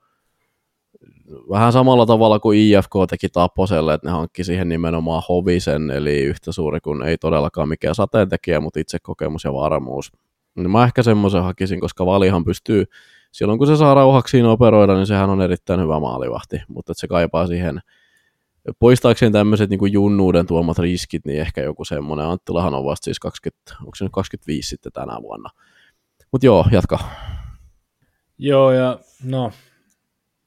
vähän 1.50 1.72
samalla 1.72 2.06
tavalla 2.06 2.38
kuin 2.38 2.58
IFK 2.58 2.90
teki 3.10 3.28
Taposelle, 3.28 3.94
että 3.94 4.08
ne 4.08 4.12
hankki 4.12 4.44
siihen 4.44 4.68
nimenomaan 4.68 5.22
Hovisen, 5.28 5.90
eli 5.90 6.22
yhtä 6.22 6.52
suuri 6.52 6.80
kuin 6.80 7.02
ei 7.02 7.18
todellakaan 7.18 7.68
mikään 7.68 7.94
sateentekijä, 7.94 8.60
mutta 8.60 8.80
itse 8.80 8.98
kokemus 9.02 9.44
ja 9.44 9.52
varmuus. 9.52 10.12
Niin 10.54 10.70
mä 10.70 10.84
ehkä 10.84 11.02
semmoisen 11.02 11.42
hakisin, 11.42 11.80
koska 11.80 12.06
valihan 12.06 12.44
pystyy, 12.44 12.84
silloin 13.32 13.58
kun 13.58 13.66
se 13.66 13.76
saa 13.76 13.94
rauhaksiin 13.94 14.46
operoida, 14.46 14.94
niin 14.94 15.06
sehän 15.06 15.30
on 15.30 15.42
erittäin 15.42 15.80
hyvä 15.80 16.00
maalivahti, 16.00 16.60
mutta 16.68 16.92
se 16.96 17.08
kaipaa 17.08 17.46
siihen, 17.46 17.80
poistaakseen 18.78 19.32
tämmöiset 19.32 19.70
niin 19.70 19.92
junnuuden 19.92 20.46
tuomat 20.46 20.78
riskit, 20.78 21.26
niin 21.26 21.40
ehkä 21.40 21.62
joku 21.62 21.84
semmoinen, 21.84 22.26
Anttilahan 22.26 22.74
on 22.74 22.84
vasta 22.84 23.04
siis 23.04 23.18
20, 23.18 23.74
onko 23.80 23.94
se 23.94 24.04
nyt 24.04 24.12
25 24.12 24.68
sitten 24.68 24.92
tänä 24.92 25.18
vuonna. 25.22 25.50
Mutta 26.32 26.46
joo, 26.46 26.64
jatka. 26.70 26.98
Joo, 28.38 28.72
ja 28.72 28.98
no, 29.24 29.52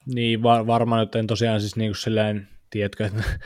niin 0.06 0.44
var, 0.44 0.68
varmaan 0.68 1.00
nyt 1.00 1.16
en 1.16 1.28
tosiaan 1.28 1.62
siis 1.62 1.76
niin 1.76 1.90
kuin 1.90 2.02
silleen, 2.02 2.48
tiedätkö, 2.70 3.06
että 3.06 3.24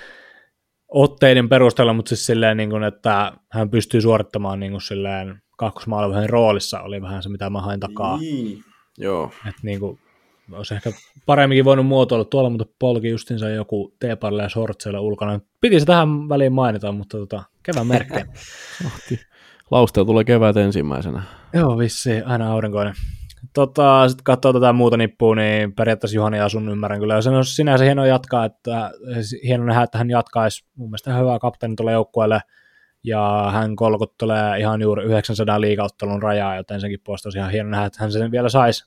otteiden 0.88 1.49
perusteella, 1.49 1.93
mutta 1.93 2.09
siis 2.09 2.25
silleen, 2.25 2.57
niin 2.57 2.69
kuin, 2.69 2.84
että 2.84 3.34
hän 3.51 3.69
pystyy 3.69 4.01
suorittamaan 4.01 4.59
niin 4.59 4.71
kuin 4.71 4.81
silleen 4.81 5.41
kakkosmaalaisen 5.57 6.30
roolissa, 6.30 6.81
oli 6.81 7.01
vähän 7.01 7.23
se, 7.23 7.30
mitä 7.30 7.49
mä 7.49 7.61
hain 7.61 7.80
takaa. 7.80 8.17
Niin. 8.17 8.63
Joo. 8.97 9.31
Että 9.47 9.61
niin 9.63 9.80
kuin, 9.80 9.99
olisi 10.51 10.73
ehkä 10.73 10.91
paremminkin 11.25 11.65
voinut 11.65 11.85
muotoilla 11.85 12.25
tuolla, 12.25 12.49
mutta 12.49 12.65
polki 12.80 13.09
justinsa 13.09 13.49
joku 13.49 13.95
teeparille 13.99 14.43
ja 14.43 14.49
sortseilla 14.49 14.99
ulkona. 14.99 15.39
Piti 15.61 15.80
se 15.80 15.85
tähän 15.85 16.30
väliin 16.30 16.53
mainita, 16.53 16.91
mutta 16.91 17.17
tota, 17.17 17.43
kevään 17.63 17.88
merkki. 17.88 18.13
Lausteel 19.71 20.05
tulee 20.05 20.23
kevät 20.23 20.57
ensimmäisenä. 20.57 21.23
Joo, 21.53 21.77
vissi, 21.77 22.21
aina 22.21 22.51
aurinkoinen. 22.51 22.93
Tota, 23.53 24.09
sitten 24.09 24.23
katsoo 24.23 24.53
tätä 24.53 24.73
muuta 24.73 24.97
nippua, 24.97 25.35
niin 25.35 25.73
periaatteessa 25.73 26.15
Juhani 26.15 26.39
Asun 26.39 26.69
ymmärrän 26.69 26.99
kyllä. 26.99 27.21
Se 27.21 27.30
on 27.30 27.45
sinänsä 27.45 27.85
hienoa 27.85 28.07
jatkaa, 28.07 28.45
että 28.45 28.91
hieno 29.43 29.65
nähdä, 29.65 29.84
että 29.84 29.97
hän 29.97 30.09
jatkaisi 30.09 30.65
mun 30.75 30.89
mielestä 30.89 31.17
hyvää 31.17 31.39
kapteeni 31.39 31.75
tuolle 31.75 31.91
joukkueelle, 31.91 32.41
ja 33.03 33.49
hän 33.53 33.75
kolkuttelee 33.75 34.59
ihan 34.59 34.81
juuri 34.81 35.03
900 35.03 35.61
liikauttelun 35.61 36.23
rajaa, 36.23 36.55
joten 36.55 36.81
senkin 36.81 36.99
puolesta 37.03 37.27
olisi 37.27 37.39
ihan 37.39 37.51
hieno 37.51 37.69
nähdä, 37.69 37.85
että 37.85 37.99
hän 38.01 38.11
sen 38.11 38.31
vielä 38.31 38.49
saisi 38.49 38.85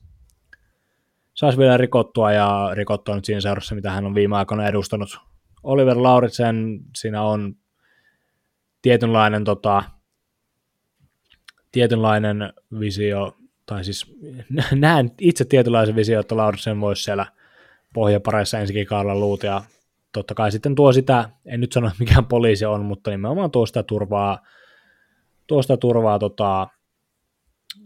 sais 1.36 1.58
vielä 1.58 1.76
rikottua 1.76 2.32
ja 2.32 2.70
rikottua 2.72 3.14
nyt 3.14 3.24
siinä 3.24 3.40
seurassa, 3.40 3.74
mitä 3.74 3.90
hän 3.90 4.06
on 4.06 4.14
viime 4.14 4.36
aikoina 4.36 4.68
edustanut. 4.68 5.18
Oliver 5.62 6.02
Lauritsen, 6.02 6.80
siinä 6.96 7.22
on 7.22 7.56
tietynlainen, 8.82 9.44
tota, 9.44 9.82
tietynlainen 11.72 12.52
visio 12.80 13.36
tai 13.66 13.84
siis 13.84 14.16
näen 14.74 15.10
itse 15.20 15.44
tietynlaisen 15.44 15.96
visio, 15.96 16.20
että 16.20 16.36
Lauritsen 16.36 16.80
voisi 16.80 17.02
siellä 17.02 17.26
pohjapareissa 17.94 18.58
ensikin 18.58 18.86
luut, 19.14 19.42
ja 19.42 19.62
totta 20.12 20.34
kai 20.34 20.52
sitten 20.52 20.74
tuo 20.74 20.92
sitä, 20.92 21.30
en 21.46 21.60
nyt 21.60 21.72
sano, 21.72 21.86
että 21.86 21.98
mikään 22.00 22.26
poliisi 22.26 22.64
on, 22.64 22.84
mutta 22.84 23.10
nimenomaan 23.10 23.50
tuo 23.50 23.66
sitä 23.66 23.82
turvaa, 23.82 24.38
tuo 25.46 25.62
sitä 25.62 25.76
turvaa 25.76 26.18
tota, 26.18 26.68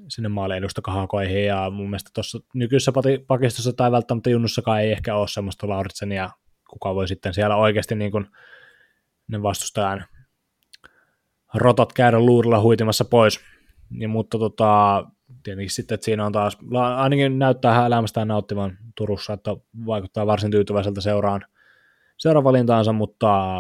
sinne 0.09 0.29
maaliidusta 0.29 0.83
kahakoihin, 0.83 1.45
ja 1.45 1.71
mun 1.71 1.87
mielestä 1.87 2.11
tuossa 2.15 2.39
nykyisessä 2.55 2.93
pakistossa 3.27 3.73
tai 3.73 3.93
välttämättä 3.93 4.31
junnussakaan 4.31 4.81
ei 4.81 4.93
ehkä 4.93 5.17
ole 5.17 5.29
semmoista 5.29 5.69
Lauritsenia, 5.69 6.31
kuka 6.71 6.95
voi 6.95 7.09
sitten 7.09 7.35
siellä 7.35 7.57
oikeasti 7.57 7.95
niin 7.95 8.11
kuin 8.11 8.27
ne 9.29 9.43
vastustajan 9.43 10.05
rotat 11.55 11.93
käydä 11.93 12.21
luurilla 12.21 12.61
huitimassa 12.61 13.05
pois. 13.05 13.41
Ja, 13.99 14.09
mutta 14.09 14.39
tota, 14.39 15.05
tietenkin 15.43 15.71
sitten, 15.71 15.95
että 15.95 16.05
siinä 16.05 16.27
on 16.27 16.33
taas, 16.33 16.59
ainakin 16.97 17.39
näyttää 17.39 17.87
elämästään 17.87 18.29
nauttivan 18.29 18.79
Turussa, 18.97 19.33
että 19.33 19.51
vaikuttaa 19.87 20.27
varsin 20.27 20.51
tyytyväiseltä 20.51 21.01
seuraan, 21.01 21.45
seuraan 22.17 22.45
valintaansa, 22.45 22.93
mutta 22.93 23.57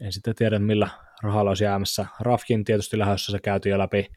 en 0.00 0.12
sitten 0.12 0.34
tiedä, 0.34 0.58
millä 0.58 0.88
rahalla 1.22 1.50
olisi 1.50 1.64
jäämässä. 1.64 2.06
Rafkin 2.20 2.64
tietysti 2.64 2.98
lähdössä 2.98 3.32
se 3.32 3.38
käytiin 3.38 3.70
jo 3.70 3.78
läpi, 3.78 4.08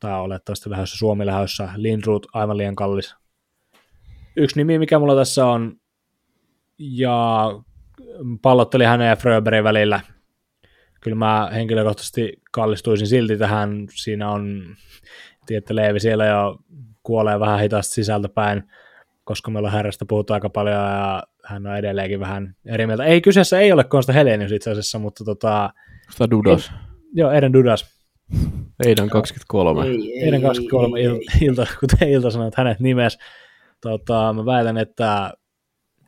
tai 0.00 0.20
olettavasti 0.20 0.70
lähdössä 0.70 0.98
Suomi 0.98 1.26
lähdössä, 1.26 1.68
Lindroot 1.76 2.26
aivan 2.32 2.56
liian 2.56 2.76
kallis. 2.76 3.14
Yksi 4.36 4.56
nimi, 4.56 4.78
mikä 4.78 4.98
mulla 4.98 5.16
tässä 5.16 5.46
on, 5.46 5.76
ja 6.78 7.46
pallotteli 8.42 8.84
hänen 8.84 9.08
ja 9.08 9.16
Fröberin 9.16 9.64
välillä. 9.64 10.00
Kyllä 11.00 11.16
mä 11.16 11.50
henkilökohtaisesti 11.54 12.32
kallistuisin 12.52 13.06
silti 13.06 13.36
tähän. 13.36 13.86
Siinä 13.94 14.30
on 14.30 14.64
että 15.58 15.76
Leevi 15.76 16.00
siellä 16.00 16.26
jo 16.26 16.58
kuolee 17.02 17.40
vähän 17.40 17.60
hitaasti 17.60 17.94
sisältäpäin, 17.94 18.62
koska 19.24 19.50
meillä 19.50 19.66
on 19.66 19.72
herrasta 19.72 20.06
puhuttu 20.08 20.32
aika 20.32 20.50
paljon 20.50 20.74
ja 20.74 21.22
hän 21.44 21.66
on 21.66 21.76
edelleenkin 21.76 22.20
vähän 22.20 22.56
eri 22.66 22.86
mieltä. 22.86 23.04
Ei, 23.04 23.20
kyseessä 23.20 23.60
ei 23.60 23.72
ole 23.72 23.84
Konsta 23.84 24.12
Helenius 24.12 24.52
itse 24.52 24.70
asiassa, 24.70 24.98
mutta 24.98 25.24
tota... 25.24 25.70
Sitä 26.10 26.30
Dudas. 26.30 26.70
Ei, 26.70 26.78
joo, 27.12 27.30
Eden 27.30 27.52
Dudas. 27.52 28.00
Eidan 28.86 29.10
23. 29.10 29.86
Ei, 29.86 30.24
Eidan 30.24 30.42
23 30.42 30.98
ei, 30.98 31.04
il, 31.04 31.20
ilta, 31.40 31.66
kuten 31.80 32.08
Ilta 32.08 32.30
sanoi, 32.30 32.48
että 32.48 32.62
hänet 32.62 32.80
nimes. 32.80 33.18
Tota, 33.80 34.32
mä 34.32 34.46
väitän, 34.46 34.78
että 34.78 35.32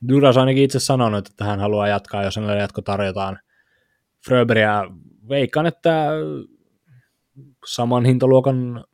Dudas 0.08 0.36
ainakin 0.36 0.62
itse 0.62 0.80
sanonut, 0.80 1.28
että 1.28 1.44
hän 1.44 1.60
haluaa 1.60 1.88
jatkaa, 1.88 2.22
jos 2.22 2.36
hänelle 2.36 2.58
jatko 2.58 2.82
tarjotaan. 2.82 3.38
Fröberiä 4.26 4.84
veikkaan, 5.28 5.66
että 5.66 6.08
saman 7.66 8.04
hintaluokan 8.04 8.84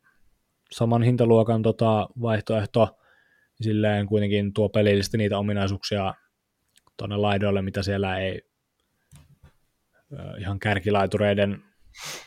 saman 0.72 1.02
hintaluokan 1.02 1.62
tota, 1.62 2.08
vaihtoehto, 2.22 2.98
silleen 3.60 4.06
kuitenkin 4.06 4.52
tuo 4.52 4.68
pelillisesti 4.68 5.18
niitä 5.18 5.38
ominaisuuksia 5.38 6.14
tuonne 6.96 7.16
laidoille, 7.16 7.62
mitä 7.62 7.82
siellä 7.82 8.18
ei 8.18 8.42
ihan 10.38 10.58
kärkilaitureiden 10.58 11.62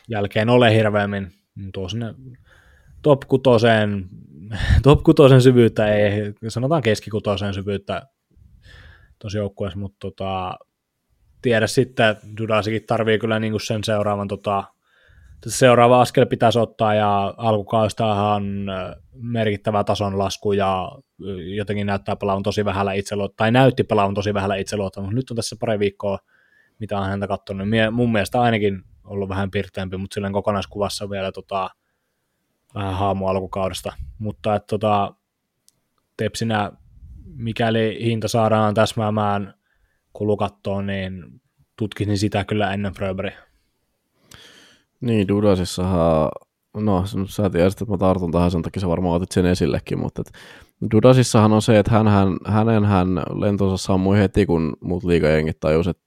jälkeen 0.08 0.48
ole 0.48 0.74
hirveämmin, 0.74 1.32
niin 1.54 1.72
tuo 1.72 1.88
sinne 1.88 2.14
top 3.02 3.20
kutoseen, 3.28 4.08
top 4.82 5.02
kutosen 5.02 5.42
syvyyttä, 5.42 5.94
ei, 5.94 6.34
sanotaan 6.48 6.82
keskikutosen 6.82 7.54
syvyyttä 7.54 8.02
tosi 9.18 9.38
joukkueessa, 9.38 9.78
mutta 9.78 9.96
tota, 10.00 10.58
tiedä 11.42 11.66
sitten, 11.66 12.16
Dudasikin 12.38 12.86
tarvii 12.86 13.18
kyllä 13.18 13.40
niinku 13.40 13.58
sen 13.58 13.84
seuraavan 13.84 14.28
tota, 14.28 14.64
seuraava 15.46 16.00
askel 16.00 16.26
pitäisi 16.26 16.58
ottaa 16.58 16.94
ja 16.94 17.34
alkukaustahan 17.36 18.44
merkittävä 19.12 19.84
tason 19.84 20.18
lasku 20.18 20.52
ja 20.52 20.92
jotenkin 21.56 21.86
näyttää 21.86 22.16
pelaavan 22.16 22.42
tosi 22.42 22.64
vähällä 22.64 22.92
itseluottamusta, 22.92 23.36
tai 23.36 23.50
näytti 23.50 23.84
pelaavan 23.84 24.14
tosi 24.14 24.34
vähällä 24.34 24.56
itseluottamusta. 24.56 25.14
Nyt 25.14 25.30
on 25.30 25.36
tässä 25.36 25.56
pari 25.60 25.78
viikkoa, 25.78 26.18
mitä 26.78 26.98
on 26.98 27.06
häntä 27.06 27.26
katsonut. 27.28 27.68
Mun 27.92 28.12
mielestä 28.12 28.40
ainakin 28.40 28.82
ollut 29.04 29.28
vähän 29.28 29.50
pirteämpi, 29.50 29.96
mutta 29.96 30.14
silleen 30.14 30.32
kokonaiskuvassa 30.32 31.10
vielä 31.10 31.32
tota, 31.32 31.70
vähän 32.74 32.94
haamu 32.94 33.26
alkukaudesta. 33.26 33.92
Mutta 34.18 34.54
että 34.54 34.66
tota, 34.66 35.14
tepsinä, 36.16 36.72
mikäli 37.24 37.98
hinta 38.04 38.28
saadaan 38.28 38.74
täsmäämään 38.74 39.54
kulukattoon, 40.12 40.86
niin 40.86 41.24
tutkisin 41.76 42.18
sitä 42.18 42.44
kyllä 42.44 42.72
ennen 42.72 42.92
Fröberiä. 42.92 43.51
Niin, 45.02 45.28
Dudasissahan, 45.28 46.30
no 46.76 47.04
sä 47.28 47.50
tiedät, 47.50 47.72
että 47.72 47.84
mä 47.84 47.98
tartun 47.98 48.32
tähän, 48.32 48.50
sen 48.50 48.62
takia 48.62 48.80
sä 48.80 48.88
varmaan 48.88 49.16
otit 49.16 49.32
sen 49.32 49.46
esillekin, 49.46 49.98
mutta 49.98 50.22
Dudasissahan 50.90 51.52
on 51.52 51.62
se, 51.62 51.78
että 51.78 51.90
hän, 51.90 52.08
hän, 52.08 52.36
hänen 52.46 52.84
hän 52.84 53.08
lentonsa 53.34 53.76
sammui 53.76 54.18
heti, 54.18 54.46
kun 54.46 54.76
muut 54.80 55.04
liikajengit 55.04 55.60
tajus, 55.60 55.88
että 55.88 56.02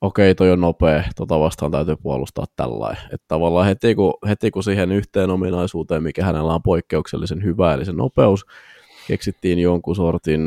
okei, 0.00 0.34
toi 0.34 0.50
on 0.50 0.60
nopea, 0.60 1.04
tota 1.16 1.40
vastaan 1.40 1.72
täytyy 1.72 1.96
puolustaa 1.96 2.44
tällä 2.56 2.96
Että 3.12 3.24
tavallaan 3.28 3.66
heti 3.66 3.94
kun, 3.94 4.14
heti 4.28 4.50
kun 4.50 4.64
siihen 4.64 4.92
yhteen 4.92 5.30
ominaisuuteen, 5.30 6.02
mikä 6.02 6.24
hänellä 6.24 6.54
on 6.54 6.62
poikkeuksellisen 6.62 7.44
hyvä, 7.44 7.74
eli 7.74 7.84
se 7.84 7.92
nopeus, 7.92 8.46
keksittiin 9.06 9.58
jonkun 9.58 9.96
sortin 9.96 10.40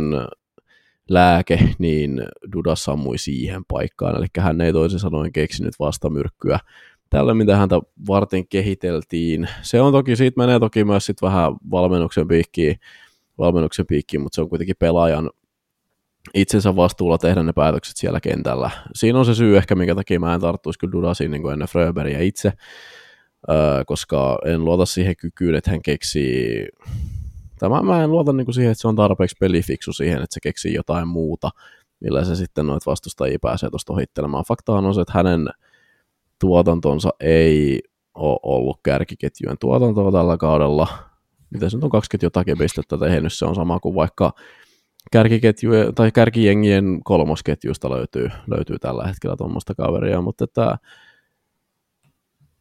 lääke, 1.09 1.59
niin 1.79 2.21
Duda 2.55 2.75
sammui 2.75 3.17
siihen 3.17 3.61
paikkaan, 3.67 4.17
eli 4.17 4.25
hän 4.39 4.61
ei 4.61 4.73
toisin 4.73 4.99
sanoen 4.99 5.31
keksinyt 5.31 5.73
vastamyrkkyä 5.79 6.59
tällä, 7.09 7.33
mitä 7.33 7.57
häntä 7.57 7.79
varten 8.07 8.47
kehiteltiin. 8.47 9.49
Se 9.61 9.81
on 9.81 9.91
toki, 9.91 10.15
siitä 10.15 10.41
menee 10.41 10.59
toki 10.59 10.83
myös 10.83 11.05
sit 11.05 11.21
vähän 11.21 11.53
valmennuksen 11.71 12.27
piikkiin, 12.27 12.79
valmennuksen 13.37 13.85
piikkiin, 13.85 14.21
mutta 14.21 14.35
se 14.35 14.41
on 14.41 14.49
kuitenkin 14.49 14.75
pelaajan 14.79 15.29
itsensä 16.33 16.75
vastuulla 16.75 17.17
tehdä 17.17 17.43
ne 17.43 17.53
päätökset 17.53 17.97
siellä 17.97 18.19
kentällä. 18.19 18.69
Siinä 18.95 19.19
on 19.19 19.25
se 19.25 19.35
syy 19.35 19.57
ehkä, 19.57 19.75
minkä 19.75 19.95
takia 19.95 20.19
mä 20.19 20.33
en 20.33 20.41
tarttuisi 20.41 20.79
kyllä 20.79 20.91
Dudasiin 20.91 21.31
niin 21.31 21.51
ennen 21.51 21.67
Fröberiä 21.67 22.19
itse, 22.19 22.53
koska 23.85 24.39
en 24.45 24.65
luota 24.65 24.85
siihen 24.85 25.15
kykyyn, 25.15 25.55
että 25.55 25.71
hän 25.71 25.81
keksii, 25.81 26.67
tämä 27.59 27.81
mä 27.81 28.03
en 28.03 28.11
luota 28.11 28.33
niin 28.33 28.45
kuin 28.45 28.55
siihen, 28.55 28.71
että 28.71 28.81
se 28.81 28.87
on 28.87 28.95
tarpeeksi 28.95 29.35
pelifiksu 29.39 29.93
siihen, 29.93 30.21
että 30.21 30.33
se 30.33 30.39
keksii 30.39 30.73
jotain 30.73 31.07
muuta, 31.07 31.49
millä 31.99 32.23
se 32.23 32.35
sitten 32.35 32.67
noita 32.67 32.91
vastustajia 32.91 33.37
pääsee 33.41 33.69
tuosta 33.69 33.93
ohittelemaan. 33.93 34.45
Faktahan 34.47 34.85
on 34.85 34.95
se, 34.95 35.01
että 35.01 35.13
hänen 35.13 35.49
tuotantonsa 36.39 37.09
ei 37.19 37.81
ole 38.15 38.39
ollut 38.43 38.79
kärkiketjujen 38.83 39.57
tuotantoa 39.59 40.11
tällä 40.11 40.37
kaudella. 40.37 40.87
Miten 41.49 41.71
se 41.71 41.77
on 41.81 41.89
20 41.89 42.25
jotakin 42.25 42.57
pistettä 42.57 42.97
tehnyt, 42.97 43.33
se 43.33 43.45
on 43.45 43.55
sama 43.55 43.79
kuin 43.79 43.95
vaikka 43.95 44.31
kärkiketjujen, 45.11 45.95
tai 45.95 46.11
kärkijengien 46.11 46.99
kolmosketjuista 47.03 47.89
löytyy, 47.89 48.29
löytyy 48.47 48.79
tällä 48.79 49.07
hetkellä 49.07 49.35
tuommoista 49.35 49.75
kaveria, 49.75 50.21
mutta 50.21 50.43
että, 50.43 50.77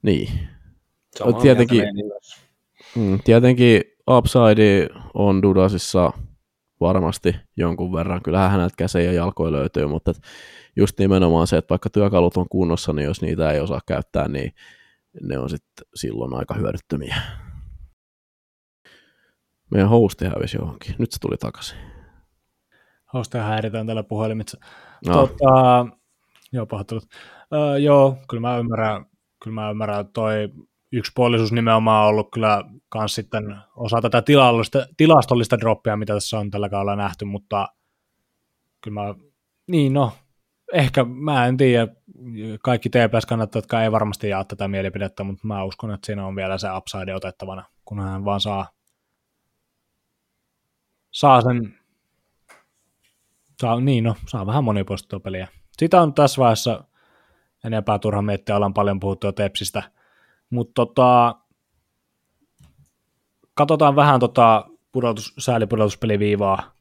niin. 0.02 0.28
Samaa 1.16 1.40
tietenkin, 1.40 1.84
mm, 2.96 3.18
tietenkin 3.24 3.82
upside 4.10 4.88
on 5.14 5.42
Dudasissa 5.42 6.12
varmasti 6.80 7.36
jonkun 7.56 7.92
verran. 7.92 8.22
Kyllähän 8.22 8.50
häneltä 8.50 8.74
käsiä 8.78 9.00
ja 9.00 9.12
jalkoja 9.12 9.52
löytyy, 9.52 9.86
mutta 9.86 10.12
just 10.76 10.98
nimenomaan 10.98 11.46
se, 11.46 11.56
että 11.56 11.70
vaikka 11.70 11.90
työkalut 11.90 12.36
on 12.36 12.48
kunnossa, 12.48 12.92
niin 12.92 13.04
jos 13.04 13.22
niitä 13.22 13.50
ei 13.50 13.60
osaa 13.60 13.80
käyttää, 13.86 14.28
niin 14.28 14.52
ne 15.22 15.38
on 15.38 15.50
sitten 15.50 15.86
silloin 15.94 16.34
aika 16.34 16.54
hyödyttömiä. 16.54 17.16
Meidän 19.70 19.88
hosti 19.88 20.24
hävisi 20.24 20.56
johonkin. 20.56 20.94
Nyt 20.98 21.12
se 21.12 21.18
tuli 21.20 21.36
takaisin. 21.36 21.78
Hosteja 23.12 23.44
häiritään 23.44 23.86
tällä 23.86 24.02
puhelimitse. 24.02 24.58
No. 25.06 25.14
Tota, 25.14 25.86
joo, 26.52 26.66
pahoittelut. 26.66 27.04
Öö, 27.54 27.78
joo, 27.78 28.16
kyllä 28.28 28.40
mä 28.40 28.58
ymmärrän, 28.58 29.06
kyllä 29.42 29.54
mä 29.54 29.70
ymmärrän, 29.70 30.08
toi 30.08 30.48
yksipuolisuus 30.92 31.52
nimenomaan 31.52 32.02
on 32.02 32.08
ollut 32.08 32.28
kyllä 32.32 32.64
kans 32.88 33.14
sitten 33.14 33.56
osa 33.76 34.00
tätä 34.02 34.22
tilastollista, 34.22 34.86
tilastollista 34.96 35.58
droppia, 35.58 35.96
mitä 35.96 36.14
tässä 36.14 36.38
on 36.38 36.50
tällä 36.50 36.68
kaudella 36.68 36.96
nähty, 36.96 37.24
mutta 37.24 37.68
kyllä 38.80 39.00
mä, 39.00 39.14
niin 39.66 39.92
no, 39.92 40.12
ehkä 40.74 41.04
mä 41.04 41.46
en 41.46 41.56
tiedä, 41.56 41.88
kaikki 42.62 42.88
TPS-kannattajat, 42.88 43.64
jotka 43.64 43.82
ei 43.82 43.92
varmasti 43.92 44.28
jaa 44.28 44.44
tätä 44.44 44.68
mielipidettä, 44.68 45.24
mutta 45.24 45.46
mä 45.46 45.64
uskon, 45.64 45.90
että 45.90 46.06
siinä 46.06 46.26
on 46.26 46.36
vielä 46.36 46.58
se 46.58 46.68
upside 46.76 47.14
otettavana, 47.14 47.64
kun 47.84 48.00
hän 48.00 48.24
vaan 48.24 48.40
saa, 48.40 48.66
saa 51.10 51.40
sen, 51.40 51.78
saa, 53.60 53.80
niin 53.80 54.04
no, 54.04 54.14
saa 54.28 54.46
vähän 54.46 54.64
monipuolistettua 54.64 55.20
peliä. 55.20 55.48
Sitä 55.78 56.02
on 56.02 56.14
tässä 56.14 56.40
vaiheessa 56.40 56.84
enempää 57.64 57.98
turha 57.98 58.22
miettiä, 58.22 58.56
ollaan 58.56 58.74
paljon 58.74 59.00
puhuttu 59.00 59.26
jo 59.26 59.32
Tepsistä, 59.32 59.82
mutta 60.50 60.72
tota, 60.74 61.34
katsotaan 63.54 63.96
vähän 63.96 64.20
tota 64.20 64.64
pudotus, 64.92 65.34
säälipudotuspeliviivaa 65.38 66.73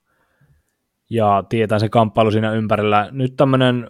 ja 1.14 1.44
tietää 1.50 1.80
se 1.80 1.90
kamppailu 1.90 2.32
siinä 2.32 2.52
ympärillä. 2.52 3.08
Nyt 3.12 3.36
tämmöinen 3.38 3.88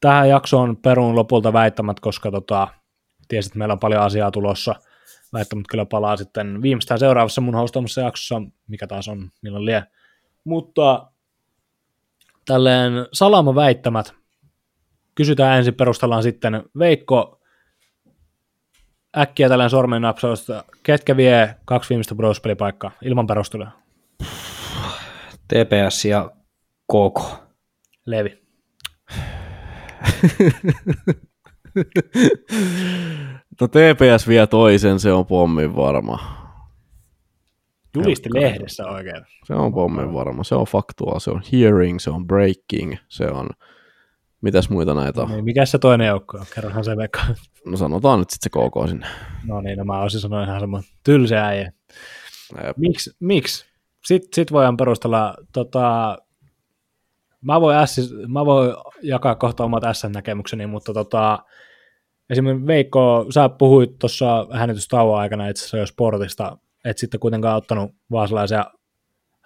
tähän 0.00 0.28
jaksoon 0.28 0.76
perun 0.76 1.16
lopulta 1.16 1.52
väittämät, 1.52 2.00
koska 2.00 2.30
tota, 2.30 2.68
tiesit, 3.28 3.50
että 3.50 3.58
meillä 3.58 3.72
on 3.72 3.78
paljon 3.78 4.02
asiaa 4.02 4.30
tulossa. 4.30 4.74
Väittämät 5.32 5.64
kyllä 5.70 5.86
palaa 5.86 6.16
sitten 6.16 6.62
viimeistään 6.62 7.00
seuraavassa 7.00 7.40
mun 7.40 7.54
hostaamassa 7.54 8.00
jaksossa, 8.00 8.42
mikä 8.68 8.86
taas 8.86 9.08
on 9.08 9.30
milloin 9.42 9.64
lie. 9.64 9.84
Mutta 10.44 11.10
tälleen 12.46 12.92
salama 13.12 13.54
väittämät, 13.54 14.14
kysytään 15.14 15.58
ensin, 15.58 15.74
perustellaan 15.74 16.22
sitten 16.22 16.62
Veikko, 16.78 17.40
äkkiä 19.18 19.48
tällainen 19.48 19.70
sormen 19.70 20.02
napsausta, 20.02 20.64
ketkä 20.82 21.16
vie 21.16 21.56
kaksi 21.64 21.88
viimeistä 21.88 22.14
pudotuspelipaikkaa 22.14 22.90
ilman 23.02 23.26
perusteluja? 23.26 23.70
TPS 25.48 26.04
ja 26.04 26.35
KK. 26.92 27.46
Levi. 28.06 28.42
no 33.60 33.68
TPS 33.68 34.28
vie 34.28 34.46
toisen, 34.46 35.00
se 35.00 35.12
on 35.12 35.26
pommin 35.26 35.76
varma. 35.76 36.46
Julisti 37.96 38.28
lehdessä 38.34 38.86
oikein. 38.86 39.24
Se 39.44 39.54
on 39.54 39.74
pommin 39.74 40.14
varma, 40.14 40.44
se 40.44 40.54
on 40.54 40.66
faktuaa, 40.66 41.20
se 41.20 41.30
on 41.30 41.42
hearing, 41.52 41.98
se 41.98 42.10
on 42.10 42.26
breaking, 42.26 42.96
se 43.08 43.26
on... 43.26 43.50
Mitäs 44.40 44.70
muita 44.70 44.94
näitä 44.94 45.22
on? 45.22 45.28
Niin, 45.28 45.44
mikä 45.44 45.66
se 45.66 45.78
toinen 45.78 46.06
joukko 46.06 46.38
on? 46.38 46.46
Kerrohan 46.54 46.84
se 46.84 46.96
Vekka. 46.96 47.20
No 47.66 47.76
sanotaan 47.76 48.18
nyt 48.18 48.30
sitten 48.30 48.50
se 48.52 48.68
KK 48.68 48.88
sinne. 48.88 49.06
No 49.46 49.60
niin, 49.60 49.78
no 49.78 49.84
mä 49.84 50.00
olisin 50.00 50.20
sanoa 50.20 50.44
ihan 50.44 50.60
semmoinen 50.60 50.90
tylsä 51.04 51.46
äijä. 51.46 51.72
Miksi? 52.76 53.10
Miks? 53.20 53.66
Sitten 54.04 54.28
sit 54.32 54.52
voidaan 54.52 54.76
perustella, 54.76 55.34
tota, 55.52 56.18
mä, 57.46 57.60
voin 57.60 57.86
S, 57.86 58.14
mä 58.28 58.46
voin 58.46 58.74
jakaa 59.02 59.34
kohta 59.34 59.64
omat 59.64 59.82
S-näkemykseni, 59.92 60.66
mutta 60.66 60.94
tota, 60.94 61.38
esimerkiksi 62.30 62.66
Veikko, 62.66 63.26
sä 63.30 63.48
puhuit 63.48 63.98
tuossa 63.98 64.46
häänitystauon 64.52 65.18
aikana 65.18 65.48
itse 65.48 65.60
asiassa 65.60 65.78
jo 65.78 65.86
sportista, 65.86 66.58
et 66.84 66.98
sitten 66.98 67.20
kuitenkaan 67.20 67.56
ottanut 67.56 67.90
vaan 68.10 68.28
sellaisia 68.28 68.64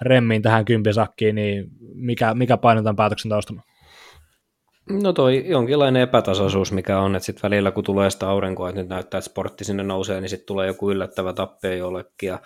remmiin 0.00 0.42
tähän 0.42 0.64
kympisakkiin, 0.64 1.34
niin 1.34 1.70
mikä, 1.94 2.34
mikä 2.34 2.56
painetaan 2.56 2.96
päätöksen 2.96 3.28
taustalla? 3.28 3.62
No 5.02 5.12
toi 5.12 5.44
jonkinlainen 5.46 6.02
epätasaisuus, 6.02 6.72
mikä 6.72 6.98
on, 6.98 7.16
että 7.16 7.26
sitten 7.26 7.42
välillä 7.42 7.70
kun 7.70 7.84
tulee 7.84 8.10
sitä 8.10 8.28
aurinkoa, 8.28 8.68
että 8.68 8.80
nyt 8.80 8.88
näyttää, 8.88 9.18
että 9.18 9.30
sportti 9.30 9.64
sinne 9.64 9.82
nousee, 9.82 10.20
niin 10.20 10.28
sitten 10.28 10.46
tulee 10.46 10.66
joku 10.66 10.90
yllättävä 10.90 11.32
tappio 11.32 11.74
jollekin. 11.74 12.26
Ja 12.26 12.38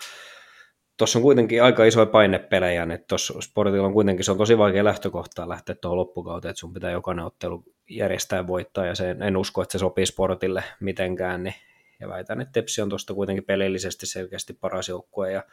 tuossa 0.97 1.19
on 1.19 1.23
kuitenkin 1.23 1.63
aika 1.63 1.85
isoja 1.85 2.05
painepelejä, 2.05 2.87
että 2.93 3.07
tuossa 3.07 3.41
sportilla 3.41 3.87
on 3.87 3.93
kuitenkin, 3.93 4.25
se 4.25 4.31
on 4.31 4.37
tosi 4.37 4.57
vaikea 4.57 4.83
lähtökohtaa 4.83 5.49
lähteä 5.49 5.75
tuohon 5.75 5.97
loppukauteen, 5.97 6.49
että 6.49 6.59
sun 6.59 6.73
pitää 6.73 6.91
jokainen 6.91 7.25
ottelu 7.25 7.63
järjestää 7.89 8.37
ja 8.37 8.47
voittaa, 8.47 8.85
ja 8.85 8.95
se, 8.95 9.15
en 9.21 9.37
usko, 9.37 9.61
että 9.61 9.71
se 9.71 9.77
sopii 9.77 10.05
sportille 10.05 10.63
mitenkään, 10.79 11.43
niin, 11.43 11.55
ja 11.99 12.09
väitän, 12.09 12.41
että 12.41 12.51
Tepsi 12.51 12.81
on 12.81 12.89
tuosta 12.89 13.13
kuitenkin 13.13 13.45
pelillisesti 13.45 14.05
selkeästi 14.05 14.53
paras 14.53 14.89
joukkue, 14.89 15.31
ja 15.31 15.43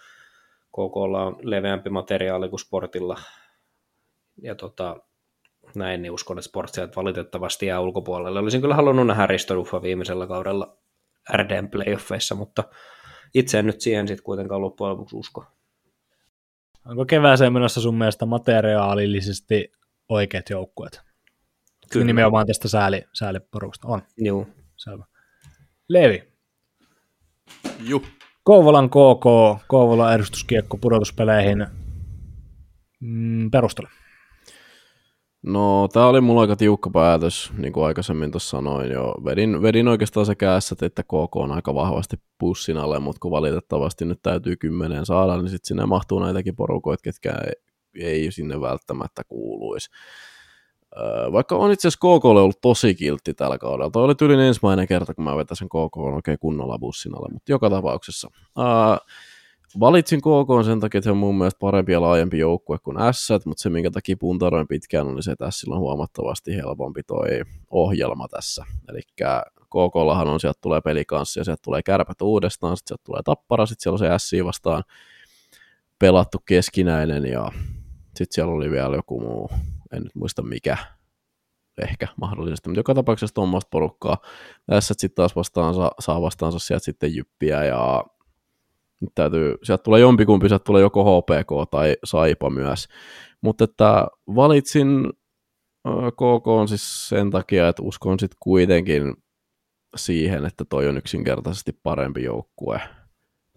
KKlla 0.68 1.26
on 1.26 1.36
leveämpi 1.42 1.90
materiaali 1.90 2.48
kuin 2.48 2.60
sportilla, 2.60 3.20
ja 4.42 4.54
tota, 4.54 4.96
näin, 5.74 6.02
niin 6.02 6.12
uskon, 6.12 6.38
että 6.38 6.48
Sport 6.48 6.96
valitettavasti 6.96 7.66
jää 7.66 7.80
ulkopuolelle. 7.80 8.38
Olisin 8.38 8.60
kyllä 8.60 8.74
halunnut 8.74 9.06
nähdä 9.06 9.26
Risto 9.26 9.54
Ruffa 9.54 9.82
viimeisellä 9.82 10.26
kaudella 10.26 10.76
RDn 11.34 11.68
playoffeissa, 11.68 12.34
mutta 12.34 12.64
itse 13.34 13.58
en 13.58 13.66
nyt 13.66 13.80
siihen 13.80 14.08
sitten 14.08 14.24
kuitenkaan 14.24 14.60
loppujen 14.60 14.90
lopuksi 14.90 15.16
usko. 15.16 15.44
Onko 16.86 17.04
kevääseen 17.04 17.52
menossa 17.52 17.80
sun 17.80 17.94
mielestä 17.94 18.26
materiaalillisesti 18.26 19.72
oikeat 20.08 20.50
joukkueet? 20.50 21.00
Kyllä. 21.92 22.06
Nimenomaan 22.06 22.46
tästä 22.46 22.68
sääli, 22.68 23.04
sääliporukasta. 23.12 23.88
On. 23.88 24.02
Joo. 24.18 24.46
Selvä. 24.76 25.04
Levi. 25.88 26.22
Juh. 27.80 28.02
Kouvolan 28.44 28.90
KK, 28.90 29.24
Kouvolan 29.68 30.14
edustuskiekko 30.14 30.76
pudotuspeleihin. 30.76 31.66
Mm, 33.00 33.50
perustele. 33.50 33.88
No, 35.42 35.88
tämä 35.92 36.06
oli 36.06 36.20
mulla 36.20 36.40
aika 36.40 36.56
tiukka 36.56 36.90
päätös, 36.90 37.52
niin 37.58 37.72
kuin 37.72 37.86
aikaisemmin 37.86 38.30
tuossa 38.30 38.50
sanoin 38.50 38.90
jo. 38.90 39.14
Vedin, 39.24 39.62
vedin 39.62 39.88
oikeastaan 39.88 40.26
sekä 40.26 40.60
S 40.60 40.72
että 40.82 41.02
KK 41.02 41.36
on 41.36 41.52
aika 41.52 41.74
vahvasti 41.74 42.16
pussin 42.38 42.76
alle, 42.76 42.98
mutta 42.98 43.20
kun 43.20 43.30
valitettavasti 43.30 44.04
nyt 44.04 44.18
täytyy 44.22 44.56
kymmeneen 44.56 45.06
saada, 45.06 45.36
niin 45.36 45.48
sitten 45.48 45.68
sinne 45.68 45.86
mahtuu 45.86 46.18
näitäkin 46.18 46.56
porukoita, 46.56 47.02
ketkä 47.02 47.34
ei, 47.46 47.52
ei 48.04 48.32
sinne 48.32 48.60
välttämättä 48.60 49.22
kuuluisi. 49.28 49.90
Vaikka 51.32 51.56
on 51.56 51.72
itse 51.72 51.88
asiassa 51.88 52.18
KK 52.18 52.24
ollut 52.24 52.60
tosi 52.60 52.94
kiltti 52.94 53.34
tällä 53.34 53.58
kaudella. 53.58 53.90
Toi 53.90 54.04
oli 54.04 54.14
tyylin 54.14 54.40
ensimmäinen 54.40 54.88
kerta, 54.88 55.14
kun 55.14 55.24
mä 55.24 55.36
vetäisin 55.36 55.68
KK 55.68 55.96
oikein 55.96 56.38
kunnolla 56.38 56.78
bussin 56.78 57.14
alle, 57.16 57.28
mutta 57.32 57.52
joka 57.52 57.70
tapauksessa. 57.70 58.30
Uh, 58.58 59.08
valitsin 59.80 60.20
KK 60.20 60.64
sen 60.64 60.80
takia, 60.80 60.98
että 60.98 61.04
se 61.04 61.10
on 61.10 61.16
mun 61.16 61.38
mielestä 61.38 61.58
parempi 61.58 61.92
ja 61.92 62.00
laajempi 62.00 62.38
joukkue 62.38 62.78
kuin 62.78 62.96
S, 63.12 63.28
mutta 63.46 63.62
se 63.62 63.70
minkä 63.70 63.90
takia 63.90 64.16
puntaroin 64.16 64.68
pitkään 64.68 65.06
oli 65.06 65.22
se, 65.22 65.32
että 65.32 65.50
Sillä 65.50 65.74
on 65.74 65.80
huomattavasti 65.80 66.56
helpompi 66.56 67.02
toi 67.02 67.28
ohjelma 67.70 68.28
tässä. 68.28 68.64
Eli 68.88 69.00
KKllahan 69.70 70.28
on, 70.28 70.40
sieltä 70.40 70.58
tulee 70.62 70.80
pelikanssi 70.80 71.40
ja 71.40 71.44
sieltä 71.44 71.62
tulee 71.64 71.82
kärpät 71.82 72.22
uudestaan, 72.22 72.76
sitten 72.76 72.90
sieltä 72.90 73.04
tulee 73.04 73.22
tappara, 73.24 73.66
sitten 73.66 73.82
siellä 73.82 74.14
on 74.14 74.18
se 74.20 74.26
S 74.26 74.44
vastaan 74.44 74.84
pelattu 75.98 76.38
keskinäinen 76.44 77.26
ja 77.26 77.52
sitten 78.06 78.34
siellä 78.34 78.52
oli 78.52 78.70
vielä 78.70 78.96
joku 78.96 79.20
muu, 79.20 79.50
en 79.92 80.02
nyt 80.02 80.14
muista 80.14 80.42
mikä, 80.42 80.76
ehkä 81.82 82.08
mahdollisesti, 82.16 82.68
mutta 82.68 82.80
joka 82.80 82.94
tapauksessa 82.94 83.34
tuommoista 83.34 83.68
porukkaa. 83.70 84.18
Tässä 84.66 84.94
sitten 84.98 85.14
taas 85.14 85.36
vastaan 85.36 85.74
saa, 85.74 85.92
saa 85.98 86.22
vastaansa 86.22 86.58
sieltä 86.58 86.84
sitten 86.84 87.14
jyppiä 87.14 87.64
ja 87.64 88.04
nyt 89.02 89.10
täytyy, 89.14 89.54
sieltä 89.62 89.82
tulee 89.82 90.00
jompikumpi, 90.00 90.48
sieltä 90.48 90.64
tulee 90.64 90.82
joko 90.82 91.20
HPK 91.20 91.70
tai 91.70 91.96
Saipa 92.04 92.50
myös. 92.50 92.88
Mutta 93.40 93.64
että 93.64 94.06
valitsin 94.34 95.12
KK 96.12 96.46
on 96.46 96.68
siis 96.68 97.08
sen 97.08 97.30
takia, 97.30 97.68
että 97.68 97.82
uskon 97.82 98.18
sitten 98.18 98.36
kuitenkin 98.40 99.14
siihen, 99.96 100.44
että 100.44 100.64
toi 100.64 100.88
on 100.88 100.96
yksinkertaisesti 100.98 101.72
parempi 101.82 102.22
joukkue. 102.22 102.80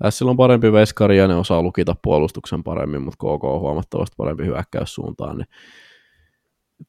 Tässä 0.01 0.25
on 0.25 0.37
parempi 0.37 0.71
veskari 0.71 1.17
ja 1.17 1.27
ne 1.27 1.35
osaa 1.35 1.61
lukita 1.61 1.95
puolustuksen 2.03 2.63
paremmin, 2.63 3.01
mutta 3.01 3.17
KK 3.17 3.43
on 3.43 3.59
huomattavasti 3.59 4.13
parempi 4.17 4.45
hyökkäyssuuntaan. 4.45 5.37
Niin 5.37 5.47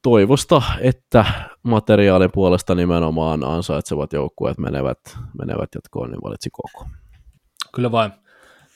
toivosta, 0.01 0.61
että 0.81 1.25
materiaalin 1.63 2.31
puolesta 2.33 2.75
nimenomaan 2.75 3.43
ansaitsevat 3.43 4.13
joukkueet 4.13 4.57
menevät, 4.57 4.99
menevät 5.39 5.69
jatkoon, 5.75 6.11
niin 6.11 6.21
valitsi 6.23 6.49
koko. 6.49 6.89
Kyllä 7.75 7.91
vain. 7.91 8.11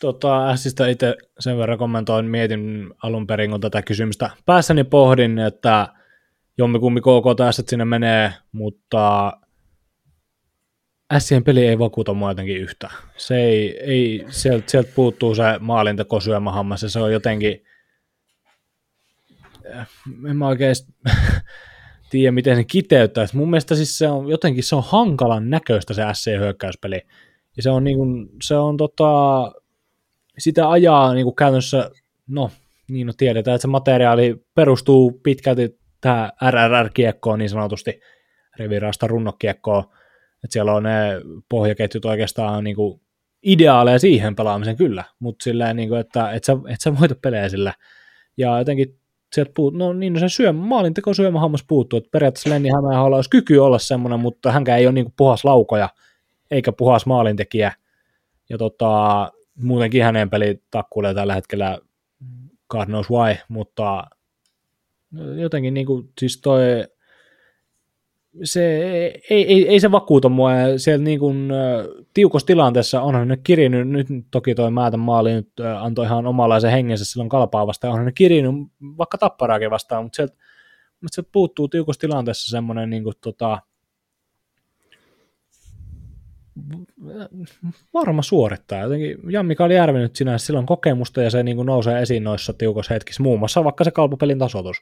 Tota, 0.02 0.50
Ässistä 0.50 0.88
itse 0.88 1.16
sen 1.40 1.58
verran 1.58 1.78
kommentoin, 1.78 2.26
mietin 2.26 2.94
alun 3.04 3.28
perin, 3.28 3.52
kun 3.52 3.62
tätä 3.62 3.82
kysymystä 3.82 4.30
päässäni 4.46 4.84
pohdin, 4.84 5.40
että 5.40 5.88
jommikummi 6.58 7.02
KK 7.02 7.38
tässä 7.38 7.64
sinne 7.68 7.86
menee, 7.86 8.34
mutta 8.52 9.34
Ässien 11.14 11.44
peli 11.44 11.68
ei 11.68 11.80
vakuuta 11.80 12.14
mua 12.14 12.32
jotenkin 12.32 12.58
yhtä. 12.58 12.90
Se 13.18 13.36
ei, 13.36 13.80
ei 13.80 14.26
sieltä, 14.30 14.72
sieltä 14.72 14.92
puuttuu 14.96 15.36
se 15.36 15.44
maalinteko 15.60 16.20
syömähammas 16.20 16.86
se 16.88 17.00
on 17.00 17.14
jotenkin, 17.14 17.64
en 20.30 20.38
mä 20.38 20.48
oikein 20.48 20.76
tiedä, 22.10 22.32
miten 22.32 22.56
sen 22.56 22.68
kiteyttää. 22.68 23.26
Mun 23.34 23.50
mielestä 23.50 23.76
siis 23.76 23.98
se 23.98 24.08
on 24.08 24.30
jotenkin 24.30 24.64
se 24.64 24.76
on 24.76 24.84
hankalan 24.86 25.50
näköistä 25.50 25.94
se 25.94 26.04
SC 26.14 26.40
hyökkäyspeli. 26.40 27.02
Ja 27.58 27.64
se 27.64 27.70
on, 27.70 27.84
niin 27.84 27.98
kuin, 27.98 28.30
se 28.44 28.56
on 28.56 28.78
tota, 28.78 29.52
sitä 30.42 30.70
ajaa 30.70 31.14
niin 31.14 31.26
kuin 31.26 31.36
käytännössä, 31.36 31.92
no 32.28 32.52
niin 32.90 33.08
no 33.08 33.14
tiedetään, 33.18 33.56
että 33.56 33.62
se 33.62 33.68
materiaali 33.68 34.46
perustuu 34.56 35.20
pitkälti 35.24 35.80
tähän 36.02 36.32
RRR-kiekkoon 36.50 37.40
niin 37.40 37.50
sanotusti, 37.50 38.00
revirasta 38.60 39.08
runnokiekkoon, 39.08 39.84
että 40.44 40.54
siellä 40.54 40.74
on 40.74 40.84
ne 40.84 41.22
pohjaketjut 41.50 42.06
oikeastaan 42.06 42.64
niin 42.64 42.76
kuin 42.76 43.02
ideaaleja 43.44 44.00
siihen 44.00 44.36
pelaamisen 44.36 44.78
kyllä, 44.78 45.04
mutta 45.20 45.44
silleen, 45.44 45.76
niin 45.76 45.90
kuin, 45.90 46.02
että 46.02 46.32
et 46.32 46.44
sä, 46.44 46.58
et 46.68 46.82
sä 46.82 47.00
voita 47.00 47.16
pelejä 47.22 47.50
sillä. 47.50 47.74
Ja 48.38 48.60
jotenkin 48.60 49.00
sieltä 49.34 49.52
puut, 49.56 49.74
no 49.74 49.94
niin, 49.94 50.14
no 50.14 50.20
se 50.20 50.30
syö, 50.30 50.54
maalinteko 50.54 51.14
syömähammas 51.14 51.64
puuttuu, 51.68 51.98
että 51.98 52.10
periaatteessa 52.12 52.50
Lenni 52.50 52.70
Hämeenhaalla 52.70 53.16
olisi 53.16 53.30
kyky 53.30 53.58
olla 53.58 53.80
semmoinen, 53.80 54.20
mutta 54.20 54.52
hänkään 54.52 54.80
ei 54.80 54.86
ole 54.86 54.94
niin 54.94 55.06
kuin 55.06 55.14
puhas 55.18 55.46
laukoja, 55.46 55.90
eikä 56.52 56.72
puhas 56.72 57.06
maalintekijä, 57.06 57.74
ja 58.50 58.58
tota, 58.58 59.32
muutenkin 59.56 60.04
hänen 60.04 60.30
peli 60.30 60.62
takkuilee 60.72 61.14
tällä 61.14 61.36
hetkellä 61.36 61.80
God 62.70 62.86
knows 62.86 63.10
why, 63.10 63.36
mutta 63.48 64.04
jotenkin 65.36 65.74
niin 65.74 65.86
kuin, 65.86 66.10
siis 66.20 66.42
toi, 66.42 66.62
se, 68.44 68.78
ei, 69.30 69.46
ei, 69.54 69.68
ei 69.68 69.80
se 69.80 69.92
vakuuta 69.92 70.30
mua, 70.30 70.54
ja 70.54 70.80
siellä 70.80 71.04
niin 71.04 71.20
kuin, 71.20 71.50
tiukossa 72.14 72.46
tilanteessa 72.46 73.02
onhan 73.02 73.28
ne 73.28 73.38
kirinyt, 73.38 73.90
nyt 73.90 74.08
toki 74.32 74.56
toi 74.56 74.72
Määtän 74.72 75.00
maali 75.00 75.34
nyt 75.34 75.52
antoi 75.80 76.06
ihan 76.06 76.28
omanlaisen 76.28 76.72
hengensä 76.72 77.06
silloin 77.06 77.30
kalpaa 77.30 77.68
vastaan, 77.68 77.92
onhan 77.92 78.06
ne 78.06 78.12
kirinyt 78.12 78.52
vaikka 78.98 79.18
tapparaakin 79.18 79.72
vastaan, 79.72 80.04
mutta 80.04 80.16
sieltä, 80.16 80.34
mutta 81.02 81.16
sieltä 81.16 81.30
puuttuu 81.32 81.68
tiukossa 81.68 82.00
tilanteessa 82.00 82.52
semmoinen 82.52 82.90
niin 82.90 83.04
kuin, 83.04 83.16
tota, 83.22 83.62
varma 87.94 88.22
suorittaa. 88.22 88.80
Jotenkin 88.80 89.18
Mikael 89.44 89.72
Järvi 89.72 90.00
nyt 90.00 90.16
sinänsä 90.16 90.46
silloin 90.46 90.66
kokemusta 90.66 91.22
ja 91.22 91.30
se 91.30 91.44
niin 91.44 91.58
kuin 91.58 91.66
nousee 91.66 92.02
esiin 92.02 92.24
noissa 92.24 92.54
tiukossa 92.54 92.94
hetkissä, 92.94 93.24
muun 93.24 93.40
muassa 93.40 93.64
vaikka 93.64 93.84
se 93.84 93.92
kalpapelin 93.92 94.40
tasoitus. 94.40 94.78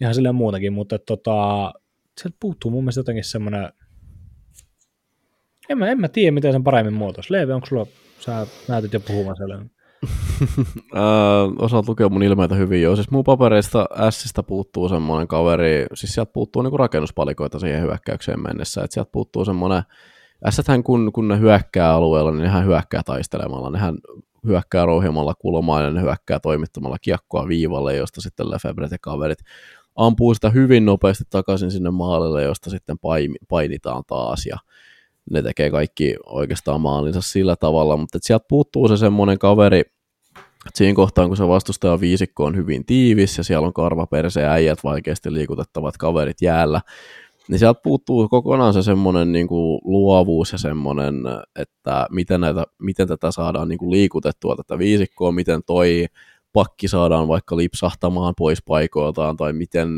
Ihan 0.00 0.14
silleen 0.14 0.34
muutenkin, 0.34 0.72
mutta 0.72 0.98
tota, 0.98 1.72
sieltä 2.20 2.36
puuttuu 2.40 2.70
mun 2.70 2.84
mielestä 2.84 2.98
jotenkin 2.98 3.24
semmoinen, 3.24 3.72
en 5.68 5.78
mä, 5.78 5.88
en 5.88 6.00
mä 6.00 6.08
tiedä, 6.08 6.34
miten 6.34 6.52
sen 6.52 6.64
paremmin 6.64 6.94
muotoisi. 6.94 7.32
Leevi, 7.32 7.52
onko 7.52 7.66
sulla, 7.66 7.86
sä 8.20 8.46
näytit 8.68 8.92
jo 8.92 9.00
puhumaan 9.00 9.36
siellä? 9.36 9.64
osaat 11.58 11.88
lukea 11.88 12.08
mun 12.08 12.22
ilmeitä 12.22 12.54
hyvin 12.54 12.82
jo. 12.82 12.96
Siis 12.96 13.10
mun 13.10 13.24
papereista 13.24 13.86
Sistä 14.10 14.42
puuttuu 14.42 14.88
semmoinen 14.88 15.28
kaveri, 15.28 15.86
siis 15.94 16.14
sieltä 16.14 16.32
puuttuu 16.32 16.62
niinku 16.62 16.76
rakennuspalikoita 16.76 17.58
siihen 17.58 17.82
hyökkäykseen 17.82 18.40
mennessä, 18.42 18.84
että 18.84 18.94
sieltä 18.94 19.10
puuttuu 19.12 19.44
semmoinen, 19.44 19.82
Shän 20.50 20.82
kun, 20.82 21.12
kun 21.12 21.28
ne 21.28 21.38
hyökkää 21.38 21.94
alueella, 21.94 22.30
niin 22.30 22.42
nehän 22.42 22.66
hyökkää 22.66 23.02
taistelemalla, 23.04 23.70
nehän 23.70 23.98
hyökkää 24.46 24.86
rohjamalla 24.86 25.34
kulmaa 25.38 25.82
ja 25.82 25.90
ne 25.90 26.00
hyökkää 26.00 26.40
toimittamalla 26.40 26.98
kiekkoa 26.98 27.48
viivalle, 27.48 27.96
josta 27.96 28.20
sitten 28.20 28.50
Lefebvre 28.50 28.88
ja 28.90 28.98
kaverit 29.00 29.38
ampuu 29.96 30.34
sitä 30.34 30.50
hyvin 30.50 30.84
nopeasti 30.84 31.24
takaisin 31.30 31.70
sinne 31.70 31.90
maalille, 31.90 32.42
josta 32.42 32.70
sitten 32.70 32.96
painitaan 33.48 34.02
taas 34.06 34.46
ja 34.46 34.56
ne 35.30 35.42
tekee 35.42 35.70
kaikki 35.70 36.16
oikeastaan 36.26 36.80
maalinsa 36.80 37.20
sillä 37.22 37.56
tavalla, 37.56 37.96
mutta 37.96 38.18
sieltä 38.22 38.46
puuttuu 38.48 38.88
se 38.88 38.96
semmoinen 38.96 39.38
kaveri, 39.38 39.80
että 39.80 40.78
siinä 40.78 40.94
kohtaan, 40.94 41.28
kun 41.28 41.36
se 41.36 41.48
vastustaja 41.48 42.00
viisikko 42.00 42.44
on 42.44 42.56
hyvin 42.56 42.86
tiivis 42.86 43.38
ja 43.38 43.44
siellä 43.44 43.66
on 43.66 43.72
karva, 43.72 44.06
perse 44.06 44.40
ja 44.40 44.52
äijät 44.52 44.84
vaikeasti 44.84 45.32
liikutettavat 45.32 45.96
kaverit 45.96 46.42
jäällä, 46.42 46.80
niin 47.48 47.58
sieltä 47.58 47.80
puuttuu 47.82 48.28
kokonaan 48.28 48.74
se 48.74 48.82
semmoinen 48.82 49.32
niin 49.32 49.48
kuin 49.48 49.80
luovuus 49.84 50.52
ja 50.52 50.58
semmoinen, 50.58 51.14
että 51.56 52.06
miten, 52.10 52.40
näitä, 52.40 52.64
miten 52.78 53.08
tätä 53.08 53.30
saadaan 53.30 53.68
niin 53.68 53.78
kuin 53.78 53.90
liikutettua, 53.90 54.56
tätä 54.56 54.78
viisikkoa, 54.78 55.32
miten 55.32 55.62
toi 55.66 56.06
pakki 56.52 56.88
saadaan 56.88 57.28
vaikka 57.28 57.56
lipsahtamaan 57.56 58.34
pois 58.36 58.62
paikoiltaan, 58.62 59.36
tai 59.36 59.52
miten 59.52 59.88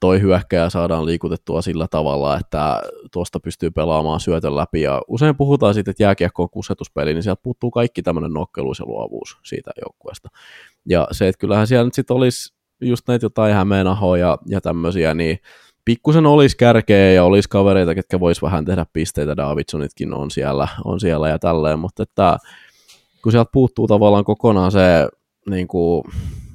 toi 0.00 0.20
hyökkäjä 0.20 0.70
saadaan 0.70 1.06
liikutettua 1.06 1.62
sillä 1.62 1.86
tavalla, 1.90 2.36
että 2.36 2.82
tuosta 3.12 3.40
pystyy 3.40 3.70
pelaamaan 3.70 4.20
syötön 4.20 4.56
läpi. 4.56 4.82
Ja 4.82 5.02
usein 5.08 5.36
puhutaan 5.36 5.74
siitä, 5.74 5.90
että 5.90 6.02
jääkiekko 6.02 6.42
on 6.42 6.50
kusetuspeli, 6.50 7.14
niin 7.14 7.22
sieltä 7.22 7.42
puuttuu 7.42 7.70
kaikki 7.70 8.02
tämmöinen 8.02 8.32
nokkeluus 8.32 8.78
ja 8.78 8.86
luovuus 8.86 9.38
siitä 9.44 9.70
joukkueesta. 9.84 10.28
Ja 10.88 11.08
se, 11.10 11.28
että 11.28 11.38
kyllähän 11.38 11.66
siellä 11.66 11.84
nyt 11.84 11.94
sitten 11.94 12.16
olisi 12.16 12.54
just 12.80 13.08
näitä 13.08 13.24
jotain 13.24 13.54
Hämeenahoja 13.54 14.38
ja, 14.46 14.60
tämmöisiä, 14.60 15.14
niin 15.14 15.38
pikkusen 15.84 16.26
olisi 16.26 16.56
kärkeä 16.56 17.12
ja 17.12 17.24
olisi 17.24 17.48
kavereita, 17.48 17.94
ketkä 17.94 18.20
vois 18.20 18.42
vähän 18.42 18.64
tehdä 18.64 18.86
pisteitä, 18.92 19.36
Davidsonitkin 19.36 20.14
on 20.14 20.30
siellä, 20.30 20.68
on 20.84 21.00
siellä 21.00 21.28
ja 21.28 21.38
tälleen, 21.38 21.78
mutta 21.78 22.02
että 22.02 22.38
kun 23.22 23.32
sieltä 23.32 23.50
puuttuu 23.52 23.86
tavallaan 23.86 24.24
kokonaan 24.24 24.72
se 24.72 25.08
niin 25.50 25.68
kuin, 25.68 26.04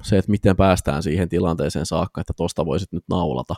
se, 0.04 0.18
että 0.18 0.32
miten 0.32 0.56
päästään 0.56 1.04
siihen 1.04 1.30
tilanteeseen 1.30 1.86
saakka, 1.86 2.22
että 2.22 2.34
tosta 2.38 2.66
voisit 2.66 2.92
nyt 2.92 3.04
naulata, 3.10 3.56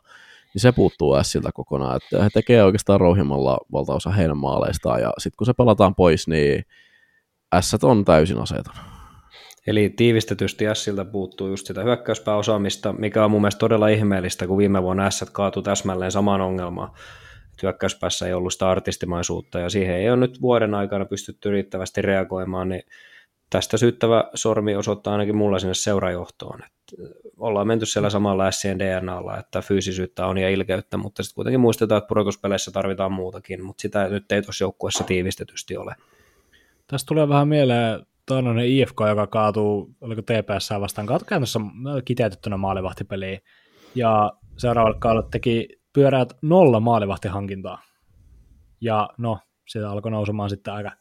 niin 0.53 0.61
se 0.61 0.71
puuttuu 0.71 1.15
siltä 1.21 1.49
kokonaan. 1.53 1.97
Että 1.97 2.23
he 2.23 2.29
tekee 2.33 2.63
oikeastaan 2.63 2.99
rouhimalla 2.99 3.57
valtaosa 3.71 4.09
heidän 4.09 4.37
maaleistaan, 4.37 5.01
ja 5.01 5.13
sitten 5.17 5.37
kun 5.37 5.45
se 5.45 5.53
pelataan 5.53 5.95
pois, 5.95 6.27
niin 6.27 6.63
S 7.61 7.75
on 7.83 8.05
täysin 8.05 8.37
aseeton. 8.37 8.75
Eli 9.67 9.89
tiivistetysti 9.89 10.65
Siltä 10.73 11.05
puuttuu 11.05 11.47
just 11.47 11.67
sitä 11.67 11.83
hyökkäyspääosaamista, 11.83 12.93
mikä 12.93 13.25
on 13.25 13.31
mun 13.31 13.41
mielestä 13.41 13.59
todella 13.59 13.87
ihmeellistä, 13.87 14.47
kun 14.47 14.57
viime 14.57 14.83
vuonna 14.83 15.09
S 15.09 15.25
kaatui 15.31 15.63
täsmälleen 15.63 16.11
samaan 16.11 16.41
ongelmaan. 16.41 16.91
Hyökkäyspäässä 17.63 18.27
ei 18.27 18.33
ollut 18.33 18.53
sitä 18.53 18.69
artistimaisuutta, 18.69 19.59
ja 19.59 19.69
siihen 19.69 19.95
ei 19.95 20.09
ole 20.09 20.17
nyt 20.17 20.41
vuoden 20.41 20.73
aikana 20.73 21.05
pystytty 21.05 21.51
riittävästi 21.51 22.01
reagoimaan, 22.01 22.69
niin 22.69 22.83
tästä 23.49 23.77
syyttävä 23.77 24.23
sormi 24.33 24.75
osoittaa 24.75 25.13
ainakin 25.13 25.37
mulla 25.37 25.59
sinne 25.59 25.73
seurajohtoon. 25.73 26.59
Että 26.63 27.15
ollaan 27.37 27.67
menty 27.67 27.85
siellä 27.85 28.09
samalla 28.09 28.51
Sien 28.51 28.79
DNAlla, 28.79 29.37
että 29.37 29.61
fyysisyyttä 29.61 30.25
on 30.25 30.37
ja 30.37 30.49
ilkeyttä, 30.49 30.97
mutta 30.97 31.23
sitten 31.23 31.35
kuitenkin 31.35 31.59
muistetaan, 31.59 31.97
että 31.97 32.07
pudotuspeleissä 32.07 32.71
tarvitaan 32.71 33.11
muutakin, 33.11 33.63
mutta 33.63 33.81
sitä 33.81 34.09
nyt 34.09 34.31
ei 34.31 34.41
tuossa 34.41 34.63
joukkueessa 34.63 35.03
tiivistetysti 35.03 35.77
ole. 35.77 35.95
Tästä 36.87 37.07
tulee 37.07 37.29
vähän 37.29 37.47
mieleen 37.47 38.05
tuonne 38.27 38.67
IFK, 38.67 38.97
joka 39.07 39.27
kaatuu, 39.27 39.95
oliko 40.01 40.21
TPS 40.21 40.69
vastaan, 40.81 41.07
kaatuu 41.07 41.25
käytännössä 41.25 41.59
kiteytettynä 42.05 42.57
maalivahtipeliin, 42.57 43.39
ja 43.95 44.33
seuraavalle 44.57 44.99
kaudelle 44.99 45.27
teki 45.31 45.67
pyöräät 45.93 46.33
nolla 46.41 46.79
maalivahtihankintaa. 46.79 47.81
Ja 48.81 49.09
no, 49.17 49.39
sitä 49.67 49.91
alkoi 49.91 50.11
nousemaan 50.11 50.49
sitten 50.49 50.73
aika 50.73 50.91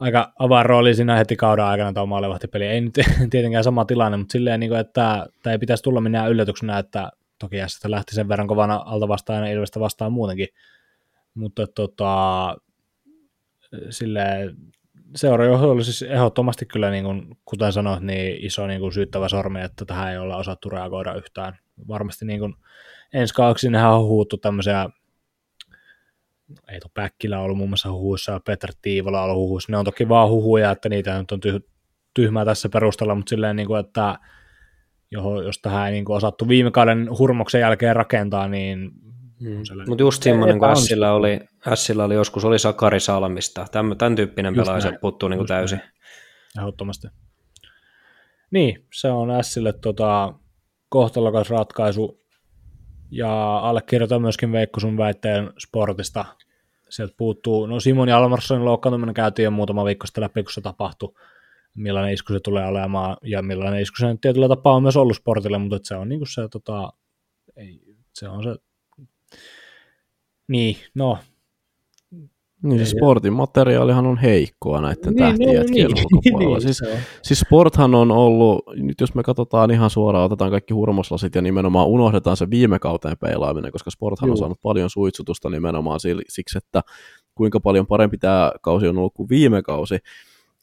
aika 0.00 0.32
avainrooli 0.38 0.94
siinä 0.94 1.16
heti 1.16 1.36
kauden 1.36 1.64
aikana 1.64 1.92
tuo 1.92 2.06
maalivahtipeli. 2.06 2.66
Ei 2.66 2.80
nyt 2.80 2.94
tietenkään 3.30 3.64
sama 3.64 3.84
tilanne, 3.84 4.18
mutta 4.18 4.32
silleen, 4.32 4.60
niin 4.60 4.70
kuin, 4.70 4.80
että 4.80 5.26
tämä 5.42 5.52
ei 5.52 5.58
pitäisi 5.58 5.82
tulla 5.82 6.00
minään 6.00 6.30
yllätyksenä, 6.30 6.78
että 6.78 7.10
toki 7.38 7.56
sitä 7.66 7.90
lähti 7.90 8.14
sen 8.14 8.28
verran 8.28 8.48
kovana 8.48 8.82
alta 8.86 9.08
vastaan 9.08 9.46
ja 9.46 9.52
Ilvestä 9.52 9.80
vastaan 9.80 10.12
muutenkin. 10.12 10.48
Mutta 11.34 11.66
tota, 11.66 12.56
silleen, 13.90 14.56
seurajohto 15.14 15.70
oli 15.70 15.84
siis 15.84 16.02
ehdottomasti 16.02 16.66
kyllä, 16.66 16.90
niin 16.90 17.04
kuin, 17.04 17.36
kuten 17.44 17.72
sanoit, 17.72 18.02
niin 18.02 18.44
iso 18.44 18.66
niin 18.66 18.80
kuin 18.80 18.92
syyttävä 18.92 19.28
sormi, 19.28 19.60
että 19.60 19.84
tähän 19.84 20.12
ei 20.12 20.18
olla 20.18 20.36
osattu 20.36 20.68
reagoida 20.68 21.14
yhtään. 21.14 21.58
Varmasti 21.88 22.24
niin 22.24 22.40
kuin, 22.40 22.54
ensi 23.12 23.34
kaudeksi 23.34 23.70
nehän 23.70 23.92
on 23.92 24.04
huuttu 24.04 24.36
tämmöisiä 24.36 24.88
ei 26.68 26.80
tuo 26.80 26.90
Päkkilä 26.94 27.40
ollut 27.40 27.56
muun 27.56 27.70
muassa 27.70 27.92
huhuissa 27.92 28.32
ja 28.32 28.40
Petr 28.40 28.72
Tiivola 28.82 29.22
ollut 29.22 29.36
huhuissa. 29.36 29.72
Ne 29.72 29.78
on 29.78 29.84
toki 29.84 30.08
vaan 30.08 30.28
huhuja, 30.28 30.70
että 30.70 30.88
niitä 30.88 31.18
nyt 31.18 31.32
on 31.32 31.40
tyhmää 32.14 32.44
tässä 32.44 32.68
perustella, 32.68 33.14
mutta 33.14 33.30
silleen, 33.30 33.56
niin 33.56 33.66
kuin, 33.66 33.80
että 33.80 34.18
jos 35.44 35.58
tähän 35.62 35.86
ei 35.86 35.92
niin 35.92 36.04
kuin 36.04 36.16
osattu 36.16 36.48
viime 36.48 36.70
kauden 36.70 37.08
hurmoksen 37.18 37.60
jälkeen 37.60 37.96
rakentaa, 37.96 38.48
niin 38.48 38.90
Mm. 39.40 39.62
Mutta 39.88 40.02
just 40.02 40.22
semmoinen, 40.22 40.58
kun 40.58 40.76
Sillä 40.76 41.12
oli, 41.12 41.40
Sillä 41.74 42.04
oli 42.04 42.14
joskus, 42.14 42.44
oli 42.44 42.58
Sakari 42.58 43.00
Salmista. 43.00 43.66
Tämän, 43.72 43.98
tämän 43.98 44.16
tyyppinen 44.16 44.54
pelaaja 44.54 44.80
se 44.80 44.98
puuttuu 45.00 45.28
niin 45.28 45.38
kuin 45.38 45.48
täysin. 45.48 45.80
Ehdottomasti. 46.58 47.08
Niin, 48.50 48.86
se 48.94 49.08
on 49.08 49.44
Sille 49.44 49.72
tota, 49.72 50.34
kohtalokas 50.88 51.50
ratkaisu. 51.50 52.20
Ja 53.10 53.58
allekirjoitan 53.58 54.22
myöskin 54.22 54.52
Veikko 54.52 54.80
sun 54.80 54.96
väitteen 54.96 55.50
sportista. 55.58 56.24
Sieltä 56.88 57.14
puuttuu, 57.16 57.66
no 57.66 57.80
Simon 57.80 58.08
ja 58.08 58.18
Almarssonin 58.18 58.64
loukkaantuminen 58.64 59.14
käytiin 59.14 59.44
jo 59.44 59.50
muutama 59.50 59.84
viikko 59.84 60.06
sitten 60.06 60.24
läpi, 60.24 60.42
kun 60.42 60.52
se 60.52 60.60
tapahtui. 60.60 61.14
Millainen 61.74 62.12
isku 62.12 62.32
se 62.32 62.40
tulee 62.40 62.66
olemaan 62.66 63.16
ja 63.22 63.42
millainen 63.42 63.80
isku 63.80 63.96
se 63.98 64.06
tietyllä 64.20 64.48
tapaa 64.48 64.74
on 64.74 64.82
myös 64.82 64.96
ollut 64.96 65.16
sportille, 65.16 65.58
mutta 65.58 65.78
se 65.82 65.94
on 65.94 66.08
niin 66.08 66.18
kuin 66.18 66.28
se, 66.28 66.48
tota, 66.48 66.92
ei, 67.56 67.80
se 68.14 68.28
on 68.28 68.42
se 68.42 68.54
niin, 70.48 70.76
no. 70.94 71.18
Niin 72.62 72.78
se 72.78 72.84
sportin 72.84 73.32
materiaalihan 73.32 74.06
on 74.06 74.18
heikkoa 74.18 74.80
näiden 74.80 75.02
niin, 75.02 75.16
tähtijätkien 75.16 75.90
niin, 75.90 76.04
ulkopuolella. 76.04 76.58
Niin, 76.58 76.74
siis, 76.74 76.82
siis 77.22 77.40
sporthan 77.40 77.94
on 77.94 78.10
ollut, 78.10 78.64
nyt 78.76 79.00
jos 79.00 79.14
me 79.14 79.22
katsotaan 79.22 79.70
ihan 79.70 79.90
suoraan, 79.90 80.24
otetaan 80.24 80.50
kaikki 80.50 80.74
hurmoslasit 80.74 81.34
ja 81.34 81.42
nimenomaan 81.42 81.86
unohdetaan 81.88 82.36
se 82.36 82.50
viime 82.50 82.78
kauteen 82.78 83.18
peilaaminen, 83.18 83.72
koska 83.72 83.90
sporthan 83.90 84.26
Juu. 84.26 84.32
on 84.32 84.38
saanut 84.38 84.60
paljon 84.62 84.90
suitsutusta 84.90 85.50
nimenomaan 85.50 86.00
siksi, 86.28 86.58
että 86.58 86.82
kuinka 87.34 87.60
paljon 87.60 87.86
parempi 87.86 88.18
tämä 88.18 88.52
kausi 88.60 88.88
on 88.88 88.98
ollut 88.98 89.14
kuin 89.14 89.28
viime 89.28 89.62
kausi. 89.62 89.98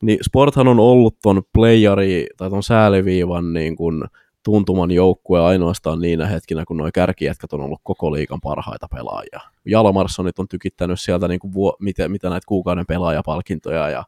Niin 0.01 0.19
sporthan 0.21 0.67
on 0.67 0.79
ollut 0.79 1.15
ton 1.23 1.41
playeri 1.53 2.27
tai 2.37 2.49
ton 2.49 2.63
sääliviivan 2.63 3.53
niin 3.53 3.75
kuin 3.75 4.03
tuntuman 4.43 4.91
joukkue 4.91 5.41
ainoastaan 5.41 5.99
niinä 5.99 6.27
hetkinä, 6.27 6.65
kun 6.65 6.77
nuo 6.77 6.89
kärkijätkät 6.93 7.53
on 7.53 7.61
ollut 7.61 7.81
koko 7.83 8.11
liikan 8.11 8.41
parhaita 8.41 8.87
pelaajia. 8.95 9.39
Jalmarssonit 9.65 10.39
on 10.39 10.47
tykittänyt 10.47 10.99
sieltä 10.99 11.27
niin 11.27 11.39
kuin 11.39 11.53
vuo, 11.53 11.77
mitä, 11.79 12.09
mitä 12.09 12.29
näitä 12.29 12.45
kuukauden 12.47 12.85
pelaajapalkintoja 12.85 13.89
ja 13.89 14.03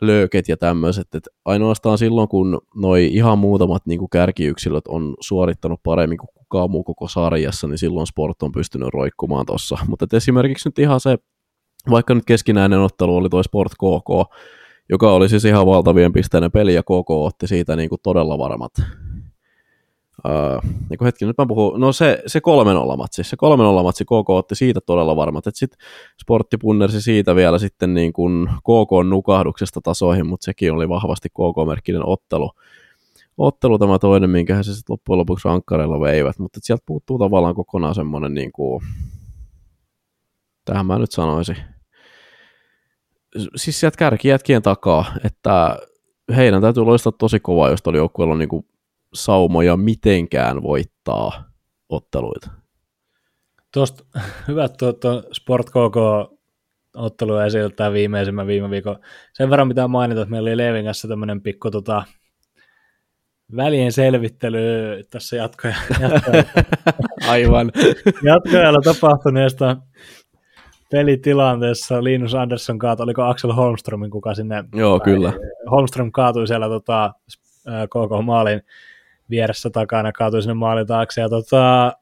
lööket 0.00 0.48
ja 0.48 0.56
tämmöiset, 0.56 1.14
että 1.14 1.30
ainoastaan 1.44 1.98
silloin, 1.98 2.28
kun 2.28 2.60
noi 2.74 3.06
ihan 3.12 3.38
muutamat 3.38 3.86
niin 3.86 3.98
kuin 3.98 4.10
kärkiyksilöt 4.10 4.86
on 4.88 5.16
suorittanut 5.20 5.80
paremmin 5.82 6.18
kuin 6.18 6.28
kukaan 6.34 6.70
muu 6.70 6.84
koko 6.84 7.08
sarjassa, 7.08 7.66
niin 7.66 7.78
silloin 7.78 8.06
sport 8.06 8.42
on 8.42 8.52
pystynyt 8.52 8.88
roikkumaan 8.94 9.46
tuossa. 9.46 9.78
Mutta 9.88 10.06
esimerkiksi 10.16 10.68
nyt 10.68 10.78
ihan 10.78 11.00
se, 11.00 11.18
vaikka 11.90 12.14
nyt 12.14 12.24
keskinäinen 12.24 12.80
ottelu 12.80 13.16
oli 13.16 13.28
toi 13.28 13.44
Sport 13.44 13.72
KK, 13.72 14.34
joka 14.88 15.12
oli 15.12 15.28
siis 15.28 15.44
ihan 15.44 15.66
valtavien 15.66 16.12
pisteiden 16.12 16.52
peli, 16.52 16.74
ja 16.74 16.82
KK 16.82 17.10
otti 17.10 17.46
siitä 17.46 17.76
niin 17.76 17.88
kuin 17.88 18.00
todella 18.02 18.38
varmat 18.38 18.72
Uh, 20.24 20.70
niin 20.90 21.04
hetki, 21.04 21.26
nyt 21.26 21.38
mä 21.38 21.46
puhun, 21.46 21.80
no 21.80 21.92
se, 21.92 22.22
se 22.26 22.40
kolmen 22.40 22.76
olamatsi, 22.76 23.24
se 23.24 23.36
kolmen 23.36 23.66
olamatsi 23.66 24.04
KK 24.04 24.30
otti 24.30 24.54
siitä 24.54 24.80
todella 24.80 25.16
varmat, 25.16 25.46
että 25.46 25.58
sitten 25.58 25.78
sportti 26.20 26.56
punnersi 26.56 27.02
siitä 27.02 27.34
vielä 27.34 27.58
sitten 27.58 27.94
niin 27.94 28.12
kuin 28.12 28.48
KK 28.48 29.08
nukahduksesta 29.08 29.80
tasoihin, 29.80 30.26
mutta 30.26 30.44
sekin 30.44 30.72
oli 30.72 30.88
vahvasti 30.88 31.28
KK-merkkinen 31.28 32.06
ottelu. 32.06 32.50
Ottelu 33.38 33.78
tämä 33.78 33.98
toinen, 33.98 34.30
minkä 34.30 34.62
se 34.62 34.74
sitten 34.74 34.92
loppujen 34.92 35.18
lopuksi 35.18 35.48
rankkareilla 35.48 36.00
veivät, 36.00 36.38
mutta 36.38 36.60
sieltä 36.62 36.82
puuttuu 36.86 37.18
tavallaan 37.18 37.54
kokonaan 37.54 37.94
semmoinen, 37.94 38.34
niin 38.34 38.52
kuin, 38.52 38.82
tähän 40.64 40.86
mä 40.86 40.98
nyt 40.98 41.12
sanoisin, 41.12 41.56
siis 43.56 43.80
sieltä 43.80 43.96
kärkijätkien 43.96 44.62
takaa, 44.62 45.04
että 45.24 45.78
heidän 46.36 46.62
täytyy 46.62 46.82
loistaa 46.82 47.12
tosi 47.12 47.40
kovaa, 47.40 47.70
jos 47.70 47.80
oli 47.86 47.96
joukkueella 47.96 48.36
niin 48.36 48.48
kuin 48.48 48.66
saumoja 49.14 49.76
mitenkään 49.76 50.62
voittaa 50.62 51.44
otteluita. 51.88 52.50
Tuosta 53.74 54.04
hyvä 54.48 54.68
tuo 54.68 54.92
Sport 55.32 55.70
KK 55.70 55.96
ottelu 56.96 57.36
esiltä 57.36 57.92
viimeisimmän 57.92 58.46
viime 58.46 58.70
viikon. 58.70 58.98
Sen 59.32 59.50
verran 59.50 59.68
pitää 59.68 59.88
mainita, 59.88 60.20
että 60.20 60.30
meillä 60.30 60.48
oli 60.48 60.56
Leevin 60.56 60.84
kanssa 60.84 61.08
tämmöinen 61.08 61.40
pikku 61.40 61.70
tota, 61.70 62.02
välien 63.56 63.92
selvittely 63.92 64.58
tässä 65.10 65.36
jatkoja, 65.36 65.74
jatkoja. 66.00 66.44
Aivan. 67.28 67.72
Jatkojalla 68.22 68.80
tapahtuneesta 68.84 69.76
pelitilanteessa 70.90 72.04
Linus 72.04 72.34
Andersson 72.34 72.78
kaatui, 72.78 73.04
oliko 73.04 73.22
Axel 73.22 73.52
Holmströmin, 73.52 74.10
kuka 74.10 74.34
sinne... 74.34 74.64
Joo, 74.74 74.98
tai, 74.98 75.04
kyllä. 75.04 75.32
Holmström 75.70 76.12
kaatui 76.12 76.46
siellä 76.46 76.68
tota, 76.68 77.14
KK 77.86 78.24
Maalin 78.24 78.62
vieressä 79.30 79.70
takana 79.70 80.12
kaatui 80.12 80.42
sinne 80.42 80.54
maalin 80.54 80.86
taakse. 80.86 81.20
Ja 81.20 81.28
tota, 81.28 81.92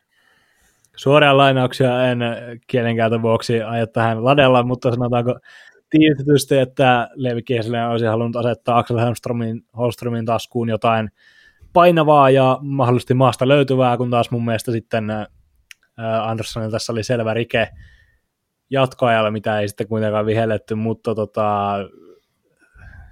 suoria 0.96 1.36
lainauksia 1.36 2.10
en 2.10 2.18
kielenkäytön 2.66 3.22
vuoksi 3.22 3.62
aio 3.62 3.86
tähän 3.86 4.24
ladella, 4.24 4.62
mutta 4.62 4.90
sanotaanko 4.90 5.38
tiivistetysti, 5.90 6.58
että 6.58 7.08
Levi 7.14 7.42
Kieselen 7.42 7.88
olisi 7.88 8.06
halunnut 8.06 8.36
asettaa 8.36 8.78
Axel 8.78 8.98
Holmströmin, 8.98 9.62
Holmströmin 9.76 10.24
taskuun 10.24 10.68
jotain 10.68 11.10
painavaa 11.72 12.30
ja 12.30 12.58
mahdollisesti 12.60 13.14
maasta 13.14 13.48
löytyvää, 13.48 13.96
kun 13.96 14.10
taas 14.10 14.30
mun 14.30 14.44
mielestä 14.44 14.72
sitten 14.72 15.04
Anderssonilla 16.22 16.70
tässä 16.72 16.92
oli 16.92 17.04
selvä 17.04 17.34
rike 17.34 17.68
jatkoajalla, 18.70 19.30
mitä 19.30 19.60
ei 19.60 19.68
sitten 19.68 19.88
kuitenkaan 19.88 20.26
vihelletty, 20.26 20.74
mutta 20.74 21.14
tota, 21.14 21.74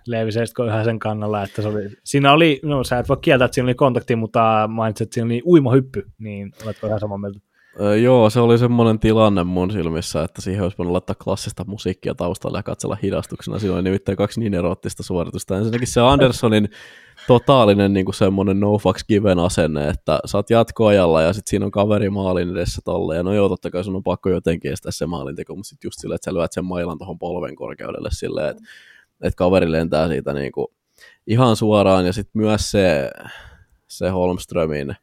Leevi 0.07 0.33
Seistko 0.33 0.65
yhä 0.65 0.85
sen 0.85 0.99
kannalla, 0.99 1.43
että 1.43 1.63
se 1.63 1.69
oli, 1.69 1.91
siinä 2.05 2.33
oli, 2.33 2.61
no 2.63 2.85
sä 2.85 2.99
et 2.99 3.09
voi 3.09 3.17
kieltää, 3.21 3.45
että 3.45 3.55
siinä 3.55 3.67
oli 3.67 3.75
kontakti, 3.75 4.17
mutta 4.17 4.69
mainitsit, 4.73 5.07
että 5.07 5.15
siinä 5.15 5.27
oli 5.27 5.43
uimahyppy, 5.47 6.07
niin 6.19 6.53
oletko 6.65 6.87
ihan 6.87 7.01
samaa 7.01 7.19
mieltä? 7.19 7.41
Öö, 7.81 7.97
joo, 7.97 8.31
se 8.31 8.41
oli 8.41 8.59
semmoinen 8.59 8.99
tilanne 8.99 9.45
mun 9.45 9.71
silmissä, 9.71 10.23
että 10.23 10.43
siihen 10.43 10.63
olisi 10.63 10.79
voinut 10.79 10.93
laittaa 10.93 11.17
klassista 11.25 11.65
musiikkia 11.67 12.15
taustalle 12.15 12.59
ja 12.59 12.63
katsella 12.63 12.97
hidastuksena. 13.03 13.59
Siinä 13.59 13.75
oli 13.75 13.83
nimittäin 13.83 14.17
kaksi 14.17 14.41
niin 14.41 14.55
erottista 14.55 15.03
suoritusta. 15.03 15.57
Ensinnäkin 15.57 15.89
se 15.89 16.01
Andersonin 16.01 16.69
totaalinen 17.27 17.93
niin 17.93 18.05
kuin 18.05 18.15
semmoinen 18.15 18.61
no 18.61 18.79
fucks 18.79 19.05
given 19.05 19.39
asenne, 19.39 19.89
että 19.89 20.21
oot 20.35 20.51
jatkoajalla 20.51 21.23
ja 21.23 21.33
sitten 21.33 21.51
siinä 21.51 21.65
on 21.65 21.71
kaveri 21.71 22.11
maalin 22.11 22.51
edessä 22.51 22.81
tolle. 22.85 23.17
Ja 23.17 23.23
no 23.23 23.35
joo, 23.35 23.49
totta 23.49 23.71
kai 23.71 23.85
sun 23.85 23.97
on 23.97 24.03
pakko 24.03 24.31
jotenkin 24.31 24.73
estää 24.73 24.93
se 24.93 25.07
maalinteko, 25.07 25.57
mutta 25.57 25.69
sitten 25.69 25.87
just 25.87 25.99
silleen, 26.01 26.15
että 26.15 26.31
sä 26.31 26.35
lyöt 26.35 26.53
sen 26.53 26.65
mailan 26.65 26.99
tuohon 26.99 27.19
polven 27.19 27.57
korkeudelle 27.57 28.09
silleen, 28.13 28.51
että 28.51 28.63
että 29.23 29.37
kaveri 29.37 29.73
lentää 29.73 30.09
siitä 30.09 30.33
niin 30.33 30.53
kuin 30.53 30.67
ihan 31.27 31.57
suoraan, 31.57 32.07
ja 32.07 32.13
sitten 32.13 32.43
myös 32.43 32.71
se, 32.71 33.11
se 33.89 34.09
Holmströmin 34.09 34.97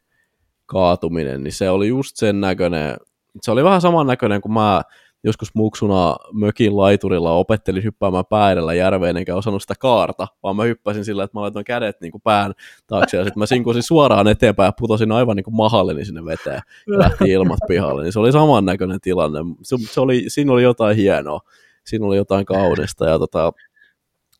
kaatuminen, 0.66 1.42
niin 1.42 1.52
se 1.52 1.70
oli 1.70 1.88
just 1.88 2.16
sen 2.16 2.40
näköinen, 2.40 2.96
se 3.42 3.50
oli 3.50 3.64
vähän 3.64 3.80
saman 3.80 4.06
näköinen 4.06 4.40
kuin 4.40 4.52
mä 4.52 4.82
joskus 5.24 5.54
muksuna 5.54 6.16
mökin 6.32 6.76
laiturilla 6.76 7.32
opettelin 7.32 7.84
hyppäämään 7.84 8.24
päädellä 8.30 8.74
järveen, 8.74 9.16
enkä 9.16 9.36
osannut 9.36 9.62
sitä 9.62 9.74
kaarta, 9.78 10.28
vaan 10.42 10.56
mä 10.56 10.62
hyppäsin 10.62 11.04
sillä, 11.04 11.24
että 11.24 11.36
mä 11.36 11.42
laitoin 11.42 11.64
kädet 11.64 12.00
niin 12.00 12.12
kuin 12.12 12.22
pään 12.22 12.52
taakse, 12.86 13.16
ja 13.16 13.24
sitten 13.24 13.38
mä 13.38 13.46
sinkusin 13.46 13.82
suoraan 13.82 14.28
eteenpäin 14.28 14.68
ja 14.68 14.72
putosin 14.78 15.12
aivan 15.12 15.36
niin 15.36 15.44
kuin 15.44 15.56
mahalleni 15.56 16.04
sinne 16.04 16.24
veteen, 16.24 16.60
ja 16.86 16.98
lähti 16.98 17.30
ilmat 17.30 17.58
pihalle, 17.68 18.02
niin 18.02 18.12
se 18.12 18.20
oli 18.20 18.32
saman 18.32 18.64
näköinen 18.64 19.00
tilanne. 19.00 19.38
Se, 19.62 19.76
se 19.90 20.00
oli, 20.00 20.24
siinä 20.28 20.52
oli 20.52 20.62
jotain 20.62 20.96
hienoa, 20.96 21.40
siinä 21.86 22.06
oli 22.06 22.16
jotain 22.16 22.46
kaunista, 22.46 23.06
ja 23.06 23.18
tota, 23.18 23.52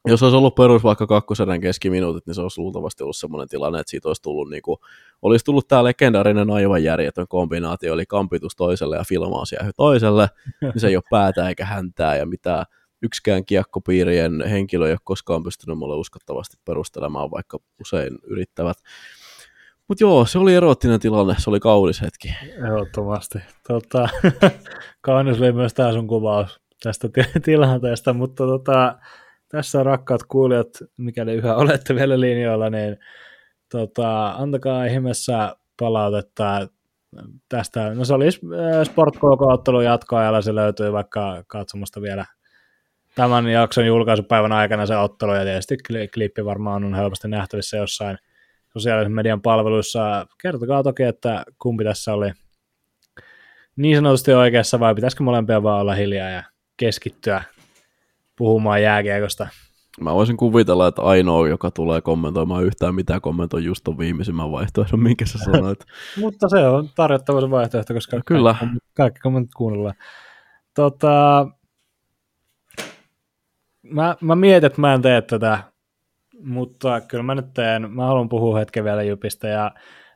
jos 0.06 0.22
olisi 0.22 0.36
ollut 0.36 0.55
perus 0.55 0.82
vaikka 0.82 1.06
kakkoserän 1.06 1.60
keskiminuutit, 1.60 2.26
niin 2.26 2.35
se 2.35 2.40
olisi 2.40 2.60
luultavasti 2.60 3.02
ollut 3.02 3.16
sellainen 3.16 3.48
tilanne, 3.48 3.81
että 3.81 3.90
siitä 3.90 4.09
olisi 4.09 4.22
tullut, 4.22 4.51
niin 4.51 4.62
kuin, 4.62 4.76
olisi 5.22 5.44
tullut 5.44 5.68
tämä 5.68 5.85
legendaarinen 5.85 6.51
aivan 6.51 6.85
järjetön 6.85 7.28
kombinaatio, 7.28 7.94
eli 7.94 8.06
kampitus 8.06 8.56
toiselle 8.56 8.97
ja 8.97 9.05
filmaus 9.09 9.52
jäähy 9.52 9.70
toiselle, 9.76 10.28
niin 10.60 10.81
se 10.81 10.86
ei 10.86 10.97
ole 10.97 11.05
päätä 11.10 11.48
eikä 11.48 11.64
häntää 11.64 12.16
ja 12.16 12.26
mitä 12.26 12.64
yksikään 13.02 13.44
kiekkopiirien 13.44 14.44
henkilö 14.51 14.86
ei 14.86 14.93
ole 14.93 14.98
koskaan 15.05 15.43
pystynyt 15.43 15.78
mulle 15.78 15.97
uskottavasti 15.97 16.56
perustelemaan, 16.64 17.31
vaikka 17.31 17.59
usein 17.81 18.18
yrittävät. 18.22 18.76
Mutta 19.89 20.05
joo, 20.05 20.26
se 20.26 20.39
oli 20.39 20.55
erottinen 20.55 21.01
tilanne, 21.01 21.35
se 21.39 21.51
oli 21.51 21.60
kaunis 21.60 22.02
hetki. 22.02 22.35
Ehdottomasti. 22.56 23.39
Tota, 23.68 24.09
kaunis 25.01 25.39
oli 25.40 25.52
myös 25.52 25.74
tämä 25.74 25.93
sun 25.93 26.06
kuvaus 26.06 26.60
tästä 26.82 27.09
tilanteesta, 27.44 28.12
mutta 28.12 28.47
tota, 28.47 28.98
tässä 29.55 29.82
rakkaat 29.82 30.22
kuulijat, 30.22 30.68
mikäli 30.97 31.32
yhä 31.32 31.56
olette 31.64 31.94
vielä 31.94 32.20
linjoilla, 32.20 32.70
niin 32.70 32.97
tota, 33.70 34.31
antakaa 34.31 34.85
ihmeessä 34.85 35.56
palautetta 35.78 36.68
tästä. 37.48 37.94
No 37.94 38.05
se 38.05 38.14
oli 38.14 38.31
Sport 38.85 39.16
KK-ottelun 39.16 39.85
jatkoajalla, 39.85 40.43
se 40.43 40.55
löytyy 40.55 40.93
vaikka 40.93 41.44
katsomasta 41.47 42.02
vielä 42.02 42.24
tämän 43.14 43.48
jakson 43.48 43.86
julkaisupäivän 43.86 44.52
aikana 44.52 44.86
se 44.86 44.97
ottelu, 44.97 45.35
ja 45.35 45.44
tietysti 45.44 45.76
klippi 46.14 46.44
varmaan 46.44 46.85
on 46.85 46.94
helposti 46.94 47.28
nähtävissä 47.28 47.76
jossain 47.76 48.18
sosiaalisen 48.72 49.12
median 49.12 49.43
palveluissa. 49.43 50.26
Kertokaa 50.43 50.82
toki, 50.82 51.02
että 51.02 51.44
kumpi 51.59 51.85
tässä 51.85 52.12
oli 52.12 52.32
niin 53.76 53.97
sanotusti 53.97 54.32
oikeassa, 54.32 54.81
vai 54.81 54.94
pitäisikö 54.94 55.22
molempia 55.22 55.62
vaan 55.62 55.81
olla 55.81 55.94
hiljaa 55.94 56.31
ja 56.31 56.43
keskittyä 56.76 57.43
puhumaan 58.36 58.82
jääkiekosta. 58.82 59.48
Mä 60.01 60.15
voisin 60.15 60.36
kuvitella, 60.36 60.86
että 60.89 61.02
ainoa, 61.02 61.48
joka 61.48 61.70
tulee 61.70 62.01
kommentoimaan 62.01 62.65
yhtään 62.65 62.94
mitään, 62.94 63.20
kommentoi 63.20 63.65
just 63.65 63.85
ton 63.85 63.98
viimeisimmän 63.98 64.52
vaihtoehdon, 64.52 65.01
minkä 65.02 65.27
sä 65.27 65.39
sanoit. 65.39 65.85
Mutta 66.20 66.48
se 66.48 66.69
on 66.69 66.89
tarjottava 66.97 67.40
se 67.40 67.51
vaihtoehto, 67.51 67.94
koska 67.94 68.20
Kyllä. 68.27 68.56
kaikki, 68.61 68.78
kaikki 68.97 69.20
kommentit 69.20 69.55
kuunnellaan. 69.56 69.94
Tota, 70.74 71.47
mä, 73.82 74.16
mä 74.20 74.35
mietin, 74.35 74.66
että 74.66 74.81
mä 74.81 74.94
en 74.94 75.02
tee 75.02 75.23
tätä, 75.23 75.59
mutta 76.44 77.01
kyllä 77.01 77.23
mä 77.23 77.35
nyt 77.35 77.55
teen. 77.55 77.90
Mä 77.90 78.06
haluan 78.06 78.28
puhua 78.28 78.59
hetken 78.59 78.85
vielä 78.85 79.02
Jupista 79.02 79.47
ja 79.47 79.70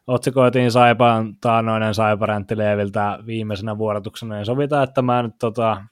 otsikoitiin 0.06 0.70
Saipaan 0.70 1.36
taanoinen 1.40 1.94
Saiparäntti 1.94 2.58
Leeviltä 2.58 3.18
viimeisenä 3.26 3.78
vuorotuksena, 3.78 4.38
ja 4.38 4.44
sovitaan, 4.44 4.84
että 4.84 5.02
mä 5.02 5.22
nyt 5.22 5.34
tota, 5.40 5.84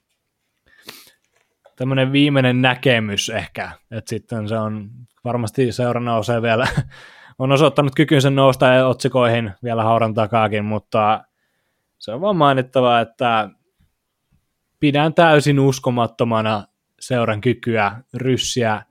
tämmöinen 1.76 2.12
viimeinen 2.12 2.62
näkemys 2.62 3.28
ehkä, 3.28 3.70
että 3.90 4.08
sitten 4.08 4.48
se 4.48 4.58
on 4.58 4.90
varmasti 5.24 5.72
seura 5.72 6.00
nousee 6.00 6.42
vielä, 6.42 6.66
on 7.38 7.52
osoittanut 7.52 7.94
kykynsä 7.94 8.30
nousta 8.30 8.86
otsikoihin 8.86 9.52
vielä 9.62 9.82
hauran 9.82 10.14
takaakin, 10.14 10.64
mutta 10.64 11.24
se 11.98 12.12
on 12.12 12.20
vaan 12.20 12.36
mainittava, 12.36 13.00
että 13.00 13.50
pidän 14.80 15.14
täysin 15.14 15.60
uskomattomana 15.60 16.64
seuran 17.00 17.40
kykyä 17.40 18.02
ryssiä 18.14 18.82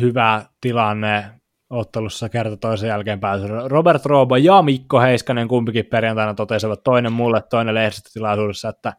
hyvä 0.00 0.44
tilanne 0.60 1.30
ottelussa 1.70 2.28
kerta 2.28 2.56
toisen 2.56 2.88
jälkeen 2.88 3.20
pääsy. 3.20 3.46
Robert 3.66 4.06
Roobo 4.06 4.36
ja 4.36 4.62
Mikko 4.62 5.00
Heiskanen 5.00 5.48
kumpikin 5.48 5.86
perjantaina 5.86 6.34
totesivat 6.34 6.82
toinen 6.84 7.12
mulle, 7.12 7.42
toinen 7.50 7.74
lehdistötilaisuudessa, 7.74 8.68
että 8.68 8.92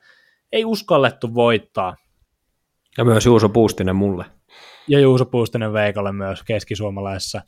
ei 0.52 0.65
uskallettu 0.65 1.34
voittaa. 1.34 1.95
Ja 2.97 3.05
myös 3.05 3.26
Juuso 3.26 3.49
Puustinen 3.49 3.95
mulle. 3.95 4.26
Ja 4.88 4.99
Juuso 4.99 5.26
Puustinen 5.26 5.73
Veikalle 5.73 6.11
myös 6.11 6.43
keskisuomalaisessa, 6.43 7.41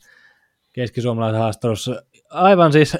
keskisuomalaisessa 0.72 1.42
haastattelussa. 1.42 2.02
Aivan 2.30 2.72
siis 2.72 2.96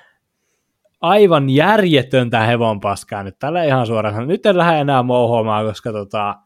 aivan 1.00 1.50
järjetöntä 1.50 2.40
hevon 2.40 2.80
paskaa 2.80 3.22
nyt 3.22 3.38
tällä 3.38 3.64
ihan 3.64 3.86
suoraan. 3.86 4.28
Nyt 4.28 4.46
en 4.46 4.58
lähde 4.58 4.80
enää 4.80 5.02
mouhoamaan, 5.02 5.66
koska 5.66 5.92
tota, 5.92 6.36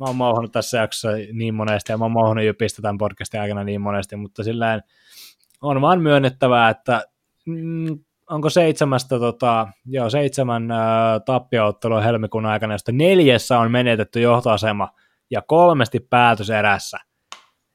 mä 0.00 0.06
oon 0.06 0.16
mouhannut 0.16 0.52
tässä 0.52 0.78
jaksossa 0.78 1.08
niin 1.32 1.54
monesti 1.54 1.92
ja 1.92 1.98
mä 1.98 2.04
oon 2.04 2.12
mouhannut 2.12 2.46
Jupista 2.46 2.82
tämän 2.82 2.98
podcastin 2.98 3.40
aikana 3.40 3.64
niin 3.64 3.80
monesti, 3.80 4.16
mutta 4.16 4.44
silleen 4.44 4.82
on 5.62 5.80
vaan 5.80 6.00
myönnettävää, 6.00 6.68
että 6.68 7.02
mm, 7.46 7.98
onko 8.30 8.50
seitsemästä, 8.50 9.18
tota, 9.18 9.68
joo, 9.86 10.10
seitsemän 10.10 10.70
äh, 10.70 10.78
tappioottelua 11.26 12.00
helmikuun 12.00 12.46
aikana, 12.46 12.74
josta 12.74 12.92
neljässä 12.92 13.58
on 13.58 13.70
menetetty 13.70 14.20
johtoasema 14.20 14.88
ja 15.30 15.42
kolmesti 15.42 16.00
päätös 16.00 16.50
erässä. 16.50 16.98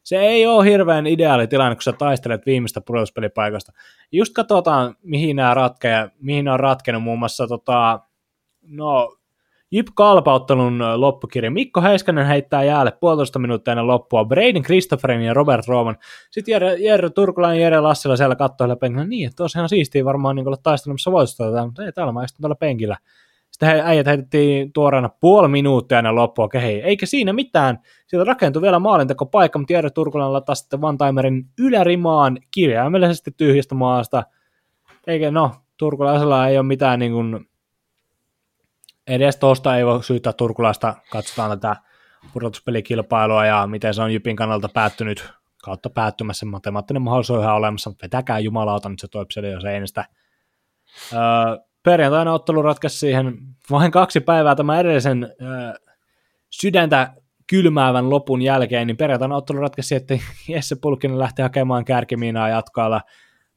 Se 0.03 0.17
ei 0.17 0.47
ole 0.47 0.65
hirveän 0.65 1.07
ideaali 1.07 1.47
tilanne, 1.47 1.75
kun 1.75 1.81
sä 1.81 1.93
taistelet 1.93 2.45
viimeistä 2.45 2.81
pudotuspelipaikasta. 2.81 3.71
Just 4.11 4.33
katsotaan, 4.33 4.95
mihin 5.03 5.35
nämä 5.35 5.53
ratkeja, 5.53 6.09
mihin 6.21 6.47
on 6.47 6.59
ratkenut 6.59 7.03
muun 7.03 7.19
muassa 7.19 7.47
tota, 7.47 7.99
no, 8.61 9.17
Jyp 9.71 9.87
Kalpauttelun 9.95 10.83
loppukirja. 10.95 11.51
Mikko 11.51 11.81
Heiskanen 11.81 12.25
heittää 12.25 12.63
jäälle 12.63 12.91
puolitoista 12.91 13.39
minuuttia 13.39 13.71
ennen 13.71 13.87
loppua. 13.87 14.25
Braden 14.25 14.63
Christopherin 14.63 15.21
ja 15.21 15.33
Robert 15.33 15.67
Rooman. 15.67 15.97
Sitten 16.31 16.51
Jere, 16.51 16.75
Jere 16.75 17.09
Turkulainen 17.09 17.59
ja 17.59 17.63
Jere 17.63 17.79
Lassila 17.79 18.17
siellä 18.17 18.35
katsoo 18.35 18.75
penkillä. 18.75 19.05
Niin, 19.05 19.27
että 19.27 19.43
olisi 19.43 19.57
ihan 19.57 19.69
siistiä 19.69 20.05
varmaan 20.05 20.35
niin 20.35 20.47
olla 20.47 20.57
taistelemassa 20.63 21.11
voitosta, 21.11 21.65
mutta 21.65 21.85
ei 21.85 21.91
täällä 21.91 22.13
mä 22.13 22.23
istun 22.23 22.41
tällä 22.41 22.55
penkillä. 22.55 22.97
Sitten 23.51 23.69
he, 23.69 23.81
äijät 23.85 24.07
heitettiin 24.07 24.73
tuoreena 24.73 25.09
puoli 25.19 25.47
minuuttia 25.47 25.97
ennen 25.97 26.15
loppua 26.15 26.49
kehiin. 26.49 26.83
Eikä 26.83 27.05
siinä 27.05 27.33
mitään. 27.33 27.79
Siitä 28.07 28.23
rakentui 28.23 28.61
vielä 28.61 28.79
maalintekopaikka, 28.79 29.59
mutta 29.59 29.73
Jere 29.73 29.89
Turkulainen 29.89 30.33
laittaa 30.33 30.55
sitten 30.55 30.81
Van-Timerin 30.81 31.45
ylärimaan 31.59 32.37
kirjaimellisesti 32.51 33.31
tyhjästä 33.37 33.75
maasta. 33.75 34.23
Eikä 35.07 35.31
no, 35.31 35.51
Turkulaisella 35.77 36.47
ei 36.47 36.57
ole 36.57 36.65
mitään 36.65 36.99
niin 36.99 37.11
kuin, 37.11 37.49
edes 39.09 39.37
tuosta 39.37 39.77
ei 39.77 39.85
voi 39.85 40.03
syyttää 40.03 40.33
turkulaista, 40.33 40.95
katsotaan 41.11 41.59
tätä 41.59 41.75
pudotuspelikilpailua 42.33 43.45
ja 43.45 43.67
miten 43.67 43.93
se 43.93 44.01
on 44.01 44.13
Jypin 44.13 44.35
kannalta 44.35 44.69
päättynyt 44.69 45.29
kautta 45.63 45.89
päättymässä, 45.89 46.45
matemaattinen 46.45 47.01
mahdollisuus 47.01 47.37
on 47.37 47.43
ihan 47.43 47.55
olemassa, 47.55 47.89
mutta 47.89 48.03
vetäkää 48.03 48.39
jumalauta 48.39 48.89
nyt 48.89 48.99
se 48.99 49.07
toipseli 49.07 49.51
jo 49.51 49.61
seinästä. 49.61 50.05
Öö, 51.13 51.19
perjantaina 51.83 52.33
ottelu 52.33 52.61
ratkaisi 52.61 52.99
siihen 52.99 53.37
vain 53.71 53.91
kaksi 53.91 54.19
päivää 54.19 54.55
tämän 54.55 54.79
edellisen 54.79 55.35
öö, 55.41 55.73
sydäntä 56.49 57.13
kylmäävän 57.47 58.09
lopun 58.09 58.41
jälkeen, 58.41 58.87
niin 58.87 58.97
perjantaina 58.97 59.35
ottelu 59.35 59.59
ratkaisi, 59.59 59.95
että 59.95 60.19
Jesse 60.47 60.75
Pulkkinen 60.81 61.19
lähti 61.19 61.41
hakemaan 61.41 61.85
kärkimiinaa 61.85 62.49
jatkoilla. 62.49 63.01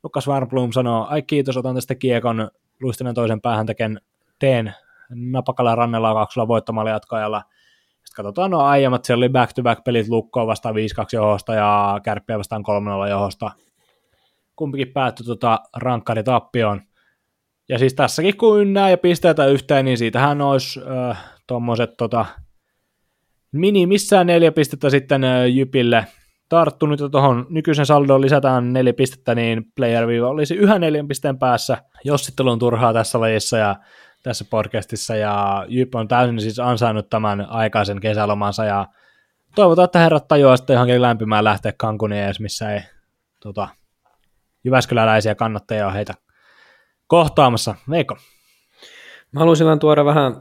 Lukas 0.03 0.29
Warnblom 0.29 0.73
sanoo, 0.73 1.07
ai 1.11 1.23
kiitos, 1.23 1.57
otan 1.57 1.75
tästä 1.75 1.95
kiekon, 1.95 2.51
luistinen 2.81 3.15
toisen 3.15 3.41
päähän 3.41 3.67
teken, 3.67 4.01
teen 4.39 4.75
napakalla 5.15 5.75
rannelaukauksulla 5.75 6.49
voittamalla 6.49 6.91
jatkoajalla. 6.91 7.43
Sitten 8.05 8.17
katsotaan 8.17 8.51
nuo 8.51 8.63
aiemmat, 8.63 9.05
siellä 9.05 9.21
oli 9.21 9.29
back-to-back-pelit 9.29 10.09
lukkoon 10.09 10.47
vastaan 10.47 10.75
5-2 10.75 10.79
johosta 11.13 11.55
ja 11.55 12.01
kärppiä 12.05 12.39
vastaan 12.39 12.65
3-0 13.07 13.11
johosta. 13.11 13.51
Kumpikin 14.57 14.93
päättyi 14.93 15.27
tota 15.27 15.59
rankkaritappioon. 15.77 16.81
Ja 17.69 17.79
siis 17.79 17.95
tässäkin 17.95 18.37
kun 18.37 18.61
ynnää 18.61 18.91
ja 18.91 18.99
pisteitä 18.99 19.47
yhteen, 19.47 19.85
niin 19.85 19.99
siitähän 19.99 20.41
olisi 20.41 20.81
äh, 21.09 21.25
tuommoiset 21.47 21.91
tota, 21.99 22.27
minimissään 23.53 24.27
neljä 24.27 24.53
pistettä 24.53 24.91
sitten 24.91 25.25
äh, 25.25 25.47
Jypille 25.47 26.07
tarttunut 26.49 27.01
ja 27.01 27.09
tuohon 27.09 27.47
nykyisen 27.51 27.87
saldoon 27.87 28.21
lisätään 28.21 28.73
neljä 28.73 28.93
pistettä, 28.93 29.35
niin 29.35 29.65
player 29.77 30.05
olisi 30.25 30.55
yhä 30.55 30.79
neljän 30.79 31.09
pisteen 31.09 31.39
päässä. 31.39 31.79
Jossittelu 32.05 32.51
on 32.51 32.59
turhaa 32.59 32.93
tässä 32.93 33.21
lajissa 33.21 33.59
ja 33.59 33.77
tässä 34.23 34.45
podcastissa, 34.51 35.17
ja 35.17 35.67
Jyp 35.69 35.95
on 35.95 36.09
täysin 36.09 36.41
siis 36.41 36.59
ansainnut 36.59 37.11
tämän 37.11 37.47
aikaisen 37.51 38.01
kesälomansa, 38.01 38.65
ja 38.65 38.87
toivotaan, 39.55 39.85
että 39.85 39.99
herrat 39.99 40.29
tajuaa 40.29 40.57
sitten 40.57 40.75
johonkin 40.75 41.03
lämpimään 41.03 41.45
lähteä 41.45 41.73
Cancuniin 41.73 42.25
edes, 42.25 42.41
missä 42.41 42.75
ei 42.75 42.81
tota, 43.41 43.69
Jyväskyläläisiä 44.65 45.35
kannattajia 45.35 45.87
ole 45.87 45.95
heitä 45.95 46.15
kohtaamassa. 47.07 47.75
Veikko? 47.91 48.17
Mä 49.33 49.41
haluaisin 49.41 49.65
vähän 49.65 49.79
tuoda 49.79 50.05
vähän 50.05 50.37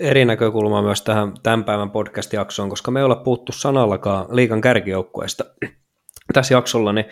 eri 0.00 0.24
näkökulmaa 0.24 0.82
myös 0.82 1.02
tähän 1.02 1.32
tämän 1.42 1.64
päivän 1.64 1.90
podcast-jaksoon, 1.90 2.68
koska 2.68 2.90
me 2.90 3.00
ei 3.00 3.04
olla 3.04 3.16
puuttu 3.16 3.52
sanallakaan 3.52 4.26
liikan 4.30 4.60
kärkijoukkueesta 4.60 5.44
tässä 6.32 6.54
jaksolla, 6.54 6.92
niin 6.92 7.04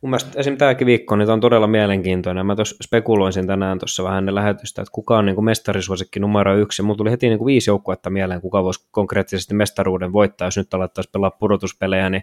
mun 0.00 0.10
mielestä 0.10 0.40
esim. 0.40 0.56
tämäkin 0.56 0.86
viikko 0.86 1.16
niin 1.16 1.30
on 1.30 1.40
todella 1.40 1.66
mielenkiintoinen. 1.66 2.46
Mä 2.46 2.56
tuossa 2.56 2.76
spekuloisin 2.84 3.46
tänään 3.46 3.78
tuossa 3.78 4.04
vähän 4.04 4.18
ennen 4.18 4.34
lähetystä, 4.34 4.82
että 4.82 4.92
kuka 4.92 5.18
on 5.18 5.26
niin 5.26 5.34
kuin 5.34 5.44
mestarisuosikki 5.44 6.20
numero 6.20 6.56
yksi. 6.56 6.82
Mulla 6.82 6.96
tuli 6.96 7.10
heti 7.10 7.28
niin 7.28 7.38
kuin 7.38 7.46
viisi 7.46 7.70
joukkuetta 7.70 8.10
mieleen, 8.10 8.40
kuka 8.40 8.64
voisi 8.64 8.88
konkreettisesti 8.90 9.54
mestaruuden 9.54 10.12
voittaa, 10.12 10.46
jos 10.46 10.56
nyt 10.56 10.74
alettaisiin 10.74 11.12
pelaa 11.12 11.30
pudotuspelejä, 11.30 12.10
niin 12.10 12.22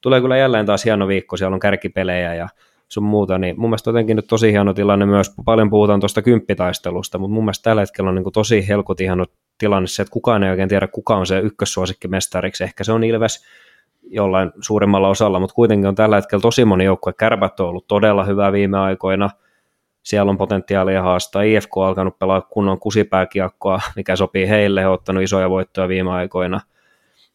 tulee 0.00 0.20
kyllä 0.20 0.36
jälleen 0.36 0.66
taas 0.66 0.84
hieno 0.84 1.08
viikko, 1.08 1.36
siellä 1.36 1.54
on 1.54 1.60
kärkipelejä 1.60 2.34
ja 2.34 2.48
sun 2.88 3.04
muuta, 3.04 3.38
niin 3.38 3.60
mun 3.60 3.70
mielestä 3.70 3.90
jotenkin 3.90 4.16
nyt 4.16 4.26
tosi 4.26 4.52
hieno 4.52 4.74
tilanne 4.74 5.06
myös, 5.06 5.32
paljon 5.44 5.70
puhutaan 5.70 6.00
tuosta 6.00 6.22
kymppitaistelusta, 6.22 7.18
mutta 7.18 7.34
mun 7.34 7.44
mielestä 7.44 7.62
tällä 7.62 7.82
hetkellä 7.82 8.08
on 8.08 8.14
niin 8.14 8.22
kuin 8.22 8.32
tosi 8.32 8.68
helkut 8.68 9.00
hieno 9.00 9.24
tilanne 9.58 9.86
se, 9.86 10.02
että 10.02 10.12
kukaan 10.12 10.42
ei 10.42 10.50
oikein 10.50 10.68
tiedä, 10.68 10.86
kuka 10.86 11.16
on 11.16 11.26
se 11.26 11.38
ykkössuosikki 11.38 12.08
mestariksi, 12.08 12.64
ehkä 12.64 12.84
se 12.84 12.92
on 12.92 13.04
Ilves, 13.04 13.44
jollain 14.02 14.52
suurimmalla 14.60 15.08
osalla, 15.08 15.40
mutta 15.40 15.54
kuitenkin 15.54 15.88
on 15.88 15.94
tällä 15.94 16.16
hetkellä 16.16 16.42
tosi 16.42 16.64
moni 16.64 16.84
joukkue. 16.84 17.12
Kärpät 17.12 17.60
on 17.60 17.68
ollut 17.68 17.86
todella 17.88 18.24
hyvä 18.24 18.52
viime 18.52 18.78
aikoina. 18.78 19.30
Siellä 20.02 20.30
on 20.30 20.38
potentiaalia 20.38 21.02
haastaa. 21.02 21.42
IFK 21.42 21.76
on 21.76 21.86
alkanut 21.86 22.18
pelaa 22.18 22.40
kunnon 22.40 22.80
kusipääkiekkoa, 22.80 23.80
mikä 23.96 24.16
sopii 24.16 24.48
heille. 24.48 24.80
He 24.80 24.86
on 24.86 24.94
ottanut 24.94 25.22
isoja 25.22 25.50
voittoja 25.50 25.88
viime 25.88 26.10
aikoina. 26.10 26.60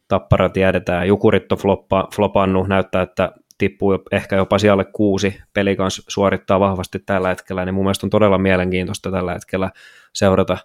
Tappara 0.08 0.50
tiedetään. 0.50 1.08
Jukurit 1.08 1.52
on 1.52 1.58
floppa, 1.58 2.08
flopannut. 2.16 2.68
Näyttää, 2.68 3.02
että 3.02 3.32
tippuu 3.58 4.00
ehkä 4.12 4.36
jopa 4.36 4.58
siellä 4.60 4.84
kuusi. 4.84 5.42
Peli 5.54 5.76
kanssa 5.76 6.04
suorittaa 6.08 6.60
vahvasti 6.60 7.00
tällä 7.00 7.30
hetkellä. 7.30 7.66
Niin 7.66 7.76
mun 7.76 7.84
mielestä 7.84 8.06
on 8.06 8.10
todella 8.10 8.38
mielenkiintoista 8.38 9.12
tällä 9.12 9.34
hetkellä 9.34 9.72
seurata 10.14 10.58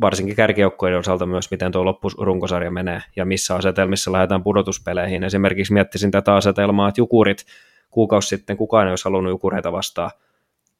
varsinkin 0.00 0.36
kärkijoukkojen 0.36 0.98
osalta 0.98 1.26
myös, 1.26 1.50
miten 1.50 1.72
tuo 1.72 1.84
loppurunkosarja 1.84 2.70
menee 2.70 3.02
ja 3.16 3.24
missä 3.24 3.54
asetelmissa 3.54 4.12
lähdetään 4.12 4.42
pudotuspeleihin. 4.42 5.24
Esimerkiksi 5.24 5.72
miettisin 5.72 6.10
tätä 6.10 6.34
asetelmaa, 6.34 6.88
että 6.88 7.00
Jukurit 7.00 7.44
kuukausi 7.90 8.28
sitten 8.28 8.56
kukaan 8.56 8.86
ei 8.86 8.92
olisi 8.92 9.04
halunnut 9.04 9.30
Jukureita 9.30 9.72
vastaan 9.72 10.10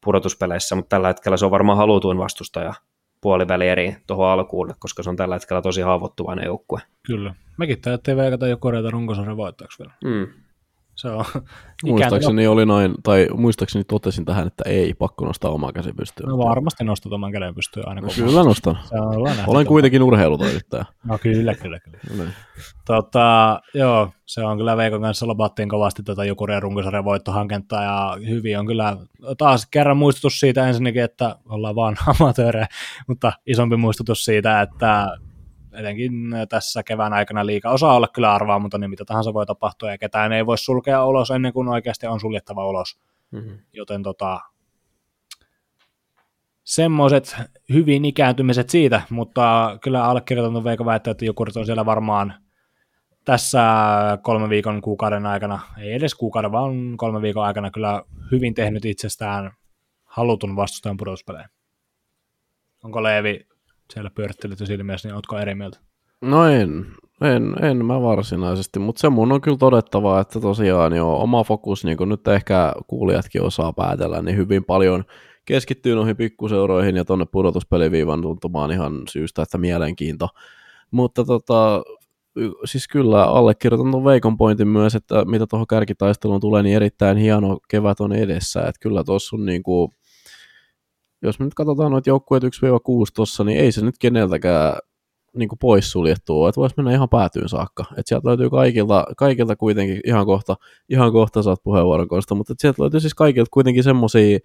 pudotuspeleissä, 0.05 0.75
mutta 0.75 0.89
tällä 0.89 1.09
hetkellä 1.09 1.37
se 1.37 1.45
on 1.45 1.51
varmaan 1.51 1.79
halutuin 1.79 2.19
vastustaja 2.19 2.75
puolivälieri 3.21 3.97
tuohon 4.07 4.29
alkuun, 4.29 4.75
koska 4.79 5.03
se 5.03 5.11
on 5.11 5.17
tällä 5.17 5.35
hetkellä 5.35 5.63
tosi 5.63 5.81
haavoittuvainen 5.81 6.47
joukkue. 6.47 6.81
Kyllä. 7.07 7.35
Mekin 7.59 7.81
täytyy 7.81 8.17
veikata 8.17 8.47
jo 8.47 8.57
korjata 8.57 8.91
runkosarjan 8.91 9.37
voittajaksi 9.37 9.79
vielä. 9.79 9.93
Mm. 10.05 10.44
Se 10.97 11.09
on 11.09 11.25
Muistaakseni 11.85 12.47
oli 12.47 12.67
noin, 12.67 12.95
tai 13.03 13.27
muistaakseni 13.37 13.85
totesin 13.85 14.25
tähän, 14.25 14.47
että 14.47 14.65
ei, 14.67 14.95
pakko 14.95 15.27
nostaa 15.27 15.51
omaa 15.51 15.73
käsi 15.73 15.93
pystyyn. 15.93 16.29
No 16.29 16.39
varmasti 16.39 16.85
nostat 16.85 17.13
oman 17.13 17.33
käden 17.33 17.55
pystyyn 17.55 17.89
aina. 17.89 18.01
No, 18.01 18.09
kyllä 18.15 18.43
nostan. 18.43 18.79
Olen 18.93 19.37
tuo. 19.47 19.65
kuitenkin 19.65 20.03
urheilutoimittaja. 20.03 20.85
No 21.05 21.19
kyllä, 21.19 21.55
kyllä, 21.55 21.81
kyllä. 21.81 21.99
No 22.11 22.25
niin. 22.25 22.35
Tota, 22.87 23.61
joo, 23.75 24.11
se 24.27 24.45
on 24.45 24.57
kyllä 24.57 24.77
Veikon 24.77 25.01
kanssa 25.01 25.27
lobattiin 25.27 25.69
kovasti 25.69 26.03
tätä 26.03 26.25
Jukurien 26.25 26.63
runkosarjan 26.63 27.05
voittohanketta 27.05 27.83
ja 27.83 28.19
hyvin 28.29 28.59
on 28.59 28.67
kyllä 28.67 28.97
taas 29.39 29.67
kerran 29.71 29.97
muistutus 29.97 30.41
siitä 30.41 30.69
ensinnäkin, 30.69 31.03
että 31.03 31.37
ollaan 31.49 31.75
vaan 31.75 31.97
amatöörejä, 32.21 32.67
mutta 33.09 33.33
isompi 33.47 33.77
muistutus 33.77 34.25
siitä, 34.25 34.63
että 34.63 35.17
etenkin 35.75 36.13
tässä 36.49 36.83
kevään 36.83 37.13
aikana 37.13 37.47
liika 37.47 37.71
osaa 37.71 37.97
olla 37.97 38.09
kyllä 38.09 38.35
arvaamaton, 38.35 38.81
niin 38.81 38.91
mitä 38.91 39.05
tahansa 39.05 39.35
voi 39.35 39.47
tapahtua 39.47 39.91
ja 39.91 39.99
ketään 39.99 40.33
ei 40.33 40.47
voi 40.47 40.59
sulkea 40.59 41.05
ulos 41.05 41.31
ennen 41.31 41.53
kuin 41.53 41.69
oikeasti 41.69 42.07
on 42.07 42.21
suljettava 42.21 42.69
ulos. 42.69 42.99
Mm-hmm. 43.31 43.59
Joten 43.73 44.03
tota, 44.03 44.41
semmoiset 46.65 47.37
hyvin 47.73 48.05
ikääntymiset 48.05 48.71
siitä, 48.71 49.03
mutta 49.11 49.79
kyllä 49.83 50.05
allekirjoitan 50.05 50.65
Veikko 50.65 50.85
väittää, 50.85 51.11
että 51.11 51.25
Jukurit 51.25 51.57
on 51.57 51.67
siellä 51.67 51.87
varmaan 51.87 52.35
tässä 53.25 53.63
kolmen 54.23 54.51
viikon 54.51 54.81
kuukauden 54.81 55.27
aikana, 55.27 55.61
ei 55.79 55.93
edes 55.93 56.15
kuukauden, 56.15 56.53
vaan 56.53 56.97
kolmen 56.97 57.23
viikon 57.23 57.45
aikana 57.45 57.71
kyllä 57.71 58.03
hyvin 58.33 58.55
tehnyt 58.55 58.85
itsestään 58.85 59.53
halutun 60.05 60.57
vastustajan 60.57 60.97
pudotuspeleen. 60.97 61.49
Onko 62.85 63.03
Leevi 63.03 63.47
siellä 63.93 64.11
pyörittelyt 64.11 64.59
silmiässä, 64.59 65.09
niin 65.09 65.15
ootko 65.15 65.39
eri 65.39 65.55
mieltä? 65.55 65.79
No 66.21 66.49
en, 66.49 66.87
en, 67.21 67.65
en 67.65 67.87
mä 67.87 68.03
varsinaisesti, 68.03 68.79
mutta 68.79 69.01
se 69.01 69.09
mun 69.09 69.33
on 69.33 69.41
kyllä 69.41 69.59
todettava, 69.59 70.21
että 70.21 70.41
tosiaan 70.41 70.97
jo 70.97 71.17
oma 71.17 71.45
fokus, 71.45 71.85
niin 71.85 71.97
kuin 71.97 72.09
nyt 72.09 72.29
ehkä 72.29 72.73
kuulijatkin 72.87 73.43
osaa 73.43 73.73
päätellä, 73.73 74.23
niin 74.23 74.37
hyvin 74.37 74.65
paljon 74.65 75.05
keskittyy 75.45 75.95
noihin 75.95 76.17
pikkuseuroihin 76.17 76.97
ja 76.97 77.05
tonne 77.05 77.25
pudotuspeliviivan 77.33 78.23
tuntumaan 78.23 78.71
ihan 78.71 79.03
syystä, 79.11 79.43
että 79.43 79.59
mielenkiinto. 79.59 80.29
Mutta 80.91 81.25
tota, 81.25 81.83
siis 82.65 82.89
kyllä 82.89 83.25
allekirjoitan 83.25 83.91
tuon 83.91 84.05
Veikon 84.05 84.37
pointin 84.37 84.69
myös, 84.69 84.95
että 84.95 85.25
mitä 85.25 85.47
tuohon 85.47 85.67
kärkitaisteluun 85.67 86.41
tulee, 86.41 86.63
niin 86.63 86.77
erittäin 86.77 87.17
hieno 87.17 87.59
kevät 87.69 88.01
on 88.01 88.13
edessä, 88.13 88.61
että 88.61 88.81
kyllä 88.81 89.05
tuossa 89.05 89.37
on 89.37 89.47
niinku, 89.47 89.93
jos 91.25 91.39
me 91.39 91.45
nyt 91.45 91.55
katsotaan 91.55 91.93
noita 91.93 92.11
joukkueet 92.11 92.45
1-6 92.45 92.49
tuossa, 93.15 93.45
niin 93.45 93.59
ei 93.59 93.73
se 93.73 93.85
nyt 93.85 93.99
keneltäkään 93.99 94.77
niin 95.37 95.49
poissuljettua, 95.61 96.49
että 96.49 96.61
voisi 96.61 96.75
mennä 96.77 96.93
ihan 96.93 97.09
päätyyn 97.09 97.49
saakka. 97.49 97.85
Että 97.91 98.03
sieltä 98.07 98.29
löytyy 98.29 98.51
kaikilta, 98.51 99.07
kaikilta 99.17 99.57
kuitenkin, 99.57 100.01
ihan 100.07 100.27
kohta, 100.27 100.57
ihan 100.89 101.13
kohta 101.13 101.43
saat 101.43 101.63
puheenvuoron 101.63 102.09
Kosta, 102.09 102.35
mutta 102.35 102.55
sieltä 102.59 102.83
löytyy 102.83 103.01
siis 103.01 103.15
kaikilta 103.15 103.49
kuitenkin 103.51 103.85
semmoisia 103.85 104.39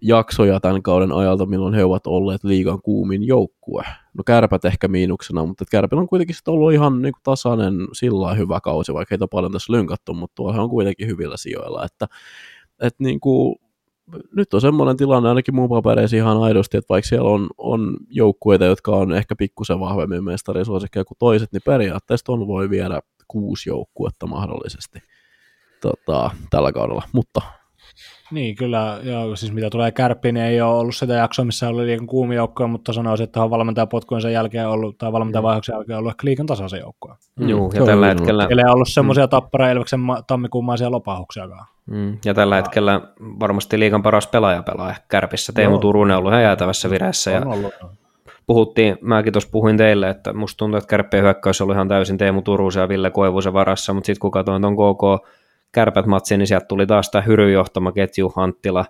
jaksoja 0.00 0.60
tämän 0.60 0.82
kauden 0.82 1.12
ajalta, 1.12 1.46
milloin 1.46 1.74
he 1.74 1.84
ovat 1.84 2.06
olleet 2.06 2.44
liigan 2.44 2.82
kuumin 2.82 3.26
joukkue. 3.26 3.84
No 4.14 4.24
kärpät 4.24 4.64
ehkä 4.64 4.88
miinuksena, 4.88 5.46
mutta 5.46 5.64
kärpillä 5.70 6.00
on 6.00 6.08
kuitenkin 6.08 6.36
ollut 6.46 6.72
ihan 6.72 7.02
niin 7.02 7.12
kuin 7.12 7.22
tasainen 7.22 7.74
sillä 7.92 8.34
hyvä 8.34 8.60
kausi, 8.60 8.94
vaikka 8.94 9.12
heitä 9.12 9.24
on 9.24 9.28
paljon 9.28 9.52
tässä 9.52 9.72
lynkattu, 9.72 10.14
mutta 10.14 10.34
tuolla 10.34 10.62
on 10.62 10.70
kuitenkin 10.70 11.08
hyvillä 11.08 11.36
sijoilla, 11.36 11.84
että, 11.84 12.06
että 12.80 13.04
niin 13.04 13.20
kuin, 13.20 13.56
nyt 14.36 14.54
on 14.54 14.60
semmoinen 14.60 14.96
tilanne 14.96 15.28
ainakin 15.28 15.54
mun 15.54 15.68
papereissa 15.68 16.16
ihan 16.16 16.42
aidosti, 16.42 16.76
että 16.76 16.88
vaikka 16.88 17.08
siellä 17.08 17.30
on, 17.30 17.48
on 17.58 17.96
joukkueita, 18.10 18.64
jotka 18.64 18.96
on 18.96 19.12
ehkä 19.12 19.36
pikkusen 19.36 19.80
vahvemmin 19.80 20.24
mestarisuosikkeja 20.24 21.04
kuin 21.04 21.18
toiset, 21.18 21.52
niin 21.52 21.62
periaatteessa 21.66 22.32
on 22.32 22.46
voi 22.46 22.70
viedä 22.70 23.00
kuusi 23.28 23.70
joukkuetta 23.70 24.26
mahdollisesti 24.26 24.98
tota, 25.80 26.30
tällä 26.50 26.72
kaudella, 26.72 27.02
mutta 27.12 27.40
Niin, 28.30 28.56
kyllä. 28.56 29.00
Joo, 29.02 29.36
siis 29.36 29.52
mitä 29.52 29.70
tulee 29.70 29.92
kärppiin, 29.92 30.34
niin 30.34 30.46
ei 30.46 30.60
ole 30.60 30.78
ollut 30.78 30.96
sitä 30.96 31.14
jaksoa, 31.14 31.44
missä 31.44 31.68
oli 31.68 31.86
liikan 31.86 32.06
kuumi 32.06 32.34
joukkoja, 32.34 32.66
mutta 32.68 32.92
sanoisin, 32.92 33.24
että 33.24 33.42
on 33.42 33.50
valmentajapotkujen 33.50 34.22
sen 34.22 34.32
jälkeen 34.32 34.68
ollut, 34.68 34.98
tai 34.98 35.12
valmentajavaihoksen 35.12 35.72
jälkeen 35.72 35.98
ollut 35.98 36.10
ehkä 36.10 36.24
liikan 36.24 36.46
tasaisen 36.46 36.80
joukkoja. 36.80 37.16
Mm, 37.40 37.46
se 37.46 37.78
ja 37.78 37.84
tällä 37.86 38.06
hetkellä, 38.06 38.46
Siellä 38.46 38.62
ei 38.62 38.72
ollut 38.72 38.88
semmoisia 38.88 39.26
mm. 39.26 39.30
tappara 39.30 39.70
Elveksen 39.70 40.00
ma- 40.00 40.22
tammikuumaisia 40.22 40.90
lopahuksiakaan. 40.90 41.66
Mm, 41.90 42.18
ja 42.24 42.34
tällä 42.34 42.56
hetkellä 42.56 43.00
varmasti 43.20 43.78
liikan 43.78 44.02
paras 44.02 44.26
pelaaja 44.26 44.62
pelaa 44.62 44.94
kärpissä. 45.08 45.52
Teemu 45.52 45.74
Joo. 45.74 45.80
Turunen 45.80 46.16
on 46.16 46.18
ollut 46.18 46.32
ihan 46.32 46.42
jäätävässä 46.42 46.90
vireessä. 46.90 47.30
Ja 47.30 47.40
ollut. 47.46 47.74
puhuttiin, 48.46 48.98
mäkin 49.00 49.32
tuossa 49.32 49.50
puhuin 49.52 49.76
teille, 49.76 50.10
että 50.10 50.32
musta 50.32 50.58
tuntuu, 50.58 50.78
että 50.78 50.88
kärppien 50.88 51.22
hyökkäys 51.22 51.60
oli 51.60 51.72
ihan 51.72 51.88
täysin 51.88 52.18
Teemu 52.18 52.42
Turusen 52.42 52.80
ja 52.80 52.88
Ville 52.88 53.10
Koivusen 53.10 53.52
varassa, 53.52 53.94
mutta 53.94 54.06
sitten 54.06 54.20
kun 54.20 54.30
katsoin 54.30 54.62
tuon 54.62 54.76
KK 54.76 55.26
kärpät 55.72 56.06
matsin, 56.06 56.38
niin 56.38 56.46
sieltä 56.46 56.66
tuli 56.66 56.86
taas 56.86 57.10
tämä 57.10 57.22
Hyryn 57.22 57.52
johtama 57.52 57.92
ketju 57.92 58.32
Anttila, 58.36 58.84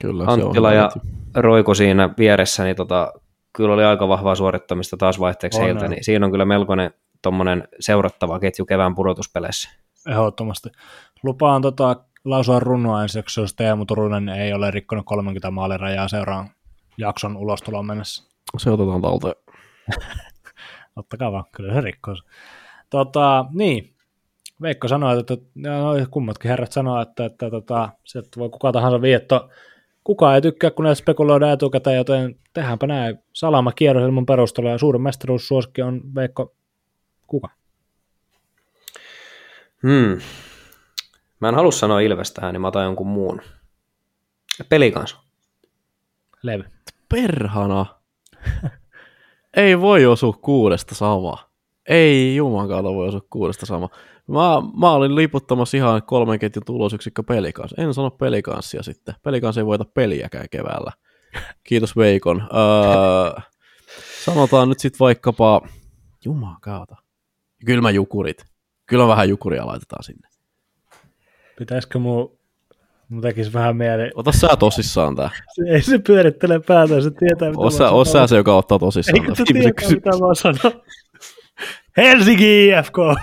kyllä 0.00 0.24
se 0.24 0.30
Anttila 0.30 0.68
on 0.68 0.74
ja. 0.74 0.90
Roiko 1.34 1.74
siinä 1.74 2.10
vieressä, 2.18 2.64
niin 2.64 2.76
tota, 2.76 3.12
kyllä 3.52 3.74
oli 3.74 3.84
aika 3.84 4.08
vahvaa 4.08 4.34
suorittamista 4.34 4.96
taas 4.96 5.20
vaihteeksi 5.20 5.58
On, 5.58 5.64
heiltä, 5.64 5.84
on. 5.84 5.90
niin 5.90 6.04
siinä 6.04 6.26
on 6.26 6.32
kyllä 6.32 6.44
melkoinen 6.44 6.90
tommonen 7.22 7.68
seurattava 7.80 8.38
ketju 8.38 8.66
kevään 8.66 8.94
pudotuspeleissä. 8.94 9.70
Ehdottomasti. 10.08 10.68
Lupaan 11.22 11.62
tota, 11.62 11.96
lausua 12.24 12.60
runoa 12.60 13.02
ensiksi, 13.02 13.40
jos 13.40 13.54
Teemu 13.54 13.84
Turunen 13.84 14.28
ei 14.28 14.52
ole 14.52 14.70
rikkonut 14.70 15.06
30 15.06 15.50
maalirajaa 15.50 16.08
seuraan 16.08 16.50
jakson 16.98 17.36
ulostulon 17.36 17.86
mennessä. 17.86 18.30
Se 18.58 18.70
otetaan 18.70 19.02
talteen. 19.02 19.34
Ottakaa 20.96 21.32
vaan, 21.32 21.44
kyllä 21.56 21.74
se 21.74 21.80
rikkoo. 21.80 22.14
Tota, 22.90 23.44
niin, 23.52 23.94
Veikko 24.62 24.88
sanoi, 24.88 25.18
että 25.20 25.36
no, 25.54 25.94
kummatkin 26.10 26.48
herrat 26.48 26.72
sanoo, 26.72 27.00
että, 27.00 27.24
että 27.24 27.50
tota, 27.50 27.88
sieltä 28.04 28.28
voi 28.38 28.48
kuka 28.50 28.72
tahansa 28.72 29.02
vietto. 29.02 29.48
Kukaan 30.04 30.34
ei 30.34 30.42
tykkää, 30.42 30.70
kun 30.70 30.84
näitä 30.84 30.98
spekuloidaan 30.98 31.52
etukäteen, 31.52 31.96
joten 31.96 32.36
tehdäänpä 32.52 32.86
näin. 32.86 33.18
Salama 33.32 33.72
kierros 33.72 34.04
ilman 34.04 34.26
perustelua 34.26 34.70
ja 34.70 34.78
suurin 34.78 35.02
mestaruussuosikki 35.02 35.82
on 35.82 36.00
Veikko 36.14 36.54
kuka? 37.26 37.48
Hmm. 39.82 40.20
Mä 41.40 41.48
en 41.48 41.54
halua 41.54 41.72
sanoa 41.72 42.00
Ilves 42.00 42.32
tähän, 42.32 42.52
niin 42.52 42.60
mä 42.60 42.68
otan 42.68 42.84
jonkun 42.84 43.06
muun. 43.06 43.40
Pelikans. 44.68 45.18
Levy. 46.42 46.64
Perhana. 47.08 47.86
ei 49.56 49.80
voi 49.80 50.06
osua 50.06 50.32
kuudesta 50.32 50.94
sama. 50.94 51.50
Ei 51.88 52.36
jumakauta 52.36 52.94
voi 52.94 53.08
osua 53.08 53.20
kuudesta 53.30 53.66
sama. 53.66 53.88
Mä, 54.26 54.62
mä 54.80 54.90
olin 54.90 55.14
liputtamassa 55.14 55.76
ihan 55.76 56.02
kolmen 56.02 56.38
ketjun 56.38 56.64
tulosyksikkö 56.64 57.22
pelikanssi. 57.22 57.74
En 57.78 57.94
sano 57.94 58.10
pelikanssia 58.10 58.82
sitten. 58.82 59.14
Pelikans 59.22 59.58
ei 59.58 59.66
voita 59.66 59.84
peliäkään 59.84 60.46
keväällä. 60.50 60.92
Kiitos 61.64 61.96
Veikon. 61.96 62.48
Öö, 62.52 63.40
sanotaan 64.24 64.68
nyt 64.68 64.80
sitten 64.80 64.98
vaikkapa, 64.98 65.60
jumakauta, 66.24 66.96
kylmä 67.66 67.90
jukurit. 67.90 68.44
Kyllä 68.86 69.08
vähän 69.08 69.28
jukuria 69.28 69.66
laitetaan 69.66 70.04
sinne. 70.04 70.27
Pitäisikö 71.58 71.98
mun, 71.98 72.38
mun 73.08 73.22
tekisi 73.22 73.52
vähän 73.52 73.76
mieli. 73.76 74.10
Ota 74.14 74.32
sä 74.32 74.48
tosissaan 74.58 75.16
tää. 75.16 75.30
Se, 75.54 75.62
ei 75.70 75.82
se 75.82 75.98
pyörittele 75.98 76.60
päätä, 76.60 77.00
se 77.00 77.10
tietää 77.10 77.48
mitä 77.50 77.60
Osa, 77.60 77.84
mä 77.84 77.90
osa 77.90 78.12
sanon. 78.12 78.28
se, 78.28 78.36
joka 78.36 78.56
ottaa 78.56 78.78
tosissaan. 78.78 79.16
Eikö 79.16 79.26
tää. 79.26 79.34
se 79.46 79.52
tietää, 79.52 79.72
kysy- 79.72 79.94
mitä 79.94 80.10
mä 80.10 80.34
sanon? 80.34 80.82
Helsinki 81.96 82.66
IFK! 82.68 82.96
Ja 82.98 83.14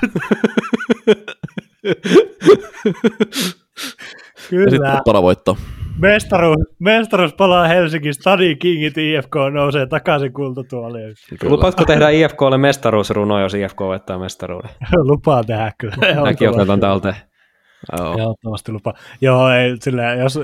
Kyllä. 4.50 4.70
sitten 4.72 4.92
Tappara 4.92 5.22
voittaa. 5.22 5.56
Mestaruus, 6.00 6.58
mestaruus 6.80 7.34
palaa 7.34 7.68
Helsinki, 7.68 8.14
Stadi 8.14 8.56
Kingit 8.56 8.98
IFK 8.98 9.36
nousee 9.54 9.86
takaisin 9.88 10.34
kultatuoliin. 10.34 11.14
Lupaatko 11.44 11.86
tehdä 11.86 12.10
IFKlle 12.10 12.58
mestaruusruno, 12.58 13.40
jos 13.42 13.54
IFK 13.54 13.80
voittaa 13.80 14.20
mestaruuden? 14.20 14.70
Lupaa 14.98 15.44
tehdä 15.44 15.72
kyllä. 15.78 16.22
Mäkin 16.22 16.50
otetaan 16.50 16.80
talteen. 16.80 17.16
Joo. 17.98 18.18
Ehdottomasti 18.18 18.72
lupa. 18.72 18.94
Joo, 19.22 19.50
ei, 19.50 19.78
sillä, 19.82 20.14
jos, 20.14 20.40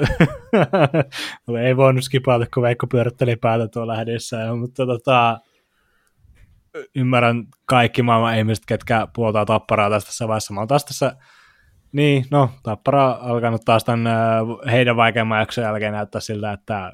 ei 1.65 1.77
voinut 1.77 2.03
skipata, 2.03 2.45
kun 2.53 2.63
Veikko 2.63 2.87
pyöritteli 2.87 3.35
päätä 3.35 3.67
tuolla 3.67 3.95
hädessä, 3.95 4.55
mutta 4.55 4.85
tota, 4.85 5.39
ymmärrän 6.95 7.47
kaikki 7.65 8.01
maailman 8.01 8.37
ihmiset, 8.37 8.65
ketkä 8.67 9.07
puoltaa 9.15 9.45
tapparaa 9.45 9.89
tästä 9.89 10.07
tässä 10.07 10.27
vaiheessa. 10.27 10.53
Mä 10.53 10.61
oon 10.61 10.67
taas 10.67 10.85
tässä, 10.85 11.15
niin, 11.91 12.25
no, 12.31 12.49
tappara 12.63 13.11
alkanut 13.11 13.61
taas 13.65 13.83
tämän 13.83 14.07
äh, 14.07 14.71
heidän 14.71 14.95
vaikeamman 14.95 15.39
jakson 15.39 15.63
jälkeen 15.63 15.93
näyttää 15.93 16.21
siltä, 16.21 16.51
että 16.51 16.91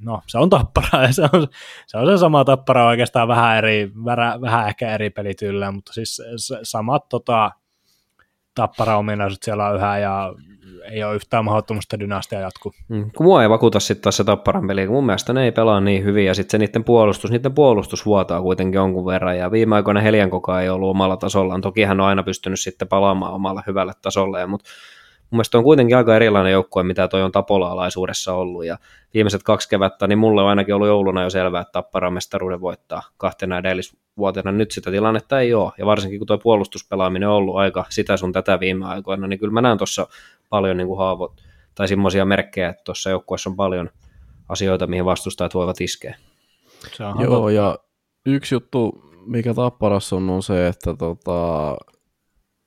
no 0.00 0.22
se 0.26 0.38
on 0.38 0.50
tappara 0.50 1.02
ja 1.02 1.12
se 1.18 1.22
on 1.22 1.48
se, 1.86 1.98
on 1.98 2.06
se 2.06 2.18
sama 2.18 2.44
tappara 2.44 2.86
oikeastaan 2.86 3.28
vähän, 3.28 3.58
eri, 3.58 3.92
vähän, 4.40 4.68
ehkä 4.68 4.94
eri 4.94 5.10
pelityyllä, 5.10 5.72
mutta 5.72 5.92
siis 5.92 6.22
samat 6.62 7.08
tota, 7.08 7.50
tappara-ominaisuudet 8.54 9.42
siellä 9.42 9.66
on 9.66 9.76
yhä 9.76 9.98
ja 9.98 10.34
ei 10.90 11.04
ole 11.04 11.14
yhtään 11.14 11.44
mahdottomasta 11.44 12.00
dynastia 12.00 12.40
jatku. 12.40 12.72
Mm, 12.88 13.10
kun 13.16 13.26
mua 13.26 13.42
ei 13.42 13.50
vakuuta 13.50 13.80
sitten 13.80 14.02
taas 14.02 14.16
se 14.16 14.24
tapparan 14.24 14.66
peli, 14.66 14.86
kun 14.86 14.94
mun 14.94 15.06
mielestä 15.06 15.32
ne 15.32 15.44
ei 15.44 15.52
pelaa 15.52 15.80
niin 15.80 16.04
hyvin 16.04 16.26
ja 16.26 16.34
sitten 16.34 16.50
se 16.50 16.66
niiden 16.66 16.84
puolustus, 16.84 17.30
niiden 17.30 17.54
puolustus 17.54 18.06
vuotaa 18.06 18.42
kuitenkin 18.42 18.78
jonkun 18.78 19.06
verran 19.06 19.38
ja 19.38 19.50
viime 19.50 19.76
aikoina 19.76 20.00
Helian 20.00 20.30
koko 20.30 20.56
ei 20.56 20.68
ollut 20.68 20.90
omalla 20.90 21.16
tasollaan, 21.16 21.60
toki 21.60 21.82
hän 21.84 22.00
on 22.00 22.06
aina 22.06 22.22
pystynyt 22.22 22.60
sitten 22.60 22.88
palaamaan 22.88 23.32
omalle 23.32 23.62
hyvälle 23.66 23.92
tasolle, 24.02 24.46
mutta 24.46 24.70
mielestä 25.36 25.58
on 25.58 25.64
kuitenkin 25.64 25.96
aika 25.96 26.16
erilainen 26.16 26.52
joukkue, 26.52 26.82
mitä 26.82 27.08
toi 27.08 27.22
on 27.22 27.32
Tapola-alaisuudessa 27.32 28.34
ollut, 28.34 28.64
ja 28.64 28.78
viimeiset 29.14 29.42
kaksi 29.42 29.68
kevättä, 29.68 30.06
niin 30.06 30.18
mulle 30.18 30.42
on 30.42 30.48
ainakin 30.48 30.74
ollut 30.74 30.88
jouluna 30.88 31.22
jo 31.22 31.30
selvää, 31.30 31.60
että 31.60 31.72
Tappara 31.72 32.10
mestaruuden 32.10 32.60
voittaa 32.60 33.02
kahtena 33.16 33.58
edellisvuotena. 33.58 34.52
Nyt 34.52 34.70
sitä 34.70 34.90
tilannetta 34.90 35.40
ei 35.40 35.54
ole, 35.54 35.72
ja 35.78 35.86
varsinkin 35.86 36.20
kun 36.20 36.26
tuo 36.26 36.38
puolustuspelaaminen 36.38 37.28
on 37.28 37.34
ollut 37.34 37.56
aika 37.56 37.84
sitä 37.88 38.16
sun 38.16 38.32
tätä 38.32 38.60
viime 38.60 38.86
aikoina, 38.86 39.26
niin 39.26 39.38
kyllä 39.38 39.52
mä 39.52 39.60
näen 39.60 39.78
tuossa 39.78 40.06
paljon 40.48 40.76
niin 40.76 40.86
kuin 40.86 40.98
haavot, 40.98 41.32
tai 41.74 41.88
semmoisia 41.88 42.24
merkkejä, 42.24 42.68
että 42.68 42.84
tuossa 42.84 43.10
joukkueessa 43.10 43.50
on 43.50 43.56
paljon 43.56 43.90
asioita, 44.48 44.86
mihin 44.86 45.04
vastustajat 45.04 45.54
voivat 45.54 45.80
iskeä. 45.80 46.16
Joo, 47.20 47.48
ja 47.48 47.78
yksi 48.26 48.54
juttu, 48.54 49.02
mikä 49.26 49.54
Tapparassa 49.54 50.16
on, 50.16 50.30
on 50.30 50.42
se, 50.42 50.66
että 50.66 50.94
tota, 50.94 51.76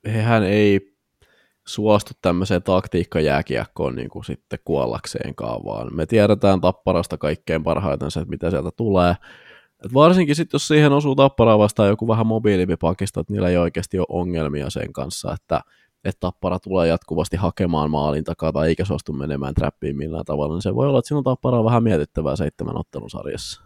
hehän 0.06 0.42
ei 0.42 0.93
suostu 1.66 2.12
tämmöiseen 2.22 2.62
taktiikkajääkiekkoon 2.62 3.94
niin 3.94 4.08
kuin 4.08 4.24
sitten 4.24 4.58
kuollakseenkaan, 4.64 5.64
vaan 5.64 5.96
me 5.96 6.06
tiedetään 6.06 6.60
tapparasta 6.60 7.18
kaikkein 7.18 7.62
parhaiten 7.62 8.10
se, 8.10 8.20
että 8.20 8.30
mitä 8.30 8.50
sieltä 8.50 8.70
tulee. 8.76 9.14
Et 9.84 9.94
varsinkin 9.94 10.36
sitten, 10.36 10.54
jos 10.54 10.68
siihen 10.68 10.92
osuu 10.92 11.14
tapparaa 11.16 11.58
vastaan 11.58 11.88
joku 11.88 12.08
vähän 12.08 12.26
mobiilimpi 12.26 12.76
pakista, 12.76 13.20
että 13.20 13.32
niillä 13.32 13.48
ei 13.48 13.56
oikeasti 13.56 13.98
ole 13.98 14.06
ongelmia 14.08 14.70
sen 14.70 14.92
kanssa, 14.92 15.32
että, 15.32 15.60
että 16.04 16.20
tappara 16.20 16.58
tulee 16.58 16.88
jatkuvasti 16.88 17.36
hakemaan 17.36 17.90
maalin 17.90 18.24
takaa 18.24 18.52
tai 18.52 18.68
eikä 18.68 18.84
suostu 18.84 19.12
menemään 19.12 19.54
trappiin 19.54 19.96
millään 19.96 20.24
tavalla, 20.24 20.54
niin 20.54 20.62
se 20.62 20.74
voi 20.74 20.88
olla, 20.88 20.98
että 20.98 21.08
sinun 21.08 21.24
tappara 21.24 21.58
on 21.58 21.64
vähän 21.64 21.82
mietittävää 21.82 22.36
seitsemän 22.36 22.78
ottelusarjassa. 22.78 23.62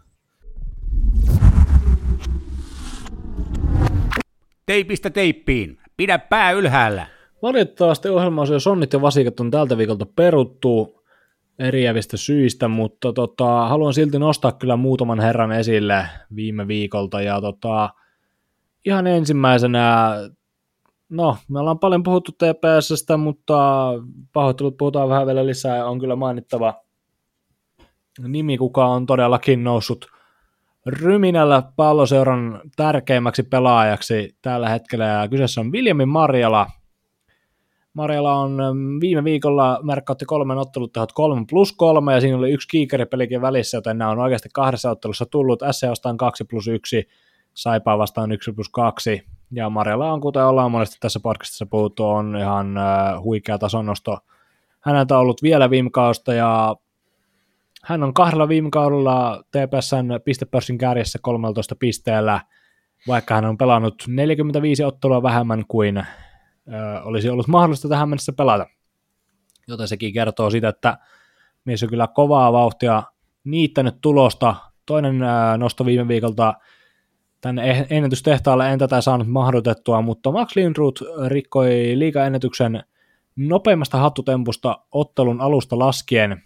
Teipistä 4.65 5.09
teippiin. 5.09 5.79
Pidä 5.97 6.19
pää 6.19 6.51
ylhäällä. 6.51 7.18
Valitettavasti 7.41 8.09
ohjelmaosio 8.09 8.59
Sonnit 8.59 8.93
ja 8.93 9.01
Vasikat 9.01 9.39
on 9.39 9.51
tältä 9.51 9.77
viikolta 9.77 10.05
peruttu 10.15 11.03
eriävistä 11.59 12.17
syistä, 12.17 12.67
mutta 12.67 13.13
tota, 13.13 13.67
haluan 13.67 13.93
silti 13.93 14.19
nostaa 14.19 14.51
kyllä 14.51 14.75
muutaman 14.75 15.19
herran 15.19 15.51
esille 15.51 16.05
viime 16.35 16.67
viikolta. 16.67 17.21
Ja 17.21 17.41
tota, 17.41 17.89
ihan 18.85 19.07
ensimmäisenä, 19.07 20.11
no 21.09 21.37
me 21.49 21.59
ollaan 21.59 21.79
paljon 21.79 22.03
puhuttu 22.03 22.31
TPSstä, 22.31 23.17
mutta 23.17 23.89
pahoittelut 24.33 24.77
puhutaan 24.77 25.09
vähän 25.09 25.27
vielä 25.27 25.45
lisää. 25.45 25.85
On 25.85 25.99
kyllä 25.99 26.15
mainittava 26.15 26.73
nimi, 28.27 28.57
kuka 28.57 28.85
on 28.85 29.05
todellakin 29.05 29.63
noussut 29.63 30.05
ryminällä 30.85 31.63
palloseuran 31.75 32.61
tärkeimmäksi 32.75 33.43
pelaajaksi 33.43 34.37
tällä 34.41 34.69
hetkellä. 34.69 35.05
Ja 35.05 35.27
kyseessä 35.27 35.61
on 35.61 35.71
Viljami 35.71 36.05
Marjala– 36.05 36.67
Marjala 37.99 38.33
on 38.33 38.61
ähm, 38.61 38.99
viime 39.01 39.23
viikolla 39.23 39.79
merkkautti 39.83 40.25
kolmen 40.25 40.57
ottelutehot 40.57 41.11
3 41.11 41.45
plus 41.49 41.73
3 41.73 42.13
ja 42.13 42.21
siinä 42.21 42.37
oli 42.37 42.51
yksi 42.51 42.67
kiikeripelikin 42.67 43.41
välissä, 43.41 43.77
joten 43.77 43.97
nämä 43.97 44.11
on 44.11 44.19
oikeasti 44.19 44.49
kahdessa 44.53 44.91
ottelussa 44.91 45.25
tullut. 45.25 45.59
SC 45.71 45.89
vastaan 45.89 46.17
2 46.17 46.43
plus 46.43 46.67
1, 46.67 47.07
Saipaa 47.53 47.97
vastaan 47.97 48.31
1 48.31 48.51
plus 48.51 48.69
2 48.69 49.23
ja 49.51 49.69
Marjala 49.69 50.13
on, 50.13 50.21
kuten 50.21 50.45
ollaan 50.45 50.71
monesti 50.71 50.97
tässä 50.99 51.19
podcastissa 51.19 51.65
puhuttu, 51.65 52.05
on 52.05 52.37
ihan 52.37 52.77
äh, 52.77 53.23
huikea 53.23 53.57
tasonnosto 53.57 54.17
häneltä 54.79 55.17
ollut 55.17 55.43
vielä 55.43 55.69
viime 55.69 55.89
kausta 55.89 56.33
ja 56.33 56.75
hän 57.83 58.03
on 58.03 58.13
kahdella 58.13 58.47
viime 58.47 58.69
kaudella 58.69 59.43
TPSn 59.51 60.19
pistepörssin 60.25 60.77
kärjessä 60.77 61.19
13 61.21 61.75
pisteellä, 61.75 62.41
vaikka 63.07 63.35
hän 63.35 63.45
on 63.45 63.57
pelannut 63.57 64.03
45 64.07 64.83
ottelua 64.83 65.23
vähemmän 65.23 65.63
kuin 65.67 66.03
olisi 67.03 67.29
ollut 67.29 67.47
mahdollista 67.47 67.89
tähän 67.89 68.09
mennessä 68.09 68.33
pelata. 68.33 68.65
Joten 69.67 69.87
sekin 69.87 70.13
kertoo 70.13 70.49
sitä, 70.49 70.69
että 70.69 70.97
mies 71.65 71.83
on 71.83 71.89
kyllä 71.89 72.07
kovaa 72.07 72.53
vauhtia 72.53 73.03
niittänyt 73.43 73.95
tulosta. 74.01 74.55
Toinen 74.85 75.19
nosto 75.57 75.85
viime 75.85 76.07
viikolta 76.07 76.53
tänne 77.41 77.87
ennätystehtaalle 77.89 78.73
en 78.73 78.79
tätä 78.79 79.01
saanut 79.01 79.27
mahdotettua, 79.27 80.01
mutta 80.01 80.31
Max 80.31 80.55
Lindroth 80.55 81.03
rikkoi 81.27 81.91
liikaennätyksen 81.95 82.83
nopeimmasta 83.35 83.97
hattutempusta 83.97 84.79
ottelun 84.91 85.41
alusta 85.41 85.79
laskien 85.79 86.43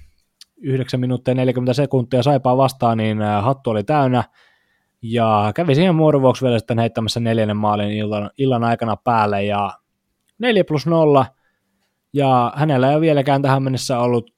9 0.57 0.99
minuuttia 0.99 1.33
40 1.33 1.73
sekuntia 1.73 2.23
saipaa 2.23 2.57
vastaan, 2.57 2.97
niin 2.97 3.21
hattu 3.41 3.69
oli 3.69 3.83
täynnä, 3.83 4.23
ja 5.01 5.51
kävi 5.55 5.75
siihen 5.75 5.95
muodon 5.95 6.21
vuoksi 6.21 6.45
vielä 6.45 6.59
sitten 6.59 6.79
heittämässä 6.79 7.19
neljännen 7.19 7.57
maalin 7.57 7.91
illan, 7.91 8.29
illan 8.37 8.63
aikana 8.63 8.95
päälle, 8.95 9.43
ja 9.43 9.71
4 10.39 10.63
plus 10.63 10.85
0, 10.85 11.25
ja 12.13 12.53
hänellä 12.55 12.89
ei 12.89 12.95
ole 12.95 13.01
vieläkään 13.01 13.41
tähän 13.41 13.63
mennessä 13.63 13.99
ollut 13.99 14.33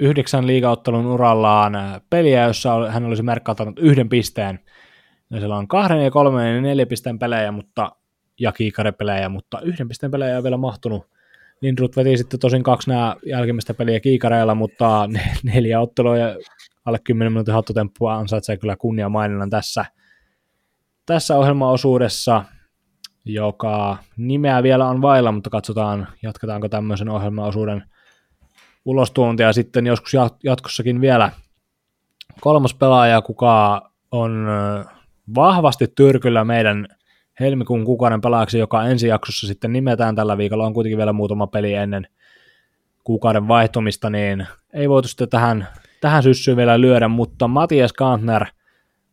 yhdeksän 0.00 0.46
liigaottelun 0.46 1.06
urallaan 1.06 1.72
peliä, 2.10 2.44
jossa 2.44 2.90
hän 2.90 3.04
olisi 3.04 3.22
merkkauttanut 3.22 3.78
yhden 3.78 4.08
pisteen. 4.08 4.60
Ja 5.30 5.38
siellä 5.38 5.56
on 5.56 5.68
kahden 5.68 6.04
ja 6.04 6.10
kolmen 6.10 6.54
ja 6.54 6.60
neljän 6.60 6.88
pisteen 6.88 7.18
pelejä, 7.18 7.52
mutta, 7.52 7.92
ja 8.40 8.52
kiikarepelejä, 8.52 9.28
mutta 9.28 9.60
yhden 9.60 9.88
pisteen 9.88 10.10
pelejä 10.10 10.36
ei 10.36 10.42
vielä 10.42 10.56
mahtunut. 10.56 11.06
Lindrut 11.60 11.96
veti 11.96 12.16
sitten 12.16 12.40
tosin 12.40 12.62
kaksi 12.62 12.90
nämä 12.90 13.16
jälkimmäistä 13.26 13.74
peliä 13.74 14.00
kiikareilla, 14.00 14.54
mutta 14.54 15.08
neljä 15.54 15.80
ottelua 15.80 16.16
ja 16.16 16.36
alle 16.84 16.98
10 17.04 17.32
minuutin 17.32 17.54
hattutemppua 17.54 18.14
ansaitsee 18.14 18.56
kyllä 18.56 18.76
kunnia 18.76 19.08
maininnan 19.08 19.50
tässä, 19.50 19.84
tässä 21.06 21.36
ohjelmaosuudessa 21.36 22.44
joka 23.24 23.96
nimeä 24.16 24.62
vielä 24.62 24.88
on 24.88 25.02
vailla, 25.02 25.32
mutta 25.32 25.50
katsotaan, 25.50 26.08
jatketaanko 26.22 26.68
tämmöisen 26.68 27.08
ohjelmaosuuden 27.08 27.84
ulostuontia 28.84 29.52
sitten 29.52 29.86
joskus 29.86 30.12
jatkossakin 30.44 31.00
vielä. 31.00 31.30
Kolmas 32.40 32.74
pelaaja, 32.74 33.22
kuka 33.22 33.82
on 34.10 34.46
vahvasti 35.34 35.88
tyrkyllä 35.88 36.44
meidän 36.44 36.88
helmikuun 37.40 37.84
kuukauden 37.84 38.20
pelaajaksi, 38.20 38.58
joka 38.58 38.84
ensi 38.84 39.08
jaksossa 39.08 39.46
sitten 39.46 39.72
nimetään 39.72 40.14
tällä 40.14 40.38
viikolla, 40.38 40.66
on 40.66 40.74
kuitenkin 40.74 40.98
vielä 40.98 41.12
muutama 41.12 41.46
peli 41.46 41.74
ennen 41.74 42.06
kuukauden 43.04 43.48
vaihtumista, 43.48 44.10
niin 44.10 44.46
ei 44.72 44.88
voitu 44.88 45.08
sitten 45.08 45.28
tähän, 45.28 45.68
tähän 46.00 46.22
syssyyn 46.22 46.56
vielä 46.56 46.80
lyödä, 46.80 47.08
mutta 47.08 47.48
Matias 47.48 47.92
Kantner– 47.92 48.46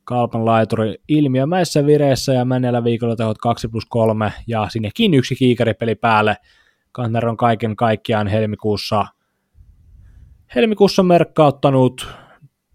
Kalpan 0.10 0.46
laituri 0.46 0.96
ilmiömäisessä 1.08 1.86
vireessä 1.86 2.34
ja 2.34 2.46
menneellä 2.46 2.84
viikolla 2.84 3.16
tehot 3.16 3.38
2 3.38 3.68
plus 3.68 3.86
3 3.90 4.34
ja 4.48 4.68
sinnekin 4.70 5.14
yksi 5.14 5.36
kiikaripeli 5.36 5.96
päälle. 5.96 6.38
Kantner 6.92 7.28
on 7.28 7.38
kaiken 7.38 7.76
kaikkiaan 7.76 8.28
helmikuussa, 8.28 9.06
helmikuussa 10.56 11.04
merkkauttanut 11.04 12.08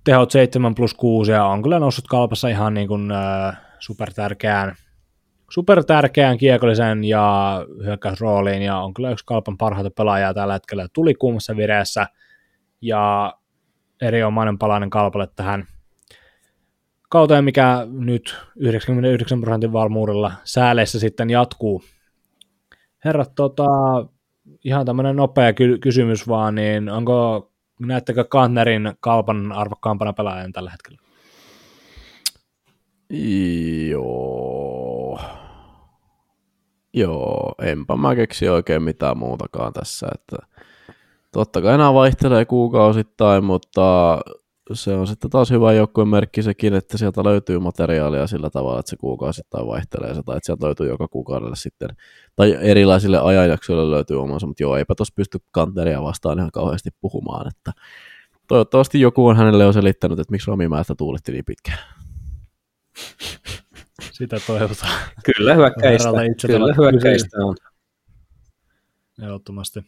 tehot 0.05 0.31
7 0.31 0.75
plus 0.75 0.95
6 0.95 1.33
ja 1.33 1.45
on 1.45 1.63
kyllä 1.63 1.79
noussut 1.79 2.07
kalpassa 2.07 2.49
ihan 2.49 2.75
niin 2.75 2.89
kuin, 2.89 3.11
äh, 3.11 3.61
supertärkeään, 3.79 4.75
supertärkeään 5.51 6.39
kiekollisen 6.39 7.05
ja 7.05 7.57
hyökkäysrooliin 7.85 8.63
ja 8.63 8.79
on 8.79 8.95
kyllä 8.95 9.11
yksi 9.11 9.27
kalpan 9.27 9.59
parhaita 9.59 9.91
pelaajaa 9.91 10.35
tällä 10.35 10.53
hetkellä. 10.53 10.87
Tuli 10.93 11.15
kuumassa 11.15 11.57
vireessä 11.57 12.07
ja 12.81 13.35
erinomainen 14.03 14.59
palainen 14.59 14.91
kalpalle 14.91 15.29
tähän 15.37 15.67
kauteen, 17.15 17.45
mikä 17.45 17.87
nyt 17.91 18.37
99 18.57 19.41
prosentin 19.41 19.73
varmuudella 19.73 20.33
sääleissä 20.45 21.01
sitten 21.01 21.31
jatkuu. 21.31 21.83
Herrat, 23.05 23.35
tota, 23.35 23.67
ihan 24.65 24.87
tämmöinen 24.87 25.17
nopea 25.17 25.53
ky- 25.53 25.79
kysymys 25.79 26.29
vaan, 26.29 26.55
niin 26.55 26.89
onko, 26.89 27.51
näettekö 27.81 28.25
Kantnerin 28.25 28.93
kalpan 29.01 29.53
arvokkaampana 29.53 30.13
pelaajan 30.13 30.53
tällä 30.53 30.71
hetkellä? 30.71 30.99
Joo. 33.91 35.21
Joo, 36.95 37.55
enpä 37.63 37.97
mä 37.97 38.15
keksi 38.15 38.49
oikein 38.49 38.83
mitään 38.83 39.19
muutakaan 39.19 39.73
tässä, 39.73 40.07
että 40.15 40.37
totta 41.33 41.63
kai 41.63 41.75
enää 41.75 41.95
vaihtelee 41.95 42.45
kuukausittain, 42.45 43.45
mutta 43.45 44.19
se 44.73 44.95
on 44.95 45.07
sitten 45.07 45.31
taas 45.31 45.51
hyvä 45.51 45.73
joukkueen 45.73 46.09
merkki 46.09 46.43
sekin, 46.43 46.75
että 46.75 46.99
sieltä 46.99 47.25
löytyy 47.25 47.59
materiaalia 47.59 48.27
sillä 48.27 48.51
tavalla, 48.51 48.81
että 48.81 48.91
se 48.91 48.97
kuukausittain 48.97 49.67
vaihtelee 49.67 50.15
se, 50.15 50.23
tai 50.23 50.37
että 50.37 50.47
sieltä 50.47 50.67
löytyy 50.67 50.89
joka 50.89 51.09
kuukaudelle 51.09 51.57
sitten, 51.57 51.89
tai 52.37 52.57
erilaisille 52.61 53.19
ajanjaksoille 53.21 53.91
löytyy 53.91 54.23
omansa, 54.23 54.47
mutta 54.47 54.63
joo, 54.63 54.77
eipä 54.77 54.95
tuossa 54.95 55.15
pysty 55.17 55.39
kanteria 55.51 56.03
vastaan 56.03 56.39
ihan 56.39 56.51
kauheasti 56.53 56.91
puhumaan, 57.01 57.49
että 57.49 57.73
Toivottavasti 58.47 59.01
joku 59.01 59.27
on 59.27 59.37
hänelle 59.37 59.65
jo 59.65 59.73
selittänyt, 59.73 60.19
että 60.19 60.31
miksi 60.31 60.51
Ramimäestä 60.51 60.95
tuuletti 60.95 61.33
niin 61.33 61.45
pitkään. 61.45 61.79
Sitä 64.13 64.37
toivotaan. 64.47 64.99
Kyllä 65.25 65.55
hyökkäistä, 65.55 66.09
kyllä 66.47 66.75
hyökkäistä 66.79 67.37
on. 67.45 67.57
Ehdottomasti. 69.23 69.85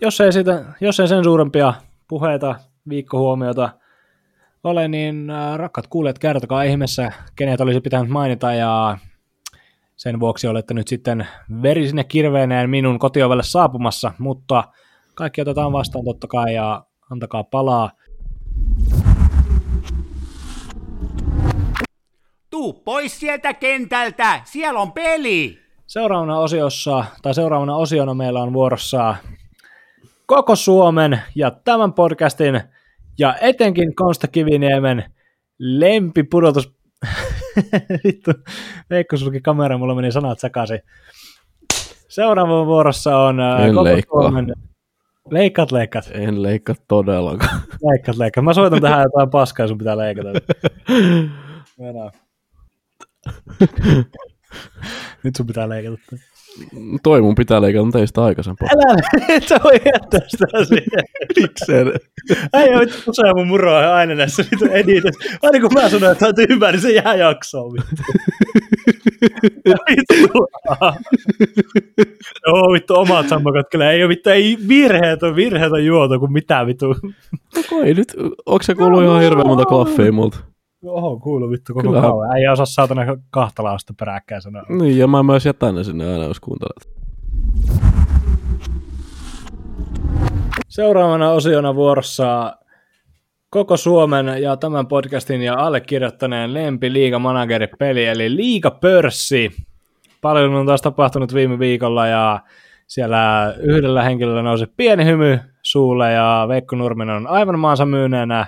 Jos 0.00 0.20
ei, 0.20 0.32
sitä, 0.32 0.64
jos 0.80 1.00
ei 1.00 1.08
sen 1.08 1.24
suurempia 1.24 1.74
puheita, 2.08 2.54
viikkohuomiota 2.88 3.70
ole, 4.64 4.88
niin 4.88 5.30
äh, 5.30 5.56
rakkaat 5.56 5.86
kuulijat, 5.86 6.18
kertokaa 6.18 6.62
ihmeessä, 6.62 7.12
kenet 7.36 7.60
olisi 7.60 7.80
pitänyt 7.80 8.10
mainita 8.10 8.52
ja 8.52 8.98
sen 9.96 10.20
vuoksi 10.20 10.46
olette 10.46 10.74
nyt 10.74 10.88
sitten 10.88 11.26
verisinne 11.62 12.04
kirveeneen 12.04 12.70
minun 12.70 12.98
kotiovelle 12.98 13.42
saapumassa, 13.42 14.12
mutta 14.18 14.64
kaikki 15.14 15.40
otetaan 15.40 15.72
vastaan 15.72 16.04
totta 16.04 16.26
kai 16.26 16.54
ja 16.54 16.84
antakaa 17.10 17.44
palaa. 17.44 17.90
Tuu 22.50 22.72
pois 22.72 23.20
sieltä 23.20 23.54
kentältä, 23.54 24.40
siellä 24.44 24.80
on 24.80 24.92
peli! 24.92 25.58
Seuraavana 25.86 26.38
osiossa, 26.38 27.04
tai 27.22 27.34
seuraavana 27.34 27.76
osiona 27.76 28.14
meillä 28.14 28.42
on 28.42 28.52
vuorossa 28.52 29.16
koko 30.26 30.56
Suomen 30.56 31.20
ja 31.34 31.50
tämän 31.50 31.92
podcastin 31.92 32.62
ja 33.18 33.36
etenkin 33.40 33.94
Konsta 33.94 34.28
Kiviniemen 34.28 35.04
lempipudotus... 35.58 36.72
Vittu, 38.04 38.30
Veikko 38.90 39.16
sulki 39.16 39.40
kamera, 39.40 39.78
mulla 39.78 39.94
meni 39.94 40.12
sanat 40.12 40.38
sekaisin. 40.38 40.80
Seuraava 42.08 42.66
vuorossa 42.66 43.18
on 43.18 43.40
äh, 43.40 43.64
En 43.64 43.84
leikkaa. 43.84 44.20
Suomen... 44.20 44.52
Leikkaat, 45.30 45.72
leikkaat. 45.72 46.10
En 46.12 46.42
leikkaa 46.42 46.74
todellakaan. 46.88 47.60
Leikkaat, 47.90 48.16
leikkaat. 48.16 48.44
Mä 48.44 48.54
soitan 48.54 48.80
tähän 48.80 49.02
jotain 49.02 49.30
paskaa, 49.30 49.68
sun 49.68 49.78
pitää 49.78 49.96
leikata. 49.96 50.28
Mennään. 51.78 52.10
Nyt 55.22 55.36
sun 55.36 55.46
pitää 55.46 55.68
leikata. 55.68 55.98
Toi 57.02 57.20
mun 57.20 57.34
pitää 57.34 57.62
leikata, 57.62 57.84
mutta 57.84 57.98
ei 57.98 58.06
sitä 58.06 58.24
aikaisempaa. 58.24 58.68
Älä, 58.72 59.02
et 59.28 59.48
sä 59.48 59.60
voi 59.64 59.72
jättää 59.72 60.20
sitä. 60.28 60.46
Miksei? 61.40 61.84
Ei 62.52 62.74
ole 62.74 62.80
vittu 62.80 63.10
usein 63.10 63.36
mun 63.36 63.46
muroa 63.46 63.94
aina 63.94 64.14
näissä 64.14 64.44
vittu 64.50 64.64
editöissä. 64.64 65.38
Aina 65.42 65.60
kun 65.60 65.70
mä 65.74 65.88
sanon, 65.88 66.12
että 66.12 66.28
on 66.28 66.34
hyvä, 66.48 66.72
niin 66.72 66.80
se 66.80 66.92
jää 66.92 67.14
jaksoon 67.14 67.72
vittu. 67.72 68.02
vittu. 69.90 70.46
Joo 72.46 72.72
vittu 72.72 72.94
omat 72.94 73.28
sammakat 73.28 73.66
kyllä. 73.70 73.92
Ei 73.92 74.02
ole 74.02 74.08
vittu, 74.08 74.30
ei 74.30 74.58
virheet 74.68 75.22
on 75.22 75.36
virheet 75.36 75.72
on 75.72 75.84
juotu 75.84 76.18
kuin 76.18 76.32
mitään 76.32 76.66
vittu. 76.66 76.86
No 76.86 77.82
ei 77.84 77.94
nyt, 77.94 78.14
onko 78.46 78.62
se 78.62 78.74
kuullut 78.74 79.02
ihan 79.02 79.22
hirveän 79.22 79.46
monta 79.46 79.64
klaffia 79.64 80.12
multa? 80.12 80.51
Oho, 80.86 81.20
kuulu 81.20 81.50
vittu 81.50 81.74
koko 81.74 81.82
Kyllähän- 81.88 82.10
kauan. 82.10 82.36
Ei 82.36 82.48
osaa 82.48 82.66
saatana 82.66 83.02
kahta 83.30 83.64
lausta 83.64 83.94
peräkkäin 83.98 84.42
sanoa. 84.42 84.62
Niin, 84.68 84.98
ja 84.98 85.06
mä 85.06 85.22
myös 85.22 85.46
jätän 85.46 85.74
ne 85.74 85.84
sinne 85.84 86.12
aina, 86.12 86.24
jos 86.24 86.40
kuuntelet. 86.40 86.88
Seuraavana 90.68 91.30
osiona 91.30 91.74
vuorossa 91.74 92.56
koko 93.50 93.76
Suomen 93.76 94.42
ja 94.42 94.56
tämän 94.56 94.86
podcastin 94.86 95.42
ja 95.42 95.54
allekirjoittaneen 95.54 96.54
lempi 96.54 96.92
liigamanageri-peli, 96.92 98.04
eli 98.06 98.36
liigapörssi. 98.36 99.50
Paljon 100.20 100.54
on 100.54 100.66
taas 100.66 100.82
tapahtunut 100.82 101.34
viime 101.34 101.58
viikolla 101.58 102.06
ja 102.06 102.40
siellä 102.86 103.54
yhdellä 103.60 104.02
henkilöllä 104.02 104.42
nousi 104.42 104.66
pieni 104.76 105.04
hymy 105.04 105.38
suulle 105.62 106.12
ja 106.12 106.44
Veikko 106.48 106.76
Nurminen 106.76 107.16
on 107.16 107.26
aivan 107.26 107.58
maansa 107.58 107.86
myyneenä. 107.86 108.46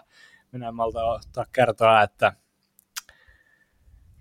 Minä 0.54 0.68
en 0.68 0.74
malta 0.74 1.04
ottaa 1.04 1.44
kertoa, 1.52 2.02
että 2.02 2.32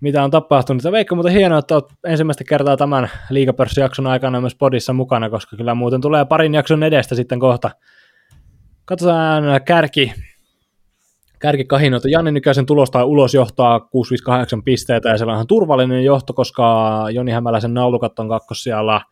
mitä 0.00 0.24
on 0.24 0.30
tapahtunut. 0.30 0.84
Ja 0.84 0.92
Veikko, 0.92 1.14
mutta 1.14 1.30
hienoa, 1.30 1.58
että 1.58 1.74
olet 1.74 1.84
ensimmäistä 2.04 2.44
kertaa 2.44 2.76
tämän 2.76 3.10
liigapörssijakson 3.30 4.06
aikana 4.06 4.40
myös 4.40 4.54
podissa 4.54 4.92
mukana, 4.92 5.30
koska 5.30 5.56
kyllä 5.56 5.74
muuten 5.74 6.00
tulee 6.00 6.24
parin 6.24 6.54
jakson 6.54 6.82
edestä 6.82 7.14
sitten 7.14 7.40
kohta. 7.40 7.70
Katsotaan 8.84 9.44
kärki, 9.64 10.14
kärki 11.38 11.64
kahinoita. 11.64 12.08
Janne 12.08 12.30
Nykäsen 12.30 12.66
tulosta 12.66 13.04
ulos 13.04 13.34
johtaa 13.34 13.80
658 13.80 14.62
pisteitä 14.62 15.08
ja 15.08 15.18
siellä 15.18 15.32
on 15.32 15.36
ihan 15.36 15.46
turvallinen 15.46 16.04
johto, 16.04 16.32
koska 16.32 16.96
Joni 17.12 17.32
Hämäläisen 17.32 17.74
naulukat 17.74 18.18
on 18.18 18.28
kakkossijalla 18.28 19.02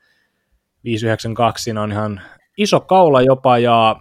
592. 0.85 1.65
Siinä 1.65 1.83
on 1.83 1.93
ihan 1.93 2.21
iso 2.59 2.81
kaula 2.81 3.23
jopa 3.23 3.59
ja 3.59 3.97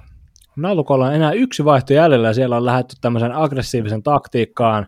naulukolla 0.56 1.06
on 1.06 1.14
enää 1.14 1.32
yksi 1.32 1.66
vaihto 1.66 1.94
jäljellä 1.94 2.28
ja 2.28 2.34
siellä 2.34 2.58
on 2.58 2.66
lähdetty 2.66 2.96
tämmöisen 3.02 3.36
aggressiivisen 3.36 4.04
taktiikkaan. 4.04 4.88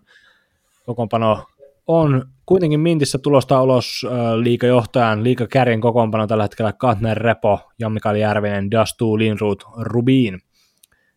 Kokoonpano 0.85 1.45
on 1.87 2.25
kuitenkin 2.45 2.79
Mintissä 2.79 3.17
tulosta 3.17 3.61
ulos 3.61 4.05
liikajohtajan, 4.35 5.23
liikakärjen 5.23 5.81
kokoonpano 5.81 6.27
tällä 6.27 6.43
hetkellä 6.43 6.73
Katner 6.73 7.17
Repo, 7.17 7.71
Jan-Mikael 7.79 8.15
Järvinen, 8.15 8.71
Dastu, 8.71 9.17
Linrut, 9.17 9.63
Rubin. 9.77 10.39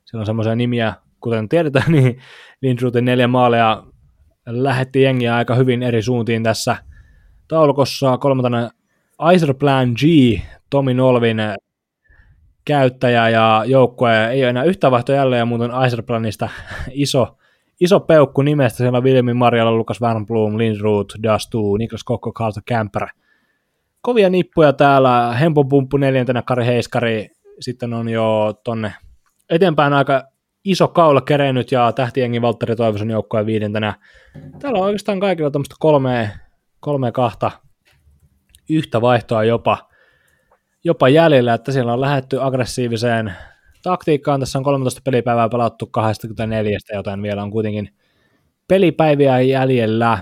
Siellä 0.05 0.23
on 0.23 0.27
semmoisia 0.27 0.55
nimiä, 0.55 0.94
kuten 1.20 1.48
tiedetään, 1.48 1.93
niin 1.93 2.18
Lindrutin 2.62 3.05
neljä 3.05 3.28
maalia 3.28 3.82
lähetti 4.47 5.02
jengiä 5.02 5.36
aika 5.36 5.55
hyvin 5.55 5.82
eri 5.82 6.02
suuntiin 6.02 6.43
tässä 6.43 6.77
taulukossa. 7.48 8.18
Kolmantena 8.18 8.70
Plan 9.59 9.89
G, 9.93 10.02
Tomi 10.70 10.94
Nolvin 10.94 11.39
käyttäjä 12.67 13.29
ja 13.29 13.63
joukkue 13.67 14.31
ei 14.31 14.43
ole 14.43 14.51
enää 14.51 14.65
yhtä 14.65 14.91
vaihto 14.91 15.13
jälleen, 15.13 15.39
ja 15.39 15.47
muuten 15.47 15.71
Planista 16.07 16.49
iso, 16.93 17.37
iso 17.81 18.01
peukku 18.01 18.43
nimestä. 18.43 18.77
Siellä 18.77 18.97
on 18.99 19.05
Vilmi 19.05 19.35
Marjala, 19.35 19.73
Lukas 19.73 20.01
Wernblom, 20.01 20.59
Lindroth, 20.59 21.17
Dastu, 21.23 21.77
Niklas 21.77 22.05
Kokko, 22.05 22.33
Kalta 22.33 22.61
Kämpärä. 22.67 23.09
Kovia 24.01 24.31
nippuja 24.31 24.73
täällä. 24.73 25.33
Hempo 25.33 25.65
Pumppu 25.65 25.97
neljäntenä, 25.97 26.43
Kari 26.43 26.67
Heiskari. 26.67 27.29
Sitten 27.61 27.95
on 27.95 28.09
jo 28.09 28.55
tonne 28.65 28.93
eteenpäin 29.51 29.93
aika 29.93 30.23
iso 30.65 30.89
kaula 30.89 31.21
kerennyt 31.21 31.73
ja 31.73 31.93
tähtiengi 31.93 32.43
Valtteri 32.43 32.77
Toivosen 32.77 33.11
joukkoja 33.11 33.47
viidentenä. 33.47 33.95
Täällä 34.59 34.79
on 34.79 34.85
oikeastaan 34.85 35.21
kaikilla 35.21 35.51
tämmöistä 35.51 35.75
kolmea, 35.79 36.29
kolmea 36.81 37.13
kahta 37.13 37.51
yhtä 38.71 39.01
vaihtoa 39.01 39.45
jopa, 39.45 39.79
jopa 40.87 41.09
jäljellä, 41.09 41.55
että 41.55 41.73
siellä 41.73 41.93
on 41.93 42.01
lähetty 42.01 42.43
aggressiiviseen 42.43 43.35
taktiikkaan. 43.83 44.41
Tässä 44.41 44.59
on 44.59 44.65
13 44.65 45.01
pelipäivää 45.05 45.49
pelattu 45.49 45.87
24, 45.87 46.79
joten 46.95 47.23
vielä 47.23 47.43
on 47.43 47.51
kuitenkin 47.51 47.89
pelipäiviä 48.69 49.41
jäljellä. 49.41 50.19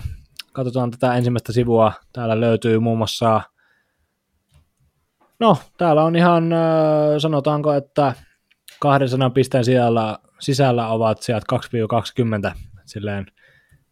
Katsotaan 0.52 0.90
tätä 0.90 1.14
ensimmäistä 1.14 1.52
sivua. 1.52 1.92
Täällä 2.12 2.40
löytyy 2.40 2.78
muun 2.78 2.98
muassa, 2.98 3.40
no 5.40 5.56
täällä 5.78 6.04
on 6.04 6.16
ihan, 6.16 6.50
sanotaanko, 7.18 7.72
että 7.72 8.12
200 8.80 9.30
pisteen 9.30 9.64
sisällä, 9.64 10.18
sisällä 10.38 10.88
ovat 10.88 11.22
sieltä 11.22 11.46
2-20. 12.50 12.54
Silleen 12.84 13.26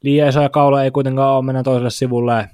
liian 0.03 0.29
isoja 0.29 0.49
kaula 0.49 0.85
ei 0.85 0.91
kuitenkaan 0.91 1.37
ole, 1.37 1.45
mennään 1.45 1.65
toiselle 1.65 1.91
sivulle. 1.91 2.49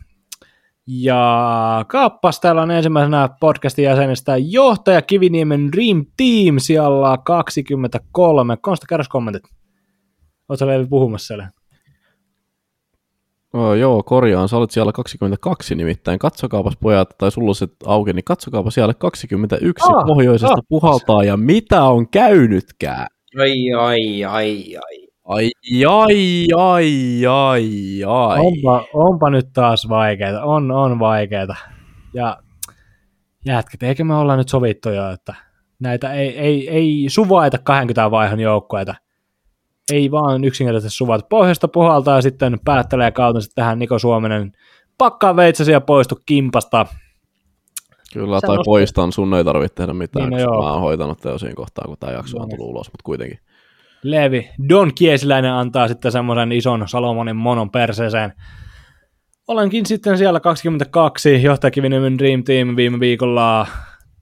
Ja 0.90 1.85
kappas, 1.89 2.40
täällä 2.40 2.62
on 2.62 2.70
ensimmäisenä 2.70 3.28
podcastin 3.40 3.85
jäsenestä 3.85 4.36
johtaja 4.36 5.02
Kiviniemen 5.02 5.73
Dream 5.73 6.06
Team 6.16 6.59
siellä 6.59 7.19
23. 7.24 8.56
Konsta, 8.56 8.86
kerros 8.89 9.09
kommentit. 9.09 9.43
Oletko 10.48 10.66
Leevi 10.66 10.86
puhumassa 10.86 11.27
siellä? 11.27 11.51
Oh, 13.52 13.74
joo, 13.74 14.02
korjaan. 14.02 14.48
Sä 14.48 14.56
olet 14.56 14.70
siellä 14.70 14.93
22 14.93 15.74
nimittäin. 15.74 16.19
Katsokaapas 16.19 16.77
pojat, 16.81 17.19
tai 17.19 17.31
sulla 17.31 17.55
se 17.55 17.69
auki, 17.86 18.12
niin 18.12 18.24
katsokaapa 18.24 18.70
siellä 18.70 18.94
21 18.94 19.86
Ah, 19.93 20.06
pohjoisesta 20.06 20.55
ah. 20.55 20.65
puhaltaa, 20.69 21.24
ja 21.24 21.36
mitä 21.36 21.82
on 21.82 22.09
käynytkään? 22.09 23.06
Ai, 23.40 23.73
ai, 23.78 24.24
ai, 24.24 24.77
ai. 24.77 25.07
Ai, 25.28 25.50
ai, 25.88 26.46
ai, 26.56 27.26
ai, 27.26 28.05
ai. 28.06 28.38
Onpa, 28.40 28.84
onpa 28.94 29.30
nyt 29.30 29.46
taas 29.52 29.88
vaikeeta. 29.88 30.42
On, 30.44 30.70
on 30.70 30.98
vaikeeta. 30.98 31.55
Ja 32.14 32.38
jätkät, 33.46 33.82
eikö 33.82 34.05
me 34.05 34.14
olla 34.14 34.36
nyt 34.36 34.48
sovittu 34.48 34.88
jo, 34.88 35.10
että 35.10 35.34
näitä 35.80 36.12
ei, 36.12 36.38
ei, 36.38 36.68
ei 36.68 37.05
suvaita 37.09 37.59
20 37.59 38.10
vaihon 38.10 38.40
joukkoita. 38.40 38.94
Ei 39.92 40.10
vaan 40.10 40.44
yksinkertaisesti 40.44 40.96
suvata. 40.96 41.26
Pohjasta 41.30 41.68
puhaltaa 41.68 42.16
ja 42.16 42.22
sitten 42.22 42.60
päättelee 42.64 43.10
kautensa 43.10 43.50
tähän 43.55 43.78
Niko 43.78 43.98
Suomenen 43.98 44.52
pakkaa 44.98 45.36
veitsesi 45.36 45.72
ja 45.72 45.80
poistu 45.80 46.18
kimpasta. 46.26 46.86
Kyllä, 48.12 48.40
Sä 48.40 48.46
tai 48.46 48.56
nostat- 48.56 48.64
poistan, 48.64 49.12
sun 49.12 49.34
ei 49.34 49.44
tarvitse 49.44 49.74
tehdä 49.74 49.92
mitään, 49.92 50.30
Niin, 50.30 50.40
no 50.40 50.46
koska 50.46 50.55
joo. 50.55 50.62
mä 50.64 50.72
oon 50.72 50.80
hoitanut 50.82 51.18
teon 51.20 51.38
siinä 51.38 51.55
kohtaa, 51.55 51.84
kun 51.86 51.96
tämä 52.00 52.12
jakso 52.12 52.38
on 52.38 52.48
tullut 52.48 52.70
ulos, 52.70 52.86
mutta 52.86 53.02
kuitenkin. 53.05 53.38
Leevi 54.03 54.51
Don 54.69 54.95
Kiesiläinen 54.95 55.53
antaa 55.53 55.89
sitten 55.89 56.12
semmoisen 56.12 56.53
ison 56.53 56.89
Salomonin 56.89 57.37
monon 57.37 57.70
perseeseen. 57.70 58.33
Olenkin 59.49 59.87
sitten 59.87 60.19
siellä 60.19 60.41
22, 60.41 61.43
johtajakiviniemen 61.43 62.19
Dream 62.19 62.45
Team 62.45 62.77
viime 62.77 63.01
viikolla 63.01 63.66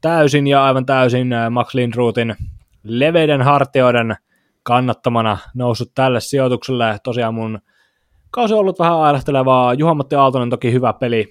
täysin 0.00 0.46
ja 0.46 0.64
aivan 0.64 0.86
täysin 0.86 1.32
äh, 1.32 1.50
Max 1.50 1.74
Lindruthin 1.74 2.36
leveiden 2.82 3.42
hartioiden 3.42 4.16
kannattamana 4.62 5.38
noussut 5.54 5.94
tälle 5.94 6.20
sijoitukselle. 6.20 6.98
Tosiaan 7.02 7.34
mun 7.34 7.58
kausi 8.30 8.54
on 8.54 8.60
ollut 8.60 8.78
vähän 8.78 8.96
ailahtelevaa. 8.96 9.74
Juha-Matti 9.74 10.14
Aaltonen 10.14 10.50
toki 10.50 10.72
hyvä 10.72 10.92
peli. 10.92 11.28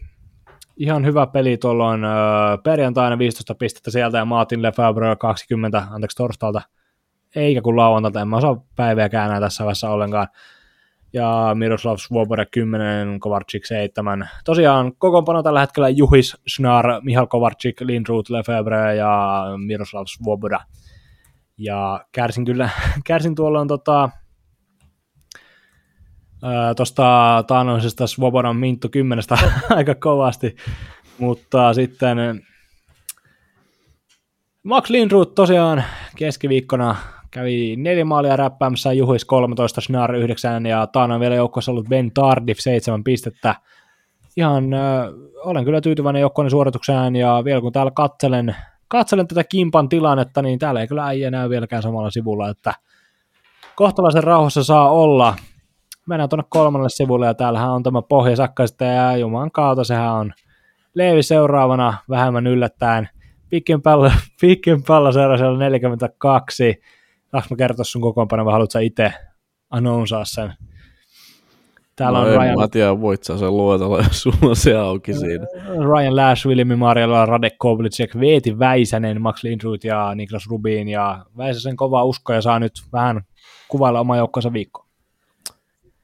Ihan 0.77 1.05
hyvä 1.05 1.27
peli 1.27 1.57
tuolloin 1.57 2.03
öö, 2.03 2.11
perjantaina 2.63 3.17
15 3.17 3.55
pistettä 3.55 3.91
sieltä 3.91 4.17
ja 4.17 4.25
Martin 4.25 4.61
Lefebvre 4.61 5.15
20, 5.15 5.83
anteeksi 5.91 6.17
torstalta, 6.17 6.61
eikä 7.35 7.61
kun 7.61 7.77
lauantalta, 7.77 8.21
en 8.21 8.27
mä 8.27 8.37
osaa 8.37 8.65
päiviä 8.75 9.09
käännää 9.09 9.39
tässä 9.39 9.63
vaiheessa 9.63 9.89
ollenkaan. 9.89 10.27
Ja 11.13 11.51
Miroslav 11.53 11.97
Svoboda 11.97 12.45
10, 12.45 13.19
Kovarczyk 13.19 13.65
7. 13.65 14.29
Tosiaan 14.45 14.95
kokoonpano 14.97 15.43
tällä 15.43 15.59
hetkellä 15.59 15.89
Juhis, 15.89 16.37
Snar, 16.47 16.85
Mihal 17.01 17.27
Kovarczyk, 17.27 17.81
Lindroth, 17.81 18.31
Lefebvre 18.31 18.95
ja 18.95 19.43
Miroslav 19.65 20.03
Svoboda. 20.07 20.59
Ja 21.57 22.05
kärsin 22.11 22.45
kyllä, 22.45 22.69
kärsin 23.07 23.35
tuolla 23.35 23.59
on 23.59 23.67
tota, 23.67 24.09
tuosta 26.75 27.43
taannoisesta 27.47 28.07
Svobodan 28.07 28.55
Minttu 28.55 28.89
10 28.89 29.23
aika 29.69 29.95
kovasti, 29.95 30.55
mutta 31.17 31.73
sitten 31.73 32.17
Max 34.63 34.89
Lindroth 34.89 35.33
tosiaan 35.33 35.83
keskiviikkona 36.15 36.95
kävi 37.35 37.75
neljä 37.75 38.05
maalia 38.05 38.35
räppäämässä, 38.35 38.93
Juhis 38.93 39.25
13, 39.25 39.81
Snar 39.81 40.15
9 40.15 40.65
ja 40.65 40.87
taannoin 40.87 41.21
vielä 41.21 41.35
joukkueessa 41.35 41.71
ollut 41.71 41.89
Ben 41.89 42.11
Tardif 42.11 42.57
7 42.59 43.03
pistettä. 43.03 43.55
Ihan 44.37 44.73
äh, 44.73 44.81
olen 45.43 45.65
kyllä 45.65 45.81
tyytyväinen 45.81 46.19
joukkueen 46.19 46.49
suoritukseen 46.49 47.15
ja 47.15 47.41
vielä 47.45 47.61
kun 47.61 47.71
täällä 47.71 47.91
katselen, 47.91 48.55
katselen 48.87 49.27
tätä 49.27 49.43
kimpan 49.43 49.89
tilannetta, 49.89 50.41
niin 50.41 50.59
täällä 50.59 50.81
ei 50.81 50.87
kyllä 50.87 51.05
äijä 51.05 51.31
näy 51.31 51.49
vieläkään 51.49 51.83
samalla 51.83 52.11
sivulla, 52.11 52.49
että 52.49 52.73
kohtalaisen 53.75 54.23
rauhassa 54.23 54.63
saa 54.63 54.89
olla. 54.89 55.35
Mennään 56.07 56.29
tuonne 56.29 56.45
kolmannelle 56.49 56.89
sivulle 56.89 57.25
ja 57.25 57.33
täällähän 57.33 57.71
on 57.71 57.83
tämä 57.83 58.01
pohjasakka 58.01 58.67
sitten 58.67 58.95
ja 58.95 59.17
Juman 59.17 59.51
kautta 59.51 59.83
sehän 59.83 60.13
on 60.13 60.33
Leevi 60.93 61.23
seuraavana 61.23 61.97
vähemmän 62.09 62.47
yllättäen. 62.47 63.09
Pikken 63.49 63.81
pallo, 63.81 64.11
Pikken 64.41 64.83
pallo 64.83 65.11
seuraavalla 65.11 65.59
42. 65.59 66.81
Saanko 67.35 67.47
mä 67.49 67.57
kertoa 67.57 67.85
sun 67.85 68.01
kokoonpano 68.01 68.45
vai 68.45 68.51
haluatko 68.53 68.79
itse 68.79 69.13
annonsaa 69.69 70.25
sen? 70.25 70.53
Täällä 71.95 72.19
no 72.19 72.25
on 72.25 72.31
en 72.31 72.39
Ryan... 72.39 72.59
mä 72.59 72.67
tiedä, 72.67 73.01
voit 73.01 73.23
sä 73.23 73.37
sen 73.37 73.57
luetella, 73.57 73.97
jos 73.97 74.21
sulla 74.21 74.37
on 74.41 74.55
se 74.55 74.75
auki 74.77 75.13
siinä. 75.13 75.45
Ryan 75.93 76.15
Lash, 76.15 76.47
William 76.47 76.79
Marjala, 76.79 77.25
Radek 77.25 77.53
Kovlicek, 77.57 78.19
Veeti 78.19 78.59
Väisänen, 78.59 79.21
Max 79.21 79.43
Lindroth 79.43 79.85
ja 79.85 80.15
Niklas 80.15 80.47
Rubin 80.49 80.87
ja 80.87 81.25
Väisäsen 81.37 81.75
kova 81.75 82.03
usko 82.03 82.33
ja 82.33 82.41
saa 82.41 82.59
nyt 82.59 82.73
vähän 82.93 83.21
kuvailla 83.67 83.99
oma 83.99 84.17
joukkonsa 84.17 84.53
viikko. 84.53 84.85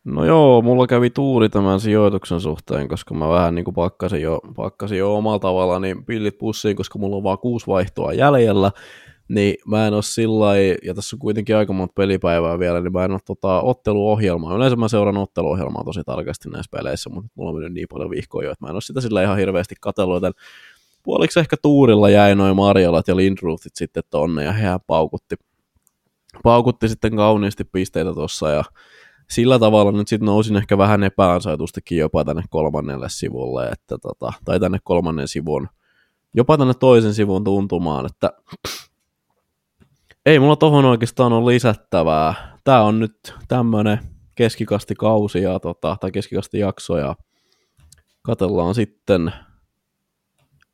No 0.03 0.25
joo, 0.25 0.61
mulla 0.61 0.87
kävi 0.87 1.09
tuuri 1.09 1.49
tämän 1.49 1.79
sijoituksen 1.79 2.39
suhteen, 2.39 2.87
koska 2.87 3.13
mä 3.13 3.29
vähän 3.29 3.55
niin 3.55 3.65
kuin 3.65 3.75
pakkasin 3.75 4.21
jo, 4.21 4.39
pakkasin 4.55 4.97
jo 4.97 5.17
omalla 5.17 5.39
tavalla 5.39 5.79
niin 5.79 6.05
pillit 6.05 6.37
pussiin, 6.37 6.75
koska 6.75 6.99
mulla 6.99 7.15
on 7.15 7.23
vaan 7.23 7.39
kuusi 7.39 7.67
vaihtoa 7.67 8.13
jäljellä, 8.13 8.71
niin 9.31 9.55
mä 9.65 9.87
en 9.87 9.93
ole 9.93 10.03
sillä 10.03 10.57
ja 10.83 10.93
tässä 10.93 11.15
on 11.15 11.19
kuitenkin 11.19 11.55
aika 11.55 11.73
monta 11.73 11.93
pelipäivää 11.93 12.59
vielä, 12.59 12.81
niin 12.81 12.93
mä 12.93 13.05
en 13.05 13.11
ole 13.11 13.19
tota, 13.25 13.61
otteluohjelmaa. 13.61 14.55
Yleensä 14.55 14.75
mä 14.75 14.87
seuraan 14.87 15.17
otteluohjelmaa 15.17 15.83
tosi 15.83 16.03
tarkasti 16.05 16.49
näissä 16.49 16.69
peleissä, 16.71 17.09
mutta 17.09 17.31
mulla 17.35 17.49
on 17.49 17.55
mennyt 17.55 17.73
niin 17.73 17.87
paljon 17.91 18.09
vihkoja, 18.09 18.51
että 18.51 18.65
mä 18.65 18.69
en 18.69 18.75
ole 18.75 18.81
sitä 18.81 19.01
sillä 19.01 19.23
ihan 19.23 19.37
hirveästi 19.37 19.75
katsellut, 19.81 20.15
joten 20.15 20.33
puoliksi 21.03 21.39
ehkä 21.39 21.55
tuurilla 21.61 22.09
jäi 22.09 22.35
noin 22.35 22.55
Marjalat 22.55 23.07
ja 23.07 23.15
Lindruthit 23.15 23.75
sitten 23.75 24.03
tonne, 24.09 24.43
ja 24.43 24.51
hehän 24.51 24.79
paukutti, 24.87 25.35
paukutti 26.43 26.87
sitten 26.87 27.15
kauniisti 27.15 27.63
pisteitä 27.63 28.13
tuossa, 28.13 28.49
ja 28.49 28.63
sillä 29.29 29.59
tavalla 29.59 29.91
nyt 29.91 30.07
sitten 30.07 30.25
nousin 30.25 30.55
ehkä 30.55 30.77
vähän 30.77 31.03
epäansaitustikin 31.03 31.97
jopa 31.97 32.25
tänne 32.25 32.43
kolmannelle 32.49 33.09
sivulle, 33.09 33.67
että 33.67 33.97
tota, 33.97 34.33
tai 34.45 34.59
tänne 34.59 34.77
kolmannen 34.83 35.27
sivun, 35.27 35.67
jopa 36.33 36.57
tänne 36.57 36.73
toisen 36.73 37.13
sivun 37.13 37.43
tuntumaan, 37.43 38.05
että 38.05 38.33
ei 40.25 40.39
mulla 40.39 40.55
tohon 40.55 40.85
oikeastaan 40.85 41.33
ole 41.33 41.53
lisättävää. 41.53 42.57
Tää 42.63 42.83
on 42.83 42.99
nyt 42.99 43.35
tämmönen 43.47 43.99
keskikastikausi 44.35 45.41
ja 45.41 45.59
tota, 45.59 45.97
tai 45.99 46.11
keskikastijakso 46.11 46.97
ja 46.97 47.15
katellaan 48.21 48.75
sitten 48.75 49.33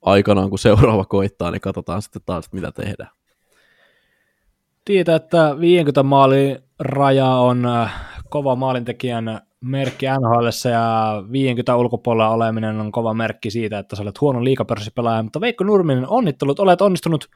aikanaan, 0.01 0.49
kun 0.49 0.59
seuraava 0.59 1.05
koittaa, 1.05 1.51
niin 1.51 1.61
katsotaan 1.61 2.01
sitten 2.01 2.21
taas, 2.25 2.51
mitä 2.51 2.71
tehdään. 2.71 3.09
Tietää, 4.85 5.15
että 5.15 5.55
50 5.59 6.03
maali 6.03 6.57
raja 6.79 7.27
on 7.27 7.65
äh, 7.65 7.93
kova 8.29 8.55
maalintekijän 8.55 9.41
merkki 9.61 10.05
NHL 10.05 10.69
ja 10.71 11.23
50 11.31 11.75
ulkopuolella 11.75 12.29
oleminen 12.29 12.79
on 12.79 12.91
kova 12.91 13.13
merkki 13.13 13.51
siitä, 13.51 13.79
että 13.79 13.95
sä 13.95 14.03
olet 14.03 14.21
huono 14.21 14.43
liikapörssipelaaja, 14.43 15.23
mutta 15.23 15.41
Veikko 15.41 15.63
Nurminen, 15.63 16.09
onnittelut, 16.09 16.59
olet 16.59 16.81
onnistunut 16.81 17.29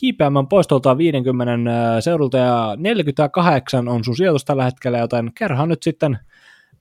kiipeämään 0.00 0.46
poistolta 0.46 0.98
50 0.98 2.00
seudulta 2.00 2.38
ja 2.38 2.74
48 2.78 3.88
on 3.88 4.04
sun 4.04 4.16
sijoitus 4.16 4.44
tällä 4.44 4.64
hetkellä, 4.64 4.98
joten 4.98 5.30
kerran 5.38 5.68
nyt 5.68 5.82
sitten 5.82 6.18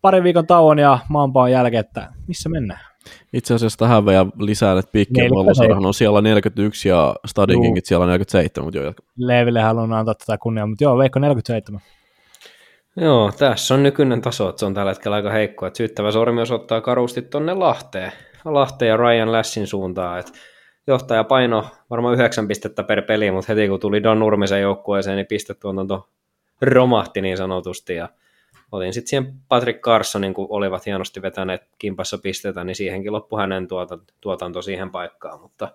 parin 0.01 0.23
viikon 0.23 0.47
tauon 0.47 0.79
ja 0.79 0.99
maanpaan 1.09 1.51
jälkeen, 1.51 1.79
että 1.79 2.09
missä 2.27 2.49
mennään. 2.49 2.79
Itse 3.33 3.53
asiassa 3.53 3.79
tähän 3.79 4.05
vielä 4.05 4.25
lisään, 4.39 4.77
että 4.77 4.91
Pikkeen 4.91 5.31
on 5.85 5.93
siellä 5.93 6.21
41 6.21 6.89
ja 6.89 7.15
Stadingingit 7.25 7.85
siellä 7.85 8.05
47, 8.05 8.65
mutta 8.65 8.79
joo. 8.79 8.93
Leeville 9.17 9.61
haluan 9.61 9.93
antaa 9.93 10.15
tätä 10.15 10.37
kunniaa, 10.37 10.67
mutta 10.67 10.83
joo, 10.83 10.97
Veikko 10.97 11.19
47. 11.19 11.81
Joo, 12.97 13.31
tässä 13.37 13.73
on 13.73 13.83
nykyinen 13.83 14.21
taso, 14.21 14.49
että 14.49 14.59
se 14.59 14.65
on 14.65 14.73
tällä 14.73 14.91
hetkellä 14.91 15.15
aika 15.15 15.31
heikko, 15.31 15.65
että 15.65 15.77
syyttävä 15.77 16.11
sormi 16.11 16.41
osoittaa 16.41 16.81
karusti 16.81 17.21
tonne 17.21 17.53
Lahteen, 17.53 18.11
Lahteen 18.45 18.89
ja 18.89 18.97
Ryan 18.97 19.31
Lassin 19.31 19.67
suuntaan, 19.67 20.19
että 20.19 20.31
johtaja 20.87 21.23
paino 21.23 21.65
varmaan 21.89 22.13
yhdeksän 22.13 22.47
pistettä 22.47 22.83
per 22.83 23.01
peli, 23.01 23.31
mutta 23.31 23.53
heti 23.53 23.67
kun 23.67 23.79
tuli 23.79 24.03
Don 24.03 24.19
Nurmisen 24.19 24.61
joukkueeseen, 24.61 25.15
niin 25.17 25.27
pistetuotanto 25.27 26.09
romahti 26.61 27.21
niin 27.21 27.37
sanotusti, 27.37 27.95
ja 27.95 28.09
otin 28.71 28.93
sitten 28.93 29.09
siihen 29.09 29.33
Patrick 29.47 29.81
Carsonin, 29.81 30.33
kun 30.33 30.47
olivat 30.49 30.85
hienosti 30.85 31.21
vetäneet 31.21 31.61
kimpassa 31.77 32.17
pistetä, 32.17 32.63
niin 32.63 32.75
siihenkin 32.75 33.13
loppui 33.13 33.39
hänen 33.39 33.67
tuotanto 34.21 34.61
siihen 34.61 34.91
paikkaan, 34.91 35.41
mutta 35.41 35.69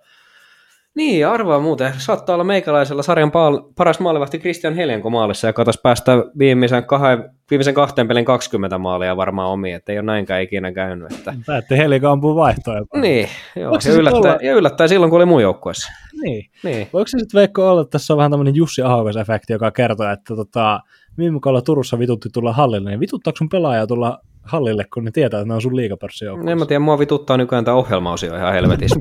niin, 0.95 1.27
arvaa 1.27 1.61
muuten. 1.61 1.93
Saattaa 1.99 2.35
olla 2.35 2.45
meikäläisellä 2.45 3.03
sarjan 3.03 3.33
paras 3.77 4.01
maalivahti 4.01 4.39
Christian 4.39 4.75
Helenko 4.75 5.11
maalissa 5.11 5.47
ja 5.47 5.53
katas 5.53 5.79
päästä 5.83 6.13
viimeisen, 6.39 6.85
kahden, 6.85 7.31
viimeisen 7.51 7.75
kahteen 7.75 8.09
pelin 8.09 8.25
20 8.25 8.79
maalia 8.79 9.17
varmaan 9.17 9.49
omiin, 9.49 9.77
että 9.77 9.93
ei 9.93 9.99
ole 9.99 10.07
näinkään 10.07 10.43
ikinä 10.43 10.73
käynyt. 10.73 11.13
Että... 11.13 11.35
Päätti 11.47 11.77
Helenko 11.77 12.09
ampuu 12.09 12.37
vaihtoja. 12.37 12.83
Niin, 12.95 13.29
joo. 13.57 13.79
Ja 13.85 13.93
yllättäen, 13.93 14.25
olla... 14.25 14.39
ja 14.43 14.55
yllättäen 14.55 14.89
silloin, 14.89 15.11
kun 15.11 15.17
oli 15.17 15.27
mun 15.27 15.43
joukkueessa. 15.43 15.93
Niin. 16.23 16.51
niin. 16.65 16.89
Voiko 16.93 17.07
se 17.09 17.19
sitten 17.19 17.39
Veikko 17.39 17.71
olla, 17.71 17.81
että 17.81 17.91
tässä 17.91 18.15
on 18.15 18.19
vähän 18.19 18.31
tämmöinen 18.31 18.55
Jussi 18.55 18.83
Ahokas-efekti, 18.83 19.53
joka 19.53 19.71
kertoo, 19.71 20.11
että 20.11 20.37
tota, 20.37 20.81
viime 21.19 21.41
kaudella 21.41 21.63
Turussa 21.63 21.99
vitutti 21.99 22.29
tulla 22.33 22.53
hallille, 22.53 22.91
niin 22.91 23.01
vituttaako 23.01 23.37
sun 23.37 23.49
pelaaja 23.49 23.87
tulla 23.87 24.19
hallille, 24.43 24.85
kun 24.95 25.05
ne 25.05 25.11
tietää, 25.11 25.41
että 25.41 25.49
ne 25.49 25.55
on 25.55 25.63
sun 25.63 25.77
liikapörssijoukkueessa? 25.77 26.51
En 26.51 26.59
mä 26.59 26.67
tiedä, 26.67 26.81
mua 26.81 26.99
vituttaa 26.99 27.37
nykyään 27.37 27.65
tämä 27.65 27.77
ohjelmaosio 27.77 28.37
ihan 28.37 28.53
helvetisti. 28.53 29.01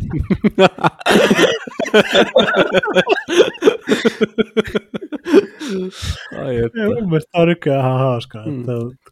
Ai 6.44 6.58
että. 6.58 6.80
Ja 6.80 6.90
mun 6.90 7.10
mielestä 7.10 7.38
on 7.38 7.48
nykyään 7.48 7.80
ihan 7.80 8.00
hauskaa. 8.00 8.46
Mm. 8.46 8.64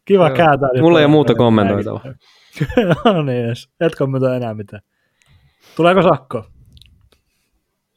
Kiva 0.04 0.30
kääntää. 0.30 0.68
Mulla 0.80 0.98
ei 0.98 1.04
ole 1.04 1.10
muuta 1.10 1.34
kommentoitavaa. 1.34 2.04
no 3.04 3.22
niin 3.22 3.44
edes. 3.44 3.68
Et 3.80 3.94
kommentoi 3.94 4.36
enää 4.36 4.54
mitään. 4.54 4.82
Tuleeko 5.76 6.02
sakko? 6.02 6.44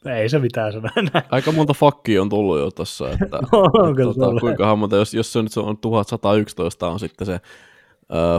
Ei 0.06 0.30
se 0.30 0.40
mitään 0.40 0.74
sano 0.74 0.90
enää. 0.98 1.24
Aika 1.32 1.52
monta 1.52 1.74
fakkia 1.74 2.22
on 2.22 2.30
tullut 2.30 2.60
jo 2.60 2.72
tässä. 2.72 3.10
Että, 3.10 3.40
on 3.58 3.96
kyllä 3.96 4.14
tota, 4.14 4.40
kuinka 4.40 4.76
monta, 4.76 4.96
jos, 4.96 5.14
jos 5.14 5.34
se 5.34 5.42
nyt 5.42 5.58
on 5.58 5.78
1111 5.78 6.88
on 6.88 7.00
sitten 7.00 7.26
se 7.26 7.34
äh, 7.34 7.40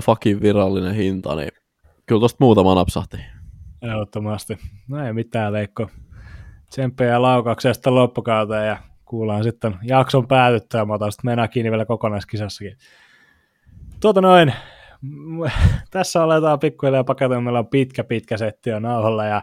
fakin 0.02 0.40
virallinen 0.40 0.94
hinta, 0.94 1.36
niin 1.36 1.48
kyllä 2.06 2.20
tosta 2.20 2.36
muutama 2.40 2.74
napsahti. 2.74 3.16
Ehdottomasti. 3.82 4.58
No 4.88 5.06
ei 5.06 5.12
mitään, 5.12 5.52
Veikko 5.52 5.88
tsemppejä 6.72 7.22
laukauksia 7.22 7.74
sitten 7.74 7.94
loppukauteen 7.94 8.66
ja 8.66 8.76
kuullaan 9.04 9.44
sitten 9.44 9.74
jakson 9.82 10.28
päätyttyä. 10.28 10.84
Mä 10.84 10.94
otan 10.94 11.12
sitten 11.12 11.30
mennä 11.30 11.48
kiinni 11.48 11.70
vielä 11.70 11.84
kokonaiskisassakin. 11.84 12.76
Tuota 14.00 14.20
noin, 14.20 14.52
tässä 15.90 16.22
aletaan 16.22 16.58
pikkuhiljaa 16.58 17.04
paketoida, 17.04 17.40
meillä 17.40 17.58
on 17.58 17.66
pitkä 17.66 18.04
pitkä 18.04 18.36
setti 18.36 18.70
jo 18.70 18.80
nauhalla 18.80 19.24
ja 19.24 19.42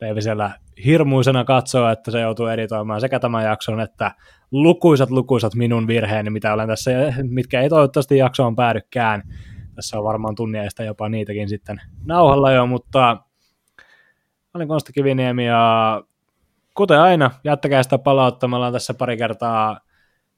Leivi 0.00 0.22
siellä 0.22 0.50
hirmuisena 0.84 1.44
katsoo, 1.44 1.88
että 1.88 2.10
se 2.10 2.20
joutuu 2.20 2.46
editoimaan 2.46 3.00
sekä 3.00 3.20
tämän 3.20 3.44
jakson 3.44 3.80
että 3.80 4.12
lukuisat 4.50 5.10
lukuisat 5.10 5.54
minun 5.54 5.86
virheeni, 5.86 6.30
mitä 6.30 6.52
olen 6.52 6.68
tässä, 6.68 6.90
mitkä 7.28 7.60
ei 7.60 7.68
toivottavasti 7.68 8.16
jaksoon 8.16 8.56
päädykään. 8.56 9.22
Tässä 9.74 9.98
on 9.98 10.04
varmaan 10.04 10.34
tunniaista 10.34 10.82
jopa 10.82 11.08
niitäkin 11.08 11.48
sitten 11.48 11.80
nauhalla 12.04 12.52
jo, 12.52 12.66
mutta 12.66 13.16
olin 14.54 14.68
Konsta 14.68 14.92
Kiviniemi 14.92 15.46
ja 15.46 16.02
kuten 16.74 17.00
aina, 17.00 17.30
jättäkää 17.44 17.82
sitä 17.82 17.98
palauttaa. 17.98 18.48
Me 18.48 18.56
ollaan 18.56 18.72
tässä 18.72 18.94
pari 18.94 19.16
kertaa 19.16 19.80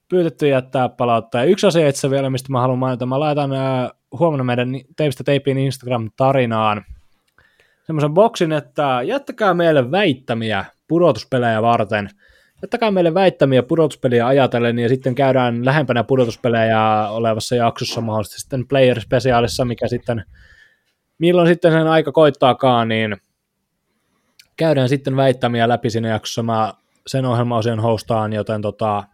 pyydetty 0.09 0.49
jättää 0.49 0.89
palauttaa. 0.89 1.41
Ja 1.45 1.51
yksi 1.51 1.67
asia 1.67 1.89
itse 1.89 2.11
vielä, 2.11 2.31
mistä 2.31 2.53
mä 2.53 2.61
haluan 2.61 2.79
mainita, 2.79 3.07
mä 3.07 3.21
laitan 3.21 3.53
äh, 3.53 3.91
huomenna 4.19 4.45
meidän 4.45 4.81
Teipistä 4.97 5.25
Teipin 5.25 5.59
Instagram-tarinaan 5.59 6.85
semmoisen 7.87 8.15
boksin, 8.15 8.53
että 8.53 9.03
jättäkää 9.05 9.55
meille 9.55 9.91
väittämiä 9.91 10.65
pudotuspelejä 10.89 11.63
varten. 11.63 12.09
Jättäkää 12.63 12.91
meille 12.91 13.15
väittämiä 13.15 13.63
pudotuspeliä 13.63 14.27
ajatellen, 14.27 14.79
ja 14.79 14.89
sitten 14.89 15.15
käydään 15.15 15.65
lähempänä 15.65 16.05
pudotuspelejä 16.05 17.09
olevassa 17.09 17.57
jaksossa 17.57 18.01
mahdollisesti 18.01 18.41
sitten 18.41 18.69
player 18.69 19.01
specialissa, 19.01 19.65
mikä 19.65 19.89
sitten, 19.89 20.25
milloin 21.19 21.49
sitten 21.49 21.73
sen 21.73 21.87
aika 21.87 22.13
koittaakaan, 22.13 22.89
niin 22.89 23.17
käydään 24.57 24.89
sitten 24.89 25.17
väittämiä 25.17 25.69
läpi 25.69 25.91
siinä 25.91 26.09
jaksossa. 26.09 26.43
Mä 26.43 26.75
sen 27.07 27.25
ohjelmaosion 27.25 27.81
hostaan, 27.81 28.33
joten 28.33 28.63
tota, 28.63 29.05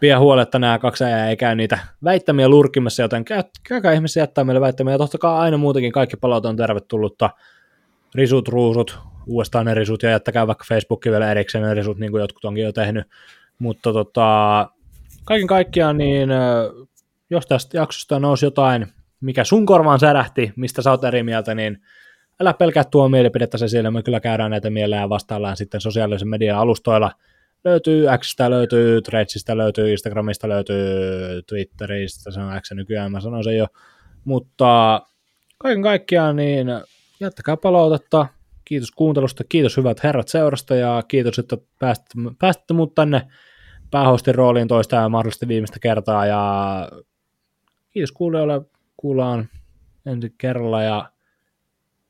pidän 0.00 0.20
huolta, 0.20 0.42
että 0.42 0.58
nämä 0.58 0.78
kaksi 0.78 1.04
äijää 1.04 1.28
ei 1.28 1.36
käy 1.36 1.54
niitä 1.54 1.78
väittämiä 2.04 2.48
lurkimassa, 2.48 3.02
joten 3.02 3.24
käy, 3.24 3.42
käykää 3.68 3.92
ihmisiä 3.92 4.22
jättää 4.22 4.44
meille 4.44 4.60
väittämiä. 4.60 4.98
Totta 4.98 5.18
kai 5.18 5.38
aina 5.38 5.56
muutenkin 5.56 5.92
kaikki 5.92 6.16
palaute 6.16 6.48
on 6.48 6.56
tervetullutta. 6.56 7.30
Risut, 8.14 8.48
ruusut, 8.48 8.98
uudestaan 9.26 9.66
ne 9.66 9.74
risut 9.74 10.02
ja 10.02 10.10
jättäkää 10.10 10.46
vaikka 10.46 10.64
Facebookin 10.68 11.12
vielä 11.12 11.30
erikseen 11.30 11.64
ne 11.64 11.74
risut, 11.74 11.98
niin 11.98 12.10
kuin 12.10 12.20
jotkut 12.20 12.44
onkin 12.44 12.64
jo 12.64 12.72
tehnyt. 12.72 13.06
Mutta 13.58 13.92
tota, 13.92 14.68
kaiken 15.24 15.46
kaikkiaan, 15.46 15.98
niin 15.98 16.30
jos 17.30 17.46
tästä 17.46 17.78
jaksosta 17.78 18.20
nousi 18.20 18.46
jotain, 18.46 18.86
mikä 19.20 19.44
sun 19.44 19.66
korvaan 19.66 20.00
särähti, 20.00 20.52
mistä 20.56 20.82
sä 20.82 20.90
oot 20.90 21.04
eri 21.04 21.22
mieltä, 21.22 21.54
niin 21.54 21.78
älä 22.40 22.52
pelkää 22.52 22.84
tuo 22.84 23.08
mielipidettä 23.08 23.58
se 23.58 23.68
siellä, 23.68 23.90
me 23.90 24.02
kyllä 24.02 24.20
käydään 24.20 24.50
näitä 24.50 24.70
mieleen 24.70 25.00
ja 25.00 25.08
vastaillaan 25.08 25.56
sitten 25.56 25.80
sosiaalisen 25.80 26.28
median 26.28 26.58
alustoilla. 26.58 27.12
Löytyy 27.64 28.06
Xstä, 28.18 28.50
löytyy 28.50 29.02
Threadsista, 29.02 29.56
löytyy 29.56 29.92
Instagramista, 29.92 30.48
löytyy 30.48 31.42
Twitteristä, 31.46 32.30
se 32.30 32.40
on 32.40 32.60
X 32.60 32.70
nykyään, 32.70 33.12
mä 33.12 33.20
sanon 33.20 33.44
sen 33.44 33.56
jo. 33.56 33.66
Mutta 34.24 35.02
kaiken 35.58 35.82
kaikkiaan 35.82 36.36
niin 36.36 36.66
jättäkää 37.20 37.56
palautetta, 37.56 38.26
kiitos 38.64 38.90
kuuntelusta, 38.90 39.44
kiitos 39.48 39.76
hyvät 39.76 40.02
herrat 40.02 40.28
seurasta 40.28 40.74
ja 40.74 41.02
kiitos, 41.08 41.38
että 41.38 41.56
päästitte, 41.78 42.14
päästitte 42.38 42.74
mut 42.74 42.94
tänne 42.94 43.22
päähostin 43.90 44.34
rooliin 44.34 44.68
toista 44.68 44.96
ja 44.96 45.08
mahdollisesti 45.08 45.48
viimeistä 45.48 45.78
kertaa. 45.80 46.26
Ja 46.26 46.88
kiitos 47.90 48.12
kuulijoille, 48.12 48.60
kuullaan 48.96 49.48
ensi 50.06 50.34
kerralla 50.38 50.82
ja 50.82 51.11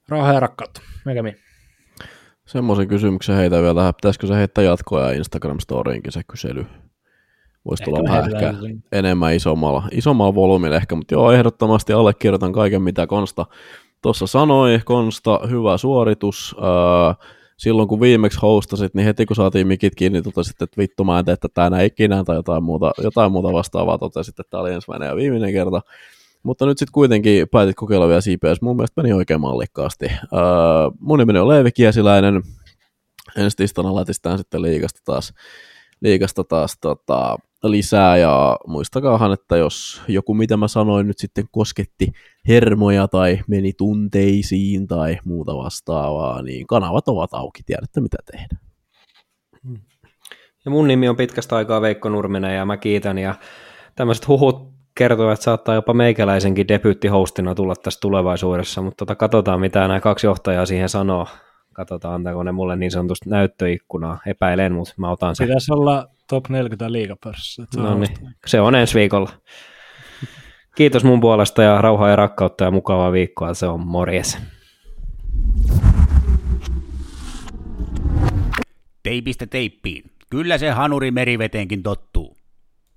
rauhaa 0.08 0.32
ja 0.32 0.40
rakkautta. 0.40 0.80
Mekämi. 1.04 1.36
Semmoisen 2.46 2.88
kysymyksen 2.88 3.36
heitä 3.36 3.62
vielä 3.62 3.74
tähän. 3.74 3.94
Pitäisikö 3.94 4.26
se 4.26 4.34
heittää 4.34 4.64
jatkoa 4.64 5.00
ja 5.00 5.12
Instagram-storiinkin 5.12 6.12
se 6.12 6.22
kysely? 6.30 6.66
Voisi 7.64 7.84
tulla 7.84 8.04
vähän 8.08 8.34
ehkä 8.34 8.54
enemmän 8.92 9.34
isommalla, 9.34 9.88
isommalla 9.92 10.34
volyymilla 10.34 10.76
ehkä, 10.76 10.94
mutta 10.94 11.14
joo, 11.14 11.32
ehdottomasti 11.32 11.92
allekirjoitan 11.92 12.52
kaiken, 12.52 12.82
mitä 12.82 13.06
Konsta 13.06 13.46
tuossa 14.02 14.26
sanoi. 14.26 14.80
Konsta, 14.84 15.40
hyvä 15.50 15.76
suoritus. 15.76 16.56
Öö, 16.58 17.26
silloin 17.56 17.88
kun 17.88 18.00
viimeksi 18.00 18.38
hostasit, 18.42 18.94
niin 18.94 19.04
heti 19.04 19.26
kun 19.26 19.36
saatiin 19.36 19.66
mikit 19.66 19.94
kiinni, 19.94 20.22
totesit, 20.22 20.62
että 20.62 20.78
vittu 20.78 21.04
mä 21.04 21.18
en 21.18 21.24
tee 21.24 21.36
tätä 21.36 21.66
enää 21.66 21.82
ikinä 21.82 22.24
tai 22.24 22.36
jotain 22.36 22.62
muuta, 22.62 22.92
jotain 23.02 23.32
muuta 23.32 23.52
vastaavaa, 23.52 23.98
totesit, 23.98 24.40
että 24.40 24.50
tämä 24.50 24.60
oli 24.60 24.72
ensimmäinen 24.72 25.08
ja 25.08 25.16
viimeinen 25.16 25.52
kerta. 25.52 25.82
Mutta 26.42 26.66
nyt 26.66 26.78
sitten 26.78 26.92
kuitenkin 26.92 27.48
päätit 27.48 27.76
kokeilla 27.76 28.08
vielä 28.08 28.20
CPS. 28.20 28.62
Mun 28.62 28.76
mielestä 28.76 29.02
meni 29.02 29.14
oikein 29.14 29.40
mallikkaasti. 29.40 30.06
Öö, 30.06 30.40
mun 31.00 31.18
nimeni 31.18 31.38
on 31.38 31.48
Leevi 31.48 31.72
Kiesiläinen. 31.72 32.42
Ensi 33.36 33.56
tiistaina 33.56 33.94
lätistään 33.94 34.38
sitten 34.38 34.62
liikasta 34.62 35.00
taas, 35.04 35.34
liikasta 36.00 36.44
taas 36.44 36.76
tota, 36.80 37.38
lisää 37.62 38.16
ja 38.16 38.56
muistakaahan, 38.66 39.32
että 39.32 39.56
jos 39.56 40.02
joku 40.08 40.34
mitä 40.34 40.56
mä 40.56 40.68
sanoin 40.68 41.06
nyt 41.06 41.18
sitten 41.18 41.44
kosketti 41.50 42.12
hermoja 42.48 43.08
tai 43.08 43.40
meni 43.46 43.72
tunteisiin 43.72 44.88
tai 44.88 45.18
muuta 45.24 45.56
vastaavaa, 45.56 46.42
niin 46.42 46.66
kanavat 46.66 47.08
ovat 47.08 47.34
auki, 47.34 47.62
tiedätte 47.66 48.00
mitä 48.00 48.16
tehdä. 48.32 48.56
Ja 50.64 50.70
mun 50.70 50.88
nimi 50.88 51.08
on 51.08 51.16
pitkästä 51.16 51.56
aikaa 51.56 51.80
Veikko 51.80 52.08
Nurminen 52.08 52.56
ja 52.56 52.64
mä 52.64 52.76
kiitän 52.76 53.18
ja 53.18 53.34
tämmöiset 53.94 54.28
huhut 54.28 54.71
kertoo, 54.94 55.32
että 55.32 55.44
saattaa 55.44 55.74
jopa 55.74 55.94
meikäläisenkin 55.94 56.68
debyyttihostina 56.68 57.54
tulla 57.54 57.74
tässä 57.76 58.00
tulevaisuudessa, 58.00 58.82
mutta 58.82 58.96
tota, 58.96 59.14
katsotaan 59.14 59.60
mitä 59.60 59.80
nämä 59.80 60.00
kaksi 60.00 60.26
johtajaa 60.26 60.66
siihen 60.66 60.88
sanoo. 60.88 61.26
Katsotaan, 61.72 62.14
antaako 62.14 62.42
ne 62.42 62.52
mulle 62.52 62.76
niin 62.76 62.90
sanotusti 62.90 63.30
näyttöikkunaa. 63.30 64.18
Epäilen, 64.26 64.72
mutta 64.72 64.94
mä 64.96 65.10
otan 65.10 65.36
sen. 65.36 65.46
Pitäisi 65.46 65.72
olla 65.72 66.08
top 66.28 66.48
40 66.48 66.92
liigapörssissä. 66.92 67.62
No 67.76 67.98
niin, 67.98 68.08
se 68.46 68.60
on 68.60 68.74
ensi 68.74 68.98
viikolla. 68.98 69.30
Kiitos 70.76 71.04
mun 71.04 71.20
puolesta 71.20 71.62
ja 71.62 71.80
rauhaa 71.80 72.10
ja 72.10 72.16
rakkautta 72.16 72.64
ja 72.64 72.70
mukavaa 72.70 73.12
viikkoa. 73.12 73.54
Se 73.54 73.66
on 73.66 73.86
morjes. 73.86 74.38
Teipistä 79.02 79.46
teippiin. 79.46 80.10
Kyllä 80.30 80.58
se 80.58 80.70
hanuri 80.70 81.10
meriveteenkin 81.10 81.82
tottuu. 81.82 82.41